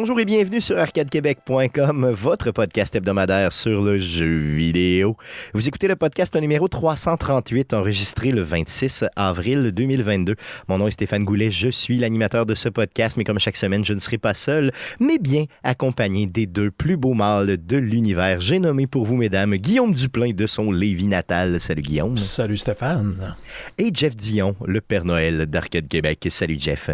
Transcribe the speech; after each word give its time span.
Bonjour 0.00 0.18
et 0.18 0.24
bienvenue 0.24 0.62
sur 0.62 0.78
arcadequebec.com, 0.78 2.10
votre 2.12 2.52
podcast 2.52 2.96
hebdomadaire 2.96 3.52
sur 3.52 3.82
le 3.82 3.98
jeu 3.98 4.38
vidéo. 4.38 5.14
Vous 5.52 5.68
écoutez 5.68 5.88
le 5.88 5.94
podcast 5.96 6.34
numéro 6.36 6.68
338, 6.68 7.74
enregistré 7.74 8.30
le 8.30 8.40
26 8.40 9.04
avril 9.14 9.72
2022. 9.72 10.36
Mon 10.68 10.78
nom 10.78 10.86
est 10.86 10.92
Stéphane 10.92 11.26
Goulet, 11.26 11.50
je 11.50 11.68
suis 11.68 11.98
l'animateur 11.98 12.46
de 12.46 12.54
ce 12.54 12.70
podcast, 12.70 13.18
mais 13.18 13.24
comme 13.24 13.38
chaque 13.38 13.58
semaine, 13.58 13.84
je 13.84 13.92
ne 13.92 13.98
serai 13.98 14.16
pas 14.16 14.32
seul, 14.32 14.72
mais 15.00 15.18
bien 15.18 15.44
accompagné 15.64 16.26
des 16.26 16.46
deux 16.46 16.70
plus 16.70 16.96
beaux 16.96 17.12
mâles 17.12 17.58
de 17.62 17.76
l'univers. 17.76 18.40
J'ai 18.40 18.58
nommé 18.58 18.86
pour 18.86 19.04
vous, 19.04 19.16
mesdames, 19.16 19.54
Guillaume 19.56 19.92
Duplain 19.92 20.32
de 20.32 20.46
son 20.46 20.72
Lévis 20.72 21.08
natal. 21.08 21.60
Salut 21.60 21.82
Guillaume. 21.82 22.16
Salut 22.16 22.56
Stéphane. 22.56 23.36
Et 23.76 23.90
Jeff 23.92 24.16
Dion, 24.16 24.56
le 24.64 24.80
Père 24.80 25.04
Noël 25.04 25.44
d'Arcade 25.44 25.88
Québec. 25.88 26.26
Salut 26.30 26.56
Jeff. 26.58 26.88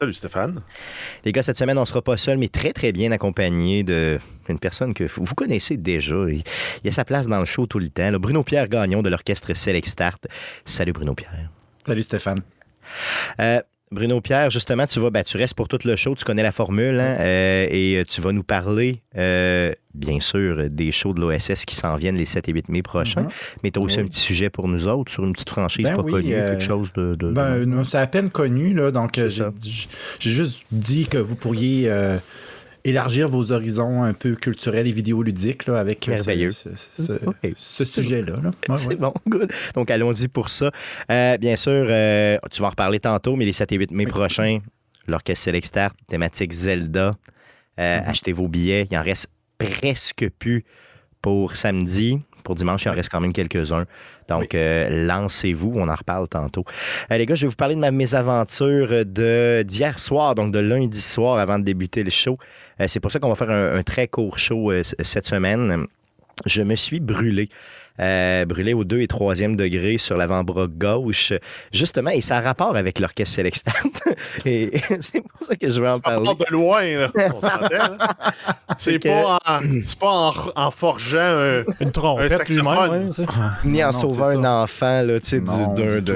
Salut 0.00 0.14
Stéphane. 0.14 0.62
Les 1.26 1.32
gars, 1.32 1.42
cette 1.42 1.58
semaine, 1.58 1.76
on 1.76 1.82
ne 1.82 1.86
sera 1.86 2.00
pas 2.00 2.16
seul, 2.16 2.38
mais 2.38 2.48
très, 2.48 2.72
très 2.72 2.90
bien 2.90 3.12
accompagné 3.12 3.82
d'une 3.82 4.58
personne 4.58 4.94
que 4.94 5.04
vous 5.04 5.34
connaissez 5.34 5.76
déjà. 5.76 6.14
Il, 6.30 6.88
a 6.88 6.90
sa 6.90 7.04
place 7.04 7.26
dans 7.26 7.38
le 7.38 7.44
show 7.44 7.66
tout 7.66 7.78
le 7.78 7.90
temps. 7.90 8.10
Bruno 8.18 8.42
Pierre 8.42 8.66
Gagnon 8.68 9.02
de 9.02 9.10
l'orchestre 9.10 9.52
Select 9.52 9.86
Start. 9.86 10.26
Salut 10.64 10.92
Bruno 10.92 11.14
Pierre. 11.14 11.50
Salut 11.86 12.00
Stéphane. 12.00 12.40
Euh, 13.40 13.60
Bruno 13.92 14.20
Pierre, 14.20 14.50
justement, 14.50 14.86
tu 14.86 15.00
vas, 15.00 15.10
ben, 15.10 15.24
tu 15.24 15.36
restes 15.36 15.54
pour 15.54 15.66
tout 15.66 15.80
le 15.84 15.96
show, 15.96 16.14
tu 16.14 16.24
connais 16.24 16.44
la 16.44 16.52
formule, 16.52 17.00
hein, 17.00 17.16
euh, 17.18 17.66
et 17.68 18.04
tu 18.08 18.20
vas 18.20 18.30
nous 18.30 18.44
parler, 18.44 19.02
euh, 19.16 19.72
bien 19.94 20.20
sûr, 20.20 20.70
des 20.70 20.92
shows 20.92 21.12
de 21.12 21.20
l'OSS 21.20 21.64
qui 21.64 21.74
s'en 21.74 21.96
viennent 21.96 22.16
les 22.16 22.24
7 22.24 22.48
et 22.48 22.52
8 22.52 22.68
mai 22.68 22.82
prochains, 22.82 23.22
mm-hmm. 23.22 23.56
mais 23.64 23.72
tu 23.72 23.80
as 23.80 23.82
aussi 23.82 23.98
un 23.98 24.04
petit 24.04 24.20
sujet 24.20 24.48
pour 24.48 24.68
nous 24.68 24.86
autres 24.86 25.10
sur 25.10 25.24
une 25.24 25.32
petite 25.32 25.50
franchise 25.50 25.86
ben 25.86 25.96
pas 25.96 26.04
connue, 26.04 26.28
quelque 26.28 26.52
euh, 26.52 26.60
chose 26.60 26.92
de. 26.94 27.16
Ben, 27.32 27.82
c'est 27.82 27.98
à 27.98 28.06
peine 28.06 28.30
connu, 28.30 28.74
là, 28.74 28.92
donc 28.92 29.20
j'ai 29.28 30.30
juste 30.30 30.62
dit 30.70 31.06
que 31.06 31.18
vous 31.18 31.34
pourriez 31.34 31.90
élargir 32.84 33.28
vos 33.28 33.52
horizons 33.52 34.02
un 34.02 34.12
peu 34.12 34.34
culturels 34.34 34.86
et 34.86 34.92
vidéoludiques 34.92 35.66
là, 35.66 35.78
avec 35.78 36.08
euh, 36.08 36.16
ce, 37.56 37.84
sujet-là. 37.84 38.36
C'est 38.76 38.96
bon, 38.96 39.12
good. 39.28 39.52
Donc, 39.74 39.90
allons-y 39.90 40.28
pour 40.28 40.48
ça. 40.48 40.70
Euh, 41.10 41.36
bien 41.38 41.56
sûr, 41.56 41.86
euh, 41.88 42.38
tu 42.50 42.60
vas 42.60 42.68
en 42.68 42.70
reparler 42.70 43.00
tantôt, 43.00 43.36
mais 43.36 43.44
les 43.44 43.52
7 43.52 43.72
et 43.72 43.76
8 43.76 43.90
mai 43.92 44.06
prochains, 44.06 44.60
l'Orchestre 45.06 45.44
Select 45.44 45.66
Start, 45.66 45.96
thématique 46.06 46.52
Zelda. 46.52 47.16
Mm-hmm. 47.78 48.08
Achetez 48.08 48.32
vos 48.32 48.48
billets. 48.48 48.86
Il 48.90 48.98
en 48.98 49.02
reste 49.02 49.28
presque 49.58 50.28
plus 50.38 50.64
pour 51.22 51.56
samedi. 51.56 52.18
Pour 52.50 52.56
dimanche, 52.56 52.82
il 52.84 52.88
en 52.88 52.94
reste 52.94 53.10
quand 53.12 53.20
même 53.20 53.32
quelques-uns. 53.32 53.84
Donc, 54.28 54.56
euh, 54.56 55.06
lancez-vous. 55.06 55.72
On 55.76 55.88
en 55.88 55.94
reparle 55.94 56.26
tantôt. 56.26 56.64
Euh, 57.12 57.16
les 57.16 57.24
gars, 57.24 57.36
je 57.36 57.42
vais 57.42 57.48
vous 57.48 57.54
parler 57.54 57.76
de 57.76 57.80
ma 57.80 57.92
mésaventure 57.92 58.88
de, 59.06 59.62
d'hier 59.62 60.00
soir, 60.00 60.34
donc 60.34 60.50
de 60.50 60.58
lundi 60.58 61.00
soir 61.00 61.38
avant 61.38 61.60
de 61.60 61.64
débuter 61.64 62.02
le 62.02 62.10
show. 62.10 62.38
Euh, 62.80 62.86
c'est 62.88 62.98
pour 62.98 63.12
ça 63.12 63.20
qu'on 63.20 63.28
va 63.28 63.36
faire 63.36 63.50
un 63.50 63.84
très 63.84 64.08
court 64.08 64.36
show 64.40 64.72
cette 64.82 65.26
semaine. 65.26 65.86
Je 66.44 66.62
me 66.62 66.74
suis 66.74 66.98
brûlé. 66.98 67.50
Euh, 68.00 68.44
brûlé 68.46 68.72
au 68.72 68.84
2 68.84 69.00
et 69.00 69.06
3e 69.06 69.56
degré 69.56 69.98
sur 69.98 70.16
l'avant-bras 70.16 70.66
gauche, 70.68 71.32
justement, 71.72 72.10
et 72.10 72.20
ça 72.20 72.38
a 72.38 72.40
rapport 72.40 72.76
avec 72.76 72.98
l'orchestre 72.98 73.34
Selextant. 73.34 73.72
et 74.46 74.70
c'est 75.00 75.20
pour 75.20 75.42
ça 75.42 75.56
que 75.56 75.68
je 75.68 75.80
veux 75.80 75.88
en 75.88 76.00
parler. 76.00 76.26
Ça 76.26 76.34
de 76.34 76.52
loin, 76.52 76.82
là, 76.82 77.10
C'est 78.78 78.98
pas, 78.98 79.38
en, 79.46 79.60
pas 80.00 80.32
en, 80.56 80.70
forgeant 80.70 81.62
une 81.80 81.92
trompette 81.92 82.48
lui-même, 82.48 83.10
ni 83.64 83.84
en 83.84 83.92
sauvant 83.92 84.28
un 84.28 84.62
enfant 84.62 85.02
là, 85.02 85.18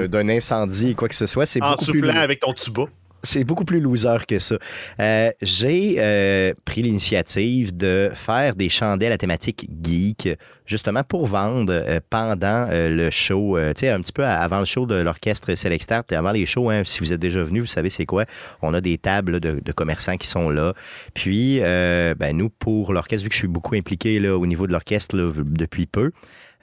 d'un 0.07 0.29
incendie, 0.29 0.95
quoi 0.95 1.07
que 1.07 1.15
ce 1.15 1.27
soit. 1.27 1.45
En 1.61 1.77
soufflant 1.77 2.15
avec 2.15 2.39
ton 2.39 2.53
tuba 2.53 2.85
c'est 3.25 3.43
beaucoup 3.43 3.65
plus 3.65 3.79
loser 3.79 4.17
que 4.27 4.39
ça. 4.39 4.55
Euh, 4.99 5.31
j'ai 5.41 5.95
euh, 5.97 6.53
pris 6.63 6.81
l'initiative 6.81 7.75
de 7.75 8.09
faire 8.13 8.55
des 8.55 8.69
chandelles 8.69 9.11
à 9.11 9.17
thématique 9.17 9.67
geek, 9.83 10.29
justement 10.65 11.03
pour 11.03 11.25
vendre 11.25 11.73
euh, 11.73 11.99
pendant 12.09 12.67
le 12.71 13.09
show, 13.09 13.57
tu 13.75 13.81
sais, 13.81 13.89
un 13.89 14.01
petit 14.01 14.13
peu 14.13 14.25
avant 14.25 14.59
le 14.59 14.65
show 14.65 14.85
de 14.85 14.95
l'orchestre 14.95 15.55
Select 15.55 15.83
Start, 15.83 16.11
avant 16.13 16.31
les 16.31 16.45
shows, 16.45 16.69
hein, 16.69 16.83
si 16.85 16.99
vous 16.99 17.13
êtes 17.13 17.19
déjà 17.19 17.43
venu, 17.43 17.59
vous 17.59 17.65
savez 17.65 17.89
c'est 17.89 18.05
quoi. 18.05 18.25
On 18.61 18.73
a 18.73 18.81
des 18.81 18.97
tables 18.97 19.39
de, 19.39 19.71
commerçants 19.71 20.17
qui 20.17 20.27
sont 20.27 20.49
là. 20.49 20.73
Puis, 21.13 21.59
ben, 21.59 22.31
nous, 22.33 22.49
pour 22.49 22.93
l'orchestre, 22.93 23.23
vu 23.23 23.29
que 23.29 23.35
je 23.35 23.39
suis 23.39 23.47
beaucoup 23.47 23.75
impliqué 23.75 24.19
là, 24.19 24.37
au 24.37 24.45
niveau 24.45 24.67
de 24.67 24.71
l'orchestre 24.71 25.15
depuis 25.15 25.85
peu, 25.85 26.11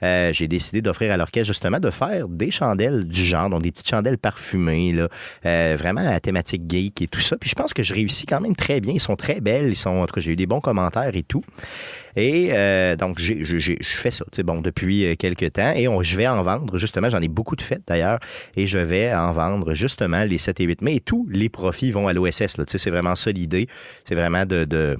euh, 0.03 0.33
j'ai 0.33 0.47
décidé 0.47 0.81
d'offrir 0.81 1.11
à 1.11 1.17
l'orchestre 1.17 1.47
justement 1.47 1.79
de 1.79 1.89
faire 1.89 2.27
des 2.27 2.51
chandelles 2.51 3.05
du 3.05 3.23
genre, 3.23 3.49
donc 3.49 3.61
des 3.61 3.71
petites 3.71 3.87
chandelles 3.87 4.17
parfumées, 4.17 4.91
là, 4.91 5.07
euh, 5.45 5.75
vraiment 5.77 6.05
à 6.05 6.19
thématique 6.19 6.63
geek 6.69 7.01
et 7.01 7.07
tout 7.07 7.21
ça. 7.21 7.37
Puis 7.37 7.49
je 7.49 7.55
pense 7.55 7.73
que 7.73 7.83
je 7.83 7.93
réussis 7.93 8.25
quand 8.25 8.41
même 8.41 8.55
très 8.55 8.81
bien. 8.81 8.93
Ils 8.93 8.99
sont 8.99 9.15
très 9.15 9.39
belles. 9.39 9.69
Ils 9.69 9.75
sont, 9.75 9.89
en 9.89 10.05
tout 10.05 10.15
cas, 10.15 10.21
j'ai 10.21 10.31
eu 10.31 10.35
des 10.35 10.45
bons 10.45 10.59
commentaires 10.59 11.15
et 11.15 11.23
tout. 11.23 11.43
Et 12.15 12.49
euh, 12.51 12.95
donc, 12.95 13.19
je 13.19 13.75
fais 13.81 14.11
ça, 14.11 14.25
bon, 14.43 14.61
depuis 14.61 15.15
quelques 15.17 15.53
temps. 15.53 15.73
Et 15.75 15.87
je 16.03 16.17
vais 16.17 16.27
en 16.27 16.41
vendre, 16.43 16.77
justement, 16.77 17.09
j'en 17.09 17.21
ai 17.21 17.27
beaucoup 17.27 17.55
de 17.55 17.61
fêtes 17.61 17.83
d'ailleurs, 17.87 18.19
et 18.55 18.67
je 18.67 18.77
vais 18.77 19.13
en 19.13 19.31
vendre 19.31 19.73
justement 19.73 20.23
les 20.23 20.37
7 20.37 20.59
et 20.59 20.65
8 20.65 20.81
mai. 20.81 20.95
Et 20.95 20.99
tous 20.99 21.27
les 21.31 21.49
profits 21.49 21.91
vont 21.91 22.07
à 22.07 22.13
l'OSS. 22.13 22.57
C'est 22.67 22.89
vraiment 22.89 23.15
ça 23.15 23.31
l'idée. 23.31 23.67
C'est 24.03 24.15
vraiment 24.15 24.45
de 24.45 24.97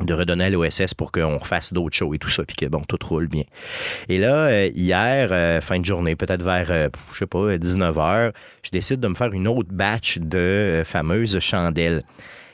redonner 0.00 0.44
à 0.44 0.50
l'OSS 0.50 0.94
pour 0.94 1.12
qu'on 1.12 1.38
refasse 1.38 1.72
d'autres 1.72 1.96
shows 1.96 2.14
et 2.14 2.18
tout 2.18 2.30
ça, 2.30 2.44
puis 2.44 2.56
que 2.56 2.66
bon, 2.66 2.82
tout 2.88 2.98
roule 3.06 3.28
bien. 3.28 3.44
Et 4.08 4.18
là, 4.18 4.46
euh, 4.46 4.70
hier, 4.74 5.28
euh, 5.30 5.60
fin 5.60 5.78
de 5.78 5.84
journée, 5.84 6.16
peut-être 6.16 6.42
vers, 6.42 6.70
euh, 6.70 6.88
je 7.12 7.18
sais 7.18 7.26
pas, 7.26 7.56
19h, 7.56 8.32
je 8.62 8.70
décide 8.70 9.00
de 9.00 9.08
me 9.08 9.14
faire 9.14 9.32
une 9.32 9.46
autre 9.46 9.68
batch 9.72 10.18
de 10.18 10.82
fameuses 10.84 11.38
chandelles. 11.38 12.02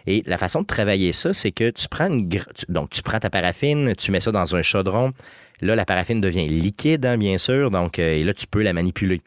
Et 0.07 0.23
la 0.27 0.39
façon 0.39 0.63
de 0.63 0.67
travailler 0.67 1.13
ça, 1.13 1.33
c'est 1.33 1.53
que 1.53 1.71
tu 1.71 1.87
prends 1.89 2.09
une 2.09 2.29
donc 2.69 2.91
tu 2.91 3.03
prends 3.03 3.19
ta 3.19 3.31
paraffine, 3.31 3.95
tu 3.97 4.11
mets 4.11 4.21
ça 4.21 4.33
dans 4.33 4.57
un 4.57 4.63
chaudron. 4.63 5.13
Là, 5.61 5.77
la 5.77 5.85
paraffine 5.85 6.23
devient 6.23 6.49
liquide, 6.49 7.05
hein, 7.05 7.19
bien 7.19 7.37
sûr, 7.37 7.71
donc 7.71 7.99
et 7.99 8.25
là 8.25 8.33
tu 8.33 8.47
peux 8.47 8.63
la 8.63 8.73
manipuler. 8.73 9.21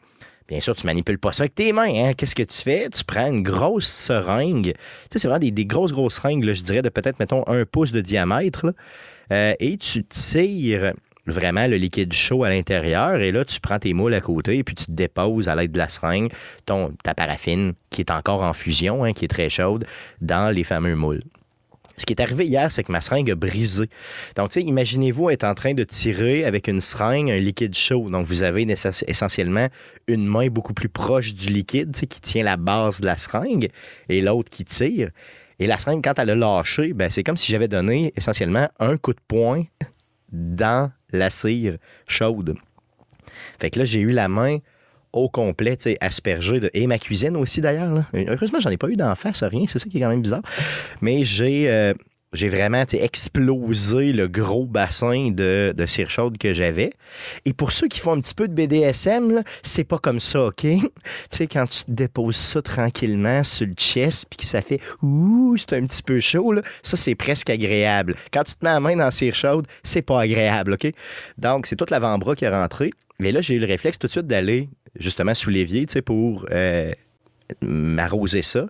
Bien 0.48 0.60
sûr, 0.60 0.76
tu 0.76 0.86
manipules 0.86 1.18
pas 1.18 1.32
ça 1.32 1.44
avec 1.44 1.54
tes 1.54 1.72
mains. 1.72 2.04
Hein? 2.04 2.12
Qu'est-ce 2.14 2.34
que 2.34 2.42
tu 2.42 2.60
fais? 2.60 2.88
Tu 2.90 3.02
prends 3.04 3.26
une 3.26 3.42
grosse 3.42 3.86
seringue. 3.86 4.74
Tu 4.74 4.78
sais, 5.10 5.18
c'est 5.18 5.28
vraiment 5.28 5.40
des, 5.40 5.64
grosses, 5.64 5.92
grosses 5.92 6.16
seringues, 6.16 6.52
je 6.52 6.62
dirais, 6.62 6.82
de 6.82 6.90
peut-être, 6.90 7.18
mettons, 7.18 7.44
un 7.46 7.64
pouce 7.64 7.92
de 7.92 8.00
diamètre. 8.00 8.74
Euh, 9.32 9.54
et 9.58 9.78
tu 9.78 10.04
tires 10.04 10.92
vraiment 11.26 11.66
le 11.66 11.76
liquide 11.76 12.12
chaud 12.12 12.44
à 12.44 12.50
l'intérieur. 12.50 13.16
Et 13.16 13.32
là, 13.32 13.44
tu 13.44 13.60
prends 13.60 13.78
tes 13.78 13.94
moules 13.94 14.14
à 14.14 14.20
côté 14.20 14.58
et 14.58 14.64
puis 14.64 14.74
tu 14.74 14.86
te 14.86 14.92
déposes 14.92 15.48
à 15.48 15.54
l'aide 15.54 15.72
de 15.72 15.78
la 15.78 15.88
seringue 15.88 16.30
ton, 16.66 16.92
ta 17.02 17.14
paraffine, 17.14 17.72
qui 17.90 18.02
est 18.02 18.10
encore 18.10 18.42
en 18.42 18.52
fusion, 18.52 19.04
hein, 19.04 19.12
qui 19.12 19.24
est 19.24 19.28
très 19.28 19.48
chaude, 19.48 19.86
dans 20.20 20.54
les 20.54 20.64
fameux 20.64 20.94
moules. 20.94 21.22
Ce 21.96 22.06
qui 22.06 22.12
est 22.12 22.20
arrivé 22.20 22.46
hier, 22.46 22.70
c'est 22.72 22.82
que 22.82 22.90
ma 22.90 23.00
seringue 23.00 23.30
a 23.30 23.34
brisé. 23.36 23.88
Donc, 24.36 24.50
tu 24.50 24.60
sais, 24.60 24.66
imaginez-vous 24.66 25.30
être 25.30 25.44
en 25.44 25.54
train 25.54 25.74
de 25.74 25.84
tirer 25.84 26.44
avec 26.44 26.66
une 26.66 26.80
seringue 26.80 27.30
un 27.30 27.38
liquide 27.38 27.74
chaud. 27.74 28.10
Donc, 28.10 28.26
vous 28.26 28.42
avez 28.42 28.66
essentiellement 29.06 29.68
une 30.08 30.26
main 30.26 30.48
beaucoup 30.48 30.74
plus 30.74 30.88
proche 30.88 31.34
du 31.34 31.48
liquide, 31.48 31.92
qui 31.92 32.20
tient 32.20 32.42
la 32.42 32.56
base 32.56 33.00
de 33.00 33.06
la 33.06 33.16
seringue, 33.16 33.70
et 34.08 34.20
l'autre 34.20 34.50
qui 34.50 34.64
tire. 34.64 35.10
Et 35.60 35.66
la 35.66 35.78
seringue, 35.78 36.02
quand 36.02 36.18
elle 36.18 36.30
a 36.30 36.34
lâché, 36.34 36.92
ben, 36.92 37.10
c'est 37.10 37.22
comme 37.22 37.36
si 37.36 37.52
j'avais 37.52 37.68
donné 37.68 38.12
essentiellement 38.16 38.68
un 38.80 38.96
coup 38.96 39.12
de 39.12 39.20
poing 39.28 39.64
dans 40.32 40.90
la 41.10 41.30
cire 41.30 41.76
chaude. 42.08 42.56
Fait 43.60 43.70
que 43.70 43.78
là, 43.78 43.84
j'ai 43.84 44.00
eu 44.00 44.10
la 44.10 44.28
main 44.28 44.58
au 45.14 45.28
complet, 45.28 45.76
aspergé 46.00 46.60
de. 46.60 46.70
Et 46.74 46.86
ma 46.86 46.98
cuisine 46.98 47.36
aussi, 47.36 47.60
d'ailleurs. 47.60 48.04
Heureusement, 48.14 48.60
j'en 48.60 48.70
ai 48.70 48.76
pas 48.76 48.88
eu 48.88 48.96
d'en 48.96 49.14
face, 49.14 49.42
rien. 49.42 49.64
C'est 49.68 49.78
ça 49.78 49.88
qui 49.88 49.98
est 49.98 50.00
quand 50.00 50.08
même 50.08 50.22
bizarre. 50.22 50.42
Mais 51.00 51.24
j'ai. 51.24 51.70
Euh, 51.70 51.94
j'ai 52.34 52.48
vraiment 52.48 52.84
explosé 52.92 54.12
le 54.12 54.28
gros 54.28 54.66
bassin 54.66 55.30
de, 55.30 55.72
de 55.74 55.86
cire 55.86 56.10
chaude 56.10 56.36
que 56.36 56.52
j'avais. 56.52 56.92
Et 57.44 57.52
pour 57.52 57.72
ceux 57.72 57.88
qui 57.88 58.00
font 58.00 58.12
un 58.12 58.20
petit 58.20 58.34
peu 58.34 58.48
de 58.48 58.54
BDSM, 58.54 59.42
c'est 59.62 59.84
pas 59.84 59.98
comme 59.98 60.20
ça, 60.20 60.46
OK? 60.46 60.56
tu 60.62 60.88
sais, 61.30 61.46
quand 61.46 61.66
tu 61.66 61.84
déposes 61.88 62.36
ça 62.36 62.60
tranquillement 62.60 63.44
sur 63.44 63.66
le 63.66 63.72
chest, 63.74 64.26
puis 64.28 64.38
que 64.38 64.44
ça 64.44 64.60
fait 64.60 64.80
ouh, 65.02 65.56
c'est 65.56 65.74
un 65.74 65.86
petit 65.86 66.02
peu 66.02 66.20
chaud, 66.20 66.52
là, 66.52 66.62
ça, 66.82 66.96
c'est 66.96 67.14
presque 67.14 67.50
agréable. 67.50 68.16
Quand 68.32 68.42
tu 68.42 68.54
te 68.54 68.64
mets 68.64 68.72
la 68.72 68.80
main 68.80 68.96
dans 68.96 69.10
cire 69.10 69.34
chaude, 69.34 69.66
c'est 69.82 70.02
pas 70.02 70.20
agréable, 70.20 70.74
OK? 70.74 70.92
Donc, 71.38 71.66
c'est 71.66 71.76
tout 71.76 71.86
l'avant-bras 71.88 72.34
qui 72.34 72.44
est 72.44 72.50
rentré. 72.50 72.90
Mais 73.20 73.30
là, 73.30 73.40
j'ai 73.40 73.54
eu 73.54 73.60
le 73.60 73.66
réflexe 73.66 73.98
tout 73.98 74.08
de 74.08 74.12
suite 74.12 74.26
d'aller 74.26 74.68
justement 74.96 75.34
sous 75.34 75.50
l'évier, 75.50 75.86
tu 75.86 75.92
sais, 75.92 76.02
pour 76.02 76.46
euh, 76.50 76.90
m'arroser 77.62 78.42
ça. 78.42 78.66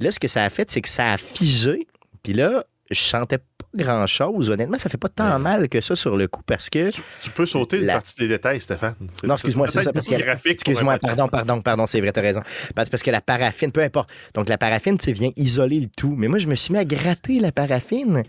Là, 0.00 0.10
ce 0.10 0.18
que 0.18 0.28
ça 0.28 0.44
a 0.44 0.50
fait, 0.50 0.70
c'est 0.70 0.80
que 0.80 0.88
ça 0.88 1.12
a 1.12 1.18
figé. 1.18 1.86
Puis 2.22 2.32
là, 2.32 2.64
je 2.92 3.00
sentais 3.00 3.38
pas 3.38 3.44
grand-chose. 3.74 4.50
Honnêtement, 4.50 4.78
ça 4.78 4.88
fait 4.88 4.98
pas 4.98 5.08
tant 5.08 5.38
mal 5.38 5.68
que 5.68 5.80
ça 5.80 5.96
sur 5.96 6.16
le 6.16 6.28
coup 6.28 6.42
parce 6.44 6.68
que... 6.68 6.90
Tu, 6.90 7.30
peux 7.30 7.46
sauter 7.46 7.78
une 7.78 7.86
partie 7.86 8.14
des 8.18 8.28
détails, 8.28 8.60
Stéphane. 8.60 8.94
Non, 9.24 9.34
excuse-moi, 9.34 9.68
c'est 9.68 9.82
ça. 9.82 9.92
Parce 9.92 10.06
que, 10.06 10.48
excuse-moi, 10.48 10.98
pardon, 10.98 11.28
pardon, 11.28 11.60
pardon, 11.60 11.86
c'est 11.86 12.00
vrai, 12.00 12.12
t'as 12.12 12.20
raison. 12.20 12.42
Parce, 12.74 12.88
parce 12.88 13.02
que 13.02 13.10
la 13.10 13.20
paraffine, 13.20 13.72
peu 13.72 13.82
importe. 13.82 14.10
Donc, 14.34 14.48
la 14.48 14.58
paraffine, 14.58 14.98
tu 14.98 15.12
vient 15.12 15.30
isoler 15.36 15.80
le 15.80 15.88
tout. 15.96 16.14
Mais 16.16 16.28
moi, 16.28 16.38
je 16.38 16.46
me 16.46 16.54
suis 16.54 16.72
mis 16.72 16.78
à 16.78 16.84
gratter 16.84 17.40
la 17.40 17.52
paraffine. 17.52 18.22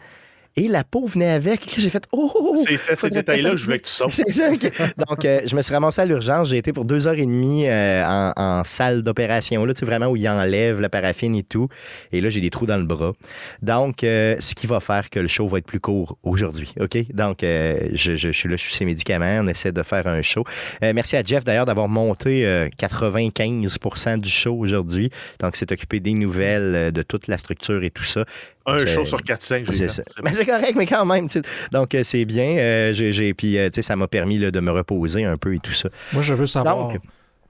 Et 0.56 0.68
la 0.68 0.84
peau 0.84 1.06
venait 1.06 1.32
avec. 1.32 1.62
J'ai 1.78 1.90
fait 1.90 2.06
Oh! 2.12 2.56
C'est 2.66 2.96
ces 2.96 3.10
détails-là 3.10 3.52
que 3.52 3.58
je 3.58 3.66
voulais 3.66 3.80
que 3.80 3.86
tu 3.86 3.92
sautes. 3.92 4.12
Donc, 5.10 5.26
euh, 5.26 5.42
je 5.46 5.56
me 5.56 5.62
suis 5.62 5.74
ramassé 5.74 6.02
à 6.02 6.06
l'urgence. 6.06 6.50
J'ai 6.50 6.58
été 6.58 6.74
pour 6.74 6.86
deux 6.86 7.08
heures 7.08 7.16
et 7.16 7.26
demie 7.26 7.68
euh, 7.68 8.04
en, 8.06 8.64
salle 8.64 9.02
d'opération, 9.02 9.66
là, 9.66 9.74
tu 9.74 9.80
sais, 9.80 9.86
vraiment 9.86 10.08
où 10.08 10.16
il 10.16 10.28
enlève 10.30 10.80
la 10.80 10.90
paraffine 10.90 11.36
et 11.36 11.44
tout. 11.44 11.68
Et 12.12 12.22
là, 12.22 12.30
j'ai 12.30 12.42
des 12.42 12.50
trous 12.50 12.66
dans 12.66 12.78
le 12.78 12.86
bras. 12.86 13.14
Donc, 13.62 14.04
euh, 14.04 14.36
ce 14.40 14.54
qui 14.56 14.68
va 14.68 14.80
faire 14.80 15.10
que 15.10 15.20
le 15.20 15.28
show 15.28 15.48
va 15.48 15.58
être 15.58 15.66
plus 15.66 15.80
court 15.80 16.18
aujourd'hui. 16.24 16.74
OK? 16.80 16.98
Donc, 17.14 17.40
je, 17.42 18.16
je, 18.16 18.32
suis 18.32 18.50
là, 18.50 18.56
je 18.56 18.62
suis 18.62 18.76
ces 18.76 18.86
médicaments. 18.86 19.40
On 19.42 19.48
essaie 19.48 19.72
de 19.72 19.84
faire 19.84 20.08
un 20.08 20.22
show. 20.22 20.44
merci 20.82 21.16
à 21.16 21.24
Jeff, 21.24 21.44
d'ailleurs, 21.44 21.66
d'avoir 21.66 21.88
monté 21.88 22.44
95% 22.80 24.20
du 24.20 24.30
show 24.30 24.56
aujourd'hui. 24.56 25.10
Donc, 25.40 25.56
c'est 25.56 25.72
occupé 25.72 26.00
des 26.00 26.14
nouvelles, 26.14 26.92
de 26.92 27.02
toute 27.02 27.28
la 27.28 27.38
structure 27.38 27.84
et 27.84 27.90
tout 27.90 28.04
ça. 28.04 28.26
Un 28.66 28.86
show 28.86 29.06
sur 29.06 29.22
4-5, 29.22 29.72
j'ai 29.72 29.90
C'est 29.90 30.04
Mais 30.24 30.34
c'est 30.34 30.46
correct, 30.46 30.76
mais 30.76 30.86
quand 30.86 31.06
même. 31.06 31.28
Donc, 31.72 31.96
euh, 31.96 32.04
c'est 32.04 32.26
bien. 32.26 32.58
Euh, 32.58 32.94
j'ai, 32.94 33.34
puis, 33.34 33.58
euh, 33.58 33.70
ça 33.72 33.96
m'a 33.96 34.08
permis 34.08 34.38
de 34.40 34.60
me 34.60 34.72
reposer 34.72 35.26
un 35.26 35.38
peu 35.38 35.56
et 35.56 35.60
tout 35.60 35.74
ça. 35.74 35.90
Moi, 36.14 36.24
je 36.24 36.34
veux 36.34 36.46
savoir, 36.46 36.92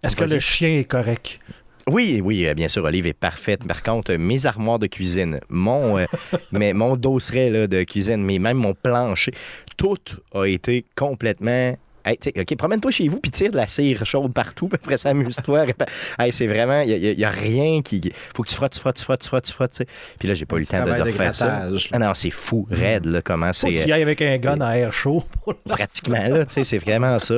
est-ce 0.04 0.16
que 0.16 0.24
le 0.24 0.40
chien 0.40 0.80
est 0.80 0.86
correct? 0.86 1.40
Oui, 1.86 2.22
oui, 2.24 2.48
bien 2.56 2.70
sûr, 2.70 2.86
Olive 2.86 3.08
est 3.08 3.14
parfaite. 3.14 3.68
Par 3.68 3.84
contre, 3.84 4.14
mes 4.14 4.46
armoires 4.46 4.80
de 4.80 4.88
cuisine, 4.88 5.42
mon, 5.50 5.98
mais 6.52 6.72
mon 6.72 6.96
dosseret 6.96 7.68
de 7.68 7.84
cuisine, 7.84 8.24
mais 8.24 8.40
même 8.40 8.58
mon 8.58 8.74
plancher, 8.74 9.34
tout 9.76 9.98
a 10.34 10.46
été 10.46 10.86
complètement 10.96 11.76
OK, 12.06 12.56
promène-toi 12.56 12.92
chez 12.92 13.08
vous 13.08 13.20
puis 13.20 13.32
tire 13.32 13.52
de 13.52 13.58
la 13.58 13.68
cire 13.68 14.06
chaude 14.06 14.34
partout. 14.34 14.68
Puis 14.74 14.80
après 14.82 14.98
ça, 14.98 15.10
amuse-toi. 15.10 15.66
c'est 16.32 16.48
vraiment, 16.48 16.82
il 16.82 17.16
n'y 17.16 17.24
a, 17.24 17.30
rien 17.30 17.82
qui. 17.82 18.02
faut 18.36 18.44
que 18.44 18.50
tu 18.50 18.56
frottes, 18.56 18.74
tu 18.74 18.80
frottes, 18.80 18.98
tu 18.98 19.04
frottes, 19.04 19.22
tu 19.22 19.30
frottes, 19.30 19.46
tu 19.46 19.54
frottes. 19.54 19.82
Puis 20.20 20.28
là, 20.28 20.34
j'ai 20.34 20.46
pas 20.46 20.58
eu 20.58 20.62
le 20.62 20.66
temps 20.66 20.86
de, 20.86 21.02
refaire 21.02 21.36
ça. 21.36 21.68
Ah 21.92 22.00
non, 22.00 22.14
c'est 22.14 22.30
fou, 22.30 22.68
raide, 22.70 23.06
là, 23.06 23.22
comment 23.22 23.54
c'est. 23.54 23.74
Tu 23.74 23.92
avec 23.92 24.22
un 24.22 24.38
gun 24.38 24.60
à 24.62 24.78
air 24.78 24.92
chaud. 24.92 25.24
Pratiquement, 25.68 26.28
là, 26.28 26.46
c'est 26.50 26.78
vraiment 26.78 27.20
ça. 27.20 27.36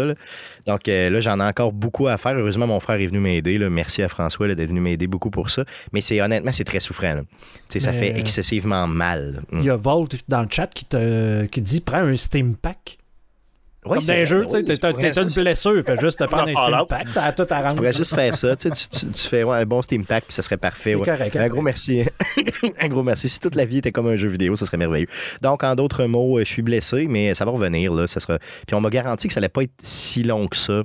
Donc 0.66 0.88
euh, 0.88 1.10
là, 1.10 1.20
j'en 1.22 1.40
ai 1.40 1.44
encore 1.44 1.72
beaucoup 1.72 2.08
à 2.08 2.18
faire. 2.18 2.34
Heureusement, 2.34 2.68
mon 2.68 2.80
frère 2.80 3.00
est 3.00 3.08
venu 3.08 3.20
m'aider. 3.20 3.60
Merci 3.70 4.02
à 4.02 4.10
François 4.10 4.48
d'être 4.48 4.68
venu 4.68 4.80
m'aider 4.80 5.08
beaucoup 5.08 5.30
pour 5.30 5.50
ça. 5.50 5.64
Mais 5.94 6.02
c'est 6.02 6.22
honnêtement, 6.22 6.52
c'est 6.52 6.64
très 6.64 6.80
souffrant. 6.80 7.22
Ça 7.70 7.94
fait 7.94 8.18
excessivement 8.18 8.88
mal. 8.88 9.42
Il 9.54 9.64
y 9.64 9.70
a 9.70 9.76
Volt 9.76 10.18
dans 10.28 10.42
le 10.42 10.48
chat 10.50 10.68
qui, 10.68 10.86
te, 10.86 11.46
qui 11.46 11.62
dit 11.62 11.82
prends 11.82 11.98
un 11.98 12.16
Steam 12.16 12.56
Pack. 12.56 12.98
Oui, 13.86 14.00
Comme 14.00 14.16
les 14.16 14.26
jeux, 14.26 14.46
tu 14.46 14.66
sais, 14.66 14.78
t'as 14.78 14.92
une 14.92 15.30
blessure, 15.30 15.84
fais 15.86 15.98
juste 15.98 16.20
te 16.20 16.24
prendre 16.30 16.50
un 16.50 16.54
Steam 16.54 16.88
Pack, 16.88 17.10
ça 17.10 17.24
a 17.26 17.32
tout 17.32 17.46
arrangé. 17.50 17.70
Tu 17.70 17.76
pourrais 17.78 17.94
juste 17.94 18.16
faire 18.16 18.34
ça, 18.34 18.56
tu, 18.56 18.70
tu, 18.72 19.12
tu 19.12 19.28
fais 19.28 19.44
ouais, 19.44 19.58
un 19.58 19.66
bon 19.66 19.82
Steam 19.82 20.06
Pack, 20.06 20.26
puis 20.26 20.34
ça 20.34 20.42
serait 20.42 20.58
parfait. 20.58 20.96
Ouais. 20.96 21.06
Correct, 21.06 21.36
un 21.36 21.48
gros 21.48 21.62
merci. 21.62 22.04
un 22.80 22.88
gros 22.88 23.04
merci. 23.04 23.30
Si 23.30 23.40
toute 23.40 23.56
la 23.56 23.66
vie 23.66 23.78
était 23.78 23.92
comme 23.92 24.08
un 24.08 24.16
jeu 24.16 24.28
vidéo, 24.28 24.56
ça 24.56 24.66
serait 24.66 24.78
merveilleux. 24.78 25.08
Donc, 25.42 25.64
en 25.64 25.76
d'autres 25.76 26.06
mots, 26.06 26.40
je 26.40 26.46
suis 26.46 26.62
blessé, 26.62 27.06
mais 27.08 27.36
ça 27.36 27.46
va 27.46 27.52
revenir. 27.52 27.94
Là, 27.94 28.08
ça 28.08 28.20
sera... 28.20 28.40
Puis 28.40 28.76
on 28.76 28.82
m'a 28.82 28.90
garanti 28.90 29.28
que 29.28 29.34
ça 29.34 29.40
allait 29.40 29.50
pas 29.50 29.64
être 29.64 29.74
si 29.82 30.24
long 30.24 30.48
que 30.48 30.58
ça 30.58 30.84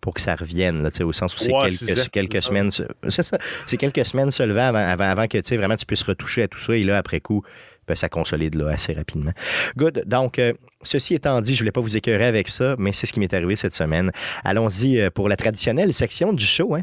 pour 0.00 0.14
que 0.14 0.20
ça 0.20 0.34
revienne, 0.34 0.82
là, 0.82 0.88
au 1.04 1.12
sens 1.12 1.36
où 1.36 1.38
c'est 1.38 1.52
quelques, 1.52 2.10
quelques 2.10 2.42
semaines. 2.42 2.70
C'est 3.08 3.22
ça. 3.22 3.38
C'est 3.66 3.76
quelques 3.76 4.06
semaines 4.06 4.30
seulement 4.30 4.68
avant, 4.68 4.78
avant, 4.78 5.04
avant 5.04 5.26
que 5.26 5.56
vraiment 5.56 5.76
tu 5.76 5.84
puisses 5.84 6.02
retoucher 6.02 6.44
à 6.44 6.48
tout 6.48 6.58
ça. 6.58 6.74
Et 6.74 6.82
là, 6.82 6.96
après 6.96 7.20
coup, 7.20 7.42
ben, 7.42 7.48
ça 7.96 8.08
consolide 8.08 8.54
là, 8.54 8.70
assez 8.70 8.92
rapidement. 8.92 9.32
Good. 9.76 10.04
Donc, 10.06 10.38
euh, 10.38 10.52
ceci 10.82 11.14
étant 11.14 11.40
dit, 11.40 11.54
je 11.54 11.60
ne 11.60 11.60
voulais 11.60 11.72
pas 11.72 11.80
vous 11.80 11.96
écœurer 11.96 12.26
avec 12.26 12.48
ça, 12.48 12.74
mais 12.78 12.92
c'est 12.92 13.06
ce 13.06 13.12
qui 13.12 13.20
m'est 13.20 13.32
arrivé 13.34 13.56
cette 13.56 13.74
semaine. 13.74 14.10
Allons-y 14.44 15.00
euh, 15.00 15.10
pour 15.10 15.28
la 15.28 15.36
traditionnelle 15.36 15.92
section 15.92 16.32
du 16.32 16.44
show. 16.44 16.74
Hein. 16.74 16.82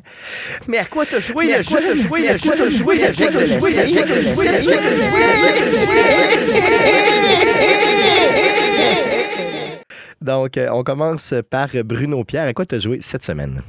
Mais 0.67 0.77
à 0.77 0.85
quoi 0.85 1.05
t'as 1.05 1.19
joué? 1.19 1.53
À 1.53 1.63
quoi 1.63 1.79
t'as 1.81 1.95
joué? 1.95 2.27
À 2.27 2.37
quoi 2.37 2.55
t'as 2.55 2.69
joué? 2.69 3.03
À 3.03 3.13
quoi 3.13 3.27
t'as 3.31 3.45
joué? 3.45 3.77
À 3.77 3.87
quoi 3.87 4.03
t'as 4.03 4.21
joué? 4.21 4.77
Donc, 10.21 10.57
euh, 10.57 10.67
on 10.71 10.83
commence 10.83 11.33
par 11.49 11.69
Bruno 11.85 12.23
Pierre. 12.23 12.47
À 12.47 12.53
quoi 12.53 12.65
t'as 12.65 12.79
joué 12.79 12.99
cette 13.01 13.23
semaine? 13.23 13.61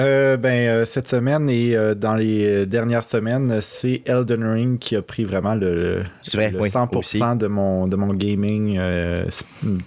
Euh, 0.00 0.36
ben, 0.36 0.68
euh, 0.68 0.84
cette 0.84 1.08
semaine 1.08 1.48
et 1.48 1.76
euh, 1.76 1.94
dans 1.94 2.16
les 2.16 2.66
dernières 2.66 3.04
semaines, 3.04 3.60
c'est 3.60 4.02
Elden 4.06 4.42
Ring 4.42 4.78
qui 4.78 4.96
a 4.96 5.02
pris 5.02 5.22
vraiment 5.22 5.54
le, 5.54 6.02
100% 6.24 7.38
de 7.38 7.46
mon, 7.46 7.86
de 7.86 7.94
mon 7.94 8.12
gaming 8.12 8.80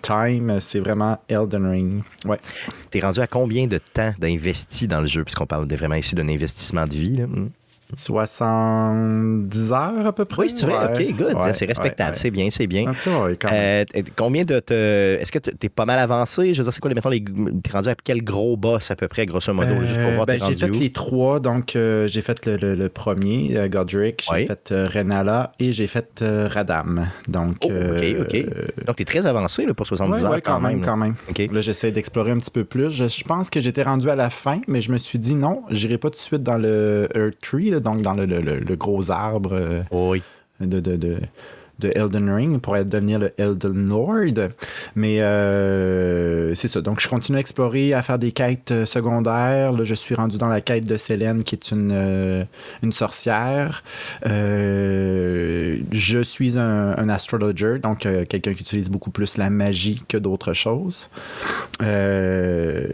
time. 0.01 0.59
C'est 0.61 0.79
vraiment 0.79 1.19
Elden 1.27 1.69
Ring. 1.69 2.03
Ouais. 2.25 2.39
T'es 2.89 3.01
rendu 3.01 3.19
à 3.19 3.27
combien 3.27 3.67
de 3.67 3.79
temps 3.79 4.13
d'investi 4.17 4.87
dans 4.87 5.01
le 5.01 5.07
jeu, 5.07 5.23
puisqu'on 5.25 5.45
parle 5.45 5.67
vraiment 5.67 5.95
ici 5.95 6.15
d'un 6.15 6.29
investissement 6.29 6.87
de 6.87 6.93
vie? 6.93 7.17
Là? 7.17 7.25
Hmm. 7.89 7.95
70 7.95 9.71
heures 9.71 10.05
à 10.05 10.13
peu 10.13 10.25
près? 10.25 10.43
Oui, 10.43 10.49
c'est 10.49 10.65
vrai. 10.65 10.91
OK, 10.93 11.15
good. 11.15 11.37
c'est 11.53 11.65
respectable. 11.65 12.15
c'est 12.15 12.31
bien, 12.31 12.49
c'est 12.49 12.67
bien. 12.67 12.91
Ah, 13.07 13.27
euh, 13.53 13.85
combien 14.15 14.43
de. 14.43 14.61
Est-ce 14.69 15.31
que 15.31 15.39
tu 15.39 15.51
es 15.63 15.69
pas 15.69 15.85
mal 15.85 15.97
avancé? 15.99 16.53
Je 16.53 16.59
veux 16.59 16.63
dire, 16.63 16.73
c'est 16.73 16.81
quoi, 16.81 16.93
mettons, 16.93 17.09
les... 17.09 17.23
t'es 17.23 17.71
rendu 17.71 17.89
à 17.89 17.95
quel 17.95 18.23
gros 18.23 18.57
boss 18.57 18.91
à 18.91 18.95
peu 18.97 19.07
près, 19.07 19.25
grosso 19.25 19.53
modo, 19.53 19.81
juste 19.85 20.01
pour 20.01 20.11
voir 20.11 20.25
ben, 20.25 20.41
J'ai 20.47 20.55
fait 20.55 20.69
les 20.69 20.91
trois. 20.91 21.39
Donc, 21.39 21.75
euh, 21.75 22.07
j'ai 22.07 22.21
fait 22.21 22.45
le, 22.45 22.87
premier, 22.89 23.55
euh, 23.55 23.67
Godric, 23.69 24.27
j'ai 24.33 24.47
fait 24.47 24.69
Renala 24.71 25.53
et 25.59 25.71
j'ai 25.71 25.87
fait 25.87 26.21
Radam. 26.21 27.07
Donc, 27.27 27.57
oh, 27.63 27.67
OK, 27.67 28.03
OK. 28.21 28.85
Donc, 28.85 28.95
tu 28.97 29.01
es 29.01 29.05
très 29.05 29.25
avancé 29.25 29.65
là, 29.65 29.73
pour 29.73 29.87
70 29.87 30.25
heures. 30.25 30.31
Oui, 30.31 30.41
quand, 30.41 30.59
même. 30.59 30.81
Quand 30.81 30.97
même. 30.97 31.15
Là, 31.51 31.61
j'essaie 31.61 31.91
d'explorer 31.91 32.31
un 32.31 32.37
petit 32.37 32.51
peu 32.51 32.65
plus. 32.65 32.91
Je, 32.91 33.07
je 33.07 33.23
pense 33.23 33.49
que 33.49 33.61
j'étais 33.61 33.83
rendu 33.83 34.09
à 34.09 34.15
la 34.15 34.29
fin, 34.29 34.59
mais 34.67 34.81
je 34.81 34.91
me 34.91 34.97
suis 34.97 35.19
dit 35.19 35.35
non, 35.35 35.63
j'irai 35.71 35.97
pas 35.97 36.09
tout 36.09 36.15
de 36.15 36.19
suite 36.19 36.43
dans 36.43 36.57
le 36.57 37.07
Earth 37.15 37.39
Tree 37.41 37.76
donc 37.79 38.01
dans 38.01 38.13
le, 38.13 38.75
gros 38.75 39.11
arbre 39.11 39.53
euh, 39.53 40.19
de, 40.59 40.79
de, 40.79 41.19
Elden 41.83 42.29
Ring 42.31 42.59
pour 42.59 42.75
devenir 42.75 43.19
le 43.19 43.31
Elden 43.37 43.87
Lord. 43.87 44.49
Mais 44.95 45.21
euh, 45.21 46.55
c'est 46.55 46.67
ça. 46.67 46.81
Donc, 46.81 46.99
je 46.99 47.07
continue 47.07 47.37
à 47.37 47.39
explorer, 47.39 47.93
à 47.93 48.01
faire 48.01 48.17
des 48.17 48.31
quêtes 48.31 48.71
euh, 48.71 48.85
secondaires. 48.85 49.73
Là, 49.73 49.83
je 49.83 49.93
suis 49.93 50.15
rendu 50.15 50.39
dans 50.39 50.47
la 50.47 50.61
quête 50.61 50.85
de 50.85 50.97
Célène, 50.97 51.43
qui 51.43 51.53
est 51.53 51.69
une, 51.71 52.47
une 52.81 52.93
sorcière. 52.93 53.83
je 54.25 56.21
suis 56.23 56.57
un, 56.57 56.97
un 56.97 57.09
astrologer, 57.09 57.77
donc 57.77 57.99
quelqu'un 57.99 58.53
qui 58.53 58.61
utilise 58.61 58.89
beaucoup 58.89 59.11
plus 59.11 59.37
la 59.37 59.51
magie 59.51 60.01
que 60.07 60.17
d'autres 60.17 60.53
choses. 60.53 61.09
Euh, 61.81 62.87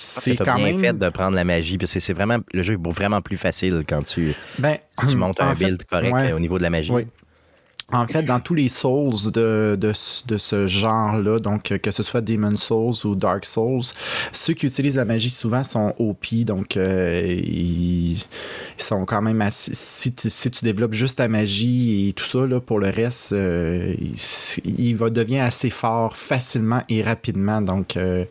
c'est 0.00 0.36
quand 0.36 0.54
bien 0.56 0.78
fait 0.78 0.96
de 0.96 1.08
prendre 1.08 1.34
la 1.34 1.44
magie, 1.44 1.76
parce 1.76 1.92
que 1.92 2.00
c'est 2.00 2.12
vraiment 2.12 2.38
le 2.52 2.62
jeu 2.62 2.74
est 2.74 2.90
vraiment 2.90 3.20
plus 3.20 3.36
facile 3.36 3.82
quand 3.86 4.04
tu, 4.04 4.32
ben, 4.58 4.78
tu 5.08 5.16
montes 5.16 5.40
un 5.40 5.54
build 5.54 5.84
correct 5.84 6.32
au 6.34 6.38
niveau 6.38 6.58
de 6.58 6.62
la 6.62 6.70
magie. 6.70 6.92
En 7.90 8.06
fait, 8.06 8.22
dans 8.22 8.38
tous 8.38 8.52
les 8.52 8.68
Souls 8.68 9.32
de, 9.32 9.74
de, 9.80 9.92
de 10.26 10.38
ce 10.38 10.66
genre-là, 10.66 11.38
donc 11.38 11.78
que 11.78 11.90
ce 11.90 12.02
soit 12.02 12.20
Demon 12.20 12.54
Souls 12.58 13.06
ou 13.06 13.14
Dark 13.14 13.46
Souls, 13.46 13.80
ceux 14.30 14.52
qui 14.52 14.66
utilisent 14.66 14.96
la 14.96 15.06
magie 15.06 15.30
souvent 15.30 15.64
sont 15.64 15.94
OP, 15.98 16.34
donc 16.44 16.76
euh, 16.76 17.22
ils, 17.42 18.22
sont 18.76 19.06
quand 19.06 19.22
même 19.22 19.40
assez, 19.40 19.72
si, 19.72 20.14
si, 20.18 20.50
tu 20.50 20.64
développes 20.66 20.92
juste 20.92 21.16
ta 21.16 21.28
magie 21.28 22.10
et 22.10 22.12
tout 22.12 22.26
ça, 22.26 22.46
là, 22.46 22.60
pour 22.60 22.78
le 22.78 22.90
reste, 22.90 23.32
euh, 23.32 23.94
il, 24.64 24.94
va 24.94 25.08
devenir 25.08 25.44
assez 25.44 25.70
fort 25.70 26.14
facilement 26.14 26.82
et 26.90 27.02
rapidement. 27.02 27.62
Donc, 27.62 27.96
euh, 27.96 28.26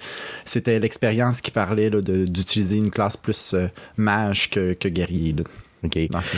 c'était 0.46 0.78
l'expérience 0.78 1.42
qui 1.42 1.50
parlait 1.50 1.90
d'utiliser 1.90 2.78
une 2.78 2.92
classe 2.92 3.18
plus 3.18 3.56
mage 3.98 4.52
que, 4.52 4.74
que 4.74 4.88
guerrier. 4.88 5.36
OK. 5.84 5.98
Dans 6.12 6.22
ce 6.22 6.38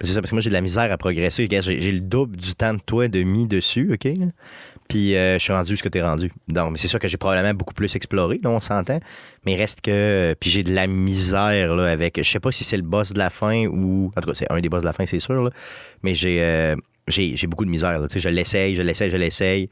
c'est 0.00 0.12
ça, 0.12 0.20
parce 0.20 0.30
que 0.30 0.36
moi, 0.36 0.42
j'ai 0.42 0.50
de 0.50 0.54
la 0.54 0.60
misère 0.60 0.90
à 0.92 0.96
progresser. 0.96 1.48
J'ai 1.50 1.92
le 1.92 2.00
double 2.00 2.36
du 2.36 2.54
temps 2.54 2.74
de 2.74 2.80
toi 2.80 3.08
de 3.08 3.22
mis 3.22 3.48
dessus, 3.48 3.92
OK? 3.92 4.08
Puis 4.88 5.16
euh, 5.16 5.38
je 5.38 5.42
suis 5.42 5.52
rendu 5.52 5.76
ce 5.76 5.82
que 5.82 5.88
tu 5.88 5.98
es 5.98 6.02
rendu. 6.02 6.32
Donc, 6.48 6.72
mais 6.72 6.78
c'est 6.78 6.88
sûr 6.88 6.98
que 6.98 7.08
j'ai 7.08 7.18
probablement 7.18 7.52
beaucoup 7.52 7.74
plus 7.74 7.94
exploré, 7.94 8.40
on 8.44 8.60
s'entend. 8.60 9.00
Mais 9.44 9.54
reste 9.54 9.80
que. 9.82 10.34
Puis 10.40 10.50
j'ai 10.50 10.62
de 10.62 10.72
la 10.72 10.86
misère, 10.86 11.74
là, 11.76 11.90
avec. 11.90 12.22
Je 12.22 12.28
sais 12.28 12.40
pas 12.40 12.52
si 12.52 12.64
c'est 12.64 12.76
le 12.76 12.82
boss 12.82 13.12
de 13.12 13.18
la 13.18 13.28
fin 13.28 13.66
ou. 13.66 14.10
En 14.16 14.20
tout 14.20 14.28
cas, 14.28 14.34
c'est 14.34 14.50
un 14.50 14.60
des 14.60 14.68
boss 14.68 14.82
de 14.82 14.86
la 14.86 14.92
fin, 14.92 15.04
c'est 15.04 15.18
sûr, 15.18 15.42
là. 15.42 15.50
Mais 16.02 16.14
j'ai 16.14 16.40
euh, 16.42 16.74
j'ai 17.08 17.46
beaucoup 17.46 17.64
de 17.64 17.70
misère, 17.70 17.98
là. 18.00 18.06
Je 18.14 18.28
l'essaye, 18.28 18.76
je 18.76 18.82
l'essaye, 18.82 19.10
je 19.10 19.16
l'essaye. 19.16 19.68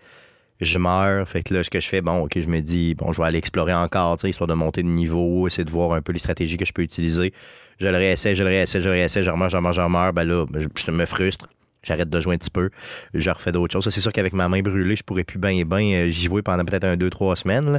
Je 0.60 0.78
meurs. 0.78 1.28
Fait 1.28 1.42
que 1.42 1.52
là, 1.54 1.62
ce 1.64 1.70
que 1.70 1.80
je 1.80 1.88
fais, 1.88 2.00
bon, 2.00 2.22
OK, 2.22 2.38
je 2.38 2.48
me 2.48 2.60
dis, 2.60 2.94
bon, 2.94 3.12
je 3.12 3.20
vais 3.20 3.26
aller 3.26 3.38
explorer 3.38 3.74
encore, 3.74 4.16
histoire 4.24 4.48
de 4.48 4.54
monter 4.54 4.82
de 4.82 4.88
niveau, 4.88 5.46
essayer 5.46 5.64
de 5.64 5.70
voir 5.70 5.92
un 5.92 6.02
peu 6.02 6.12
les 6.12 6.18
stratégies 6.18 6.56
que 6.56 6.64
je 6.64 6.72
peux 6.72 6.82
utiliser 6.82 7.32
je 7.78 7.88
le 7.88 7.96
réessaie, 7.96 8.34
je 8.34 8.42
le 8.42 8.48
réessaie, 8.48 8.80
je 8.80 8.88
le 8.88 8.94
réessaie, 8.94 9.24
je 9.24 9.30
remets, 9.30 9.50
je 9.50 9.56
remets, 9.56 9.72
je 9.72 9.80
remets, 9.80 10.12
ben 10.12 10.24
là, 10.24 10.46
je, 10.54 10.90
me 10.90 11.04
frustre. 11.04 11.46
J'arrête 11.82 12.10
de 12.10 12.20
jouer 12.20 12.34
un 12.34 12.38
petit 12.38 12.50
peu. 12.50 12.70
Je 13.14 13.30
refais 13.30 13.52
d'autres 13.52 13.72
choses. 13.72 13.88
C'est 13.88 14.00
sûr 14.00 14.12
qu'avec 14.12 14.32
ma 14.32 14.48
main 14.48 14.60
brûlée, 14.60 14.96
je 14.96 15.04
pourrais 15.04 15.24
plus 15.24 15.38
bien 15.38 15.50
et 15.50 15.64
bien 15.64 15.92
euh, 15.92 16.08
j'y 16.08 16.24
jouer 16.24 16.42
pendant 16.42 16.64
peut-être 16.64 16.84
un, 16.84 16.96
deux, 16.96 17.10
trois 17.10 17.36
semaines. 17.36 17.78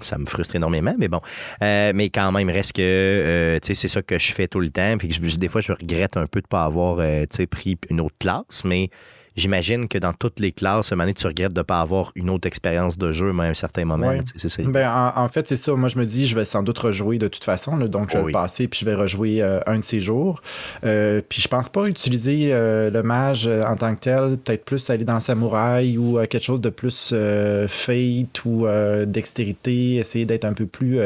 ça 0.00 0.18
me 0.18 0.26
frustre 0.26 0.56
énormément, 0.56 0.94
mais 0.98 1.08
bon. 1.08 1.20
Euh, 1.62 1.92
mais 1.94 2.08
quand 2.08 2.32
même, 2.32 2.50
reste 2.50 2.72
que, 2.72 2.82
euh, 2.82 3.58
tu 3.60 3.68
sais, 3.68 3.74
c'est 3.74 3.88
ça 3.88 4.02
que 4.02 4.18
je 4.18 4.32
fais 4.32 4.48
tout 4.48 4.60
le 4.60 4.70
temps. 4.70 4.96
Des 4.96 5.48
fois, 5.48 5.60
je 5.60 5.72
regrette 5.72 6.16
un 6.16 6.26
peu 6.26 6.40
de 6.40 6.46
ne 6.46 6.48
pas 6.48 6.64
avoir, 6.64 6.98
tu 6.98 7.36
sais, 7.36 7.46
pris 7.46 7.76
une 7.90 8.00
autre 8.00 8.16
classe, 8.18 8.64
mais 8.64 8.90
j'imagine 9.36 9.88
que 9.88 9.98
dans 9.98 10.12
toutes 10.12 10.40
les 10.40 10.52
classes, 10.52 10.92
à 10.92 11.12
tu 11.12 11.26
regrettes 11.26 11.52
de 11.52 11.60
ne 11.60 11.62
pas 11.62 11.80
avoir 11.80 12.12
une 12.14 12.30
autre 12.30 12.46
expérience 12.46 12.98
de 12.98 13.12
jeu, 13.12 13.32
mais 13.32 13.44
à 13.44 13.46
un 13.48 13.54
certain 13.54 13.84
moment. 13.84 14.12
Ben, 14.64 15.12
en, 15.14 15.28
fait, 15.28 15.48
c'est 15.48 15.56
ça. 15.56 15.74
Moi, 15.74 15.88
je 15.88 15.98
me 15.98 16.06
dis, 16.06 16.26
je 16.26 16.34
vais 16.34 16.44
sans 16.44 16.62
doute 16.62 16.78
rejouer 16.78 17.18
de 17.18 17.28
toute 17.28 17.44
façon. 17.44 17.76
donc, 17.76 18.10
je 18.10 18.18
vais 18.18 18.32
passer 18.32 18.68
puis 18.68 18.80
je 18.80 18.84
vais 18.84 18.94
rejouer 18.94 19.42
euh, 19.42 19.60
un 19.66 19.78
de 19.78 19.84
ces 19.84 20.00
jours. 20.00 20.42
Euh, 20.84 21.20
puis 21.26 21.40
je 21.40 21.48
pense 21.48 21.68
pas 21.68 21.86
utiliser 21.86 22.48
euh, 22.52 22.90
le 22.90 23.02
mage 23.02 23.46
en 23.46 23.76
tant 23.76 23.94
que 23.94 24.00
tel. 24.00 24.36
Peut-être 24.38 24.64
plus 24.64 24.90
aller 24.90 25.04
dans 25.04 25.14
le 25.14 25.20
samouraï 25.20 25.98
ou 25.98 26.18
quelque 26.28 26.44
chose 26.44 26.60
de 26.60 26.70
plus 26.70 27.14
fate 27.68 28.44
ou 28.44 28.66
dextérité. 29.06 29.96
Essayer 29.96 30.24
d'être 30.24 30.44
un 30.44 30.52
peu 30.52 30.66
plus 30.66 30.98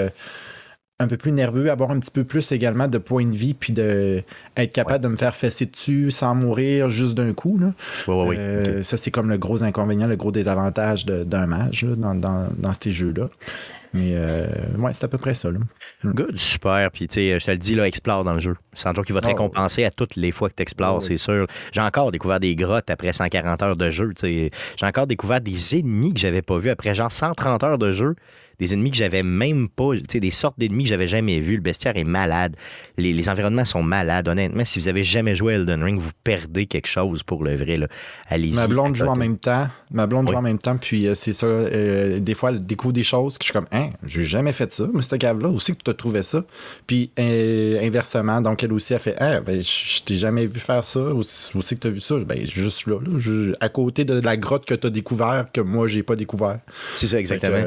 un 1.01 1.09
peu 1.09 1.17
plus 1.17 1.33
nerveux, 1.33 1.71
avoir 1.71 1.91
un 1.91 1.99
petit 1.99 2.11
peu 2.11 2.25
plus 2.25 2.53
également 2.53 2.87
de 2.87 2.99
points 2.99 3.25
de 3.25 3.35
vie, 3.35 3.55
puis 3.55 3.73
de 3.73 4.23
être 4.57 4.73
capable 4.73 5.03
de 5.03 5.09
me 5.09 5.17
faire 5.17 5.35
fesser 5.35 5.65
dessus 5.67 6.11
sans 6.11 6.35
mourir 6.35 6.91
juste 6.91 7.15
d'un 7.15 7.33
coup. 7.33 7.59
Là. 7.59 7.73
Euh, 8.09 8.83
ça, 8.83 8.99
c'est 8.99 9.11
comme 9.11 9.31
le 9.31 9.39
gros 9.39 9.65
inconvénient, 9.65 10.07
le 10.07 10.17
gros 10.17 10.31
désavantage 10.31 11.07
d'un 11.07 11.47
mage 11.47 11.85
dans, 11.85 12.15
dans, 12.15 12.73
ces 12.79 12.93
jeux-là. 12.93 13.31
Mais 13.93 14.13
euh, 14.15 14.47
ouais, 14.79 14.93
c'est 14.93 15.05
à 15.05 15.09
peu 15.09 15.19
près 15.19 15.35
ça. 15.35 15.51
Là. 15.51 15.59
Hmm. 16.05 16.13
Good, 16.13 16.37
super. 16.37 16.91
Puis, 16.93 17.09
tu 17.09 17.15
sais, 17.15 17.41
je 17.41 17.47
te 17.47 17.51
le 17.51 17.57
dis, 17.57 17.75
là, 17.75 17.89
explore 17.89 18.23
dans 18.23 18.35
le 18.35 18.41
jeu. 18.41 18.55
C'est 18.75 18.93
toi 18.93 19.03
qui 19.03 19.13
va 19.13 19.21
te 19.21 19.27
ah 19.27 19.31
récompenser 19.31 19.85
à 19.85 19.91
toutes 19.91 20.17
les 20.17 20.31
fois 20.31 20.49
que 20.51 20.55
tu 20.55 20.63
explores, 20.63 20.99
ah 20.99 21.05
c'est 21.05 21.17
sûr. 21.17 21.47
J'ai 21.73 21.81
encore 21.81 22.13
découvert 22.13 22.39
des 22.39 22.55
grottes 22.55 22.91
après 22.91 23.13
140 23.13 23.63
heures 23.63 23.77
de 23.77 23.91
jeu. 23.91 24.13
J'ai 24.23 24.51
encore 24.83 25.07
découvert 25.07 25.41
des 25.41 25.79
ennemis 25.79 26.13
que 26.13 26.21
j'avais 26.21 26.43
pas 26.43 26.59
vus 26.59 26.71
après 26.71 26.95
genre 26.95 27.11
130 27.11 27.65
heures 27.65 27.79
de 27.79 27.91
jeu 27.91 28.15
des 28.61 28.75
ennemis 28.75 28.91
que 28.91 28.99
j'avais 28.99 29.23
même 29.23 29.69
pas, 29.69 29.97
tu 29.97 30.05
sais, 30.09 30.21
des 30.21 30.31
sortes 30.31 30.59
d'ennemis 30.59 30.85
que 30.85 30.91
j'avais 30.91 31.09
jamais 31.09 31.41
vus. 31.41 31.57
Le 31.57 31.63
bestiaire 31.63 31.97
est 31.97 32.05
malade. 32.05 32.55
Les, 32.97 33.29
environnements 33.29 33.65
sont 33.65 33.83
malades. 33.83 34.29
Honnêtement, 34.29 34.65
si 34.65 34.79
vous 34.79 34.89
avez 34.89 35.03
jamais 35.03 35.35
joué 35.35 35.55
à 35.55 35.57
Elden 35.57 35.83
Ring, 35.83 35.99
vous 35.99 36.13
perdez 36.23 36.67
quelque 36.67 36.87
chose 36.87 37.23
pour 37.23 37.43
le 37.43 37.57
vrai. 37.57 37.77
Allez-y. 38.29 38.55
Ma 38.55 38.67
blonde 38.67 38.95
joue 38.95 39.07
en 39.07 39.17
même 39.17 39.39
temps. 39.39 39.69
Ma 39.91 40.07
blonde 40.07 40.29
joue 40.29 40.37
en 40.37 40.43
même 40.43 40.59
temps, 40.59 40.77
puis 40.77 41.07
euh, 41.07 41.15
c'est 41.15 41.33
ça. 41.33 41.47
Euh, 41.47 42.21
des 42.21 42.35
fois, 42.35 42.51
elle 42.51 42.65
découvre 42.65 42.93
des 42.93 43.03
choses 43.03 43.39
que 43.39 43.45
je 43.45 43.47
suis 43.47 43.53
comme, 43.53 43.67
hein, 43.73 43.91
j'ai 44.05 44.25
jamais 44.25 44.53
fait 44.53 44.71
ça. 44.71 44.85
Mais 44.93 45.03
cette 45.03 45.19
cave-là, 45.19 45.49
aussi 45.49 45.75
que 45.75 45.83
tu 45.83 45.91
as 45.91 45.95
trouvé 45.95 46.23
ça. 46.23 46.45
Puis 46.87 47.11
euh, 47.19 47.81
inversement, 47.83 48.41
donc 48.41 48.63
elle 48.63 48.73
aussi 48.73 48.95
a 48.95 48.99
fait, 48.99 49.17
hein, 49.21 49.41
ben, 49.45 49.63
je 49.63 50.03
t'ai 50.03 50.17
jamais 50.17 50.47
vu 50.47 50.61
faire 50.61 50.85
ça. 50.85 51.01
Aussi, 51.01 51.57
aussi 51.57 51.77
que 51.77 51.81
tu 51.81 51.87
as 51.87 51.91
vu 51.91 52.01
ça. 52.01 52.17
Ben, 52.19 52.47
juste 52.47 52.87
là, 52.87 52.99
à 53.61 53.69
côté 53.69 54.05
de 54.05 54.21
la 54.21 54.37
grotte 54.37 54.67
que 54.67 54.75
tu 54.75 54.87
as 54.87 54.91
découvert, 54.91 55.47
que 55.53 55.61
moi, 55.61 55.89
j'ai 55.89 56.03
pas 56.03 56.17
découvert. 56.17 56.59
C'est 56.95 57.07
ça, 57.07 57.19
exactement 57.19 57.59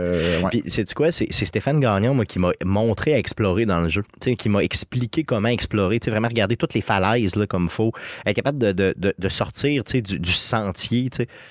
c'est 0.85 0.93
quoi? 0.95 1.11
C'est 1.11 1.31
Stéphane 1.31 1.79
Gagnon 1.79 2.13
moi, 2.13 2.25
qui 2.25 2.39
m'a 2.39 2.51
montré 2.65 3.13
à 3.13 3.17
explorer 3.17 3.65
dans 3.65 3.81
le 3.81 3.89
jeu, 3.89 4.03
qui 4.37 4.49
m'a 4.49 4.63
expliqué 4.63 5.23
comment 5.23 5.49
explorer, 5.49 5.99
vraiment 6.07 6.27
regarder 6.27 6.57
toutes 6.57 6.73
les 6.73 6.81
falaises 6.81 7.35
là, 7.35 7.47
comme 7.47 7.65
il 7.65 7.69
faut, 7.69 7.91
être 8.25 8.35
capable 8.35 8.57
de, 8.57 8.71
de, 8.71 9.13
de, 9.17 9.29
sortir 9.29 9.83
du, 9.83 10.19
du, 10.19 10.31
sentier, 10.31 11.09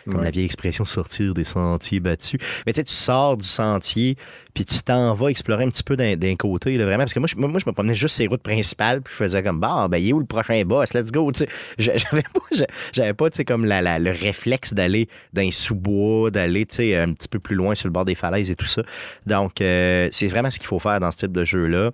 comme 0.08 0.22
la 0.22 0.30
vieille 0.30 0.44
expression 0.44 0.84
sortir 0.84 1.34
des 1.34 1.44
sentiers 1.44 2.00
battus. 2.00 2.40
Mais 2.66 2.72
tu 2.72 2.82
sors 2.86 3.36
du 3.36 3.46
sentier, 3.46 4.16
puis 4.54 4.64
tu 4.64 4.82
t'en 4.82 5.14
vas 5.14 5.28
explorer 5.28 5.64
un 5.64 5.70
petit 5.70 5.82
peu 5.82 5.96
d'un 5.96 6.36
côté, 6.36 6.76
là, 6.76 6.84
vraiment. 6.84 7.04
Parce 7.04 7.14
que 7.14 7.20
moi 7.20 7.28
je, 7.28 7.36
moi, 7.36 7.58
je 7.58 7.68
me 7.68 7.72
promenais 7.72 7.94
juste 7.94 8.16
ces 8.16 8.26
routes 8.26 8.42
principales, 8.42 9.02
puis 9.02 9.12
je 9.12 9.24
faisais 9.24 9.42
comme, 9.42 9.60
bah, 9.60 9.88
ben, 9.88 9.98
il 9.98 10.10
est 10.10 10.12
où 10.12 10.20
le 10.20 10.26
prochain 10.26 10.62
boss? 10.64 10.94
Let's 10.94 11.10
go. 11.10 11.30
J'avais 11.78 12.22
pas, 12.22 12.66
j'avais 12.92 13.14
pas, 13.14 13.28
comme 13.46 13.64
la, 13.64 13.98
le 13.98 14.10
réflexe 14.10 14.74
d'aller 14.74 15.08
dans 15.32 15.42
les 15.42 15.50
sous-bois, 15.50 16.30
d'aller, 16.30 16.66
un 16.96 17.12
petit 17.12 17.28
peu 17.28 17.38
plus 17.38 17.56
loin 17.56 17.74
sur 17.74 17.88
le 17.88 17.92
bord 17.92 18.04
des 18.04 18.14
falaises 18.14 18.50
et 18.50 18.56
tout 18.56 18.66
ça. 18.66 18.82
Donc, 19.26 19.60
euh, 19.60 20.08
c'est 20.12 20.28
vraiment 20.28 20.50
ce 20.50 20.58
qu'il 20.58 20.68
faut 20.68 20.78
faire 20.78 21.00
dans 21.00 21.10
ce 21.10 21.18
type 21.18 21.32
de 21.32 21.44
jeu-là 21.44 21.90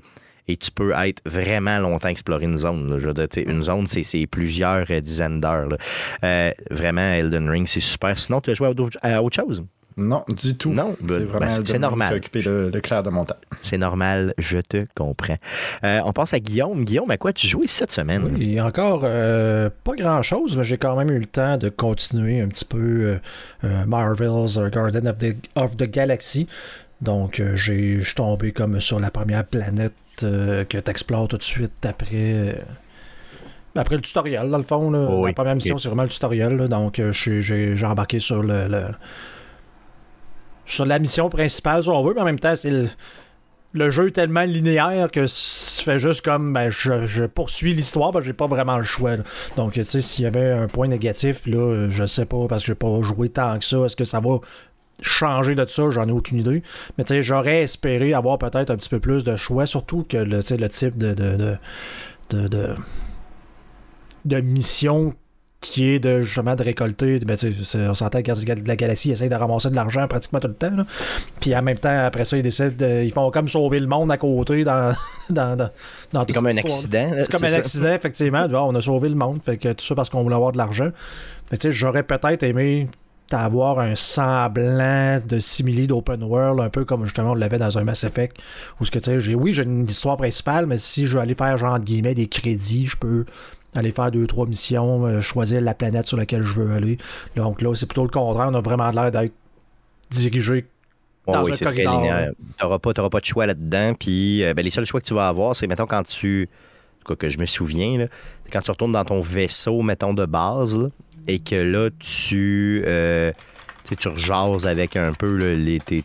et 0.46 0.56
tu 0.56 0.70
peux 0.70 0.92
être 0.92 1.20
vraiment 1.26 1.78
longtemps 1.78 2.08
explorer 2.08 2.44
une 2.44 2.56
zone. 2.56 2.96
Je 2.98 3.06
veux 3.08 3.14
dire, 3.14 3.28
une 3.46 3.62
zone, 3.62 3.86
c'est 3.86 4.26
plusieurs 4.26 4.86
euh, 4.90 5.00
dizaines 5.00 5.40
d'heures. 5.40 5.76
Euh, 6.24 6.50
vraiment, 6.70 7.12
Elden 7.12 7.50
Ring, 7.50 7.66
c'est 7.66 7.80
super. 7.80 8.18
Sinon, 8.18 8.40
tu 8.40 8.50
as 8.50 8.54
joué 8.54 8.72
à 9.02 9.22
autre 9.22 9.36
chose? 9.36 9.64
Non, 9.98 10.24
du 10.28 10.56
tout. 10.56 10.70
Non, 10.70 10.94
c'est 11.00 11.06
ben, 11.06 11.24
vraiment 11.24 11.50
c'est 11.50 11.78
normal. 11.78 12.14
Occuper 12.14 12.42
le, 12.42 12.70
le 12.70 12.80
clair 12.80 13.02
de 13.02 13.10
montagne. 13.10 13.36
C'est 13.60 13.78
normal, 13.78 14.32
je 14.38 14.58
te 14.58 14.86
comprends. 14.94 15.36
Euh, 15.82 15.98
on 16.04 16.12
passe 16.12 16.32
à 16.34 16.38
Guillaume. 16.38 16.84
Guillaume, 16.84 17.10
à 17.10 17.16
quoi 17.16 17.32
tu 17.32 17.48
joues 17.48 17.64
cette 17.66 17.90
semaine? 17.90 18.22
Oui, 18.32 18.60
encore 18.60 19.00
euh, 19.02 19.68
pas 19.82 19.96
grand-chose, 19.96 20.56
mais 20.56 20.62
j'ai 20.62 20.78
quand 20.78 20.94
même 20.94 21.10
eu 21.10 21.18
le 21.18 21.26
temps 21.26 21.56
de 21.56 21.68
continuer 21.68 22.40
un 22.40 22.46
petit 22.46 22.64
peu 22.64 23.18
euh, 23.64 23.84
Marvel's 23.86 24.56
Garden 24.70 25.08
of 25.08 25.18
the, 25.18 25.34
of 25.56 25.76
the 25.76 25.90
Galaxy. 25.90 26.46
Donc, 27.00 27.40
je 27.54 28.00
suis 28.00 28.14
tombé 28.14 28.52
comme 28.52 28.80
sur 28.80 28.98
la 28.98 29.10
première 29.10 29.44
planète 29.44 29.94
que 30.18 30.64
tu 30.64 30.90
explores 30.90 31.28
tout 31.28 31.38
de 31.38 31.42
suite 31.42 31.86
après 31.86 32.56
après 33.78 33.96
le 33.96 34.02
tutoriel, 34.02 34.50
dans 34.50 34.58
le 34.58 34.64
fond. 34.64 34.92
Oh 34.92 35.26
la 35.26 35.32
première 35.32 35.54
mission, 35.54 35.78
c'est 35.78 35.88
vraiment 35.88 36.02
le 36.02 36.08
tutoriel. 36.08 36.68
donc, 36.68 37.00
j'ai 37.12 37.84
embarqué 37.84 38.20
sur 38.20 38.42
le, 38.42 38.88
sur 40.66 40.84
la 40.84 40.98
mission 40.98 41.28
principale, 41.28 41.82
si 41.82 41.88
on 41.88 42.02
veut, 42.02 42.14
mais 42.14 42.20
en 42.20 42.26
même 42.26 42.38
temps, 42.38 42.56
c'est 42.56 42.72
le, 43.72 43.90
jeu 43.90 44.08
est 44.08 44.12
tellement 44.12 44.42
linéaire 44.42 45.10
que 45.10 45.26
ça 45.26 45.82
fait 45.82 45.98
juste 45.98 46.24
comme 46.24 46.52
ben, 46.52 46.70
je, 46.70 47.26
poursuis 47.26 47.72
l'histoire, 47.72 48.12
ben, 48.12 48.20
j'ai 48.20 48.32
pas 48.32 48.46
vraiment 48.46 48.76
le 48.76 48.84
choix. 48.84 49.16
Donc, 49.56 49.74
tu 49.74 49.84
sais, 49.84 50.00
s'il 50.00 50.24
y 50.24 50.26
avait 50.26 50.52
un 50.52 50.66
point 50.66 50.88
négatif, 50.88 51.46
là, 51.46 51.88
je 51.88 52.06
sais 52.06 52.26
pas, 52.26 52.46
parce 52.48 52.62
que 52.62 52.68
j'ai 52.68 52.74
pas 52.74 53.00
joué 53.02 53.28
tant 53.28 53.58
que 53.58 53.64
ça, 53.64 53.78
est-ce 53.84 53.96
que 53.96 54.04
ça 54.04 54.20
va 54.20 54.38
changer 55.00 55.54
de 55.54 55.64
ça, 55.66 55.90
j'en 55.90 56.06
ai 56.06 56.12
aucune 56.12 56.38
idée. 56.38 56.62
Mais 56.96 57.04
tu 57.04 57.14
sais, 57.14 57.22
j'aurais 57.22 57.62
espéré 57.62 58.14
avoir 58.14 58.38
peut-être 58.38 58.70
un 58.70 58.76
petit 58.76 58.88
peu 58.88 59.00
plus 59.00 59.24
de 59.24 59.36
choix, 59.36 59.66
surtout 59.66 60.04
que 60.08 60.16
le, 60.16 60.40
le 60.56 60.68
type 60.68 60.98
de, 60.98 61.14
de, 61.14 61.36
de, 61.36 61.56
de, 62.30 62.48
de, 62.48 62.74
de 64.24 64.40
mission 64.40 65.14
qui 65.60 65.88
est 65.88 65.98
de 65.98 66.20
justement 66.20 66.54
de 66.54 66.62
récolter, 66.62 67.18
ben, 67.18 67.36
on 67.74 67.94
s'entend 67.94 68.22
que 68.22 68.54
de 68.54 68.68
la 68.68 68.76
galaxie 68.76 69.10
essaye 69.10 69.28
de 69.28 69.34
ramasser 69.34 69.70
de 69.70 69.74
l'argent 69.74 70.06
pratiquement 70.06 70.38
tout 70.38 70.46
le 70.46 70.54
temps. 70.54 70.70
Puis 71.40 71.54
en 71.56 71.62
même 71.62 71.78
temps, 71.78 72.04
après 72.04 72.24
ça, 72.24 72.36
ils 72.36 72.44
décident 72.44 72.86
ils 73.02 73.12
font 73.12 73.30
comme 73.32 73.48
sauver 73.48 73.80
le 73.80 73.88
monde 73.88 74.12
à 74.12 74.16
côté 74.18 74.62
dans, 74.62 74.94
dans, 75.30 75.56
dans, 75.56 76.24
C'est 76.26 76.32
comme 76.32 76.46
un 76.46 76.56
accident. 76.56 77.10
C'est 77.18 77.30
comme 77.30 77.44
un 77.44 77.54
accident, 77.54 77.92
effectivement. 77.92 78.46
on 78.52 78.74
a 78.74 78.80
sauvé 78.80 79.08
le 79.08 79.16
monde. 79.16 79.40
Fait 79.44 79.56
que 79.56 79.72
tout 79.72 79.84
ça 79.84 79.96
parce 79.96 80.08
qu'on 80.08 80.22
voulait 80.22 80.36
avoir 80.36 80.52
de 80.52 80.58
l'argent. 80.58 80.90
Mais 81.50 81.58
tu 81.58 81.68
sais, 81.68 81.72
j'aurais 81.72 82.04
peut-être 82.04 82.44
aimé 82.44 82.86
avoir 83.34 83.78
un 83.80 83.94
semblant 83.94 85.20
de 85.26 85.38
simili 85.38 85.86
d'open 85.86 86.22
world, 86.22 86.60
un 86.60 86.70
peu 86.70 86.84
comme 86.84 87.04
justement 87.04 87.32
on 87.32 87.34
l'avait 87.34 87.58
dans 87.58 87.78
un 87.78 87.84
Mass 87.84 88.04
Effect, 88.04 88.38
où 88.80 88.84
ce 88.84 88.90
que 88.90 88.98
tu 88.98 89.20
sais, 89.20 89.34
oui, 89.34 89.52
j'ai 89.52 89.64
une 89.64 89.84
histoire 89.84 90.16
principale, 90.16 90.66
mais 90.66 90.78
si 90.78 91.06
je 91.06 91.14
veux 91.14 91.20
aller 91.20 91.34
faire 91.34 91.56
genre 91.58 91.78
guillemets 91.78 92.14
des 92.14 92.28
crédits, 92.28 92.86
je 92.86 92.96
peux 92.96 93.24
aller 93.74 93.92
faire 93.92 94.10
deux, 94.10 94.26
trois 94.26 94.46
missions, 94.46 95.06
euh, 95.06 95.20
choisir 95.20 95.60
la 95.60 95.74
planète 95.74 96.06
sur 96.06 96.16
laquelle 96.16 96.42
je 96.42 96.52
veux 96.52 96.72
aller. 96.72 96.98
Donc 97.36 97.62
là, 97.62 97.74
c'est 97.74 97.86
plutôt 97.86 98.02
le 98.02 98.08
contraire. 98.08 98.48
On 98.50 98.54
a 98.54 98.60
vraiment 98.60 98.90
l'air 98.90 99.10
d'être 99.10 99.34
dirigé 100.10 100.66
dans 101.26 101.44
oui, 101.44 101.52
c'est 101.54 101.66
très 101.66 101.84
linéaire. 101.84 102.30
Tu 102.58 102.64
n'auras 102.64 102.78
pas, 102.78 102.92
pas, 102.92 103.20
de 103.20 103.24
choix 103.24 103.46
là-dedans. 103.46 103.94
Puis 103.94 104.42
euh, 104.42 104.54
ben, 104.54 104.62
les 104.62 104.70
seuls 104.70 104.86
choix 104.86 105.00
que 105.00 105.06
tu 105.06 105.14
vas 105.14 105.28
avoir, 105.28 105.54
c'est, 105.54 105.66
mettons, 105.66 105.86
quand 105.86 106.02
tu. 106.02 106.48
Quoi 107.04 107.16
que 107.16 107.30
je 107.30 107.38
me 107.38 107.46
souviens, 107.46 107.98
là, 107.98 108.06
quand 108.52 108.60
tu 108.60 108.70
retournes 108.70 108.92
dans 108.92 109.04
ton 109.04 109.20
vaisseau, 109.20 109.80
mettons, 109.82 110.12
de 110.12 110.26
base, 110.26 110.78
et 111.28 111.38
que 111.38 111.54
là, 111.54 111.90
tu. 111.98 112.82
Euh, 112.86 113.32
tu 113.98 114.08
rejases 114.08 114.66
avec 114.66 114.96
un 114.96 115.14
peu 115.14 115.34
les, 115.34 115.80
tes, 115.80 116.04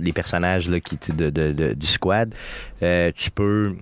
les 0.00 0.12
personnages 0.12 0.68
là, 0.68 0.78
qui, 0.78 0.98
de, 1.10 1.30
de, 1.30 1.72
du 1.72 1.86
squad, 1.86 2.34
tu 2.80 3.30
peux, 3.30 3.76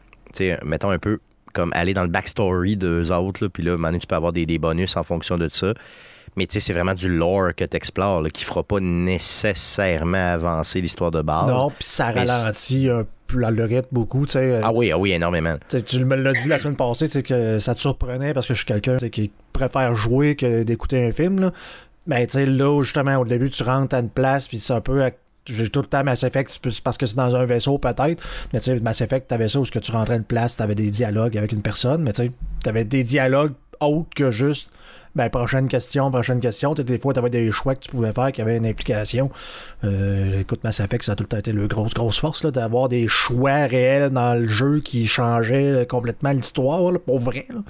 mettons 0.65 0.91
un 0.91 0.99
peu 1.01 1.19
comme 1.53 1.73
aller 1.75 1.95
dans 1.95 2.03
le 2.03 2.09
backstory 2.09 2.77
d'eux 2.77 3.13
autres, 3.13 3.49
puis 3.49 3.63
là, 3.63 3.77
maintenant, 3.77 3.99
tu 3.99 4.07
peux 4.07 4.15
avoir 4.15 4.33
des, 4.33 4.47
bonus 4.59 4.97
en 4.97 5.05
fonction 5.05 5.39
de 5.39 5.49
ça. 5.49 5.75
Mais 6.37 6.47
tu 6.47 6.55
sais, 6.55 6.61
c'est 6.61 6.73
vraiment 6.73 6.95
du 6.95 7.11
lore 7.11 7.55
que 7.55 7.65
tu 7.65 7.77
explores, 7.77 8.27
qui 8.29 8.45
fera 8.45 8.63
pas 8.63 8.81
nécessairement 8.81 10.33
avancer 10.33 10.81
l'histoire 10.81 11.11
de 11.11 11.21
base. 11.21 11.49
Non, 11.49 11.69
puis 11.69 11.85
ça 11.85 12.11
ralentit 12.11 12.89
un 12.89 13.05
peu 13.05 13.22
le 13.39 13.65
rythme 13.65 13.89
beaucoup, 13.93 14.27
tu 14.27 14.33
sais. 14.33 14.39
Euh, 14.39 14.61
ah 14.63 14.73
oui, 14.73 14.91
ah 14.91 14.99
oui, 14.99 15.13
énormément. 15.13 15.57
tu 15.69 16.05
me 16.05 16.17
l'as 16.17 16.33
dit 16.33 16.49
la 16.49 16.59
semaine 16.59 16.77
passée, 16.77 17.07
c'est 17.07 17.23
que 17.23 17.59
ça 17.59 17.75
te 17.75 17.81
surprenait 17.81 18.33
parce 18.35 18.47
que 18.47 18.55
je 18.55 18.59
suis 18.59 18.67
quelqu'un 18.67 18.97
qui 18.97 19.31
préfère 19.53 19.95
jouer 19.97 20.37
que 20.37 20.63
d'écouter 20.63 21.05
un 21.05 21.13
film, 21.13 21.41
là. 21.41 21.53
Ben, 22.07 22.27
tu 22.27 22.33
sais, 22.33 22.47
là, 22.47 22.83
justement, 22.83 23.17
au 23.19 23.25
début, 23.25 23.49
tu 23.49 23.63
rentres 23.63 23.95
à 23.95 24.01
une 24.01 24.11
place, 24.11 24.49
puis 24.49 24.59
c'est 24.59 24.73
un 24.73 24.81
peu 24.81 25.03
j'ai 25.47 25.69
tout 25.69 25.81
le 25.81 25.87
temps 25.87 26.05
Mass 26.05 26.23
Effect 26.23 26.61
parce 26.85 26.97
que 26.97 27.07
c'est 27.07 27.17
dans 27.17 27.35
un 27.35 27.45
vaisseau 27.45 27.79
peut-être. 27.79 28.23
Mais 28.53 28.61
tu 28.61 28.67
sais, 28.67 28.81
Mass 28.81 29.01
Effect, 29.01 29.29
t'avais 29.29 29.49
ça 29.49 29.61
où 29.61 29.65
que 29.65 29.79
tu 29.79 29.91
rentrais 29.91 30.17
une 30.17 30.25
place, 30.25 30.57
t'avais 30.57 30.75
des 30.75 30.91
dialogues 30.91 31.37
avec 31.37 31.53
une 31.53 31.63
personne, 31.63 32.03
mais 32.03 32.13
tu 32.13 32.23
sais, 32.23 32.33
t'avais 32.63 32.85
des 32.85 33.05
dialogues 33.05 33.55
autres 33.81 34.11
que 34.15 34.31
juste 34.31 34.71
ben, 35.15 35.29
prochaine 35.29 35.69
question, 35.69 36.11
prochaine 36.11 36.41
question. 36.41 36.75
Des 36.75 36.99
fois, 36.99 37.13
tu 37.13 37.19
avais 37.19 37.31
des 37.31 37.51
choix 37.51 37.75
que 37.75 37.81
tu 37.81 37.91
pouvais 37.91 38.13
faire 38.13 38.33
qui 38.33 38.41
avaient 38.41 38.57
une 38.57 38.67
implication. 38.67 39.31
Euh, 39.85 40.41
écoute, 40.41 40.65
Mass 40.65 40.81
Effect, 40.81 41.05
ça 41.05 41.13
a 41.13 41.15
tout 41.17 41.25
le 41.25 41.29
temps 41.29 41.39
été 41.39 41.53
le 41.53 41.69
grosse, 41.69 41.95
grosse 41.95 42.19
force 42.19 42.47
d'avoir 42.47 42.89
des 42.89 43.09
choix 43.09 43.67
réels 43.67 44.11
dans 44.11 44.35
le 44.35 44.47
jeu 44.47 44.81
qui 44.81 45.07
changeaient 45.07 45.87
complètement 45.87 46.31
l'histoire, 46.31 46.93
pour 47.01 47.19
vrai. 47.19 47.47
Là, 47.51 47.61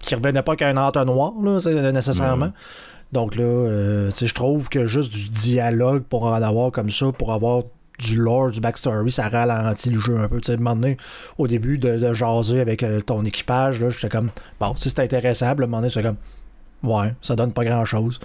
qui 0.00 0.14
revenaient 0.14 0.42
pas 0.42 0.56
qu'à 0.56 0.68
un 0.68 0.76
entonnoir, 0.76 1.32
là, 1.42 1.92
nécessairement. 1.92 2.52
Donc 3.12 3.36
là, 3.36 3.44
euh, 3.44 4.10
je 4.10 4.34
trouve 4.34 4.68
que 4.68 4.86
juste 4.86 5.12
du 5.12 5.28
dialogue 5.28 6.02
pour 6.02 6.24
en 6.24 6.32
avoir 6.32 6.72
comme 6.72 6.90
ça, 6.90 7.12
pour 7.12 7.32
avoir 7.32 7.64
du 7.98 8.16
lore, 8.16 8.50
du 8.50 8.60
backstory, 8.60 9.12
ça 9.12 9.28
ralentit 9.28 9.90
le 9.90 10.00
jeu 10.00 10.18
un 10.18 10.28
peu. 10.28 10.40
Tu 10.40 10.52
sais, 10.52 10.56
donné, 10.56 10.96
au 11.38 11.46
début 11.46 11.78
de, 11.78 12.12
jaser 12.14 12.60
avec 12.60 12.82
euh, 12.82 13.00
ton 13.00 13.24
équipage, 13.24 13.80
là, 13.80 13.90
j'étais 13.90 14.08
comme, 14.08 14.30
bon, 14.60 14.74
si 14.76 14.90
c'est 14.90 15.00
intéressant, 15.00 15.46
à 15.46 15.50
un 15.50 15.54
moment 15.54 15.80
donné, 15.80 15.92
comme, 16.02 16.16
ouais, 16.82 17.14
ça 17.22 17.36
donne 17.36 17.52
pas 17.52 17.64
grand 17.64 17.84
chose. 17.84 18.20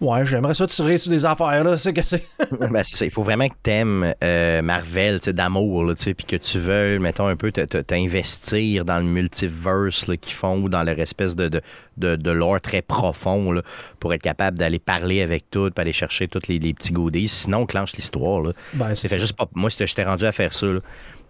Ouais, 0.00 0.26
j'aimerais 0.26 0.54
ça 0.54 0.66
tirer 0.66 0.98
sur 0.98 1.12
des 1.12 1.24
affaires, 1.24 1.62
là. 1.62 1.78
C'est 1.78 1.92
que 1.92 2.02
c'est. 2.04 2.26
Ben, 2.72 2.82
c'est 2.82 2.96
ça. 2.96 3.04
Il 3.04 3.12
faut 3.12 3.22
vraiment 3.22 3.46
que 3.46 3.54
t'aimes 3.62 4.12
euh, 4.24 4.60
Marvel, 4.60 5.20
tu 5.20 5.26
sais, 5.26 5.32
d'amour, 5.32 5.84
là, 5.84 5.94
tu 5.94 6.02
sais, 6.02 6.14
puis 6.14 6.26
que 6.26 6.34
tu 6.34 6.58
veuilles, 6.58 6.98
mettons, 6.98 7.28
un 7.28 7.36
peu 7.36 7.52
t'investir 7.52 8.84
dans 8.84 8.98
le 8.98 9.04
multiverse 9.04 10.08
là, 10.08 10.16
qu'ils 10.16 10.34
font 10.34 10.60
ou 10.60 10.68
dans 10.68 10.82
leur 10.82 10.98
espèce 10.98 11.36
de, 11.36 11.48
de, 11.48 11.60
de, 11.98 12.16
de 12.16 12.30
lore 12.32 12.60
très 12.60 12.82
profond 12.82 13.52
là, 13.52 13.62
pour 14.00 14.12
être 14.12 14.22
capable 14.22 14.58
d'aller 14.58 14.80
parler 14.80 15.22
avec 15.22 15.48
tout, 15.50 15.70
puis 15.70 15.80
aller 15.80 15.92
chercher 15.92 16.26
tous 16.26 16.48
les, 16.48 16.58
les 16.58 16.74
petits 16.74 16.92
goodies. 16.92 17.28
Sinon, 17.28 17.58
on 17.58 17.66
clenche 17.66 17.92
l'histoire. 17.92 18.40
là. 18.40 18.52
Ben, 18.74 18.96
C'est 18.96 19.20
juste 19.20 19.36
pas. 19.36 19.48
Moi, 19.54 19.70
j'étais 19.70 20.02
rendu 20.02 20.24
à 20.24 20.32
faire 20.32 20.52
ça. 20.52 20.66
là. 20.66 20.80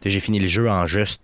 J'ai 0.05 0.21
fini 0.21 0.39
le 0.39 0.49
jeu 0.49 0.69
en 0.69 0.87
juste 0.87 1.23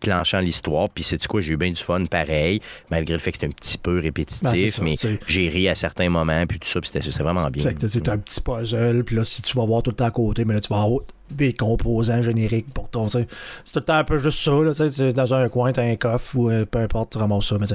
clenchant 0.00 0.40
l'histoire, 0.40 0.88
puis 0.90 1.04
c'est 1.04 1.24
quoi, 1.26 1.40
j'ai 1.40 1.52
eu 1.52 1.56
bien 1.56 1.70
du 1.70 1.82
fun 1.82 2.04
pareil, 2.06 2.60
malgré 2.90 3.14
le 3.14 3.18
fait 3.20 3.32
que 3.32 3.36
c'était 3.36 3.46
un 3.46 3.50
petit 3.50 3.78
peu 3.78 3.94
Ben, 3.94 4.00
c'est 4.00 4.04
répétitif, 4.06 4.74
ça, 4.74 4.82
mais 4.82 4.96
c'est- 4.96 5.18
j'ai 5.28 5.48
ri 5.48 5.68
à 5.68 5.74
certains 5.74 6.08
moments, 6.08 6.44
puis 6.46 6.58
tout 6.58 6.68
ça, 6.68 6.80
puis 6.80 6.90
c'était 6.92 7.22
vraiment 7.22 7.48
bien. 7.50 7.64
C'est 7.88 8.08
un 8.08 8.18
petit 8.18 8.40
puzzle, 8.40 9.02
puis 9.04 9.16
là, 9.16 9.24
si 9.24 9.42
tu 9.42 9.56
vas 9.56 9.64
voir 9.64 9.82
tout 9.82 9.90
le 9.90 9.96
temps 9.96 10.04
à 10.06 10.10
côté, 10.10 10.44
mais 10.44 10.54
là, 10.54 10.60
tu 10.60 10.68
vas 10.68 10.82
avoir 10.82 11.00
des 11.30 11.52
composants 11.52 12.22
génériques 12.22 12.72
pour 12.72 12.88
ton. 12.88 13.08
C'est 13.08 13.24
tout 13.26 13.32
le 13.76 13.80
temps 13.82 13.96
un 13.96 14.04
peu 14.04 14.16
juste 14.18 14.38
ça, 14.40 14.52
là, 14.52 14.70
tu 14.70 14.76
sais, 14.76 14.88
c'est 14.90 15.12
dans 15.12 15.34
un 15.34 15.48
coin, 15.50 15.72
t'as 15.72 15.82
un 15.82 15.96
coffre 15.96 16.36
ou 16.36 16.48
euh, 16.50 16.64
peu 16.64 16.78
importe, 16.78 17.12
tu 17.12 17.18
ramasses 17.18 17.46
ça. 17.48 17.56
Mais 17.58 17.66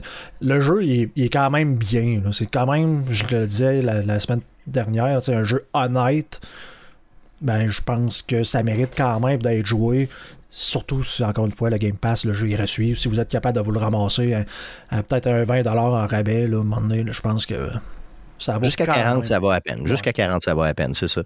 le 0.41 0.59
jeu, 0.61 0.83
il 0.83 1.01
est, 1.01 1.09
il 1.15 1.25
est 1.25 1.29
quand 1.29 1.49
même 1.51 1.75
bien. 1.75 2.21
C'est 2.31 2.47
quand 2.47 2.65
même, 2.71 3.03
je 3.09 3.23
le 3.31 3.45
disais 3.45 3.81
la, 3.83 4.01
la 4.01 4.19
semaine 4.19 4.41
dernière, 4.65 5.23
sais, 5.23 5.35
un 5.35 5.43
jeu 5.43 5.65
honnête. 5.73 6.41
Ben, 7.41 7.67
je 7.67 7.81
pense 7.81 8.21
que 8.21 8.43
ça 8.43 8.63
mérite 8.63 8.93
quand 8.95 9.19
même 9.19 9.41
d'être 9.41 9.65
joué. 9.65 10.07
Surtout 10.55 11.03
si, 11.03 11.23
encore 11.23 11.47
une 11.47 11.51
fois, 11.55 11.71
le 11.71 11.77
Game 11.77 11.97
Pass, 11.97 12.25
le 12.25 12.33
jeu 12.33 12.47
ira 12.47 12.67
suivre. 12.67 12.95
Si 12.97 13.07
vous 13.07 13.19
êtes 13.19 13.29
capable 13.29 13.57
de 13.57 13.61
vous 13.63 13.71
le 13.71 13.79
ramasser 13.79 14.35
à, 14.35 14.45
à 14.91 15.01
peut-être 15.01 15.25
un 15.27 15.43
20$ 15.45 15.67
en 15.67 16.05
rabais, 16.07 16.45
là, 16.47 16.57
à 16.57 16.61
un 16.61 16.63
moment 16.63 16.81
donné, 16.81 17.03
là, 17.03 17.11
je 17.11 17.21
pense 17.21 17.47
que 17.47 17.69
ça 18.37 18.59
vaut 18.59 18.65
Jusqu'à 18.65 18.85
quand 18.85 18.93
40, 18.93 19.15
même. 19.15 19.23
ça 19.23 19.39
va 19.39 19.55
à 19.55 19.61
peine. 19.61 19.87
Jusqu'à 19.87 20.13
40, 20.13 20.41
ça 20.43 20.53
va 20.53 20.65
à 20.65 20.73
peine, 20.75 20.93
c'est 20.93 21.07
ça. 21.07 21.23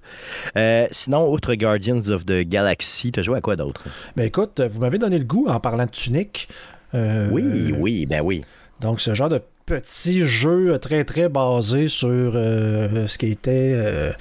Euh, 0.56 0.88
sinon, 0.92 1.24
autre 1.26 1.54
Guardians 1.56 2.08
of 2.08 2.26
the 2.26 2.40
Galaxy, 2.48 3.12
t'as 3.12 3.22
joué 3.22 3.38
à 3.38 3.42
quoi 3.42 3.58
d'autre? 3.58 3.84
Ben 4.16 4.24
écoute, 4.26 4.62
vous 4.62 4.80
m'avez 4.80 4.98
donné 4.98 5.18
le 5.20 5.26
goût 5.26 5.48
en 5.50 5.60
parlant 5.60 5.86
de 5.86 5.92
Tunic. 5.92 6.48
Euh, 6.96 7.28
Oui, 7.30 7.74
oui, 7.78 8.06
ben 8.06 8.22
oui. 8.24 8.44
Donc, 8.80 9.02
ce 9.02 9.14
genre 9.14 9.28
de 9.30 9.42
petit 9.68 10.24
jeu 10.24 10.80
très 10.80 11.04
très 11.04 11.30
basé 11.30 11.88
sur 11.90 12.08
euh, 12.10 13.06
ce 13.08 13.18
qui 13.20 13.28
était 13.28 13.74
euh, 13.76 14.12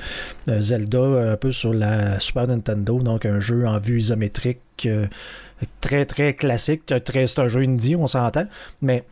euh, 0.48 0.60
Zelda, 0.60 1.00
un 1.32 1.36
peu 1.36 1.52
sur 1.52 1.72
la 1.72 2.20
Super 2.20 2.48
Nintendo. 2.48 2.98
Donc, 3.00 3.24
un 3.24 3.40
jeu 3.40 3.66
en 3.66 3.78
vue 3.78 3.98
isométrique 4.00 4.60
euh, 4.84 5.06
très 5.80 6.04
très 6.04 6.34
classique. 6.34 6.82
Très- 7.04 7.26
C'est 7.28 7.38
un 7.38 7.48
jeu 7.48 7.60
indie, 7.62 7.96
on 7.96 8.06
s'entend. 8.08 8.46
Mais 8.82 9.04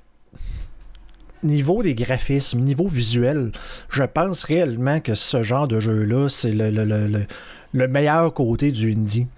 niveau 1.43 1.83
des 1.83 1.95
graphismes, 1.95 2.61
niveau 2.61 2.88
visuel, 2.88 3.53
je 3.91 4.03
pense 4.03 4.45
réellement 4.45 5.00
que 5.00 5.14
ce 5.14 5.43
genre 5.43 5.69
de 5.69 5.79
jeu-là, 5.79 6.29
c'est 6.29 6.53
le, 6.53 6.71
le- 6.71 6.85
le- 6.85 7.07
le- 7.07 7.26
le 7.73 7.88
meilleur 7.88 8.35
côté 8.35 8.73
du 8.73 8.93
indie. 8.93 9.29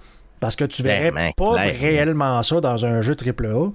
Parce 0.41 0.57
que 0.57 0.65
tu 0.65 0.83
verrais 0.83 1.11
pas 1.37 1.55
clairement. 1.55 1.79
réellement 1.81 2.43
ça 2.43 2.61
dans 2.61 2.85
un 2.87 3.00
jeu 3.03 3.15
AAA. 3.17 3.73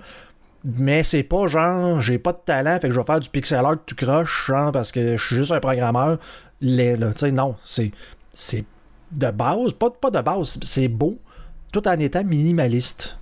Mais 0.63 1.01
c'est 1.03 1.23
pas 1.23 1.47
genre, 1.47 1.99
j'ai 1.99 2.19
pas 2.19 2.33
de 2.33 2.39
talent, 2.45 2.77
fait 2.79 2.87
que 2.87 2.93
je 2.93 2.99
vais 2.99 3.05
faire 3.05 3.19
du 3.19 3.29
pixel 3.29 3.65
art 3.65 3.77
tout 3.85 3.95
croche, 3.95 4.45
genre, 4.47 4.71
parce 4.71 4.91
que 4.91 5.17
je 5.17 5.25
suis 5.25 5.35
juste 5.35 5.51
un 5.51 5.59
programmeur. 5.59 6.19
là. 6.61 7.11
Tu 7.13 7.17
sais, 7.17 7.31
non, 7.31 7.55
c'est, 7.65 7.91
c'est 8.31 8.65
de 9.11 9.31
base, 9.31 9.73
pas, 9.73 9.89
pas 9.89 10.11
de 10.11 10.21
base, 10.21 10.59
c'est 10.61 10.87
beau, 10.87 11.17
tout 11.71 11.87
en 11.87 11.99
étant 11.99 12.23
minimaliste. 12.23 13.17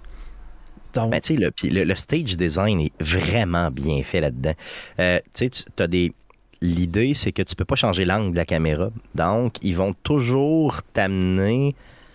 Donc, 0.93 1.11
Ben, 1.11 1.21
tu 1.21 1.35
sais, 1.35 1.39
le, 1.39 1.51
le, 1.71 1.83
le 1.85 1.95
stage 1.95 2.35
design 2.35 2.81
est 2.81 2.91
vraiment 2.99 3.69
bien 3.71 4.01
fait 4.03 4.21
là-dedans. 4.21 4.53
Euh, 4.99 5.19
tu 5.33 5.45
sais, 5.45 5.49
tu 5.49 5.83
as 5.83 5.87
des. 5.87 6.13
L'idée, 6.61 7.13
c'est 7.13 7.31
que 7.31 7.41
tu 7.41 7.55
peux 7.55 7.63
pas 7.63 7.75
changer 7.75 8.03
l'angle 8.03 8.31
de 8.31 8.35
la 8.35 8.45
caméra. 8.45 8.89
Donc, 9.15 9.55
ils 9.61 9.75
vont 9.77 9.93
toujours 10.03 10.81
t'amener. 10.93 11.73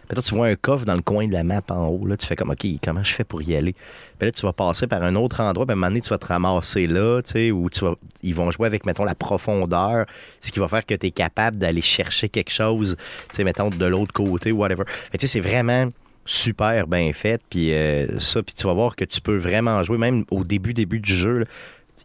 Peut-être 0.08 0.24
tu 0.24 0.34
vois 0.34 0.48
un 0.48 0.56
coffre 0.56 0.84
dans 0.84 0.94
le 0.94 1.02
coin 1.02 1.26
de 1.26 1.32
la 1.32 1.44
map 1.44 1.62
en 1.70 1.86
haut. 1.86 2.06
Là, 2.06 2.16
tu 2.16 2.26
fais 2.26 2.36
comme, 2.36 2.50
OK, 2.50 2.66
comment 2.82 3.04
je 3.04 3.12
fais 3.12 3.24
pour 3.24 3.42
y 3.42 3.54
aller? 3.54 3.74
Puis 4.18 4.26
là, 4.26 4.32
tu 4.32 4.42
vas 4.42 4.52
passer 4.52 4.86
par 4.86 5.02
un 5.02 5.14
autre 5.14 5.40
endroit. 5.40 5.66
Puis 5.66 5.72
à 5.72 5.74
un 5.74 5.76
moment 5.76 5.88
donné, 5.88 6.00
tu 6.00 6.10
vas 6.10 6.18
te 6.18 6.26
ramasser 6.26 6.86
là, 6.86 7.22
tu 7.22 7.32
sais, 7.32 7.50
ou 7.50 7.70
tu 7.70 7.80
vas, 7.80 7.94
ils 8.22 8.34
vont 8.34 8.50
jouer 8.50 8.66
avec, 8.66 8.86
mettons, 8.86 9.04
la 9.04 9.14
profondeur, 9.14 10.06
ce 10.40 10.52
qui 10.52 10.58
va 10.58 10.68
faire 10.68 10.84
que 10.84 10.94
tu 10.94 11.06
es 11.06 11.10
capable 11.10 11.58
d'aller 11.58 11.82
chercher 11.82 12.28
quelque 12.28 12.50
chose, 12.50 12.96
tu 13.30 13.36
sais, 13.36 13.44
mettons, 13.44 13.70
de 13.70 13.86
l'autre 13.86 14.12
côté, 14.12 14.52
whatever. 14.52 14.84
Tu 15.12 15.18
sais, 15.20 15.26
c'est 15.26 15.40
vraiment 15.40 15.90
super 16.26 16.86
bien 16.86 17.12
fait. 17.12 17.40
Puis 17.48 17.72
euh, 17.72 18.18
ça, 18.18 18.42
puis 18.42 18.54
tu 18.54 18.66
vas 18.66 18.74
voir 18.74 18.96
que 18.96 19.04
tu 19.04 19.20
peux 19.20 19.36
vraiment 19.36 19.82
jouer, 19.82 19.98
même 19.98 20.24
au 20.30 20.44
début, 20.44 20.74
début 20.74 21.00
du 21.00 21.14
jeu. 21.14 21.40
là, 21.40 21.44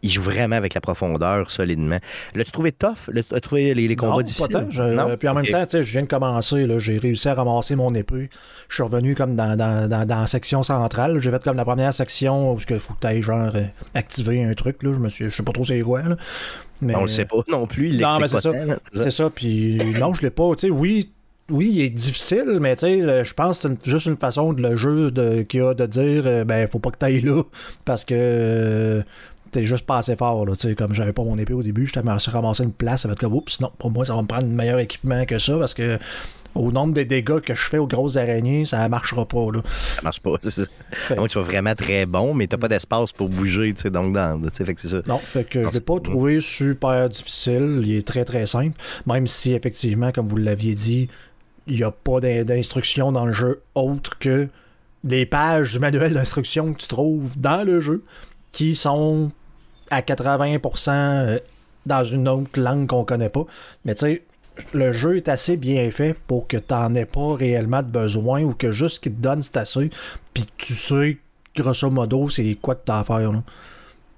il 0.02 0.10
joue 0.10 0.22
vraiment 0.22 0.56
avec 0.56 0.74
la 0.74 0.80
profondeur 0.80 1.50
solidement. 1.50 1.98
L'as-tu 2.34 2.52
trouvé 2.52 2.72
tough? 2.72 3.08
L'as-tu 3.12 3.40
trouvé 3.40 3.74
les, 3.74 3.86
les 3.88 3.96
combats 3.96 4.12
non, 4.12 4.16
pas 4.18 4.22
difficiles? 4.22 4.48
tant. 4.50 4.66
Je- 4.70 4.82
Non? 4.82 5.16
Puis 5.18 5.28
en 5.28 5.34
même 5.34 5.46
temps, 5.46 5.64
tu 5.66 5.72
sais, 5.72 5.82
je 5.82 5.92
viens 5.92 6.02
de 6.02 6.06
commencer, 6.06 6.66
là, 6.66 6.78
j'ai 6.78 6.98
réussi 6.98 7.28
à 7.28 7.34
ramasser 7.34 7.76
mon 7.76 7.94
épée. 7.94 8.30
Je 8.68 8.74
suis 8.74 8.82
revenu 8.82 9.14
comme 9.14 9.36
dans, 9.36 9.56
dans, 9.56 9.88
dans, 9.88 10.06
dans 10.06 10.20
la 10.20 10.26
section 10.26 10.62
centrale. 10.62 11.18
J'ai 11.20 11.30
fait 11.30 11.42
comme 11.42 11.56
la 11.56 11.64
première 11.64 11.92
section 11.92 12.52
où 12.54 12.58
il 12.58 12.80
faut 12.80 12.94
que 12.94 13.00
tu 13.00 13.06
ailles 13.06 13.22
genre 13.22 13.50
euh, 13.54 13.62
activer 13.94 14.42
un 14.44 14.54
truc. 14.54 14.82
Là. 14.82 14.92
Je 14.94 14.98
me 14.98 15.08
suis, 15.08 15.24
je 15.28 15.36
sais 15.36 15.42
pas 15.42 15.52
trop 15.52 15.64
c'est 15.64 15.80
quoi. 15.82 16.02
Là. 16.02 16.16
Mais, 16.80 16.94
On 16.96 17.02
le 17.02 17.08
sait 17.08 17.26
pas 17.26 17.36
non 17.48 17.66
plus. 17.66 17.88
Il 17.90 18.00
Non, 18.00 18.18
mais 18.18 18.28
c'est 18.28 18.36
pas 18.36 18.40
ça. 18.40 18.52
c'est 18.94 19.10
ça. 19.10 19.28
Puis 19.28 19.78
non, 19.98 20.14
je 20.14 20.22
l'ai 20.22 20.30
pas. 20.30 20.50
Tu 20.54 20.68
sais, 20.68 20.70
oui, 20.70 21.10
oui, 21.50 21.68
il 21.74 21.80
est 21.82 21.90
difficile, 21.90 22.58
mais 22.60 22.74
tu 22.76 22.86
sais, 22.86 23.24
je 23.24 23.34
pense 23.34 23.60
que 23.62 23.68
c'est 23.82 23.90
juste 23.90 24.06
une 24.06 24.16
façon 24.16 24.52
de 24.54 24.62
le 24.62 24.76
jeu 24.76 25.10
de, 25.10 25.42
qu'il 25.42 25.60
y 25.60 25.62
a 25.62 25.74
de 25.74 25.84
dire, 25.84 26.22
euh, 26.24 26.44
ben, 26.44 26.66
faut 26.68 26.78
pas 26.78 26.90
que 26.90 26.96
t'ailles 26.96 27.20
là, 27.22 27.42
parce 27.84 28.04
que 28.04 29.02
t'es 29.50 29.64
juste 29.64 29.86
pas 29.86 29.98
assez 29.98 30.16
fort, 30.16 30.44
là. 30.46 30.54
Tu 30.54 30.68
sais, 30.68 30.74
comme 30.74 30.92
j'avais 30.94 31.12
pas 31.12 31.22
mon 31.24 31.36
épée 31.38 31.52
au 31.54 31.62
début, 31.62 31.86
j'étais 31.86 32.00
ramassé 32.00 32.62
une 32.64 32.72
place, 32.72 33.02
ça 33.02 33.08
va 33.08 33.12
être 33.12 33.20
comme, 33.20 33.34
oups, 33.34 33.60
non, 33.60 33.70
pour 33.78 33.90
moi, 33.90 34.04
ça 34.04 34.14
va 34.14 34.22
me 34.22 34.26
prendre 34.26 34.44
un 34.46 34.48
meilleur 34.48 34.78
équipement 34.78 35.24
que 35.24 35.38
ça, 35.38 35.58
parce 35.58 35.74
que 35.74 35.98
au 36.56 36.72
nombre 36.72 36.94
de 36.94 37.04
dégâts 37.04 37.38
que 37.38 37.54
je 37.54 37.60
fais 37.60 37.78
aux 37.78 37.86
grosses 37.86 38.16
araignées, 38.16 38.64
ça 38.64 38.88
marchera 38.88 39.24
pas, 39.26 39.52
là. 39.52 39.60
Ça 39.96 40.02
marche 40.02 40.20
pas. 40.20 40.36
que 40.38 40.48
tu 40.48 41.28
sois 41.30 41.42
vraiment 41.42 41.74
très 41.76 42.06
bon, 42.06 42.34
mais 42.34 42.48
t'as 42.48 42.56
pas 42.58 42.66
d'espace 42.68 43.12
pour 43.12 43.28
bouger, 43.28 43.72
tu 43.74 43.82
sais, 43.82 43.90
donc 43.90 44.12
dans, 44.14 44.40
tu 44.40 44.48
sais, 44.52 44.64
fait 44.64 44.74
que 44.74 44.80
c'est 44.80 44.88
ça. 44.88 45.02
Non, 45.06 45.18
fait 45.18 45.44
que 45.44 45.62
je 45.62 45.70
l'ai 45.72 45.80
pas 45.80 46.00
trouvé 46.00 46.40
super 46.40 47.08
difficile. 47.08 47.82
Il 47.84 47.94
est 47.94 48.06
très 48.06 48.24
très 48.24 48.46
simple. 48.48 48.76
Même 49.06 49.26
si 49.28 49.52
effectivement, 49.54 50.10
comme 50.10 50.26
vous 50.26 50.36
l'aviez 50.38 50.74
dit, 50.74 51.08
il 51.68 51.76
n'y 51.76 51.84
a 51.84 51.92
pas 51.92 52.18
d'in- 52.18 52.42
d'instructions 52.42 53.12
dans 53.12 53.26
le 53.26 53.32
jeu 53.32 53.62
autre 53.76 54.18
que 54.18 54.48
les 55.04 55.26
pages 55.26 55.72
du 55.72 55.78
manuel 55.78 56.14
d'instruction 56.14 56.72
que 56.74 56.78
tu 56.78 56.88
trouves 56.88 57.32
dans 57.38 57.64
le 57.64 57.78
jeu 57.80 58.02
qui 58.50 58.74
sont 58.74 59.30
à 59.90 60.00
80% 60.02 60.90
euh, 60.90 61.38
dans 61.86 62.04
une 62.04 62.28
autre 62.28 62.58
langue 62.60 62.86
qu'on 62.86 63.04
connaît 63.04 63.28
pas. 63.28 63.44
Mais 63.84 63.94
tu 63.94 64.06
sais, 64.06 64.22
le 64.74 64.92
jeu 64.92 65.16
est 65.16 65.28
assez 65.28 65.56
bien 65.56 65.90
fait 65.90 66.14
pour 66.26 66.46
que 66.46 66.56
tu 66.56 66.74
n'en 66.74 66.94
aies 66.94 67.06
pas 67.06 67.34
réellement 67.34 67.82
de 67.82 67.88
besoin 67.88 68.42
ou 68.42 68.52
que 68.54 68.72
juste 68.72 68.96
ce 68.96 69.00
qu'il 69.00 69.14
te 69.14 69.20
donne, 69.22 69.42
c'est 69.42 69.56
assez. 69.56 69.90
Puis 70.34 70.46
tu 70.58 70.74
sais, 70.74 71.18
grosso 71.56 71.90
modo, 71.90 72.28
c'est 72.28 72.56
quoi 72.60 72.74
que 72.74 72.84
tu 72.86 72.92
as 72.92 72.98
à 73.00 73.04
faire. 73.04 73.32
Là. 73.32 73.42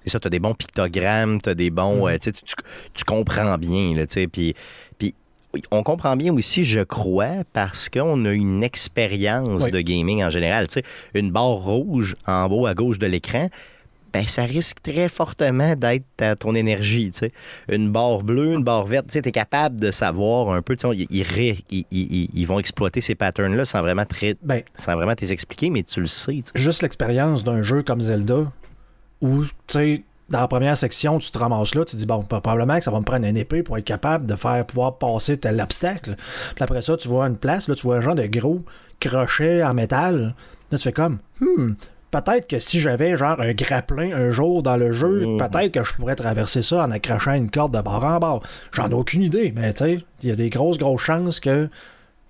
C'est 0.05 0.11
ça, 0.11 0.19
t'as 0.21 0.31
des 0.31 0.41
bons 0.41 0.55
pictogrammes, 0.55 1.41
t'as 1.41 1.55
des 1.55 1.71
bons. 1.71 2.09
Euh, 2.09 2.17
tu, 2.21 2.33
tu, 2.33 2.43
tu- 2.45 2.55
tu 2.93 3.05
comprends 3.05 3.57
bien, 3.57 3.95
là, 3.95 4.05
tu 4.07 4.15
sais. 4.15 4.27
Puis, 4.27 4.55
puis 4.99 5.15
oui, 5.55 5.63
on 5.71 5.85
comprend 5.85 6.17
bien 6.17 6.35
aussi, 6.35 6.65
je 6.65 6.81
crois, 6.81 7.45
parce 7.53 7.89
qu'on 7.89 8.25
a 8.25 8.33
une 8.33 8.65
expérience 8.65 9.63
Oui. 9.63 9.71
de 9.71 9.81
gaming 9.81 10.25
en 10.25 10.31
général. 10.31 10.67
Tu 10.67 10.75
sais, 10.75 10.83
une 11.15 11.31
barre 11.31 11.51
rouge 11.59 12.17
en 12.27 12.49
haut 12.51 12.67
à 12.67 12.75
gauche 12.75 12.99
de 12.99 13.07
l'écran. 13.07 13.49
Ben, 14.13 14.27
ça 14.27 14.43
risque 14.45 14.83
très 14.83 15.09
fortement 15.09 15.75
d'être 15.75 16.39
ton 16.39 16.55
énergie. 16.55 17.11
Une 17.71 17.91
barre 17.91 18.23
bleue, 18.23 18.53
une 18.53 18.63
barre 18.65 18.85
verte, 18.87 19.07
tu 19.09 19.23
t'es 19.23 19.33
capable 19.33 19.81
de 19.81 19.91
savoir 19.91 20.51
un 20.51 20.63
peu, 20.63 20.77
ils, 20.93 21.07
ils 21.11 21.57
ils- 21.71 22.31
ils- 22.35 22.45
vont 22.47 22.59
exploiter 22.59 23.01
ces 23.01 23.15
patterns-là 23.15 23.65
sans 23.65 23.81
vraiment 23.81 24.05
très, 24.05 24.37
Ben, 24.43 24.63
sans 24.75 24.95
vraiment 24.95 25.15
t'expliquer, 25.15 25.71
mais 25.71 25.83
tu 25.83 26.01
le 26.01 26.07
sais, 26.07 26.43
juste 26.55 26.83
l'expérience 26.83 27.45
d'un 27.45 27.63
jeu 27.63 27.83
comme 27.83 28.01
Zelda, 28.01 28.53
où, 29.21 29.45
tu 29.67 30.05
dans 30.29 30.41
la 30.41 30.49
première 30.49 30.77
section, 30.79 31.19
tu 31.19 31.31
te 31.31 31.37
ramasses 31.39 31.75
là, 31.75 31.85
tu 31.85 31.93
te 31.93 31.97
dis, 31.97 32.07
bon, 32.07 32.23
probablement 32.23 32.79
que 32.79 32.85
ça 32.85 32.91
va 32.91 32.99
me 32.99 33.05
prendre 33.05 33.27
une 33.27 33.37
épée 33.37 33.63
pour 33.63 33.77
être 33.77 33.85
capable 33.85 34.25
de 34.25 34.35
faire 34.35 34.65
pouvoir 34.67 34.97
passer 34.97 35.37
tel 35.37 35.61
obstacle. 35.61 36.17
Puis 36.55 36.65
après 36.65 36.81
ça, 36.81 36.97
tu 36.97 37.07
vois 37.09 37.27
une 37.27 37.37
place, 37.37 37.69
là, 37.69 37.75
tu 37.75 37.83
vois 37.83 37.97
un 37.97 38.01
genre 38.01 38.15
de 38.15 38.27
gros 38.27 38.63
crochet 38.99 39.63
en 39.63 39.75
métal. 39.75 40.35
Là, 40.71 40.79
tu 40.79 40.85
fais 40.85 40.93
comme, 40.93 41.19
hmm, 41.41 41.73
peut-être 42.13 42.47
que 42.47 42.61
si 42.61 42.79
j'avais 42.79 43.17
genre 43.17 43.41
un 43.41 43.53
grappin 43.55 44.13
un 44.13 44.31
jour 44.31 44.63
dans 44.63 44.77
le 44.77 44.93
jeu, 44.93 45.27
Mhm. 45.27 45.39
peut-être 45.39 45.73
que 45.73 45.83
je 45.83 45.95
pourrais 45.95 46.15
traverser 46.15 46.63
ça 46.63 46.85
en 46.85 46.91
accrochant 46.93 47.33
une 47.35 47.51
corde 47.51 47.77
de 47.77 47.83
bord 47.83 48.05
en 48.05 48.21
bord. 48.21 48.43
J'en 48.73 48.89
ai 48.91 48.95
aucune 48.95 49.23
idée, 49.23 49.53
mais 49.57 49.73
tu 49.73 49.85
sais, 49.85 49.99
il 50.23 50.29
y 50.29 50.33
a 50.33 50.37
des 50.37 50.51
grosses, 50.51 50.79
grosses 50.79 51.03
chances 51.03 51.41
que 51.41 51.69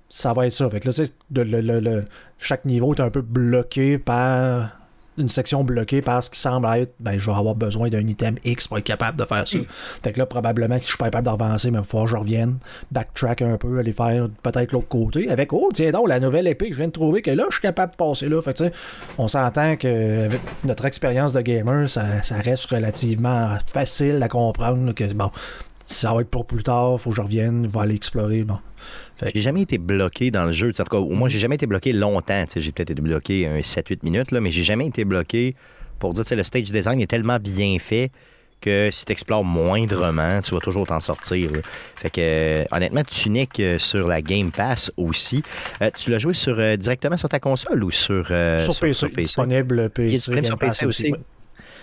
ça 0.08 0.32
va 0.32 0.46
être 0.46 0.52
ça. 0.52 0.70
Fait 0.70 0.80
que 0.80 0.88
là, 0.88 0.94
tu 0.94 1.04
sais, 1.04 1.12
le- 1.34 1.60
le- 1.60 1.80
le- 1.80 2.04
chaque 2.38 2.64
niveau 2.64 2.94
est 2.94 3.00
un 3.00 3.10
peu 3.10 3.20
bloqué 3.20 3.98
par 3.98 4.70
une 5.18 5.28
section 5.28 5.62
bloquée 5.64 6.00
par 6.00 6.22
ce 6.22 6.30
qui 6.30 6.40
semble 6.40 6.66
être 6.74 6.94
ben 7.00 7.18
je 7.18 7.30
vais 7.30 7.36
avoir 7.36 7.54
besoin 7.54 7.88
d'un 7.90 8.06
item 8.06 8.36
X 8.44 8.68
pour 8.68 8.78
être 8.78 8.84
capable 8.84 9.18
de 9.18 9.24
faire 9.24 9.46
ça. 9.46 9.58
Fait 10.02 10.12
que 10.12 10.18
là, 10.18 10.26
probablement 10.26 10.76
que 10.76 10.82
je 10.82 10.88
suis 10.88 10.96
pas 10.96 11.06
capable 11.06 11.26
d'avancer, 11.26 11.70
mais 11.70 11.78
il 11.78 11.84
falloir 11.84 12.06
que 12.06 12.10
je 12.10 12.16
revienne, 12.16 12.58
backtrack 12.90 13.42
un 13.42 13.56
peu, 13.56 13.78
aller 13.78 13.92
faire 13.92 14.28
peut-être 14.42 14.72
l'autre 14.72 14.88
côté 14.88 15.30
avec 15.30 15.52
Oh, 15.52 15.68
tiens 15.72 15.90
donc, 15.90 16.08
la 16.08 16.20
nouvelle 16.20 16.46
épée 16.46 16.68
que 16.68 16.72
je 16.72 16.78
viens 16.78 16.88
de 16.88 16.92
trouver, 16.92 17.22
que 17.22 17.30
là, 17.30 17.44
je 17.50 17.56
suis 17.56 17.62
capable 17.62 17.92
de 17.92 17.96
passer 17.96 18.28
là. 18.28 18.40
Fait 18.40 18.56
que 18.56 18.70
on 19.18 19.28
s'entend 19.28 19.76
que 19.76 20.26
avec 20.26 20.40
notre 20.64 20.84
expérience 20.86 21.32
de 21.32 21.40
gamer, 21.40 21.88
ça, 21.90 22.22
ça 22.22 22.36
reste 22.36 22.66
relativement 22.66 23.56
facile 23.66 24.22
à 24.22 24.28
comprendre 24.28 24.86
là, 24.86 24.92
que 24.92 25.12
bon. 25.12 25.30
Ça 25.86 26.12
va 26.12 26.20
être 26.20 26.30
pour 26.30 26.46
plus 26.46 26.62
tard, 26.62 27.00
faut 27.00 27.10
que 27.10 27.16
je 27.16 27.22
revienne, 27.22 27.64
je 27.64 27.68
vais 27.68 27.80
aller 27.80 27.94
explorer. 27.94 28.44
Bon. 28.44 28.58
J'ai 29.34 29.40
jamais 29.40 29.62
été 29.62 29.78
bloqué 29.78 30.30
dans 30.30 30.46
le 30.46 30.52
jeu. 30.52 30.70
En 30.70 30.72
tout 30.72 30.84
cas, 30.84 30.96
au 30.98 31.14
moins, 31.14 31.28
j'ai 31.28 31.38
jamais 31.38 31.54
été 31.54 31.66
bloqué 31.66 31.92
longtemps. 31.92 32.44
J'ai 32.54 32.72
peut-être 32.72 32.90
été 32.90 33.02
bloqué 33.02 33.46
un 33.46 33.60
7-8 33.60 34.00
minutes, 34.02 34.30
là, 34.32 34.40
mais 34.40 34.50
j'ai 34.50 34.62
jamais 34.62 34.86
été 34.86 35.04
bloqué 35.04 35.54
pour 35.98 36.14
dire 36.14 36.24
que 36.24 36.34
le 36.34 36.42
stage 36.42 36.70
design 36.70 37.00
est 37.00 37.06
tellement 37.06 37.38
bien 37.38 37.78
fait 37.78 38.10
que 38.60 38.90
si 38.90 39.04
tu 39.04 39.12
explores 39.12 39.44
moindrement, 39.44 40.40
tu 40.40 40.54
vas 40.54 40.60
toujours 40.60 40.86
t'en 40.86 41.00
sortir. 41.00 41.50
Fait 41.96 42.10
que, 42.10 42.20
euh, 42.20 42.64
honnêtement, 42.70 43.02
Tunic 43.02 43.58
euh, 43.60 43.78
sur 43.78 44.06
la 44.06 44.22
Game 44.22 44.50
Pass 44.50 44.90
aussi. 44.96 45.42
Euh, 45.82 45.90
tu 45.96 46.10
l'as 46.10 46.18
joué 46.18 46.32
sur, 46.32 46.56
directement 46.78 47.16
sur 47.16 47.28
ta 47.28 47.40
console 47.40 47.82
ou 47.84 47.90
sur, 47.90 48.26
sur, 48.26 48.78
PC, 48.78 48.94
sur 48.94 49.08
PC? 49.10 49.22
Disponible, 49.22 49.90
PC, 49.90 50.10
disponible 50.10 50.46
sur 50.46 50.58
PC 50.58 50.86
aussi. 50.86 51.12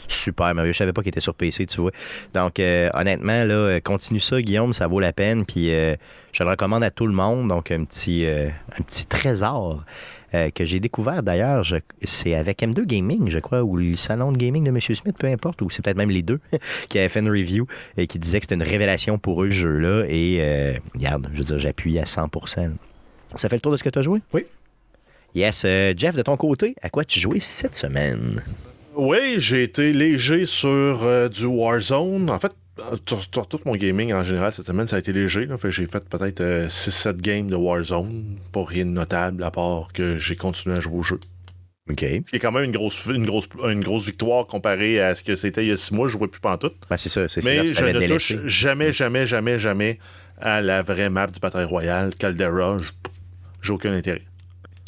Super 0.09 0.53
merveilleux. 0.53 0.73
Je 0.73 0.77
savais 0.79 0.91
pas 0.91 1.01
qu'il 1.01 1.09
était 1.09 1.19
sur 1.19 1.35
PC, 1.35 1.65
tu 1.67 1.79
vois. 1.79 1.91
Donc, 2.33 2.59
honnêtement, 2.59 3.45
là, 3.45 3.79
continue 3.79 4.19
ça, 4.19 4.41
Guillaume, 4.41 4.73
ça 4.73 4.87
vaut 4.87 4.99
la 4.99 5.13
peine. 5.13 5.45
Puis, 5.45 5.67
je 5.67 6.43
le 6.43 6.49
recommande 6.49 6.83
à 6.83 6.91
tout 6.91 7.07
le 7.07 7.13
monde. 7.13 7.47
Donc, 7.47 7.71
un 7.71 7.83
petit, 7.83 8.25
un 8.25 8.81
petit 8.81 9.05
trésor. 9.05 9.83
Euh, 10.35 10.51
que 10.51 10.63
j'ai 10.63 10.79
découvert 10.79 11.23
d'ailleurs, 11.23 11.65
c'est 12.03 12.35
avec 12.35 12.61
M2 12.61 12.85
Gaming, 12.85 13.31
je 13.31 13.39
crois, 13.39 13.63
ou 13.63 13.77
le 13.77 13.95
salon 13.95 14.31
de 14.31 14.37
gaming 14.37 14.63
de 14.63 14.69
M. 14.69 14.79
Smith, 14.79 15.15
peu 15.17 15.25
importe, 15.25 15.59
ou 15.63 15.71
c'est 15.71 15.83
peut-être 15.83 15.97
même 15.97 16.11
les 16.11 16.21
deux, 16.21 16.39
qui 16.89 16.99
avait 16.99 17.09
fait 17.09 17.21
une 17.21 17.31
review 17.31 17.65
et 17.97 18.05
qui 18.05 18.19
disait 18.19 18.39
que 18.39 18.43
c'était 18.43 18.55
une 18.55 18.61
révélation 18.61 19.17
pour 19.17 19.41
eux, 19.41 19.47
le 19.47 19.53
jeu-là. 19.53 20.03
Et 20.07 20.37
euh, 20.39 20.73
regarde, 20.93 21.29
je 21.33 21.39
veux 21.39 21.45
dire, 21.45 21.59
j'appuie 21.59 21.97
à 21.97 22.03
100%. 22.03 22.71
Ça 23.35 23.49
fait 23.49 23.55
le 23.55 23.61
tour 23.61 23.71
de 23.71 23.77
ce 23.77 23.83
que 23.83 23.89
tu 23.89 23.97
as 23.97 24.03
joué? 24.03 24.21
Oui. 24.31 24.45
Yes. 25.33 25.63
Euh, 25.65 25.93
Jeff, 25.97 26.15
de 26.15 26.21
ton 26.21 26.37
côté, 26.37 26.75
à 26.83 26.89
quoi 26.89 27.05
tu 27.05 27.19
jouais 27.19 27.39
cette 27.39 27.73
semaine? 27.73 28.43
Oui, 28.95 29.35
j'ai 29.37 29.63
été 29.63 29.93
léger 29.93 30.45
sur 30.45 31.29
du 31.29 31.45
Warzone. 31.45 32.29
En 32.29 32.39
fait, 32.39 32.55
tout 33.05 33.59
mon 33.65 33.75
gaming 33.75 34.13
en 34.13 34.23
général 34.23 34.51
cette 34.51 34.67
semaine, 34.67 34.87
ça 34.87 34.97
a 34.97 34.99
été 34.99 35.13
léger. 35.13 35.47
J'ai 35.69 35.87
fait 35.87 36.07
peut-être 36.07 36.41
6-7 36.41 37.07
euh, 37.07 37.13
games 37.13 37.49
de 37.49 37.55
Warzone. 37.55 38.37
Pas 38.51 38.63
rien 38.63 38.85
de 38.85 38.91
notable 38.91 39.43
à 39.43 39.51
part 39.51 39.91
que 39.93 40.17
j'ai 40.17 40.35
continué 40.35 40.77
à 40.77 40.79
jouer 40.79 40.97
au 40.97 41.03
jeu. 41.03 41.19
OK. 41.89 42.05
C'est 42.29 42.39
quand 42.39 42.51
même 42.51 42.65
une 42.65 42.71
grosse, 42.71 43.05
une, 43.07 43.25
grosse, 43.25 43.49
une 43.67 43.81
grosse 43.81 44.05
victoire 44.05 44.45
comparée 44.45 45.01
à 45.01 45.15
ce 45.15 45.23
que 45.23 45.35
c'était 45.35 45.65
il 45.65 45.69
y 45.69 45.71
a 45.71 45.77
6 45.77 45.93
mois. 45.93 46.07
Je 46.07 46.13
ne 46.13 46.19
jouais 46.19 46.27
plus 46.27 46.41
pantoute. 46.41 46.75
Ben, 46.89 46.97
c'est 46.97 47.09
ça. 47.09 47.21
Mais 47.43 47.65
je 47.65 47.83
ne 47.83 48.07
touche 48.07 48.35
jamais, 48.45 48.91
jamais, 48.91 49.25
jamais, 49.25 49.57
jamais 49.57 49.99
à 50.39 50.61
la 50.61 50.83
vraie 50.83 51.09
map 51.09 51.27
du 51.27 51.39
Bataille 51.39 51.65
Royale, 51.65 52.13
Caldera. 52.15 52.77
J'ai 53.61 53.73
aucun 53.73 53.93
intérêt. 53.93 54.23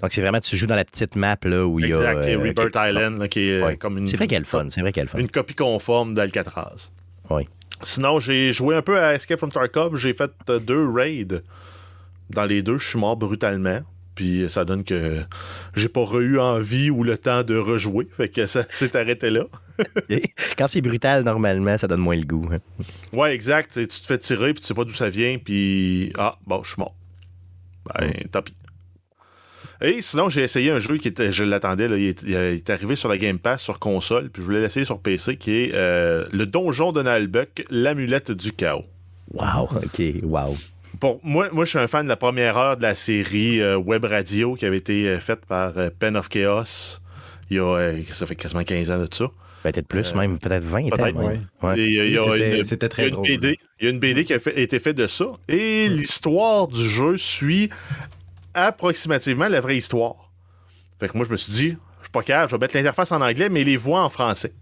Donc, 0.02 0.12
c'est 0.12 0.22
vraiment, 0.22 0.40
tu 0.40 0.58
joues 0.58 0.66
dans 0.66 0.76
la 0.76 0.86
petite 0.86 1.16
map 1.16 1.38
là, 1.44 1.66
où 1.66 1.80
il 1.80 1.90
y 1.90 1.94
a. 1.94 1.98
Exact, 1.98 2.28
euh, 2.28 2.40
Rebirth 2.40 2.76
Island, 2.76 3.28
qui 3.28 3.50
est 3.50 3.78
comme 3.78 3.98
une. 3.98 4.08
C'est 4.08 4.18
vrai 4.18 4.28
qu'elle 4.28 4.42
est 4.42 4.46
fun. 4.46 4.68
C'est 4.70 4.82
vrai 4.82 4.92
qu'elle 4.92 5.08
fun. 5.08 5.20
Une 5.20 5.30
copie 5.30 5.56
conforme 5.56 6.14
d'Alcatraz. 6.14 6.90
Oui. 7.30 7.48
Sinon, 7.84 8.20
j'ai 8.20 8.52
joué 8.52 8.76
un 8.76 8.82
peu 8.82 9.00
à 9.00 9.14
Escape 9.14 9.40
from 9.40 9.52
Tarkov. 9.52 9.98
J'ai 9.98 10.14
fait 10.14 10.32
euh, 10.50 10.60
deux 10.60 10.90
raids. 10.90 11.42
Dans 12.30 12.46
les 12.46 12.62
deux, 12.62 12.78
je 12.78 12.90
suis 12.90 13.00
mort 13.00 13.18
brutalement. 13.18 13.82
Puis 14.14 14.46
ça 14.50 14.66
donne 14.66 14.84
que 14.84 15.22
j'ai 15.76 15.88
pas 15.88 16.06
eu 16.20 16.38
envie 16.38 16.90
ou 16.90 17.04
le 17.04 17.18
temps 17.18 17.44
de 17.44 17.56
rejouer. 17.56 18.08
Fait 18.18 18.30
que 18.30 18.46
ça 18.46 18.64
s'est 18.70 18.96
arrêté 18.96 19.30
là. 19.30 19.46
Quand 20.58 20.68
c'est 20.68 20.82
brutal, 20.82 21.24
normalement, 21.24 21.78
ça 21.78 21.88
donne 21.88 22.02
moins 22.02 22.18
le 22.18 22.26
goût. 22.26 22.48
Hein. 22.52 22.60
Ouais, 23.14 23.34
exact. 23.34 23.74
tu 23.74 23.88
te 23.88 24.06
fais 24.06 24.18
tirer, 24.18 24.54
puis 24.54 24.62
tu 24.62 24.68
sais 24.68 24.74
pas 24.74 24.84
d'où 24.84 24.94
ça 24.94 25.10
vient, 25.10 25.38
puis 25.38 26.12
ah, 26.18 26.38
bon, 26.46 26.62
je 26.64 26.74
suis 26.74 26.80
mort. 26.80 26.96
Ben, 27.86 28.10
mm. 28.10 28.28
tant 28.30 28.42
pis. 28.42 28.54
Et 29.82 30.02
sinon, 30.02 30.30
j'ai 30.30 30.42
essayé 30.42 30.70
un 30.70 30.80
jeu 30.80 30.98
qui 30.98 31.08
était, 31.08 31.32
je 31.32 31.44
l'attendais, 31.44 31.88
il, 31.88 32.34
est, 32.36 32.70
arrivé 32.70 32.96
sur 32.96 33.10
la 33.10 33.18
Game 33.18 33.40
Pass 33.40 33.62
sur 33.62 33.80
console, 33.80 34.30
puis 34.30 34.44
je 34.44 34.48
voulais 34.48 34.62
l'essayer 34.62 34.86
sur 34.86 35.00
PC, 35.00 35.38
qui 35.38 35.52
est 35.52 35.72
euh, 35.74 36.24
le 36.32 36.46
donjon 36.46 36.92
de 36.92 37.02
Nalbuck, 37.02 37.66
l'amulette 37.72 38.32
du 38.32 38.52
chaos. 38.52 38.86
Wow, 39.34 39.70
ok, 39.72 40.02
wow. 40.24 40.56
Pour 41.00 41.20
moi, 41.24 41.50
moi, 41.52 41.66
je 41.66 41.72
suis 41.72 41.80
un 41.80 41.88
fan 41.88 42.04
de 42.04 42.10
la 42.10 42.16
première 42.16 42.58
heure 42.58 42.78
de 42.78 42.84
la 42.84 42.94
série 42.94 43.60
euh, 43.60 43.76
Web 43.76 44.06
Radio 44.06 44.54
qui 44.54 44.66
avait 44.66 44.78
été 44.78 45.08
euh, 45.08 45.20
faite 45.20 45.46
par 45.48 45.74
Pen 45.98 46.16
of 46.16 46.30
Chaos. 46.30 47.00
Il 47.50 47.58
y 47.58 47.60
a, 47.60 47.94
ça 48.12 48.28
fait 48.28 48.36
quasiment 48.36 48.64
15 48.64 48.92
ans 48.92 49.00
de 49.00 49.08
ça. 49.12 49.26
Peut-être 49.64 49.88
plus, 49.88 50.16
même, 50.16 50.38
peut-être 50.40 50.64
20 50.64 50.90
peut 50.90 52.64
C'était 52.64 52.90
très 52.90 53.10
drôle. 53.10 53.28
il 53.30 53.58
y 53.82 53.88
a 53.88 53.90
une 53.90 54.00
BD 54.00 54.26
qui 54.26 54.34
a 54.34 54.38
été 54.56 54.80
faite 54.80 54.98
de 54.98 55.08
ça. 55.08 55.26
Et 55.48 55.88
l'histoire 55.88 56.68
du 56.68 56.84
jeu 56.84 57.18
suit 57.18 57.70
approximativement 58.54 59.48
la 59.48 59.62
vraie 59.62 59.78
histoire. 59.78 60.32
Fait 61.00 61.10
que 61.10 61.18
moi, 61.18 61.26
je 61.26 61.32
me 61.32 61.38
suis 61.38 61.54
dit, 61.54 61.78
je 61.98 62.04
suis 62.04 62.12
pas 62.12 62.22
capable, 62.22 62.52
je 62.52 62.56
vais 62.56 62.60
mettre 62.60 62.76
l'interface 62.76 63.12
en 63.12 63.22
anglais, 63.22 63.50
mais 63.50 63.64
les 63.64 63.78
voix 63.78 64.04
en 64.04 64.10
français. 64.10 64.54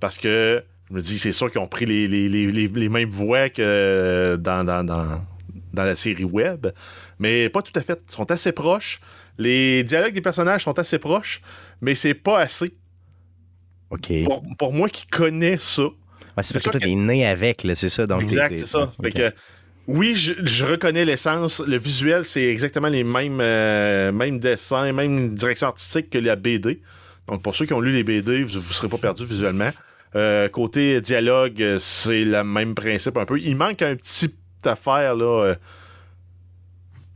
Parce 0.00 0.16
que 0.16 0.62
je 0.88 0.94
me 0.94 1.00
dis, 1.00 1.18
c'est 1.18 1.32
sûr 1.32 1.50
qu'ils 1.50 1.60
ont 1.60 1.68
pris 1.68 1.86
les, 1.86 2.06
les, 2.08 2.88
mêmes 2.88 3.10
voix 3.10 3.50
que 3.50 4.36
dans, 4.36 4.64
dans, 4.64 4.84
dans, 4.84 5.20
la 5.74 5.94
série 5.94 6.24
web, 6.24 6.68
mais 7.18 7.48
pas 7.48 7.62
tout 7.62 7.72
à 7.76 7.82
fait. 7.82 8.00
Ils 8.08 8.14
sont 8.14 8.30
assez 8.30 8.52
proches. 8.52 9.00
Les 9.36 9.84
dialogues 9.84 10.14
des 10.14 10.20
personnages 10.20 10.64
sont 10.64 10.76
assez 10.78 10.98
proches, 10.98 11.40
mais 11.80 11.94
c'est 11.94 12.14
pas 12.14 12.40
assez. 12.40 12.74
OK. 13.90 14.12
Pour, 14.58 14.72
moi 14.72 14.88
qui 14.88 15.06
connais 15.06 15.58
ça. 15.58 15.84
c'est 15.84 16.34
parce 16.34 16.52
que 16.52 16.70
toi, 16.70 16.80
t'es 16.80 16.94
né 16.94 17.26
avec, 17.26 17.66
c'est 17.74 17.88
ça. 17.88 18.06
Donc 18.06 18.22
exact, 18.22 18.58
c'est 18.58 18.66
ça. 18.66 18.90
Fait 19.02 19.12
que 19.12 19.32
oui, 19.88 20.14
je, 20.16 20.66
reconnais 20.66 21.06
l'essence. 21.06 21.60
Le 21.66 21.78
visuel, 21.78 22.26
c'est 22.26 22.44
exactement 22.44 22.88
les 22.88 23.04
mêmes, 23.04 23.40
euh, 23.40 24.12
mêmes 24.12 24.38
dessins, 24.38 24.92
même 24.92 25.34
direction 25.34 25.68
artistique 25.68 26.10
que 26.10 26.18
la 26.18 26.36
BD. 26.36 26.82
Donc, 27.26 27.42
pour 27.42 27.56
ceux 27.56 27.64
qui 27.64 27.72
ont 27.72 27.80
lu 27.80 27.92
les 27.92 28.04
BD, 28.04 28.42
vous 28.42 28.54
ne 28.54 28.62
serez 28.62 28.88
pas 28.88 28.98
perdus 28.98 29.24
visuellement. 29.24 29.70
Euh, 30.14 30.50
côté 30.50 31.00
dialogue, 31.00 31.76
c'est 31.78 32.26
le 32.26 32.44
même 32.44 32.74
principe 32.74 33.16
un 33.16 33.24
peu. 33.24 33.40
Il 33.40 33.56
manque 33.56 33.80
un 33.80 33.96
petit 33.96 34.34
affaire, 34.62 35.16
là. 35.16 35.44
Euh, 35.44 35.54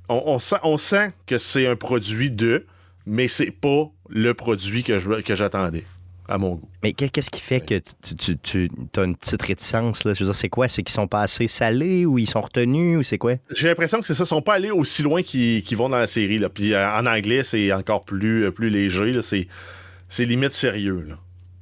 on, 0.08 0.38
sent, 0.38 0.56
on 0.62 0.78
sent 0.78 1.12
que 1.26 1.36
c'est 1.36 1.66
un 1.66 1.76
produit 1.76 2.30
de, 2.30 2.64
mais 3.04 3.28
c'est 3.28 3.50
pas 3.50 3.90
le 4.08 4.32
produit 4.32 4.82
que 4.82 4.98
j'attendais 5.34 5.84
à 6.32 6.38
mon 6.38 6.54
goût. 6.54 6.68
Mais 6.82 6.92
qu'est-ce 6.92 7.30
qui 7.30 7.40
fait 7.40 7.60
que 7.60 7.80
tu, 8.16 8.38
tu, 8.38 8.70
as 8.96 9.02
une 9.02 9.16
petite 9.16 9.42
réticence? 9.42 10.04
Là? 10.04 10.14
Je 10.14 10.20
veux 10.20 10.26
dire, 10.26 10.34
c'est 10.34 10.48
quoi? 10.48 10.68
C'est 10.68 10.82
qu'ils 10.82 10.94
sont 10.94 11.06
pas 11.06 11.22
assez 11.22 11.46
salés 11.46 12.06
ou 12.06 12.18
ils 12.18 12.28
sont 12.28 12.40
retenus 12.40 12.98
ou 12.98 13.02
c'est 13.02 13.18
quoi? 13.18 13.34
J'ai 13.50 13.68
l'impression 13.68 14.00
que 14.00 14.06
c'est 14.06 14.14
ça. 14.14 14.24
Ils 14.24 14.28
sont 14.28 14.42
pas 14.42 14.54
allés 14.54 14.70
aussi 14.70 15.02
loin 15.02 15.22
qu'ils 15.22 15.76
vont 15.76 15.88
dans 15.88 15.98
la 15.98 16.06
série. 16.06 16.38
Là. 16.38 16.48
Puis 16.48 16.74
euh, 16.74 16.90
en 16.90 17.06
anglais, 17.06 17.44
c'est 17.44 17.72
encore 17.72 18.04
plus, 18.04 18.46
euh, 18.46 18.50
plus 18.50 18.70
léger. 18.70 19.12
C'est 19.22 20.24
limite 20.24 20.54
sérieux. 20.54 21.04
Là. 21.08 21.18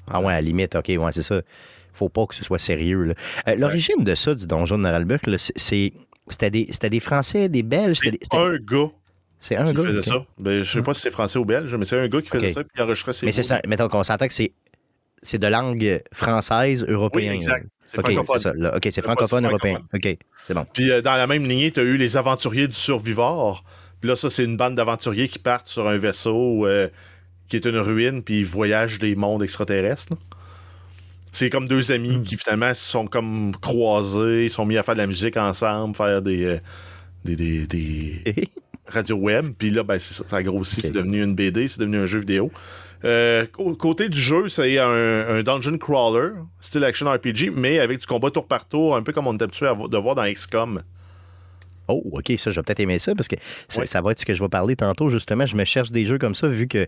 Ah 0.09 0.21
ouais, 0.21 0.35
à 0.35 0.41
limite, 0.41 0.75
ok, 0.75 0.89
ouais, 0.89 1.13
c'est 1.13 1.23
ça. 1.23 1.41
Faut 1.93 2.09
pas 2.09 2.27
que 2.27 2.35
ce 2.35 2.45
soit 2.45 2.59
sérieux. 2.59 3.15
Euh, 3.49 3.55
l'origine 3.57 4.05
de 4.05 4.15
ça, 4.15 4.35
du 4.35 4.47
donjon 4.47 4.79
de 4.79 4.83
Naralbuck, 4.83 5.23
c'est 5.57 5.93
c'était 6.29 6.51
des, 6.51 6.71
des, 6.81 7.01
Français, 7.01 7.49
des 7.49 7.65
Belges. 7.65 7.99
C'était 7.99 8.37
un 8.37 8.57
gars 8.57 8.91
c'est 9.41 9.57
un 9.57 9.73
gars. 9.73 9.81
Qui 9.81 9.89
faisait 9.89 10.03
ça. 10.03 10.27
Ben, 10.39 10.63
je 10.63 10.71
sais 10.71 10.83
pas 10.83 10.93
si 10.93 11.01
c'est 11.01 11.11
français 11.11 11.39
ou 11.39 11.47
belge, 11.47 11.75
mais 11.75 11.87
c'est 11.87 11.99
un 11.99 12.07
gars 12.09 12.21
qui 12.21 12.29
faisait 12.29 12.53
ça 12.53 12.63
enregistrait 12.79 13.15
ses 13.15 13.27
Mais 13.27 13.33
c'est 13.33 13.67
mettons 13.67 13.89
qu'on 13.89 14.05
s'entend 14.05 14.29
que 14.29 14.35
c'est 14.35 14.53
c'est 15.23 15.39
de 15.39 15.47
langue 15.47 16.03
française, 16.13 16.85
européenne. 16.89 17.31
Oui, 17.31 17.37
exact. 17.37 17.67
C'est 17.87 18.01
francophone. 18.01 18.39
Ça, 18.39 18.77
OK, 18.77 18.89
c'est 18.91 19.03
francophone, 19.03 19.47
européen. 19.47 19.81
OK, 19.93 20.17
c'est 20.47 20.55
bon. 20.55 20.65
Puis 20.73 20.91
euh, 20.91 21.03
dans 21.03 21.17
la 21.17 21.27
même 21.27 21.47
lignée, 21.47 21.73
tu 21.73 21.81
as 21.81 21.83
eu 21.83 21.97
les 21.97 22.17
aventuriers 22.17 22.69
du 22.69 22.75
survivor. 22.75 23.65
Puis 24.01 24.09
là, 24.09 24.17
ça, 24.17 24.31
c'est 24.31 24.45
une 24.45 24.57
bande 24.57 24.77
d'aventuriers 24.77 25.29
qui 25.29 25.39
partent 25.39 25.67
sur 25.67 25.89
un 25.89 25.99
vaisseau 25.99 26.67
euh, 26.67 26.89
qui 27.49 27.57
est 27.57 27.67
une 27.67 27.79
ruine, 27.79 28.23
puis 28.23 28.41
ils 28.41 28.47
voyagent 28.47 28.99
des 28.99 29.17
mondes 29.17 29.43
extraterrestres. 29.43 30.15
C'est 31.33 31.51
comme 31.51 31.69
deux 31.69 31.93
amis 31.93 32.17
hmm. 32.17 32.23
qui 32.23 32.37
finalement 32.37 32.73
sont 32.75 33.07
comme 33.07 33.53
croisés, 33.61 34.47
ils 34.47 34.51
sont 34.51 34.67
mis 34.67 34.77
à 34.77 34.83
faire 34.83 34.95
de 34.95 35.01
la 35.01 35.07
musique 35.07 35.37
ensemble, 35.37 35.95
faire 35.95 36.23
des, 36.23 36.45
euh, 36.45 36.59
des, 37.25 37.37
des, 37.37 37.67
des 37.67 38.23
radio 38.87 39.17
web. 39.17 39.51
Puis 39.59 39.71
là, 39.71 39.83
ben, 39.83 39.99
c'est 39.99 40.15
ça, 40.15 40.25
ça 40.29 40.37
a 40.37 40.43
grossi, 40.43 40.81
c'est 40.81 40.93
devenu 40.93 41.23
une 41.23 41.35
BD, 41.35 41.69
c'est 41.69 41.81
devenu 41.81 41.99
un 41.99 42.07
jeu 42.07 42.21
vidéo. 42.21 42.51
Euh, 43.05 43.47
côté 43.79 44.09
du 44.09 44.21
jeu, 44.21 44.49
c'est 44.49 44.79
un, 44.79 45.43
dungeon 45.43 45.79
crawler, 45.79 46.31
style 46.61 46.85
action 46.85 47.11
RPG, 47.11 47.51
mais 47.55 47.79
avec 47.79 48.01
du 48.01 48.07
combat 48.07 48.31
tour 48.31 48.47
par 48.47 48.69
tour, 48.69 48.97
un 48.97 49.03
peu 49.03 49.13
comme 49.13 49.27
on 49.27 49.37
est 49.37 49.43
habitué 49.43 49.67
à 49.67 49.75
de 49.75 49.97
voir 49.97 50.15
dans 50.15 50.31
XCOM. 50.31 50.81
Oh, 51.89 52.03
ok, 52.13 52.33
ça, 52.37 52.51
je 52.51 52.57
vais 52.57 52.63
peut-être 52.63 52.81
aimer 52.81 52.99
ça 52.99 53.15
parce 53.15 53.29
que 53.29 53.37
ça, 53.69 54.01
va 54.01 54.13
être 54.13 54.21
ce 54.21 54.27
que 54.27 54.35
je 54.35 54.43
vais 54.43 54.49
parler 54.49 54.77
tantôt. 54.77 55.09
Justement, 55.09 55.47
je 55.47 55.57
me 55.57 55.65
cherche 55.65 55.91
des 55.91 56.07
jeux 56.07 56.19
comme 56.19 56.35
ça 56.35 56.47
vu 56.47 56.69
que 56.69 56.87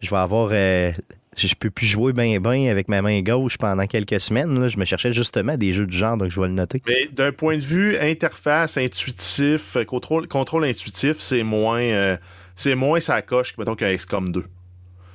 je 0.00 0.10
vais 0.10 0.16
avoir. 0.16 0.50
Euh, 0.52 0.90
je 1.36 1.54
peux 1.54 1.70
plus 1.70 1.86
jouer 1.86 2.12
bien, 2.12 2.40
bien 2.40 2.70
avec 2.70 2.88
ma 2.88 3.00
main 3.00 3.22
gauche 3.22 3.56
pendant 3.56 3.86
quelques 3.86 4.20
semaines. 4.20 4.68
Je 4.68 4.78
me 4.78 4.84
cherchais 4.84 5.12
justement 5.12 5.56
des 5.56 5.72
jeux 5.72 5.86
du 5.86 5.96
genre, 5.96 6.16
donc 6.16 6.30
je 6.30 6.40
vais 6.40 6.48
le 6.48 6.54
noter. 6.54 6.82
Mais 6.86 7.08
d'un 7.12 7.32
point 7.32 7.56
de 7.56 7.62
vue 7.62 7.96
interface, 7.98 8.76
intuitif, 8.76 9.76
contrôle, 9.86 10.28
contrôle 10.28 10.64
intuitif, 10.64 11.20
c'est 11.20 11.42
moins, 11.42 11.80
euh, 11.80 12.16
c'est 12.56 12.74
moins 12.74 13.00
sa 13.00 13.22
coche 13.22 13.54
que, 13.54 13.74
qu'un 13.74 13.96
XCOM 13.96 14.30
2. 14.30 14.44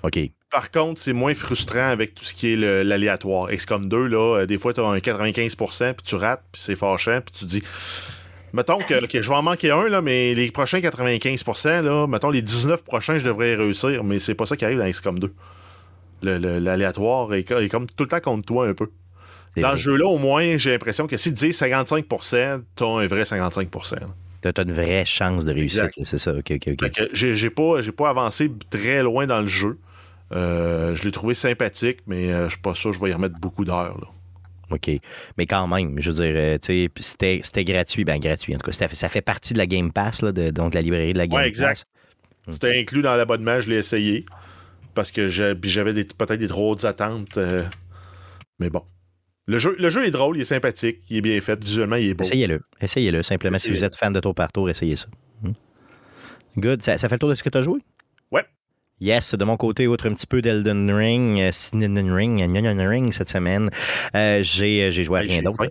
OK. 0.03 0.19
Par 0.49 0.71
contre, 0.71 1.01
c'est 1.01 1.13
moins 1.13 1.33
frustrant 1.33 1.89
avec 1.89 2.15
tout 2.15 2.23
ce 2.23 2.33
qui 2.33 2.53
est 2.53 2.83
l'aléatoire. 2.83 3.49
XCOM 3.49 3.89
2, 3.89 4.07
là, 4.07 4.37
euh, 4.37 4.45
des 4.45 4.57
fois, 4.57 4.73
tu 4.73 4.79
as 4.79 4.85
un 4.85 4.97
95%, 4.97 5.93
puis 5.93 6.03
tu 6.05 6.15
rates, 6.15 6.43
puis 6.51 6.61
c'est 6.61 6.75
fâchant, 6.75 7.19
puis 7.21 7.35
tu 7.39 7.45
dis. 7.45 7.63
Mettons 8.53 8.77
que 8.77 9.21
je 9.21 9.29
vais 9.29 9.35
en 9.35 9.43
manquer 9.43 9.71
un, 9.71 9.89
là, 9.89 10.01
mais 10.01 10.33
les 10.33 10.49
prochains 10.51 10.79
95%, 10.79 11.81
là, 11.81 12.07
mettons 12.07 12.29
les 12.29 12.41
19 12.41 12.83
prochains, 12.83 13.17
je 13.17 13.25
devrais 13.25 13.55
réussir, 13.55 14.05
mais 14.05 14.19
c'est 14.19 14.35
pas 14.35 14.45
ça 14.45 14.55
qui 14.55 14.63
arrive 14.63 14.79
dans 14.79 14.89
XCOM 14.89 15.19
2. 15.19 15.33
L'aléatoire 16.23 17.33
est, 17.33 17.51
est, 17.51 17.69
comme 17.69 17.85
tout 17.85 18.05
le 18.05 18.09
temps 18.09 18.21
contre 18.21 18.45
toi 18.45 18.67
un 18.67 18.73
peu. 18.73 18.89
Dans 19.57 19.71
ce 19.71 19.77
jeu-là, 19.81 20.07
au 20.07 20.17
moins, 20.17 20.57
j'ai 20.57 20.71
l'impression 20.71 21.07
que 21.07 21.17
si 21.17 21.33
tu 21.33 21.47
dis 21.47 21.49
55%, 21.49 22.61
t'as 22.75 22.85
un 22.85 23.07
vrai 23.07 23.23
55%. 23.23 23.99
là. 23.99 24.07
T'as 24.41 24.53
t'as 24.53 24.63
une 24.63 24.71
vraie 24.71 25.03
chance 25.03 25.45
de 25.45 25.53
réussite, 25.53 25.89
c'est 26.03 26.17
ça. 26.19 26.31
OK, 26.31 26.51
OK, 26.51 26.67
OK. 26.67 26.79
Fait 26.79 26.89
que 26.91 27.09
j'ai 27.13 27.49
pas, 27.49 27.81
j'ai 27.81 27.91
pas 27.91 28.09
avancé 28.09 28.51
très 28.69 29.01
loin 29.01 29.25
dans 29.25 29.41
le 29.41 29.47
jeu. 29.47 29.79
Euh, 30.33 30.95
je 30.95 31.03
l'ai 31.03 31.11
trouvé 31.11 31.33
sympathique, 31.33 31.99
mais 32.07 32.31
euh, 32.31 32.45
je 32.45 32.51
suis 32.51 32.61
pas 32.61 32.75
sûr 32.75 32.91
que 32.91 32.97
je 32.97 33.01
vais 33.01 33.09
y 33.09 33.13
remettre 33.13 33.39
beaucoup 33.39 33.63
d'heures. 33.65 34.13
OK. 34.69 34.89
Mais 35.37 35.45
quand 35.45 35.67
même, 35.67 35.99
je 36.01 36.11
veux 36.11 36.23
dire, 36.25 36.33
euh, 36.35 36.89
c'était 36.99 37.63
gratuit. 37.63 38.03
Ben, 38.03 38.19
gratuit, 38.19 38.53
en 38.55 38.59
tout 38.59 38.69
cas. 38.69 38.87
Ça 38.93 39.09
fait 39.09 39.21
partie 39.21 39.53
de 39.53 39.57
la 39.57 39.65
Game 39.65 39.91
Pass, 39.91 40.21
là, 40.21 40.31
de, 40.31 40.49
donc 40.49 40.71
de 40.71 40.75
la 40.75 40.81
librairie 40.81 41.13
de 41.13 41.17
la 41.17 41.27
Game 41.27 41.39
Ouais, 41.39 41.47
exact. 41.47 41.85
Pass. 42.47 42.53
C'était 42.53 42.79
inclus 42.79 43.01
dans 43.01 43.15
l'abonnement, 43.15 43.59
je 43.59 43.69
l'ai 43.69 43.77
essayé. 43.77 44.25
Parce 44.93 45.11
que 45.11 45.27
j'avais 45.27 45.93
peut-être 45.93 46.39
des 46.39 46.47
trop 46.47 46.71
hautes 46.71 46.85
attentes. 46.85 47.37
euh, 47.37 47.63
mais 48.59 48.69
bon. 48.69 48.83
Le 49.45 49.57
jeu, 49.59 49.75
le 49.79 49.89
jeu 49.89 50.05
est 50.05 50.11
drôle, 50.11 50.37
il 50.37 50.41
est 50.41 50.45
sympathique, 50.45 50.97
il 51.09 51.17
est 51.17 51.21
bien 51.21 51.39
fait, 51.39 51.63
visuellement, 51.63 51.95
il 51.95 52.09
est 52.09 52.13
beau. 52.13 52.23
Essayez-le. 52.25 52.61
Essayez-le. 52.81 53.23
Simplement, 53.23 53.57
si 53.57 53.69
vous 53.69 53.85
êtes 53.85 53.95
fan 53.95 54.11
de 54.11 54.19
tour 54.19 54.35
par 54.35 54.51
tour, 54.51 54.69
essayez 54.69 54.97
ça. 54.97 55.07
Hmm. 55.41 55.53
Good. 56.57 56.81
Ça, 56.81 56.97
ça 56.97 57.07
fait 57.07 57.15
le 57.15 57.19
tour 57.19 57.29
de 57.29 57.35
ce 57.35 57.43
que 57.43 57.49
tu 57.49 57.57
as 57.57 57.63
joué? 57.63 57.79
Yes, 58.99 59.35
de 59.35 59.43
mon 59.45 59.57
côté, 59.57 59.85
outre 59.85 60.09
un 60.09 60.13
petit 60.15 60.25
peu 60.25 60.41
d'Elden 60.41 60.89
Ring, 60.91 61.39
euh, 61.39 61.51
Elden 61.73 62.11
Ring, 62.11 62.41
euh, 62.41 62.89
Ring 62.89 63.13
cette 63.13 63.29
semaine, 63.29 63.69
euh, 64.15 64.39
j'ai 64.41 64.85
euh, 64.85 64.91
j'ai 64.91 65.03
joué 65.03 65.19
à 65.19 65.21
rien 65.21 65.43
d'autre. 65.43 65.69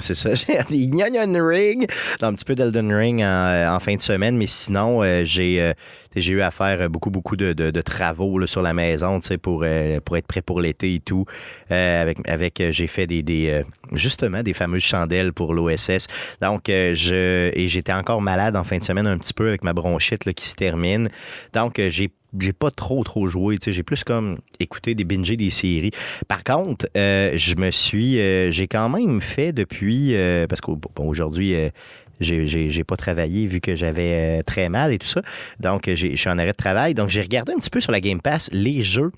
C'est 0.00 0.16
ça, 0.16 0.34
j'ai 0.34 0.58
Nyan 0.76 1.46
Ring, 1.46 1.86
un 2.20 2.34
petit 2.34 2.44
peu 2.44 2.56
d'Elden 2.56 2.92
Ring 2.92 3.22
en, 3.22 3.74
en 3.76 3.78
fin 3.78 3.94
de 3.94 4.02
semaine, 4.02 4.36
mais 4.36 4.48
sinon, 4.48 5.04
euh, 5.04 5.22
j'ai 5.24 5.74
j'ai 6.16 6.32
eu 6.32 6.40
à 6.40 6.50
faire 6.50 6.90
beaucoup, 6.90 7.10
beaucoup 7.10 7.36
de, 7.36 7.52
de- 7.52 7.70
de 7.70 7.80
travaux 7.82 8.36
là, 8.38 8.48
sur 8.48 8.62
la 8.62 8.74
maison, 8.74 9.20
tu 9.20 9.28
sais, 9.28 9.38
pour, 9.38 9.64
pour 10.04 10.16
être 10.16 10.26
prêt 10.26 10.42
pour 10.42 10.60
l'été 10.60 10.94
et 10.94 11.00
tout. 11.00 11.24
Avec, 11.70 12.18
avec 12.28 12.60
j'ai 12.70 12.86
fait 12.88 13.06
des, 13.06 13.22
des 13.22 13.62
justement 13.92 14.42
des 14.42 14.54
fameuses 14.54 14.82
chandelles 14.82 15.32
pour 15.32 15.54
l'OSS. 15.54 16.06
Donc, 16.40 16.62
je 16.68 17.50
et 17.54 17.68
j'étais 17.68 17.92
encore 17.92 18.22
malade 18.22 18.56
en 18.56 18.64
fin 18.64 18.78
de 18.78 18.82
semaine 18.84 19.06
un 19.06 19.18
petit 19.18 19.34
peu 19.34 19.46
avec 19.48 19.62
ma 19.62 19.72
bronchite 19.74 20.24
là, 20.24 20.32
qui 20.32 20.48
se 20.48 20.54
termine. 20.56 21.10
Donc, 21.52 21.80
j'ai 21.90 22.10
j'ai 22.38 22.52
pas 22.52 22.70
trop 22.70 23.02
trop 23.04 23.26
joué, 23.28 23.56
j'ai 23.66 23.82
plus 23.82 24.04
comme 24.04 24.38
écouté 24.60 24.94
des 24.94 25.04
bingé 25.04 25.36
des 25.36 25.50
séries. 25.50 25.92
Par 26.28 26.44
contre, 26.44 26.86
euh, 26.96 27.32
je 27.36 27.54
me 27.56 27.70
suis 27.70 28.18
euh, 28.18 28.50
j'ai 28.50 28.68
quand 28.68 28.88
même 28.88 29.20
fait 29.20 29.52
depuis 29.52 30.14
euh, 30.14 30.46
parce 30.46 30.60
qu'aujourd'hui 30.60 31.54
euh, 31.54 31.68
j'ai- 32.20 32.46
j'ai 32.46 32.84
pas 32.84 32.96
travaillé 32.96 33.46
vu 33.46 33.60
que 33.60 33.76
j'avais 33.76 34.42
très 34.44 34.68
mal 34.68 34.92
et 34.92 34.98
tout 34.98 35.06
ça. 35.06 35.22
Donc, 35.60 35.90
je 35.94 36.16
suis 36.16 36.28
en 36.30 36.38
arrêt 36.38 36.52
de 36.52 36.56
travail. 36.56 36.94
Donc, 36.94 37.10
j'ai 37.10 37.20
regardé 37.20 37.52
un 37.52 37.58
petit 37.58 37.70
peu 37.70 37.80
sur 37.80 37.92
la 37.92 38.00
Game 38.00 38.20
Pass 38.22 38.48
les 38.52 38.82
jeux 38.82 39.12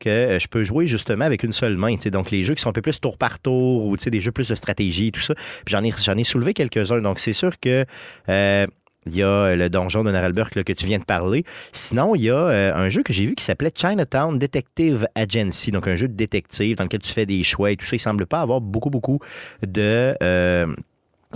que 0.00 0.38
je 0.40 0.46
peux 0.48 0.64
jouer 0.64 0.86
justement 0.86 1.24
avec 1.24 1.42
une 1.42 1.52
seule 1.52 1.76
main. 1.76 1.94
Donc, 2.12 2.30
les 2.30 2.44
jeux 2.44 2.54
qui 2.54 2.62
sont 2.62 2.68
un 2.68 2.72
peu 2.72 2.82
plus 2.82 3.00
tour 3.00 3.16
par 3.18 3.38
tour 3.40 3.86
ou 3.86 3.96
des 3.96 4.20
jeux 4.20 4.32
plus 4.32 4.48
de 4.48 4.54
stratégie, 4.54 5.10
tout 5.12 5.20
ça. 5.20 5.34
J'en 5.66 5.82
ai, 5.82 5.88
ai 5.90 6.24
soulevé 6.24 6.54
quelques-uns. 6.54 7.00
Donc, 7.00 7.18
c'est 7.18 7.32
sûr 7.32 7.58
que. 7.58 7.84
Il 9.06 9.16
y 9.16 9.22
a 9.22 9.54
le 9.56 9.68
donjon 9.68 10.04
de 10.04 10.10
Narelberg 10.10 10.50
que 10.50 10.72
tu 10.72 10.86
viens 10.86 10.98
de 10.98 11.04
parler. 11.04 11.44
Sinon, 11.72 12.14
il 12.14 12.22
y 12.22 12.30
a 12.30 12.36
euh, 12.36 12.74
un 12.74 12.90
jeu 12.90 13.02
que 13.02 13.12
j'ai 13.12 13.26
vu 13.26 13.34
qui 13.34 13.44
s'appelait 13.44 13.72
Chinatown 13.74 14.38
Detective 14.38 15.06
Agency, 15.14 15.70
donc 15.70 15.88
un 15.88 15.96
jeu 15.96 16.08
de 16.08 16.14
détective 16.14 16.76
dans 16.76 16.84
lequel 16.84 17.00
tu 17.00 17.12
fais 17.12 17.26
des 17.26 17.42
choix 17.44 17.70
et 17.70 17.76
tout 17.76 17.86
ça. 17.86 17.96
Il 17.96 18.00
semble 18.00 18.26
pas 18.26 18.40
avoir 18.40 18.60
beaucoup, 18.60 18.90
beaucoup 18.90 19.18
de, 19.62 20.16
euh, 20.22 20.66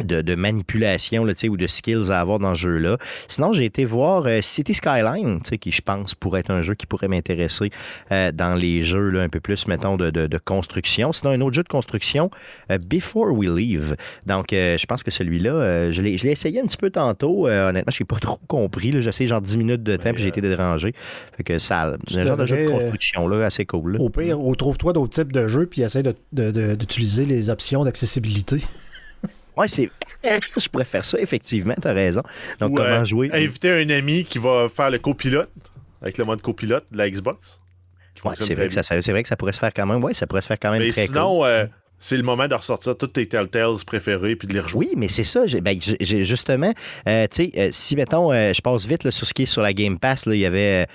de, 0.05 0.23
de 0.23 0.35
manipulation 0.35 1.25
là, 1.25 1.33
ou 1.49 1.57
de 1.57 1.67
skills 1.67 2.11
à 2.11 2.21
avoir 2.21 2.39
dans 2.39 2.55
ce 2.55 2.61
jeu-là. 2.61 2.99
Sinon, 3.29 3.53
j'ai 3.53 3.65
été 3.65 3.85
voir 3.85 4.25
euh, 4.27 4.41
City 4.43 4.75
Skyline, 4.75 5.41
qui 5.61 5.71
je 5.73 5.83
pense 5.83 6.15
pourrait 6.15 6.41
être 6.41 6.51
un 6.51 6.63
jeu 6.63 6.75
qui 6.75 6.87
pourrait 6.87 7.09
m'intéresser 7.09 7.71
euh, 8.13 8.33
dans 8.33 8.55
les 8.55 8.83
jeux 8.83 9.11
là, 9.11 9.23
un 9.23 9.29
peu 9.29 9.41
plus, 9.41 9.67
mettons, 9.67 9.97
de, 9.97 10.11
de- 10.11 10.27
de 10.27 10.39
construction. 10.39 11.13
Sinon, 11.13 11.33
un 11.33 11.41
autre 11.41 11.55
jeu 11.57 11.63
de 11.63 11.69
construction, 11.69 12.31
euh, 12.71 12.79
Before 12.79 13.33
We 13.33 13.49
Leave. 13.49 13.97
Donc, 14.27 14.47
je 14.51 14.87
pense 14.87 15.03
que 15.03 15.11
celui-là, 15.11 15.91
je 15.91 16.03
l'ai 16.03 16.13
essayé 16.31 16.61
un 16.61 16.65
petit 16.67 16.77
peu 16.77 16.91
tantôt. 16.91 17.47
Honnêtement, 17.49 17.93
je 17.93 18.03
n'ai 18.03 18.07
pas 18.07 18.17
trop 18.21 18.39
compris. 18.47 18.93
J'ai 19.01 19.09
essayé 19.09 19.29
genre 19.29 19.41
10 19.41 19.57
minutes 19.59 19.83
de 19.83 19.97
temps, 19.97 20.13
puis 20.13 20.23
j'ai 20.23 20.29
été 20.29 20.41
dérangé. 20.41 20.95
Fait 21.37 21.43
que 21.45 21.59
ça, 21.59 21.95
un 22.17 22.25
genre 22.25 22.37
de 22.37 22.47
jeu 22.47 22.65
de 22.65 22.71
construction 22.71 23.29
là, 23.29 23.45
assez 23.45 23.65
cool. 23.67 23.93
là. 23.95 24.01
Au 24.01 24.11
pire, 24.11 24.41
ou 24.41 24.55
trouve-toi 24.57 24.93
d'autres 24.93 25.13
types 25.15 25.33
de 25.33 25.47
jeux, 25.49 25.67
puis 25.67 25.83
essaie 25.83 26.03
d'utiliser 26.33 27.25
les 27.25 27.51
options 27.51 27.85
d'accessibilité. 27.85 28.63
Ouais, 29.59 29.68
c'est. 29.68 29.90
Je 30.57 30.68
pourrais 30.68 30.85
faire 30.85 31.05
ça, 31.05 31.18
effectivement, 31.18 31.75
t'as 31.81 31.92
raison. 31.92 32.23
Donc, 32.61 32.73
Ou, 32.73 32.75
comment 32.75 33.05
jouer? 33.05 33.31
Inviter 33.33 33.71
un 33.83 33.90
ami 33.90 34.25
qui 34.25 34.38
va 34.38 34.68
faire 34.75 34.90
le 34.90 34.99
copilote, 34.99 35.51
avec 36.03 36.18
le 36.18 36.25
mode 36.25 36.40
copilote 36.42 36.85
de 36.90 36.99
la 36.99 37.11
Xbox. 37.11 37.61
Ouais, 38.25 38.35
c'est 38.40 38.55
vrai, 38.55 38.66
que 38.66 38.73
ça, 38.73 38.83
ça- 38.83 39.01
c'est 39.01 39.12
vrai 39.12 39.23
que 39.23 39.29
ça 39.29 39.37
pourrait 39.37 39.53
se 39.53 39.61
faire 39.61 39.73
quand 39.73 39.87
même. 39.87 40.03
Ouais, 40.03 40.12
ça 40.14 40.27
pourrait 40.27 40.40
se 40.42 40.49
faire 40.49 40.59
quand 40.61 40.73
même 40.73 40.83
Mais 40.83 40.90
très 40.90 41.07
sinon, 41.07 41.38
cool. 41.38 41.47
euh, 41.47 41.66
c'est 42.01 42.16
le 42.16 42.25
moment 42.25 42.49
de 42.49 42.55
ressortir 42.55 42.97
tous 42.97 43.07
tes 43.07 43.29
Telltales 43.29 43.77
préférés 43.87 44.35
puis 44.35 44.49
de 44.49 44.55
les 44.55 44.61
rejouer. 44.61 44.87
Oui, 44.90 44.94
mais 44.97 45.09
c'est 45.09 45.23
ça. 45.25 45.42
ben, 45.62 45.79
justement, 46.01 46.73
euh, 47.09 47.27
tu 47.31 47.44
sais, 47.44 47.53
euh, 47.57 47.68
si, 47.71 47.94
mettons, 47.94 48.33
euh, 48.33 48.53
je 48.53 48.61
passe 48.61 48.87
vite 48.87 49.05
là, 49.05 49.12
sur 49.12 49.27
ce 49.27 49.33
qui 49.35 49.42
est 49.42 49.47
sur 49.47 49.62
la 49.62 49.73
Game 49.73 49.99
Pass, 50.01 50.27
là, 50.27 50.35
il 50.35 50.40
y 50.40 50.47
avait 50.47 50.87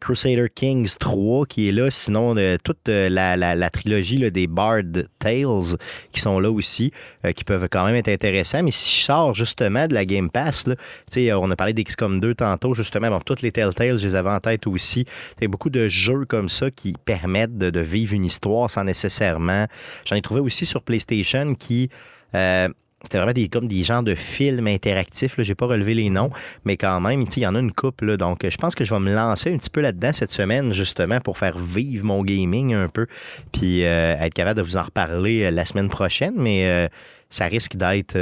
Crusader 0.00 0.48
Kings 0.54 0.96
3 0.98 1.46
qui 1.46 1.68
est 1.68 1.72
là. 1.72 1.90
Sinon, 1.90 2.36
euh, 2.36 2.56
toute 2.62 2.88
euh, 2.88 3.08
la, 3.08 3.70
trilogie 3.70 4.30
des 4.30 4.46
Bard 4.46 4.82
Tales 5.18 5.76
qui 6.12 6.20
sont 6.20 6.40
là 6.40 6.50
aussi, 6.50 6.92
euh, 7.24 7.32
qui 7.32 7.44
peuvent 7.44 7.68
quand 7.70 7.84
même 7.84 7.94
être 7.94 8.08
intéressants. 8.08 8.62
Mais 8.62 8.70
si 8.70 9.00
je 9.00 9.04
sors 9.04 9.34
justement 9.34 9.86
de 9.86 9.94
la 9.94 10.04
Game 10.04 10.30
Pass, 10.30 10.66
là, 10.66 10.74
euh, 11.16 11.38
on 11.40 11.50
a 11.50 11.56
parlé 11.56 11.72
d'XCOM 11.72 12.20
2 12.20 12.34
tantôt, 12.34 12.74
justement. 12.74 13.08
Bon, 13.08 13.20
toutes 13.20 13.42
les 13.42 13.52
Telltales, 13.52 13.98
je 13.98 14.06
les 14.06 14.14
avais 14.14 14.30
en 14.30 14.40
tête 14.40 14.66
aussi. 14.66 15.04
Il 15.40 15.48
beaucoup 15.48 15.70
de 15.70 15.88
jeux 15.88 16.24
comme 16.24 16.48
ça 16.48 16.70
qui 16.70 16.94
permettent 17.04 17.56
de, 17.56 17.80
vivre 17.80 18.14
une 18.14 18.24
histoire 18.24 18.68
sans 18.68 18.84
nécessairement. 18.84 19.66
J'en 20.04 20.16
ai 20.16 20.22
trouvé 20.22 20.40
aussi 20.40 20.66
sur 20.66 20.82
PlayStation 20.82 21.54
qui. 21.54 21.88
euh, 22.34 22.68
c'était 23.02 23.18
vraiment 23.18 23.32
des, 23.32 23.48
comme 23.48 23.68
des 23.68 23.84
genres 23.84 24.02
de 24.02 24.14
films 24.14 24.66
interactifs. 24.66 25.36
Je 25.38 25.48
n'ai 25.48 25.54
pas 25.54 25.66
relevé 25.66 25.94
les 25.94 26.10
noms, 26.10 26.30
mais 26.64 26.76
quand 26.76 27.00
même, 27.00 27.24
il 27.36 27.42
y 27.42 27.46
en 27.46 27.54
a 27.54 27.60
une 27.60 27.72
couple. 27.72 28.06
Là, 28.06 28.16
donc, 28.16 28.46
je 28.48 28.56
pense 28.56 28.74
que 28.74 28.84
je 28.84 28.92
vais 28.92 29.00
me 29.00 29.14
lancer 29.14 29.52
un 29.52 29.56
petit 29.56 29.70
peu 29.70 29.80
là-dedans 29.80 30.12
cette 30.12 30.32
semaine, 30.32 30.72
justement, 30.72 31.20
pour 31.20 31.38
faire 31.38 31.58
vivre 31.58 32.04
mon 32.04 32.24
gaming 32.24 32.74
un 32.74 32.88
peu, 32.88 33.06
puis 33.52 33.84
euh, 33.84 34.16
être 34.18 34.34
capable 34.34 34.58
de 34.58 34.62
vous 34.62 34.76
en 34.76 34.82
reparler 34.82 35.44
euh, 35.44 35.50
la 35.52 35.64
semaine 35.64 35.88
prochaine. 35.88 36.34
Mais 36.36 36.66
euh, 36.66 36.88
ça 37.30 37.44
risque 37.44 37.76
d'être, 37.76 38.16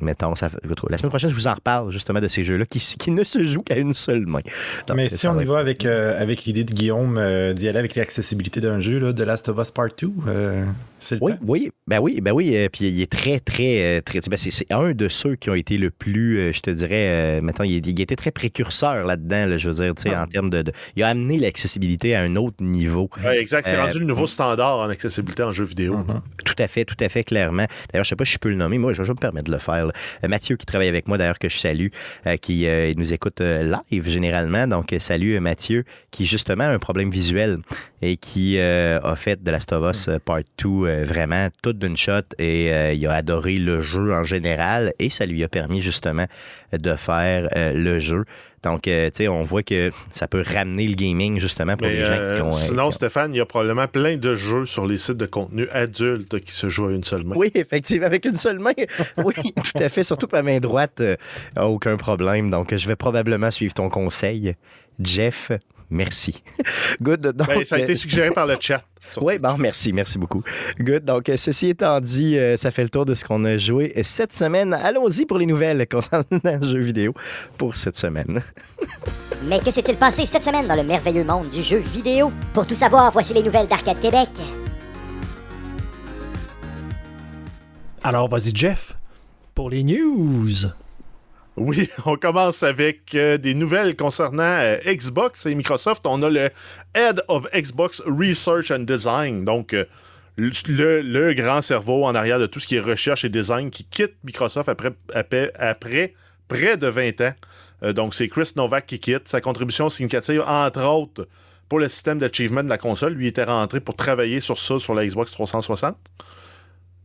mettons, 0.00 0.34
ça, 0.36 0.48
la 0.88 0.98
semaine 0.98 1.10
prochaine, 1.10 1.30
je 1.30 1.34
vous 1.34 1.48
en 1.48 1.54
reparle 1.54 1.90
justement 1.90 2.20
de 2.20 2.28
ces 2.28 2.44
jeux-là 2.44 2.64
qui, 2.64 2.78
qui 2.78 3.10
ne 3.10 3.24
se 3.24 3.42
jouent 3.42 3.64
qu'à 3.64 3.76
une 3.76 3.94
seule 3.94 4.24
main. 4.24 4.38
Donc, 4.86 4.96
Mais 4.96 5.08
si 5.08 5.26
on 5.26 5.38
y 5.40 5.44
va 5.44 5.58
avec, 5.58 5.84
avec 5.84 6.44
l'idée 6.44 6.62
de 6.62 6.72
Guillaume 6.72 7.14
d'y 7.54 7.68
aller 7.68 7.78
avec 7.78 7.96
l'accessibilité 7.96 8.60
d'un 8.60 8.78
jeu, 8.78 9.00
là, 9.00 9.12
The 9.12 9.20
Last 9.20 9.48
of 9.48 9.58
Us 9.58 9.72
Part 9.72 9.88
2, 9.98 10.12
euh, 10.28 10.64
c'est 10.64 10.72
le 10.72 10.93
Oui, 11.20 11.32
temps. 11.32 11.38
oui, 11.46 11.70
ben 11.86 12.00
oui, 12.00 12.20
ben 12.20 12.32
oui. 12.32 12.56
euh, 12.56 12.68
puis 12.72 12.86
il 12.88 13.00
est 13.02 13.10
très, 13.10 13.40
très, 13.40 13.98
euh, 13.98 14.00
très. 14.00 14.20
ben 14.28 14.36
c'est, 14.36 14.72
un 14.72 14.92
de 14.92 15.08
ceux 15.08 15.36
qui 15.36 15.50
ont 15.50 15.54
été 15.54 15.78
le 15.78 15.90
plus, 15.90 16.38
euh, 16.38 16.52
je 16.52 16.60
te 16.60 16.70
dirais, 16.70 16.90
euh, 17.08 17.40
mettons, 17.40 17.64
il, 17.64 17.86
il 17.86 18.00
était 18.00 18.16
très 18.16 18.30
précurseur 18.30 19.04
là-dedans, 19.06 19.46
là, 19.46 19.56
je 19.56 19.68
veux 19.68 19.74
dire, 19.84 19.94
tu 19.94 20.02
sais, 20.02 20.14
Ah. 20.14 20.22
en 20.22 20.26
termes 20.26 20.50
de, 20.50 20.62
de- 20.62 20.72
Il 20.96 21.02
a 21.02 21.08
amené 21.08 21.38
l'accessibilité 21.38 22.14
à 22.14 22.22
un 22.22 22.36
autre 22.36 22.56
niveau. 22.60 23.08
Ouais, 23.24 23.38
exact, 23.38 23.66
c'est 23.68 23.80
rendu 23.80 23.98
le 23.98 24.04
nouveau 24.06 24.26
standard 24.26 24.78
en 24.78 24.88
accessibilité 24.88 25.42
en 25.42 25.52
jeu 25.52 25.64
vidéo. 25.64 25.96
Mhm. 25.98 26.20
Tout 26.44 26.54
à 26.58 26.66
fait, 26.68 26.84
tout 26.84 26.96
à 27.00 27.08
fait, 27.08 27.24
clairement. 27.24 27.66
D'ailleurs, 27.92 28.04
je 28.04 28.08
sais 28.10 28.16
pas 28.16 28.24
si 28.24 28.32
je 28.34 28.38
peux 28.38 28.48
le 28.50 28.56
nommer. 28.56 28.78
Moi, 28.78 28.94
je, 28.94 29.02
je 29.04 29.10
me 29.10 29.16
permets 29.16 29.42
de 29.42 29.50
le 29.52 29.58
faire. 29.58 29.86
là. 29.86 29.92
Mathieu, 30.28 30.56
qui 30.56 30.66
travaille 30.66 30.88
avec 30.88 31.08
moi, 31.08 31.18
d'ailleurs, 31.18 31.38
que 31.38 31.48
je 31.48 31.58
salue, 31.58 31.88
qui 32.40 32.66
nous 32.96 33.12
écoute 33.12 33.40
live 33.40 34.08
généralement. 34.08 34.66
Donc, 34.66 34.94
salut 34.98 35.38
Mathieu, 35.40 35.84
qui 36.10 36.26
justement 36.26 36.64
a 36.64 36.68
un 36.68 36.78
problème 36.78 37.10
visuel 37.10 37.58
et 38.06 38.18
qui 38.18 38.58
euh, 38.58 39.00
a 39.02 39.16
fait 39.16 39.42
de 39.42 39.50
Last 39.50 39.72
of 39.72 39.90
Us 39.90 40.08
euh, 40.08 40.18
Part 40.22 40.40
2 40.62 40.68
euh, 40.68 41.04
vraiment 41.04 41.48
toute 41.62 41.78
d'une 41.78 41.96
shot 41.96 42.20
et 42.38 42.70
euh, 42.70 42.92
il 42.92 43.06
a 43.06 43.14
adoré 43.14 43.56
le 43.56 43.80
jeu 43.80 44.12
en 44.12 44.24
général 44.24 44.92
et 44.98 45.08
ça 45.08 45.24
lui 45.24 45.42
a 45.42 45.48
permis 45.48 45.80
justement 45.80 46.26
de 46.72 46.94
faire 46.96 47.48
le 47.74 47.98
jeu. 48.00 48.24
Donc, 48.62 48.82
tu 48.82 48.90
sais, 49.12 49.28
on 49.28 49.42
voit 49.42 49.62
que 49.62 49.90
ça 50.12 50.26
peut 50.26 50.42
ramener 50.46 50.86
le 50.86 50.94
gaming 50.94 51.38
justement 51.38 51.76
pour 51.76 51.86
Mais, 51.86 51.94
les 51.94 52.04
gens 52.04 52.36
qui 52.36 52.42
ont. 52.42 52.52
sinon, 52.52 52.82
qui 52.84 52.88
ont- 52.88 52.90
Stéphane, 52.92 53.34
il 53.34 53.38
y 53.38 53.40
a 53.40 53.46
probablement 53.46 53.86
plein 53.86 54.16
de 54.16 54.34
jeux 54.34 54.66
sur 54.66 54.86
les 54.86 54.96
sites 54.96 55.16
de 55.18 55.26
contenu 55.26 55.66
adultes 55.70 56.40
qui 56.40 56.52
se 56.52 56.68
jouent 56.68 56.88
à 56.88 56.92
une 56.92 57.04
seule 57.04 57.24
main. 57.24 57.36
Oui, 57.36 57.50
effectivement, 57.54 58.06
avec 58.06 58.24
une 58.24 58.36
seule 58.36 58.58
main. 58.58 58.72
Oui, 59.18 59.34
tout 59.34 59.82
à 59.82 59.88
fait. 59.88 60.02
Surtout 60.02 60.28
ma 60.32 60.42
main 60.42 60.60
droite 60.60 61.02
aucun 61.58 61.96
problème. 61.96 62.50
Donc, 62.50 62.74
je 62.74 62.86
vais 62.86 62.96
probablement 62.96 63.50
suivre 63.50 63.74
ton 63.74 63.88
conseil. 63.88 64.54
Jeff, 65.00 65.50
merci. 65.90 66.42
Good. 67.02 67.20
Donc, 67.20 67.48
Ben, 67.48 67.64
ça 67.64 67.76
a 67.76 67.78
été 67.80 67.92
euh, 67.92 67.96
suggéré 67.96 68.30
par 68.30 68.46
le 68.46 68.56
chat. 68.60 68.82
oui, 69.20 69.38
bon, 69.38 69.56
merci, 69.58 69.92
merci 69.92 70.18
beaucoup. 70.18 70.42
Good. 70.78 71.04
Donc, 71.04 71.28
euh, 71.28 71.36
ceci 71.36 71.68
étant 71.68 72.00
dit, 72.00 72.38
euh, 72.38 72.56
ça 72.56 72.70
fait 72.70 72.82
le 72.82 72.88
tour 72.88 73.04
de 73.04 73.14
ce 73.14 73.24
qu'on 73.24 73.44
a 73.44 73.58
joué 73.58 73.92
cette 74.02 74.32
semaine. 74.32 74.74
Allons-y 74.74 75.26
pour 75.26 75.38
les 75.38 75.46
nouvelles 75.46 75.86
concernant 75.88 76.24
le 76.32 76.66
jeu 76.66 76.80
vidéo 76.80 77.12
pour 77.58 77.76
cette 77.76 77.96
semaine. 77.96 78.42
Mais 79.48 79.60
que 79.60 79.70
s'est-il 79.70 79.96
passé 79.96 80.24
cette 80.24 80.44
semaine 80.44 80.66
dans 80.66 80.76
le 80.76 80.84
merveilleux 80.84 81.24
monde 81.24 81.50
du 81.50 81.62
jeu 81.62 81.78
vidéo? 81.78 82.32
Pour 82.54 82.66
tout 82.66 82.74
savoir, 82.74 83.12
voici 83.12 83.34
les 83.34 83.42
nouvelles 83.42 83.66
d'Arcade 83.66 84.00
Québec. 84.00 84.30
Alors, 88.02 88.28
vas-y, 88.28 88.54
Jeff, 88.54 88.96
pour 89.54 89.70
les 89.70 89.82
news. 89.82 90.68
Oui, 91.56 91.88
on 92.04 92.16
commence 92.16 92.62
avec 92.62 93.14
euh, 93.14 93.38
des 93.38 93.54
nouvelles 93.54 93.96
concernant 93.96 94.42
euh, 94.42 94.78
Xbox 94.86 95.46
et 95.46 95.54
Microsoft. 95.54 96.02
On 96.06 96.22
a 96.22 96.28
le 96.28 96.50
Head 96.94 97.22
of 97.28 97.46
Xbox 97.54 98.02
Research 98.06 98.70
and 98.70 98.80
Design, 98.80 99.44
donc 99.44 99.72
euh, 99.72 99.84
le, 100.36 101.32
grand 101.34 101.62
cerveau 101.62 102.04
en 102.04 102.14
arrière 102.14 102.40
de 102.40 102.46
tout 102.46 102.58
ce 102.58 102.66
qui 102.66 102.76
est 102.76 102.80
recherche 102.80 103.24
et 103.24 103.28
design 103.28 103.70
qui 103.70 103.84
quitte 103.84 104.14
Microsoft 104.24 104.68
après, 104.68 104.92
après, 105.14 106.14
près 106.48 106.76
de 106.76 106.88
20 106.88 107.20
ans. 107.20 107.92
Donc, 107.92 108.14
c'est 108.14 108.28
Chris 108.28 108.50
Novak 108.56 108.86
qui 108.86 108.98
quitte. 108.98 109.28
Sa 109.28 109.40
contribution 109.40 109.88
significative, 109.90 110.42
entre 110.46 110.82
autres, 110.84 111.28
pour 111.68 111.78
le 111.78 111.88
système 111.88 112.18
d'achievement 112.18 112.64
de 112.64 112.68
la 112.68 112.78
console. 112.78 113.12
Lui 113.12 113.28
était 113.28 113.44
rentré 113.44 113.78
pour 113.80 113.94
travailler 113.94 114.40
sur 114.40 114.58
ça 114.58 114.80
sur 114.80 114.94
la 114.94 115.06
Xbox 115.06 115.30
360. 115.30 115.96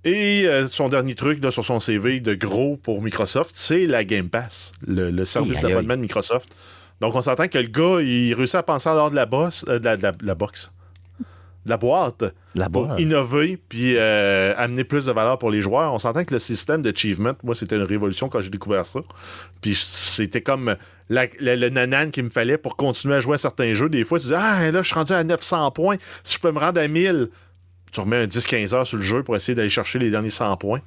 Et 0.05 0.43
euh, 0.45 0.67
son 0.69 0.87
dernier 0.89 1.13
truc 1.15 1.43
là, 1.43 1.51
sur 1.51 1.65
son 1.65 1.79
CV 1.79 2.19
de 2.21 2.33
gros 2.33 2.77
pour 2.77 3.01
Microsoft, 3.01 3.51
c'est 3.53 3.85
la 3.85 4.03
Game 4.05 4.29
Pass, 4.29 4.71
le, 4.87 5.11
le 5.11 5.25
service 5.25 5.57
d'abonnement 5.61 5.95
de 5.97 6.01
Microsoft. 6.01 6.49
Donc, 7.01 7.15
on 7.15 7.21
s'entend 7.21 7.47
que 7.47 7.57
le 7.57 7.67
gars, 7.67 8.01
il 8.01 8.33
réussit 8.33 8.55
à 8.55 8.63
penser 8.63 8.89
en 8.89 8.95
dehors 8.95 9.09
de 9.11 9.15
la, 9.15 9.25
bosse, 9.25 9.65
euh, 9.67 9.79
de 9.79 9.85
la, 9.85 9.97
de 9.97 10.03
la- 10.03 10.11
de 10.11 10.25
la 10.25 10.35
box, 10.35 10.71
de 11.65 11.69
la 11.69 11.77
boîte, 11.77 12.23
La 12.55 12.69
pour 12.69 12.87
boîte. 12.87 12.99
innover 12.99 13.57
puis 13.69 13.95
euh, 13.97 14.53
amener 14.57 14.83
plus 14.85 15.05
de 15.05 15.11
valeur 15.11 15.37
pour 15.37 15.51
les 15.51 15.61
joueurs. 15.61 15.93
On 15.93 15.99
s'entend 15.99 16.23
que 16.23 16.33
le 16.33 16.39
système 16.39 16.81
d'achievement, 16.81 17.33
moi, 17.43 17.55
c'était 17.55 17.75
une 17.75 17.83
révolution 17.83 18.29
quand 18.29 18.39
j'ai 18.41 18.49
découvert 18.49 18.85
ça. 18.85 18.99
Puis 19.61 19.75
c'était 19.75 20.41
comme 20.41 20.75
la- 21.09 21.27
la- 21.39 21.55
le 21.57 21.69
nanan 21.69 22.11
qu'il 22.11 22.23
me 22.23 22.29
fallait 22.29 22.57
pour 22.57 22.75
continuer 22.77 23.15
à 23.15 23.19
jouer 23.19 23.35
à 23.35 23.37
certains 23.37 23.73
jeux. 23.73 23.89
Des 23.89 24.03
fois, 24.05 24.19
tu 24.19 24.27
dis 24.27 24.33
Ah, 24.35 24.71
là, 24.71 24.81
je 24.81 24.87
suis 24.87 24.95
rendu 24.95 25.11
à 25.13 25.23
900 25.23 25.71
points. 25.71 25.97
Si 26.23 26.35
je 26.35 26.39
peux 26.39 26.51
me 26.51 26.59
rendre 26.59 26.79
à 26.79 26.87
1000, 26.87 27.27
tu 27.91 27.99
remets 27.99 28.17
un 28.17 28.25
10-15 28.25 28.73
heures 28.73 28.87
sur 28.87 28.97
le 28.97 29.03
jeu 29.03 29.23
pour 29.23 29.35
essayer 29.35 29.55
d'aller 29.55 29.69
chercher 29.69 29.99
les 29.99 30.09
derniers 30.09 30.29
100 30.29 30.57
points. 30.57 30.81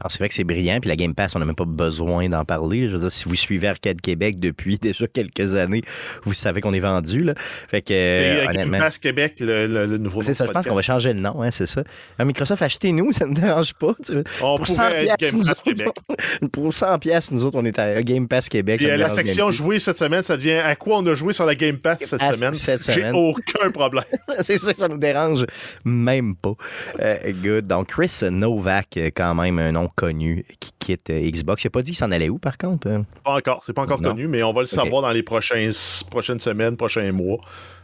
Alors, 0.00 0.10
c'est 0.10 0.18
vrai 0.18 0.28
que 0.28 0.34
c'est 0.34 0.44
brillant, 0.44 0.78
puis 0.80 0.88
la 0.88 0.96
Game 0.96 1.14
Pass, 1.14 1.36
on 1.36 1.38
n'a 1.40 1.44
même 1.44 1.54
pas 1.54 1.64
besoin 1.66 2.28
d'en 2.28 2.44
parler. 2.44 2.86
Je 2.88 2.92
veux 2.92 2.98
dire, 3.00 3.12
si 3.12 3.28
vous 3.28 3.34
suivez 3.36 3.68
Arcade 3.68 4.00
Québec 4.00 4.38
depuis 4.40 4.78
déjà 4.82 5.06
quelques 5.06 5.54
années, 5.56 5.82
vous 6.22 6.34
savez 6.34 6.60
qu'on 6.60 6.72
est 6.72 6.80
vendu. 6.80 7.22
Là. 7.22 7.34
Fait 7.68 7.82
que, 7.82 7.92
euh, 7.92 8.46
Game 8.52 8.70
Pass 8.70 8.98
Québec, 8.98 9.34
le, 9.40 9.66
le- 9.66 9.86
le 9.86 9.98
nouveau 9.98 10.20
nom 10.20 10.26
c'est 10.26 10.34
ça, 10.34 10.46
je 10.46 10.52
pense 10.52 10.66
qu'on 10.66 10.74
va 10.74 10.82
changer 10.82 11.12
le 11.12 11.20
nom, 11.20 11.42
hein, 11.42 11.50
c'est 11.50 11.66
ça. 11.66 11.82
Euh, 12.20 12.24
Microsoft, 12.24 12.62
achetez-nous, 12.62 13.12
ça 13.14 13.24
ne 13.26 13.30
nous 13.34 13.40
dérange 13.40 13.74
pas. 13.74 13.94
On 14.42 14.56
pour 14.56 14.66
100 14.66 14.74
pourrait 14.82 15.06
être 15.06 15.16
piastres, 15.18 15.36
nous 15.36 15.48
autres, 15.50 15.62
Québec. 15.62 15.88
Pour 16.52 16.74
100 16.74 16.98
piastres, 16.98 17.34
nous 17.34 17.44
autres, 17.44 17.58
on 17.60 17.64
est 17.64 17.78
à 17.78 18.02
Game 18.02 18.26
Pass 18.26 18.48
Québec. 18.48 18.80
La 18.80 19.10
section 19.10 19.50
jouer 19.50 19.78
cette 19.78 19.98
semaine, 19.98 20.22
ça 20.22 20.36
devient 20.36 20.52
à 20.54 20.74
quoi 20.76 20.98
on 20.98 21.06
a 21.06 21.14
joué 21.14 21.32
sur 21.32 21.44
la 21.44 21.54
Game 21.54 21.76
Pass 21.78 21.98
cette 22.06 22.22
semaine? 22.34 22.54
cette 22.54 22.90
J'ai 22.90 23.10
aucun 23.12 23.70
problème. 23.70 24.04
c'est 24.42 24.58
ça, 24.58 24.72
ça 24.74 24.88
nous 24.88 24.96
dérange 24.98 25.44
même 25.84 26.34
pas. 26.36 26.54
Euh, 27.00 27.16
good. 27.42 27.66
Donc, 27.66 27.88
Chris 27.88 28.20
Novak, 28.30 28.96
euh, 28.96 29.10
quand 29.14 29.34
même 29.34 29.58
un 29.58 29.72
nom 29.72 29.89
connu, 29.94 30.44
qui 30.60 30.70
quitte 30.78 31.10
euh, 31.10 31.30
Xbox. 31.30 31.64
Il 31.64 31.66
n'a 31.66 31.70
pas 31.70 31.82
dit 31.82 31.94
s'en 31.94 32.10
allait 32.10 32.28
où, 32.28 32.38
par 32.38 32.58
contre? 32.58 32.88
euh? 32.88 33.02
Pas 33.24 33.34
encore, 33.36 33.62
c'est 33.64 33.72
pas 33.72 33.82
encore 33.82 34.00
Non. 34.00 34.10
connu, 34.10 34.26
mais 34.28 34.42
on 34.42 34.52
va 34.52 34.60
le 34.60 34.66
savoir 34.66 35.02
dans 35.02 35.10
les 35.10 35.22
prochains, 35.22 35.70
prochaines 36.10 36.40
semaines, 36.40 36.76
prochains 36.76 37.10
mois. 37.12 37.38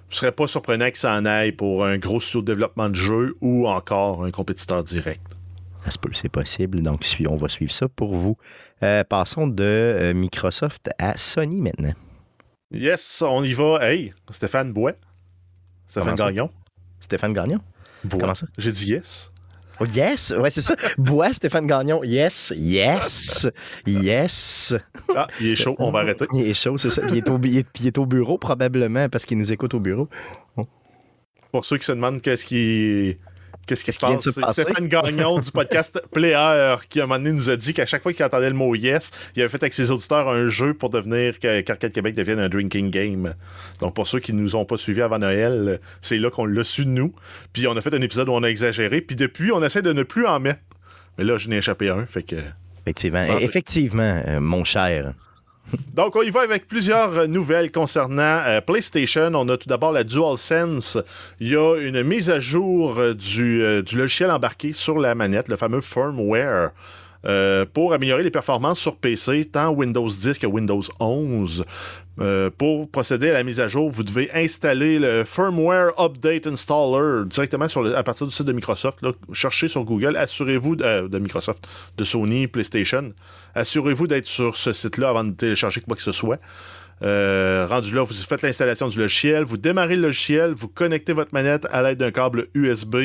Ce 0.08 0.18
serait 0.18 0.32
pas 0.32 0.46
surprenant 0.46 0.86
qu'il 0.86 0.96
s'en 0.96 1.24
aille 1.24 1.52
pour 1.52 1.84
un 1.84 1.98
gros 1.98 2.20
studio 2.20 2.40
de 2.42 2.46
développement 2.46 2.88
de 2.88 2.94
jeu 2.94 3.34
ou 3.40 3.66
encore 3.68 4.24
un 4.24 4.30
compétiteur 4.30 4.84
direct. 4.84 5.22
Ça 5.84 5.90
c'est 6.14 6.28
possible. 6.28 6.82
Donc, 6.82 7.04
on 7.28 7.36
va 7.36 7.48
suivre 7.48 7.72
ça 7.72 7.88
pour 7.88 8.14
vous. 8.14 8.36
Euh, 8.82 9.04
passons 9.04 9.46
de 9.46 10.12
Microsoft 10.14 10.88
à 10.98 11.16
Sony 11.16 11.60
maintenant. 11.60 11.92
Yes, 12.72 13.22
on 13.26 13.44
y 13.44 13.52
va. 13.52 13.78
Hey, 13.82 14.12
Stéphane 14.30 14.72
Bois. 14.72 14.92
Stéphane 15.88 16.16
ça? 16.16 16.26
Gagnon. 16.26 16.50
Stéphane 16.98 17.32
Gagnon? 17.32 17.60
Bois. 18.02 18.18
Comment 18.20 18.34
ça? 18.34 18.46
J'ai 18.58 18.72
dit 18.72 18.90
yes. 18.90 19.30
Oh, 19.80 19.84
yes! 19.84 20.34
Ouais, 20.38 20.50
c'est 20.50 20.62
ça. 20.62 20.74
Bois, 20.96 21.32
Stéphane 21.32 21.66
Gagnon. 21.66 22.02
Yes! 22.02 22.52
Yes! 22.56 23.46
Yes! 23.86 24.74
Ah, 25.14 25.26
il 25.40 25.48
est 25.48 25.56
chaud, 25.56 25.76
on 25.78 25.90
va 25.90 25.98
arrêter. 26.00 26.26
Il 26.32 26.42
est 26.48 26.54
chaud, 26.54 26.78
c'est 26.78 26.90
ça. 26.90 27.02
Il 27.10 27.16
est, 27.18 27.28
au, 27.28 27.38
il 27.42 27.58
est- 27.58 27.80
il 27.80 27.86
est 27.86 27.98
au 27.98 28.06
bureau, 28.06 28.38
probablement, 28.38 29.08
parce 29.08 29.26
qu'il 29.26 29.36
nous 29.38 29.52
écoute 29.52 29.74
au 29.74 29.80
bureau. 29.80 30.08
Pour 31.52 31.64
ceux 31.64 31.78
qui 31.78 31.84
se 31.86 31.92
demandent 31.92 32.20
qu'est-ce 32.22 32.44
qui. 32.46 33.18
Qu'est-ce 33.66 33.84
qui 33.84 33.92
se 33.92 33.98
passe? 33.98 34.20
C'est? 34.22 34.62
Stéphane 34.62 34.86
Gagnon 34.86 35.40
du 35.40 35.50
podcast 35.50 36.00
Player 36.12 36.76
qui, 36.88 37.00
à 37.00 37.04
un 37.04 37.06
moment 37.06 37.18
donné, 37.18 37.32
nous 37.32 37.50
a 37.50 37.56
dit 37.56 37.74
qu'à 37.74 37.84
chaque 37.84 38.02
fois 38.02 38.12
qu'il 38.12 38.24
entendait 38.24 38.48
le 38.48 38.54
mot 38.54 38.74
yes, 38.74 39.10
il 39.34 39.42
avait 39.42 39.48
fait 39.48 39.62
avec 39.62 39.74
ses 39.74 39.90
auditeurs 39.90 40.28
un 40.28 40.48
jeu 40.48 40.72
pour 40.74 40.90
devenir 40.90 41.38
que- 41.40 41.60
qu'Arcade 41.62 41.92
Québec 41.92 42.14
devienne 42.14 42.38
un 42.38 42.48
drinking 42.48 42.90
game. 42.90 43.34
Donc, 43.80 43.94
pour 43.94 44.06
ceux 44.06 44.20
qui 44.20 44.32
ne 44.32 44.40
nous 44.40 44.54
ont 44.54 44.64
pas 44.64 44.76
suivis 44.76 45.02
avant 45.02 45.18
Noël, 45.18 45.80
c'est 46.00 46.18
là 46.18 46.30
qu'on 46.30 46.44
l'a 46.46 46.62
su 46.64 46.84
de 46.84 46.90
nous. 46.90 47.12
Puis, 47.52 47.66
on 47.66 47.76
a 47.76 47.80
fait 47.80 47.92
un 47.92 48.00
épisode 48.02 48.28
où 48.28 48.32
on 48.32 48.42
a 48.44 48.48
exagéré. 48.48 49.00
Puis, 49.00 49.16
depuis, 49.16 49.50
on 49.50 49.62
essaie 49.64 49.82
de 49.82 49.92
ne 49.92 50.04
plus 50.04 50.26
en 50.26 50.38
mettre. 50.38 50.60
Mais 51.18 51.24
là, 51.24 51.36
je 51.38 51.48
n'ai 51.48 51.56
échappé 51.56 51.88
un. 51.88 52.06
Fait 52.06 52.22
que. 52.22 52.36
Effectivement. 52.82 53.24
Effectivement, 53.40 54.22
euh, 54.28 54.38
mon 54.40 54.62
cher. 54.64 55.12
Donc, 55.94 56.16
on 56.16 56.22
y 56.22 56.30
va 56.30 56.40
avec 56.40 56.68
plusieurs 56.68 57.28
nouvelles 57.28 57.70
concernant 57.70 58.40
euh, 58.46 58.60
PlayStation. 58.60 59.30
On 59.34 59.48
a 59.48 59.56
tout 59.56 59.68
d'abord 59.68 59.92
la 59.92 60.04
DualSense. 60.04 60.98
Il 61.40 61.48
y 61.48 61.56
a 61.56 61.76
une 61.76 62.02
mise 62.02 62.30
à 62.30 62.40
jour 62.40 62.98
euh, 62.98 63.14
du, 63.14 63.62
euh, 63.62 63.82
du 63.82 63.96
logiciel 63.96 64.30
embarqué 64.30 64.72
sur 64.72 64.98
la 64.98 65.14
manette, 65.14 65.48
le 65.48 65.56
fameux 65.56 65.80
firmware. 65.80 66.70
pour 67.72 67.92
améliorer 67.92 68.22
les 68.22 68.30
performances 68.30 68.78
sur 68.78 68.96
PC, 68.96 69.46
tant 69.46 69.70
Windows 69.70 70.08
10 70.08 70.38
que 70.38 70.46
Windows 70.46 70.82
11. 71.00 71.64
Euh, 72.18 72.50
pour 72.56 72.90
procéder 72.90 73.28
à 73.30 73.34
la 73.34 73.42
mise 73.42 73.60
à 73.60 73.68
jour, 73.68 73.90
vous 73.90 74.02
devez 74.02 74.30
installer 74.32 74.98
le 74.98 75.24
Firmware 75.24 75.92
Update 76.00 76.46
Installer 76.46 77.26
directement 77.26 77.68
sur 77.68 77.94
à 77.94 78.02
partir 78.02 78.26
du 78.26 78.32
site 78.32 78.46
de 78.46 78.52
Microsoft. 78.52 79.00
Cherchez 79.32 79.68
sur 79.68 79.84
Google, 79.84 80.16
assurez-vous 80.16 80.76
de, 80.76 80.84
euh, 80.84 81.08
de 81.08 81.18
Microsoft, 81.18 81.66
de 81.96 82.04
Sony, 82.04 82.46
PlayStation. 82.46 83.12
Assurez-vous 83.54 84.06
d'être 84.06 84.26
sur 84.26 84.56
ce 84.56 84.72
site-là 84.72 85.10
avant 85.10 85.24
de 85.24 85.32
télécharger 85.32 85.82
quoi 85.82 85.96
que 85.96 86.02
ce 86.02 86.12
soit. 86.12 86.40
Euh, 87.02 87.66
rendu 87.68 87.94
là, 87.94 88.02
vous 88.02 88.14
faites 88.14 88.40
l'installation 88.40 88.88
du 88.88 88.98
logiciel, 88.98 89.44
vous 89.44 89.58
démarrez 89.58 89.96
le 89.96 90.02
logiciel, 90.02 90.52
vous 90.52 90.68
connectez 90.68 91.12
votre 91.12 91.34
manette 91.34 91.66
à 91.70 91.82
l'aide 91.82 91.98
d'un 91.98 92.10
câble 92.10 92.48
USB 92.54 92.96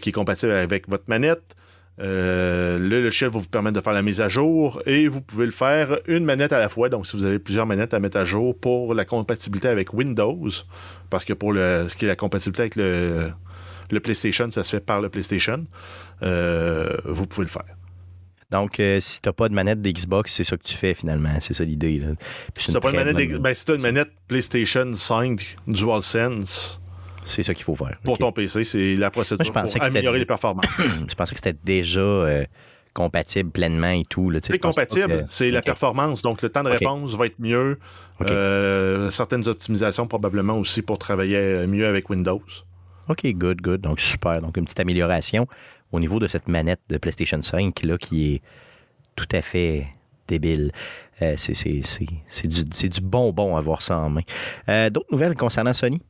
qui 0.00 0.08
est 0.08 0.12
compatible 0.12 0.52
avec 0.52 0.88
votre 0.88 1.04
manette. 1.08 1.56
Euh, 2.02 2.78
le 2.78 3.00
logiciel 3.00 3.30
va 3.30 3.38
vous 3.38 3.48
permettre 3.48 3.76
de 3.76 3.80
faire 3.80 3.92
la 3.92 4.02
mise 4.02 4.20
à 4.20 4.28
jour 4.28 4.82
et 4.86 5.06
vous 5.06 5.20
pouvez 5.20 5.46
le 5.46 5.52
faire 5.52 5.98
une 6.08 6.24
manette 6.24 6.52
à 6.52 6.58
la 6.58 6.68
fois. 6.68 6.88
Donc, 6.88 7.06
si 7.06 7.16
vous 7.16 7.24
avez 7.24 7.38
plusieurs 7.38 7.66
manettes 7.66 7.94
à 7.94 8.00
mettre 8.00 8.16
à 8.16 8.24
jour 8.24 8.58
pour 8.58 8.94
la 8.94 9.04
compatibilité 9.04 9.68
avec 9.68 9.94
Windows, 9.94 10.48
parce 11.10 11.24
que 11.24 11.32
pour 11.32 11.52
le, 11.52 11.86
ce 11.88 11.96
qui 11.96 12.04
est 12.04 12.08
la 12.08 12.16
compatibilité 12.16 12.62
avec 12.62 12.76
le, 12.76 13.30
le 13.90 14.00
PlayStation, 14.00 14.50
ça 14.50 14.64
se 14.64 14.70
fait 14.70 14.84
par 14.84 15.00
le 15.00 15.10
PlayStation, 15.10 15.64
euh, 16.22 16.96
vous 17.04 17.26
pouvez 17.26 17.44
le 17.44 17.50
faire. 17.50 17.76
Donc, 18.50 18.80
euh, 18.80 19.00
si 19.00 19.22
t'as 19.22 19.32
pas 19.32 19.48
de 19.48 19.54
manette 19.54 19.80
d'Xbox, 19.80 20.32
c'est 20.32 20.44
ça 20.44 20.56
que 20.56 20.62
tu 20.62 20.74
fais 20.74 20.94
finalement. 20.94 21.40
C'est 21.40 21.54
ça 21.54 21.64
l'idée. 21.64 22.02
Si 22.58 22.72
t'as 22.72 22.80
pas 22.80 22.90
une 22.90 22.96
manette, 22.96 23.40
ben, 23.40 23.54
si 23.54 23.64
t'as 23.64 23.76
une 23.76 23.80
manette 23.80 24.10
PlayStation 24.26 24.92
5 24.94 25.56
DualSense 25.68 26.81
C'est 27.22 27.42
ça 27.42 27.54
qu'il 27.54 27.64
faut 27.64 27.74
faire. 27.76 27.98
pour 28.04 28.18
ton 28.18 28.32
PC, 28.32 28.64
c'est 28.64 28.96
la 28.96 29.10
procédure 29.10 29.52
Moi, 29.52 29.62
pour 29.64 29.82
améliorer 29.84 30.18
les 30.18 30.24
performances. 30.26 30.66
Je 31.08 31.14
pensais 31.14 31.34
que 31.34 31.40
c'était 31.44 31.58
déjà 31.64 32.00
euh, 32.00 32.44
compatible 32.94 33.50
pleinement 33.50 33.90
et 33.90 34.04
tout. 34.08 34.28
là, 34.30 34.40
C'est 34.42 34.58
compatible, 34.58 35.24
que- 35.24 35.24
c'est 35.28 35.50
la 35.50 35.62
performance. 35.62 36.22
Donc, 36.22 36.42
le 36.42 36.48
temps 36.48 36.62
de 36.62 36.68
réponse 36.70 37.14
va 37.14 37.26
être 37.26 37.38
mieux. 37.38 37.78
Euh, 38.30 39.10
certaines 39.10 39.48
optimisations 39.48 40.06
probablement 40.06 40.58
aussi 40.58 40.82
pour 40.82 40.98
travailler 40.98 41.36
euh, 41.36 41.66
mieux 41.66 41.86
avec 41.86 42.10
Windows. 42.10 42.42
OK, 43.08 43.26
good, 43.34 43.60
good. 43.60 43.80
Donc, 43.80 44.00
super. 44.00 44.40
Donc, 44.42 44.56
une 44.56 44.64
petite 44.64 44.80
amélioration 44.80 45.46
au 45.90 46.00
niveau 46.00 46.18
de 46.18 46.26
cette 46.26 46.48
manette 46.48 46.80
de 46.88 46.98
PlayStation 46.98 47.42
5 47.42 47.82
là, 47.82 47.98
qui 47.98 48.34
est 48.34 48.42
tout 49.16 49.28
à 49.32 49.42
fait 49.42 49.86
débile. 50.28 50.72
Euh, 51.20 51.34
c'est, 51.36 52.46
du, 52.48 52.88
du 52.88 53.00
bonbon 53.00 53.56
avoir 53.56 53.82
ça 53.82 53.98
en 53.98 54.10
main. 54.10 54.22
D'autres 54.90 55.08
nouvelles 55.12 55.34
concernant 55.34 55.72
Sony? 55.72 56.00